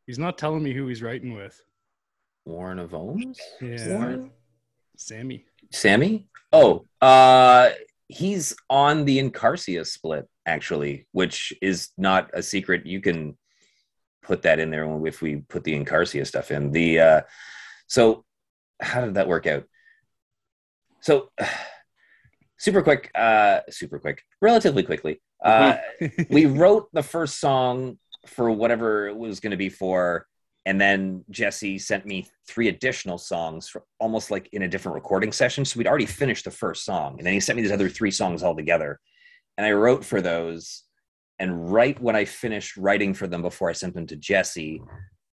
He's 0.07 0.19
not 0.19 0.39
telling 0.39 0.63
me 0.63 0.73
who 0.73 0.87
he's 0.87 1.03
writing 1.03 1.35
with. 1.35 1.63
Warren 2.45 2.79
of 2.79 2.91
Ohms. 2.91 3.39
Yeah, 3.61 3.97
Warren? 3.97 4.31
Sammy. 4.97 5.45
Sammy? 5.71 6.27
Oh, 6.53 6.85
uh, 7.01 7.71
he's 8.09 8.55
on 8.69 9.05
the 9.05 9.19
Incarcia 9.19 9.87
split 9.87 10.29
actually, 10.47 11.07
which 11.13 11.53
is 11.63 11.91
not 11.97 12.31
a 12.35 12.43
secret. 12.43 12.87
You 12.87 13.01
can 13.01 13.37
put 14.23 14.43
that 14.43 14.59
in 14.59 14.71
there 14.71 14.85
if 15.07 15.23
we 15.23 15.37
put 15.37 15.65
the 15.65 15.79
Incarcia 15.79 16.27
stuff 16.27 16.51
in. 16.51 16.71
The 16.71 17.01
uh, 17.01 17.21
so 17.87 18.25
how 18.81 19.05
did 19.05 19.15
that 19.15 19.29
work 19.29 19.47
out? 19.47 19.65
So 21.01 21.31
super 22.65 22.83
quick, 22.83 23.11
uh, 23.15 23.61
super 23.69 23.99
quick, 23.99 24.23
relatively 24.41 24.83
quickly. 24.83 25.21
Uh, 25.45 25.77
we 26.31 26.47
wrote 26.47 26.89
the 26.95 27.03
first 27.03 27.39
song 27.39 27.99
for 28.27 28.51
whatever 28.51 29.07
it 29.07 29.17
was 29.17 29.39
going 29.39 29.51
to 29.51 29.57
be 29.59 29.69
for 29.69 30.27
and 30.65 30.81
then 30.81 31.23
jesse 31.29 31.79
sent 31.79 32.07
me 32.07 32.27
three 32.49 32.69
additional 32.69 33.19
songs 33.19 33.69
for 33.69 33.85
almost 34.01 34.31
like 34.31 34.49
in 34.53 34.63
a 34.63 34.69
different 34.69 34.95
recording 34.95 35.31
session 35.31 35.63
so 35.63 35.77
we'd 35.77 35.87
already 35.87 36.07
finished 36.07 36.47
the 36.47 36.51
first 36.51 36.87
song 36.87 37.17
and 37.19 37.27
then 37.27 37.35
he 37.35 37.41
sent 37.41 37.55
me 37.55 37.63
these 37.63 37.71
other 37.71 37.91
three 37.91 38.11
songs 38.11 38.43
all 38.43 38.57
together 38.57 38.99
and 39.59 39.67
i 39.67 39.71
wrote 39.71 40.03
for 40.03 40.23
those 40.23 40.85
and 41.39 41.71
right 41.71 42.01
when 42.01 42.17
i 42.17 42.25
finished 42.25 42.79
writing 42.79 43.13
for 43.13 43.27
them 43.27 43.43
before 43.43 43.69
i 43.69 43.75
sent 43.75 43.95
them 43.95 44.07
to 44.07 44.17
jesse 44.17 44.81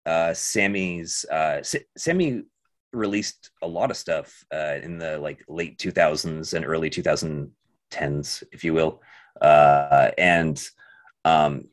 uh, 0.08 0.34
sammy's 0.34 1.26
uh, 1.32 1.58
S- 1.60 1.76
sammy 1.96 2.42
released 2.92 3.52
a 3.62 3.68
lot 3.68 3.92
of 3.92 3.98
stuff 3.98 4.44
uh, 4.54 4.78
in 4.82 4.98
the 4.98 5.18
like 5.20 5.44
late 5.48 5.78
2000s 5.78 6.54
and 6.54 6.66
early 6.66 6.90
2010s 6.90 8.44
if 8.52 8.64
you 8.64 8.74
will 8.74 9.02
uh, 9.42 10.12
and 10.18 10.62
um, 11.26 11.68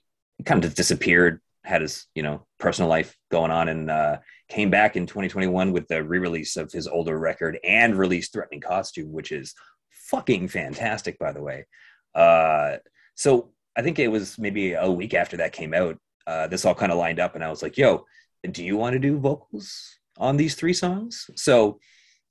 kind 0.44 0.64
of 0.64 0.74
disappeared, 0.74 1.40
had 1.64 1.82
his 1.82 2.06
you 2.14 2.22
know 2.22 2.46
personal 2.58 2.88
life 2.88 3.16
going 3.30 3.50
on, 3.50 3.68
and 3.68 3.90
uh, 3.90 4.18
came 4.48 4.70
back 4.70 4.96
in 4.96 5.06
2021 5.06 5.72
with 5.72 5.88
the 5.88 6.02
re-release 6.02 6.56
of 6.56 6.70
his 6.72 6.86
older 6.86 7.18
record 7.18 7.58
and 7.64 7.96
released 7.96 8.32
"Threatening 8.32 8.60
Costume," 8.60 9.12
which 9.12 9.32
is 9.32 9.54
fucking 9.90 10.48
fantastic, 10.48 11.18
by 11.18 11.32
the 11.32 11.42
way. 11.42 11.66
Uh, 12.14 12.76
so 13.14 13.50
I 13.76 13.82
think 13.82 13.98
it 13.98 14.08
was 14.08 14.38
maybe 14.38 14.74
a 14.74 14.90
week 14.90 15.14
after 15.14 15.38
that 15.38 15.52
came 15.52 15.74
out. 15.74 15.98
Uh, 16.26 16.46
this 16.46 16.64
all 16.64 16.74
kind 16.74 16.92
of 16.92 16.98
lined 16.98 17.20
up, 17.20 17.34
and 17.34 17.44
I 17.44 17.50
was 17.50 17.62
like, 17.62 17.76
"Yo, 17.76 18.06
do 18.48 18.64
you 18.64 18.76
want 18.76 18.94
to 18.94 19.00
do 19.00 19.18
vocals 19.18 19.96
on 20.18 20.36
these 20.36 20.54
three 20.54 20.72
songs?" 20.72 21.30
So 21.36 21.78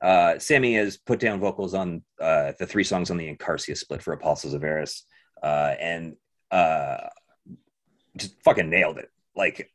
uh, 0.01 0.37
Sammy 0.39 0.75
has 0.75 0.97
put 0.97 1.19
down 1.19 1.39
vocals 1.39 1.73
on 1.73 2.03
uh, 2.21 2.53
the 2.59 2.65
three 2.67 2.83
songs 2.83 3.09
on 3.09 3.17
the 3.17 3.33
Incarcia 3.33 3.75
split 3.75 4.03
for 4.03 4.13
Apostles 4.13 4.53
of 4.53 4.63
Eris, 4.63 5.03
uh, 5.41 5.73
and 5.79 6.15
uh, 6.51 7.07
just 8.17 8.41
fucking 8.43 8.69
nailed 8.69 8.97
it. 8.97 9.09
Like 9.35 9.71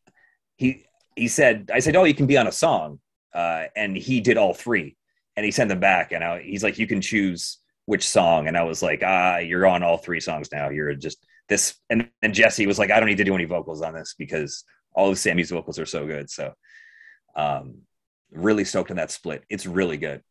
he 0.56 0.84
he 1.16 1.28
said, 1.28 1.70
I 1.72 1.80
said, 1.80 1.96
"Oh, 1.96 2.04
you 2.04 2.14
can 2.14 2.26
be 2.26 2.38
on 2.38 2.46
a 2.46 2.52
song," 2.52 3.00
uh, 3.34 3.64
and 3.74 3.96
he 3.96 4.20
did 4.20 4.36
all 4.36 4.54
three, 4.54 4.96
and 5.36 5.44
he 5.44 5.50
sent 5.50 5.68
them 5.68 5.80
back, 5.80 6.12
and 6.12 6.22
I, 6.22 6.42
he's 6.42 6.62
like, 6.62 6.78
"You 6.78 6.86
can 6.86 7.00
choose 7.00 7.58
which 7.86 8.08
song," 8.08 8.46
and 8.46 8.56
I 8.56 8.62
was 8.62 8.82
like, 8.82 9.02
"Ah, 9.04 9.38
you're 9.38 9.66
on 9.66 9.82
all 9.82 9.98
three 9.98 10.20
songs 10.20 10.50
now. 10.52 10.70
You're 10.70 10.94
just 10.94 11.26
this." 11.48 11.76
And 11.88 12.08
and 12.22 12.34
Jesse 12.34 12.66
was 12.66 12.78
like, 12.78 12.90
"I 12.90 13.00
don't 13.00 13.08
need 13.08 13.18
to 13.18 13.24
do 13.24 13.34
any 13.34 13.46
vocals 13.46 13.82
on 13.82 13.94
this 13.94 14.14
because 14.18 14.64
all 14.92 15.10
of 15.10 15.18
Sammy's 15.18 15.50
vocals 15.50 15.78
are 15.78 15.86
so 15.86 16.06
good." 16.06 16.30
So, 16.30 16.52
um, 17.36 17.82
really 18.32 18.64
stoked 18.64 18.90
on 18.90 18.96
that 18.96 19.10
split. 19.10 19.44
It's 19.50 19.66
really 19.66 19.96
good. 19.96 20.22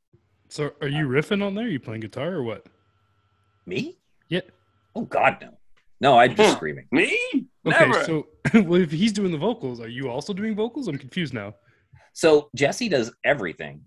So 0.50 0.72
are 0.82 0.88
you 0.88 1.06
uh, 1.06 1.10
riffing 1.10 1.46
on 1.46 1.54
there? 1.56 1.68
you 1.68 1.80
playing 1.80 2.02
guitar 2.02 2.34
or 2.34 2.44
what? 2.44 2.66
Me? 3.66 3.98
Yeah. 4.30 4.42
Oh 4.96 5.02
God, 5.06 5.38
no. 5.42 5.58
No, 6.02 6.18
I'm 6.18 6.34
just 6.36 6.56
screaming. 6.56 6.88
Me? 6.92 7.18
Okay, 7.34 7.88
Never. 7.88 8.04
so 8.06 8.28
well, 8.54 8.82
if 8.82 8.92
he's 8.92 9.12
doing 9.12 9.32
the 9.32 9.38
vocals, 9.38 9.82
are 9.82 9.90
you 9.90 10.10
also 10.10 10.34
doing 10.34 10.56
vocals? 10.56 10.88
I'm 10.88 10.98
confused 10.98 11.34
now. 11.34 11.56
So 12.14 12.50
Jesse 12.56 12.90
does 12.90 13.12
everything, 13.24 13.82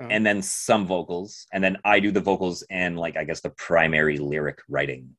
Oh. 0.00 0.06
and 0.10 0.26
then 0.26 0.42
some 0.42 0.86
vocals, 0.88 1.46
and 1.52 1.62
then 1.62 1.76
I 1.84 2.00
do 2.00 2.10
the 2.10 2.20
vocals 2.20 2.64
and 2.68 2.98
like 2.98 3.16
I 3.16 3.22
guess 3.22 3.40
the 3.42 3.50
primary 3.50 4.18
lyric 4.18 4.58
writing. 4.68 5.10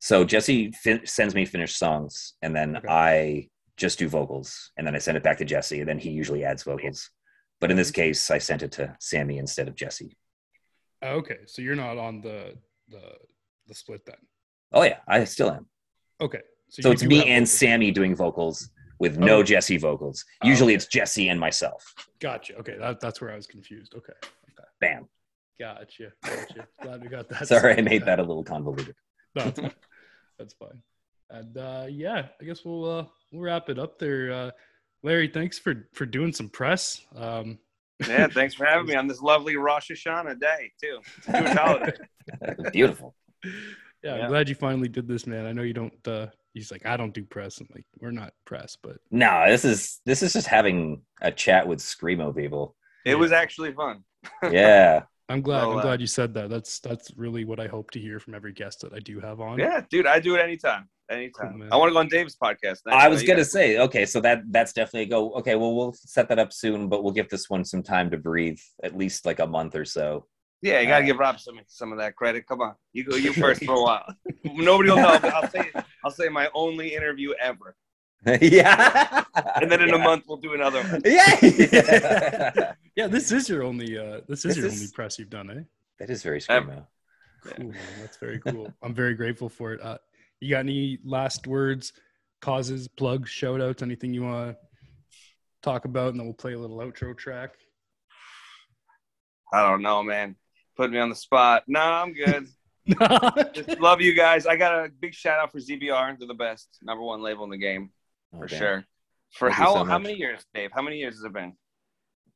So 0.00 0.24
Jesse 0.24 0.72
fin- 0.72 1.06
sends 1.06 1.34
me 1.34 1.46
finished 1.46 1.78
songs, 1.78 2.34
and 2.42 2.54
then 2.54 2.76
Okay. 2.76 2.88
I 2.88 3.48
just 3.78 3.98
do 3.98 4.06
vocals, 4.08 4.72
and 4.76 4.86
then 4.86 4.94
I 4.94 4.98
send 4.98 5.16
it 5.16 5.22
back 5.22 5.38
to 5.38 5.44
Jesse, 5.46 5.80
and 5.80 5.88
then 5.88 5.98
he 5.98 6.10
usually 6.10 6.44
adds 6.44 6.62
vocals. 6.64 7.08
But 7.60 7.70
in 7.70 7.76
this 7.76 7.90
case, 7.90 8.30
I 8.30 8.38
sent 8.38 8.62
it 8.62 8.72
to 8.72 8.96
Sammy 9.00 9.38
instead 9.38 9.68
of 9.68 9.74
Jesse. 9.74 10.16
Oh, 11.02 11.16
okay, 11.16 11.38
so 11.46 11.62
you're 11.62 11.76
not 11.76 11.98
on 11.98 12.20
the 12.20 12.54
the 12.88 13.02
the 13.66 13.74
split 13.74 14.04
then. 14.06 14.16
Oh 14.72 14.82
yeah, 14.82 14.98
I 15.06 15.24
still 15.24 15.50
am. 15.50 15.66
Okay, 16.20 16.40
So 16.68 16.88
you 16.88 16.92
it's 16.92 17.02
me 17.04 17.18
and 17.28 17.46
vocals. 17.46 17.50
Sammy 17.52 17.90
doing 17.90 18.14
vocals 18.16 18.70
with 18.98 19.18
no 19.18 19.38
Oh. 19.38 19.42
Jesse 19.42 19.76
vocals. 19.78 20.24
Oh, 20.42 20.48
Usually 20.48 20.72
okay. 20.72 20.76
it's 20.76 20.86
Jesse 20.86 21.28
and 21.28 21.38
myself. 21.40 21.94
Gotcha. 22.20 22.56
Okay, 22.56 22.76
that, 22.78 23.00
that's 23.00 23.20
where 23.20 23.30
I 23.32 23.36
was 23.36 23.46
confused. 23.46 23.94
Okay, 23.96 24.12
okay, 24.22 24.68
Bam. 24.80 25.08
gotcha, 25.58 26.12
gotcha. 26.22 26.66
Glad 26.82 27.02
we 27.02 27.08
got 27.08 27.28
that. 27.28 27.48
Sorry, 27.48 27.76
I 27.76 27.80
made 27.82 28.02
out. 28.02 28.06
that 28.06 28.18
a 28.20 28.22
little 28.22 28.44
convoluted. 28.44 28.94
No, 29.34 29.44
that's 29.44 29.60
fine. 29.60 29.74
That's 30.38 30.54
fine. 30.54 30.82
And 31.30 31.56
uh, 31.56 31.86
yeah, 31.88 32.26
I 32.40 32.44
guess 32.44 32.64
we'll 32.64 32.84
uh, 32.98 33.04
we'll 33.32 33.42
wrap 33.42 33.68
it 33.68 33.78
up 33.78 33.98
there. 33.98 34.32
Uh, 34.32 34.50
Larry, 35.04 35.28
thanks 35.28 35.58
for 35.58 35.86
for 35.92 36.06
doing 36.06 36.32
some 36.32 36.48
press. 36.48 37.02
Um, 37.14 37.58
yeah, 38.08 38.26
thanks 38.32 38.54
for 38.54 38.64
having 38.64 38.86
me 38.86 38.94
on 38.94 39.06
this 39.06 39.20
lovely 39.20 39.54
Rosh 39.56 39.90
Hashanah 39.90 40.40
day 40.40 40.72
too. 40.82 40.98
It's 41.18 41.28
a 41.28 41.40
Jewish 41.40 41.52
holiday. 41.52 41.92
Beautiful. 42.72 43.14
yeah, 43.44 43.50
Yeah. 44.02 44.12
I'm 44.14 44.28
glad 44.30 44.48
you 44.48 44.54
finally 44.54 44.88
did 44.88 45.06
this, 45.06 45.26
man. 45.26 45.44
I 45.44 45.52
know 45.52 45.62
you 45.62 45.74
don't. 45.74 46.08
Uh, 46.08 46.28
he's 46.54 46.72
like, 46.72 46.86
I 46.86 46.96
don't 46.96 47.12
do 47.12 47.22
press. 47.22 47.60
I'm 47.60 47.68
like, 47.74 47.84
we're 48.00 48.12
not 48.12 48.32
press, 48.46 48.78
but 48.82 48.96
No, 49.10 49.44
this 49.46 49.66
is 49.66 50.00
this 50.06 50.22
is 50.22 50.32
just 50.32 50.46
having 50.46 51.02
a 51.20 51.30
chat 51.30 51.68
with 51.68 51.80
screamo 51.80 52.34
people. 52.34 52.74
It 53.04 53.16
was 53.16 53.30
actually 53.30 53.72
fun. 53.72 54.04
Yeah, 54.50 55.02
I'm 55.28 55.42
glad. 55.42 55.60
Well, 55.60 55.72
I'm 55.72 55.78
uh, 55.80 55.82
glad 55.82 56.00
you 56.00 56.06
said 56.06 56.32
that. 56.32 56.48
That's 56.48 56.80
that's 56.80 57.10
really 57.14 57.44
what 57.44 57.60
I 57.60 57.66
hope 57.66 57.90
to 57.90 58.00
hear 58.00 58.18
from 58.18 58.34
every 58.34 58.54
guest 58.54 58.80
that 58.80 58.94
I 58.94 59.00
do 59.00 59.20
have 59.20 59.38
on. 59.42 59.58
Yeah, 59.58 59.82
dude, 59.90 60.06
I 60.06 60.18
do 60.18 60.34
it 60.34 60.40
anytime. 60.40 60.88
Anytime. 61.10 61.58
Cool. 61.60 61.68
I 61.70 61.76
want 61.76 61.90
to 61.90 61.92
go 61.92 61.98
on 62.00 62.08
Dave's 62.08 62.34
podcast. 62.36 62.80
next. 62.86 62.86
I 62.88 63.08
was 63.08 63.22
gonna 63.22 63.40
guys- 63.40 63.52
say 63.52 63.78
okay, 63.78 64.06
so 64.06 64.20
that 64.20 64.42
that's 64.50 64.72
definitely 64.72 65.02
a 65.02 65.06
go. 65.06 65.32
Okay, 65.34 65.54
well 65.54 65.74
we'll 65.74 65.92
set 65.92 66.28
that 66.30 66.38
up 66.38 66.52
soon, 66.52 66.88
but 66.88 67.02
we'll 67.04 67.12
give 67.12 67.28
this 67.28 67.50
one 67.50 67.64
some 67.64 67.82
time 67.82 68.10
to 68.10 68.16
breathe, 68.16 68.58
at 68.82 68.96
least 68.96 69.26
like 69.26 69.38
a 69.38 69.46
month 69.46 69.74
or 69.76 69.84
so. 69.84 70.26
Yeah, 70.62 70.80
you 70.80 70.86
gotta 70.88 71.04
Uh, 71.04 71.06
give 71.06 71.18
Rob 71.18 71.38
some 71.40 71.60
some 71.66 71.92
of 71.92 71.98
that 71.98 72.16
credit. 72.16 72.46
Come 72.46 72.62
on, 72.62 72.74
you 72.94 73.04
go 73.04 73.16
you 73.16 73.34
first 73.34 73.62
for 73.64 73.74
a 73.74 73.82
while. 73.88 74.06
Nobody 74.44 74.88
will 74.90 74.96
know. 74.96 75.18
But 75.20 75.34
I'll 75.34 75.48
say 75.50 75.70
I'll 76.04 76.10
say 76.10 76.28
my 76.30 76.48
only 76.54 76.94
interview 76.94 77.34
ever, 77.38 77.76
yeah, 78.40 79.24
and 79.60 79.70
then 79.70 79.82
in 79.82 79.92
a 79.92 79.98
month 79.98 80.24
we'll 80.26 80.38
do 80.38 80.54
another. 80.54 80.82
one. 80.84 81.02
Yeah, 81.04 82.72
Yeah, 82.96 83.08
this 83.08 83.30
is 83.30 83.48
your 83.48 83.62
only. 83.62 83.98
Uh, 83.98 84.20
this 84.28 84.44
is 84.46 84.54
This 84.54 84.56
your 84.56 84.66
is- 84.66 84.72
only 84.80 84.88
press 84.94 85.18
you've 85.18 85.28
done, 85.30 85.50
eh? 85.50 85.62
that 85.98 86.08
is 86.08 86.22
very 86.22 86.40
Ever. 86.48 86.66
screamo. 86.70 86.86
Cool, 87.56 87.66
man. 87.66 87.76
That's 88.00 88.16
very 88.16 88.38
cool. 88.40 88.72
I'm 88.82 88.94
very 88.94 89.14
grateful 89.14 89.50
for 89.50 89.74
it. 89.74 89.82
Uh, 89.82 89.98
you 90.44 90.50
got 90.50 90.60
any 90.60 90.98
last 91.04 91.46
words, 91.46 91.92
causes, 92.40 92.86
plugs, 92.88 93.30
shout 93.30 93.60
outs, 93.60 93.82
anything 93.82 94.12
you 94.14 94.22
want 94.24 94.52
to 94.52 94.58
talk 95.62 95.84
about? 95.84 96.10
And 96.10 96.20
then 96.20 96.26
we'll 96.26 96.34
play 96.34 96.52
a 96.52 96.58
little 96.58 96.78
outro 96.78 97.16
track. 97.16 97.54
I 99.52 99.68
don't 99.68 99.82
know, 99.82 100.02
man. 100.02 100.36
Put 100.76 100.90
me 100.90 100.98
on 100.98 101.08
the 101.08 101.14
spot. 101.14 101.64
No, 101.68 101.80
I'm 101.80 102.12
good. 102.12 102.48
Just 103.54 103.80
love 103.80 104.00
you 104.00 104.14
guys. 104.14 104.46
I 104.46 104.56
got 104.56 104.84
a 104.84 104.88
big 104.88 105.14
shout 105.14 105.38
out 105.40 105.52
for 105.52 105.58
ZBR. 105.58 106.18
They're 106.18 106.28
the 106.28 106.34
best 106.34 106.68
number 106.82 107.02
one 107.02 107.22
label 107.22 107.44
in 107.44 107.50
the 107.50 107.56
game 107.58 107.90
Oh, 108.34 108.40
for 108.40 108.46
damn. 108.46 108.58
sure. 108.58 108.84
For 109.32 109.48
Thank 109.48 109.58
how 109.58 109.74
so 109.74 109.84
how 109.84 109.98
many 109.98 110.16
years, 110.16 110.40
Dave? 110.54 110.70
How 110.72 110.82
many 110.82 110.98
years 110.98 111.14
has 111.14 111.24
it 111.24 111.32
been? 111.32 111.54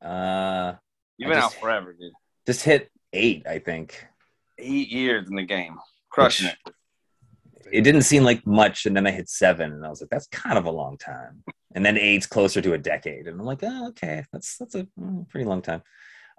Uh, 0.00 0.74
You've 1.16 1.30
I 1.30 1.34
been 1.34 1.42
just- 1.42 1.56
out 1.56 1.60
forever, 1.60 1.92
dude. 1.92 2.12
just 2.46 2.62
hit 2.64 2.90
eight, 3.12 3.46
I 3.46 3.58
think. 3.58 4.06
Eight 4.58 4.88
years 4.88 5.28
in 5.28 5.36
the 5.36 5.42
game, 5.44 5.76
crushing 6.10 6.46
Which- 6.46 6.56
it. 6.66 6.74
It 7.72 7.82
didn't 7.82 8.02
seem 8.02 8.24
like 8.24 8.46
much, 8.46 8.86
and 8.86 8.96
then 8.96 9.06
I 9.06 9.10
hit 9.10 9.28
seven, 9.28 9.72
and 9.72 9.84
I 9.84 9.88
was 9.88 10.00
like, 10.00 10.10
"That's 10.10 10.26
kind 10.28 10.58
of 10.58 10.64
a 10.66 10.70
long 10.70 10.98
time." 10.98 11.42
And 11.74 11.84
then 11.84 11.98
eight's 11.98 12.26
closer 12.26 12.60
to 12.62 12.72
a 12.74 12.78
decade, 12.78 13.26
and 13.28 13.38
I'm 13.40 13.46
like, 13.46 13.60
"Oh, 13.62 13.88
okay, 13.88 14.24
that's 14.32 14.56
that's 14.58 14.74
a 14.74 14.86
mm, 14.98 15.28
pretty 15.28 15.46
long 15.46 15.62
time." 15.62 15.82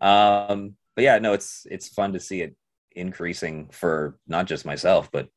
Um, 0.02 0.76
but 0.96 1.04
yeah, 1.04 1.20
no, 1.20 1.34
it's 1.34 1.66
it's 1.70 1.88
fun 1.90 2.14
to 2.14 2.20
see 2.20 2.42
it 2.42 2.56
increasing 2.92 3.70
for 3.72 4.18
not 4.28 4.48
just 4.48 4.66
myself, 4.66 5.10
but 5.12 5.30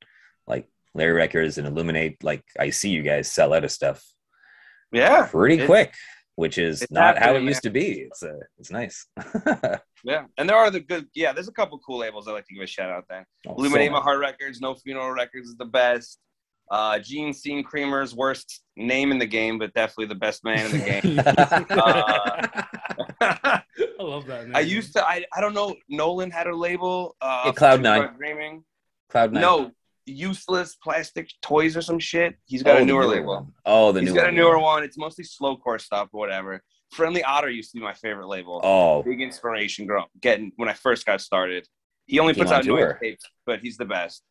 like 0.46 0.68
Larry 0.94 1.12
Records 1.12 1.58
and 1.58 1.66
Illuminate. 1.66 2.22
Like 2.24 2.44
I 2.58 2.70
see 2.70 2.90
you 2.90 3.02
guys 3.02 3.30
sell 3.30 3.52
out 3.54 3.64
of 3.64 3.70
stuff 3.72 4.04
Yeah, 4.92 5.26
pretty 5.26 5.62
It- 5.62 5.66
quick, 5.66 5.94
which 6.36 6.58
is 6.58 6.82
it's 6.82 6.92
not 6.92 7.16
how 7.18 7.24
it 7.24 7.34
happening, 7.34 7.48
used 7.48 7.62
to 7.62 7.70
be. 7.70 8.00
It's 8.00 8.22
uh, 8.22 8.38
it's 8.58 8.70
nice. 8.70 9.06
yeah. 10.04 10.24
And 10.38 10.48
there 10.48 10.56
are 10.56 10.70
the 10.70 10.80
good. 10.80 11.06
Yeah, 11.14 11.32
there's 11.32 11.48
a 11.48 11.52
couple 11.52 11.78
cool 11.80 11.98
labels 11.98 12.26
I 12.28 12.32
like 12.32 12.46
to 12.46 12.54
give 12.54 12.62
a 12.62 12.66
shout 12.66 12.90
out. 12.90 13.04
Then 13.08 13.24
Oh, 13.46 13.50
so 13.50 13.54
Illuminate 13.58 13.90
My 13.90 13.98
nice. 13.98 14.04
Heart 14.04 14.20
Records, 14.20 14.60
No 14.60 14.74
Funeral 14.74 15.10
Records 15.10 15.48
is 15.48 15.56
the 15.56 15.66
best. 15.66 16.18
Uh, 16.70 16.98
Gene 16.98 17.32
Scene 17.34 17.62
Creamer's 17.62 18.14
worst 18.14 18.62
name 18.76 19.12
in 19.12 19.18
the 19.18 19.26
game, 19.26 19.58
but 19.58 19.74
definitely 19.74 20.06
the 20.06 20.14
best 20.14 20.42
man 20.44 20.64
in 20.66 20.72
the 20.72 20.84
game. 20.84 21.20
Uh, 21.82 22.62
I 24.00 24.02
love 24.04 24.26
that. 24.26 24.48
I 24.54 24.60
used 24.60 24.92
to. 24.94 25.04
I, 25.06 25.24
I 25.34 25.40
don't 25.40 25.54
know. 25.54 25.74
Nolan 25.88 26.30
had 26.30 26.46
a 26.46 26.54
label. 26.56 27.14
Uh, 27.20 27.42
Yeah, 27.46 27.52
Cloud 27.52 27.82
Nine. 27.82 28.14
Dreaming. 28.16 28.64
Cloud 29.10 29.32
Nine. 29.32 29.40
No, 29.42 29.70
useless 30.06 30.74
plastic 30.76 31.30
toys 31.42 31.76
or 31.76 31.82
some 31.82 31.98
shit. 31.98 32.34
He's 32.46 32.62
got 32.62 32.76
Oh, 32.78 32.82
a 32.82 32.84
newer 32.84 33.02
newer 33.02 33.14
label. 33.14 33.34
one. 33.34 33.52
Oh, 33.64 33.92
the 33.92 34.00
He's 34.00 34.10
new 34.10 34.14
got 34.16 34.28
a 34.28 34.32
newer 34.32 34.58
one. 34.58 34.82
It's 34.82 34.98
mostly 34.98 35.24
slowcore 35.24 35.80
stuff 35.80 36.08
or 36.12 36.20
whatever. 36.20 36.62
Friendly 36.92 37.22
Otter 37.24 37.48
used 37.50 37.70
to 37.72 37.78
be 37.78 37.82
my 37.82 37.94
favorite 37.94 38.26
label. 38.28 38.60
Oh, 38.62 39.02
Big 39.02 39.20
inspiration 39.20 39.86
growing 39.86 40.06
getting 40.20 40.52
when 40.56 40.68
I 40.68 40.74
first 40.74 41.06
got 41.06 41.20
started. 41.20 41.66
He 42.06 42.18
only 42.18 42.34
puts 42.34 42.50
out 42.50 42.64
tour. 42.64 42.98
tapes, 43.02 43.24
but 43.46 43.60
he's 43.60 43.76
the 43.76 43.84
best. 43.86 44.22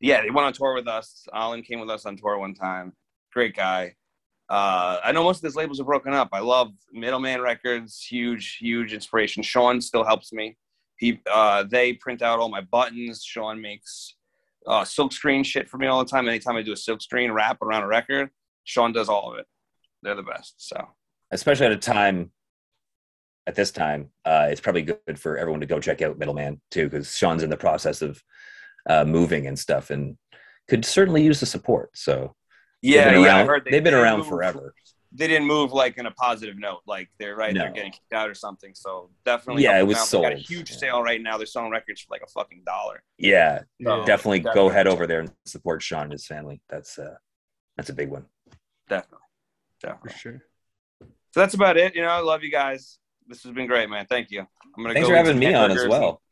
Yeah, 0.00 0.22
he 0.22 0.30
went 0.30 0.46
on 0.46 0.52
tour 0.52 0.74
with 0.74 0.88
us. 0.88 1.26
Alan 1.32 1.62
came 1.62 1.80
with 1.80 1.88
us 1.90 2.04
on 2.06 2.16
tour 2.16 2.38
one 2.38 2.54
time. 2.54 2.92
Great 3.32 3.54
guy. 3.54 3.94
Uh, 4.48 4.98
I 5.04 5.12
know 5.12 5.22
most 5.22 5.38
of 5.38 5.44
his 5.44 5.54
labels 5.54 5.78
are 5.80 5.84
broken 5.84 6.12
up. 6.12 6.30
I 6.32 6.40
love 6.40 6.72
Middleman 6.92 7.40
Records, 7.40 8.04
huge, 8.04 8.56
huge 8.56 8.92
inspiration. 8.92 9.42
Sean 9.44 9.80
still 9.80 10.04
helps 10.04 10.32
me. 10.32 10.56
He, 10.96 11.20
uh, 11.32 11.62
they 11.70 11.92
print 11.94 12.20
out 12.20 12.40
all 12.40 12.48
my 12.48 12.60
buttons. 12.60 13.22
Sean 13.24 13.60
makes 13.60 14.16
uh, 14.66 14.84
silk 14.84 15.12
screen 15.12 15.42
shit 15.42 15.68
for 15.68 15.78
me 15.78 15.86
all 15.86 16.02
the 16.02 16.10
time. 16.10 16.28
Anytime 16.28 16.56
I 16.56 16.62
do 16.62 16.72
a 16.72 16.76
silk 16.76 17.02
screen 17.02 17.32
wrap 17.32 17.62
around 17.62 17.82
a 17.82 17.86
record, 17.86 18.30
Sean 18.64 18.92
does 18.92 19.08
all 19.08 19.32
of 19.32 19.38
it. 19.38 19.46
They're 20.02 20.14
the 20.14 20.22
best. 20.22 20.54
So 20.58 20.88
especially 21.30 21.66
at 21.66 21.72
a 21.72 21.76
time 21.76 22.30
at 23.46 23.54
this 23.54 23.70
time 23.70 24.10
uh, 24.24 24.48
it's 24.50 24.60
probably 24.60 24.82
good 24.82 25.18
for 25.18 25.36
everyone 25.36 25.60
to 25.60 25.66
go 25.66 25.80
check 25.80 26.02
out 26.02 26.18
middleman 26.18 26.60
too 26.70 26.88
because 26.88 27.16
sean's 27.16 27.42
in 27.42 27.50
the 27.50 27.56
process 27.56 28.02
of 28.02 28.22
uh, 28.88 29.04
moving 29.04 29.46
and 29.46 29.58
stuff 29.58 29.90
and 29.90 30.16
could 30.68 30.84
certainly 30.84 31.22
use 31.22 31.40
the 31.40 31.46
support 31.46 31.90
so 31.94 32.34
yeah, 32.82 33.04
they've 33.04 33.12
been 33.14 33.22
yeah, 33.22 33.46
around, 33.46 33.62
they, 33.64 33.70
they've 33.70 33.84
been 33.84 33.94
they 33.94 34.00
around 34.00 34.24
forever 34.24 34.74
They 35.12 35.26
didn't 35.26 35.46
move 35.48 35.72
like 35.72 35.98
in 35.98 36.06
a 36.06 36.10
positive 36.12 36.56
note, 36.56 36.82
like 36.86 37.08
they're 37.18 37.34
right, 37.34 37.52
they're 37.52 37.72
getting 37.72 37.90
kicked 37.90 38.12
out 38.12 38.28
or 38.30 38.34
something. 38.34 38.72
So 38.76 39.10
definitely, 39.24 39.64
Yeah, 39.64 39.76
it 39.76 39.80
them 39.80 39.88
was 39.88 39.96
out. 39.98 40.08
They 40.10 40.20
got 40.22 40.32
a 40.32 40.36
sold. 40.36 40.46
huge 40.46 40.70
Yeah. 40.70 40.76
sale 40.76 41.02
right 41.02 41.20
now. 41.20 41.36
They're 41.36 41.46
selling 41.46 41.72
records 41.72 42.00
for 42.02 42.08
like 42.14 42.22
a 42.22 42.28
fucking 42.28 42.62
dollar. 42.64 43.02
yeah 43.18 43.62
So, 43.82 44.04
definitely 44.04 44.40
go 44.40 44.68
head 44.68 44.86
over 44.86 45.06
there 45.08 45.20
and 45.20 45.32
support 45.46 45.82
sean 45.82 46.04
and 46.04 46.12
his 46.12 46.26
family 46.26 46.60
that's 46.68 46.98
uh 46.98 47.16
that's 47.76 47.90
a 47.90 47.92
big 47.94 48.08
one 48.10 48.26
Definitely, 48.88 49.18
for 50.02 50.08
sure. 50.10 50.44
So 51.00 51.40
that's 51.40 51.54
about 51.54 51.76
it. 51.76 51.94
You 51.94 52.02
know, 52.02 52.08
I 52.08 52.20
love 52.20 52.42
you 52.42 52.50
guys. 52.50 52.98
This 53.26 53.42
has 53.44 53.52
been 53.52 53.66
great, 53.68 53.88
man. 53.88 54.04
Thank 54.08 54.30
you. 54.30 54.40
I'm 54.40 54.82
gonna 54.82 54.94
thanks 54.94 55.08
go 55.08 55.12
for 55.12 55.16
having 55.16 55.38
me 55.38 55.46
on 55.54 55.70
as 55.70 55.76
hamburgers 55.78 55.88
well 55.88 56.22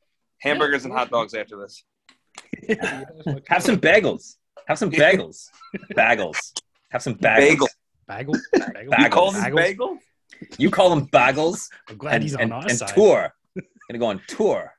Hamburgers 0.41 0.85
and 0.85 0.93
hot 0.95 1.11
dogs 1.11 1.35
after 1.35 1.57
this. 1.57 1.85
Have 3.49 3.63
some 3.63 3.77
bagels. 3.91 4.37
Have 4.67 4.79
some 4.79 4.91
bagels. 4.91 5.47
Bagels. 5.95 6.53
Have 6.91 7.03
some 7.03 7.15
bagels. 7.15 7.37
Bagel. 7.39 7.69
Bagel? 8.09 8.41
Bagel? 8.53 8.93
bagels? 8.93 9.35
Bagels? 9.35 9.99
You 10.59 10.71
call 10.71 10.91
them 10.91 11.07
bagels. 11.09 11.69
I'm 11.89 11.97
glad 11.97 12.15
and, 12.15 12.23
he's 12.23 12.35
on 12.35 12.43
and, 12.43 12.53
our 12.53 12.63
and 12.63 12.79
side. 12.79 12.89
tour. 12.89 13.35
Gonna 13.89 13.99
go 13.99 14.07
on 14.07 14.21
tour. 14.27 14.73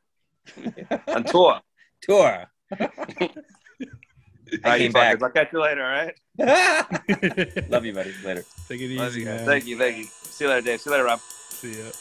on 1.08 1.24
tour. 1.24 1.60
Tour. 2.02 2.46
I 2.72 2.90
right, 4.64 4.80
came 4.80 4.92
back. 4.92 5.22
I'll 5.22 5.30
catch 5.30 5.54
you 5.54 5.62
later, 5.62 5.84
all 5.84 5.92
right? 5.92 6.16
Love 7.70 7.86
you, 7.86 7.94
buddy. 7.94 8.16
Later. 8.26 8.44
Take 8.68 8.82
it 8.82 8.86
easy. 8.86 9.26
man. 9.26 9.46
thank 9.46 9.68
you, 9.68 9.78
thank 9.78 9.98
you. 9.98 10.06
See 10.06 10.46
you 10.46 10.50
later, 10.50 10.66
Dave. 10.66 10.82
See 10.82 10.90
you 10.90 10.96
later, 10.96 11.06
Rob. 11.06 11.20
See 11.50 11.78
ya. 11.78 11.92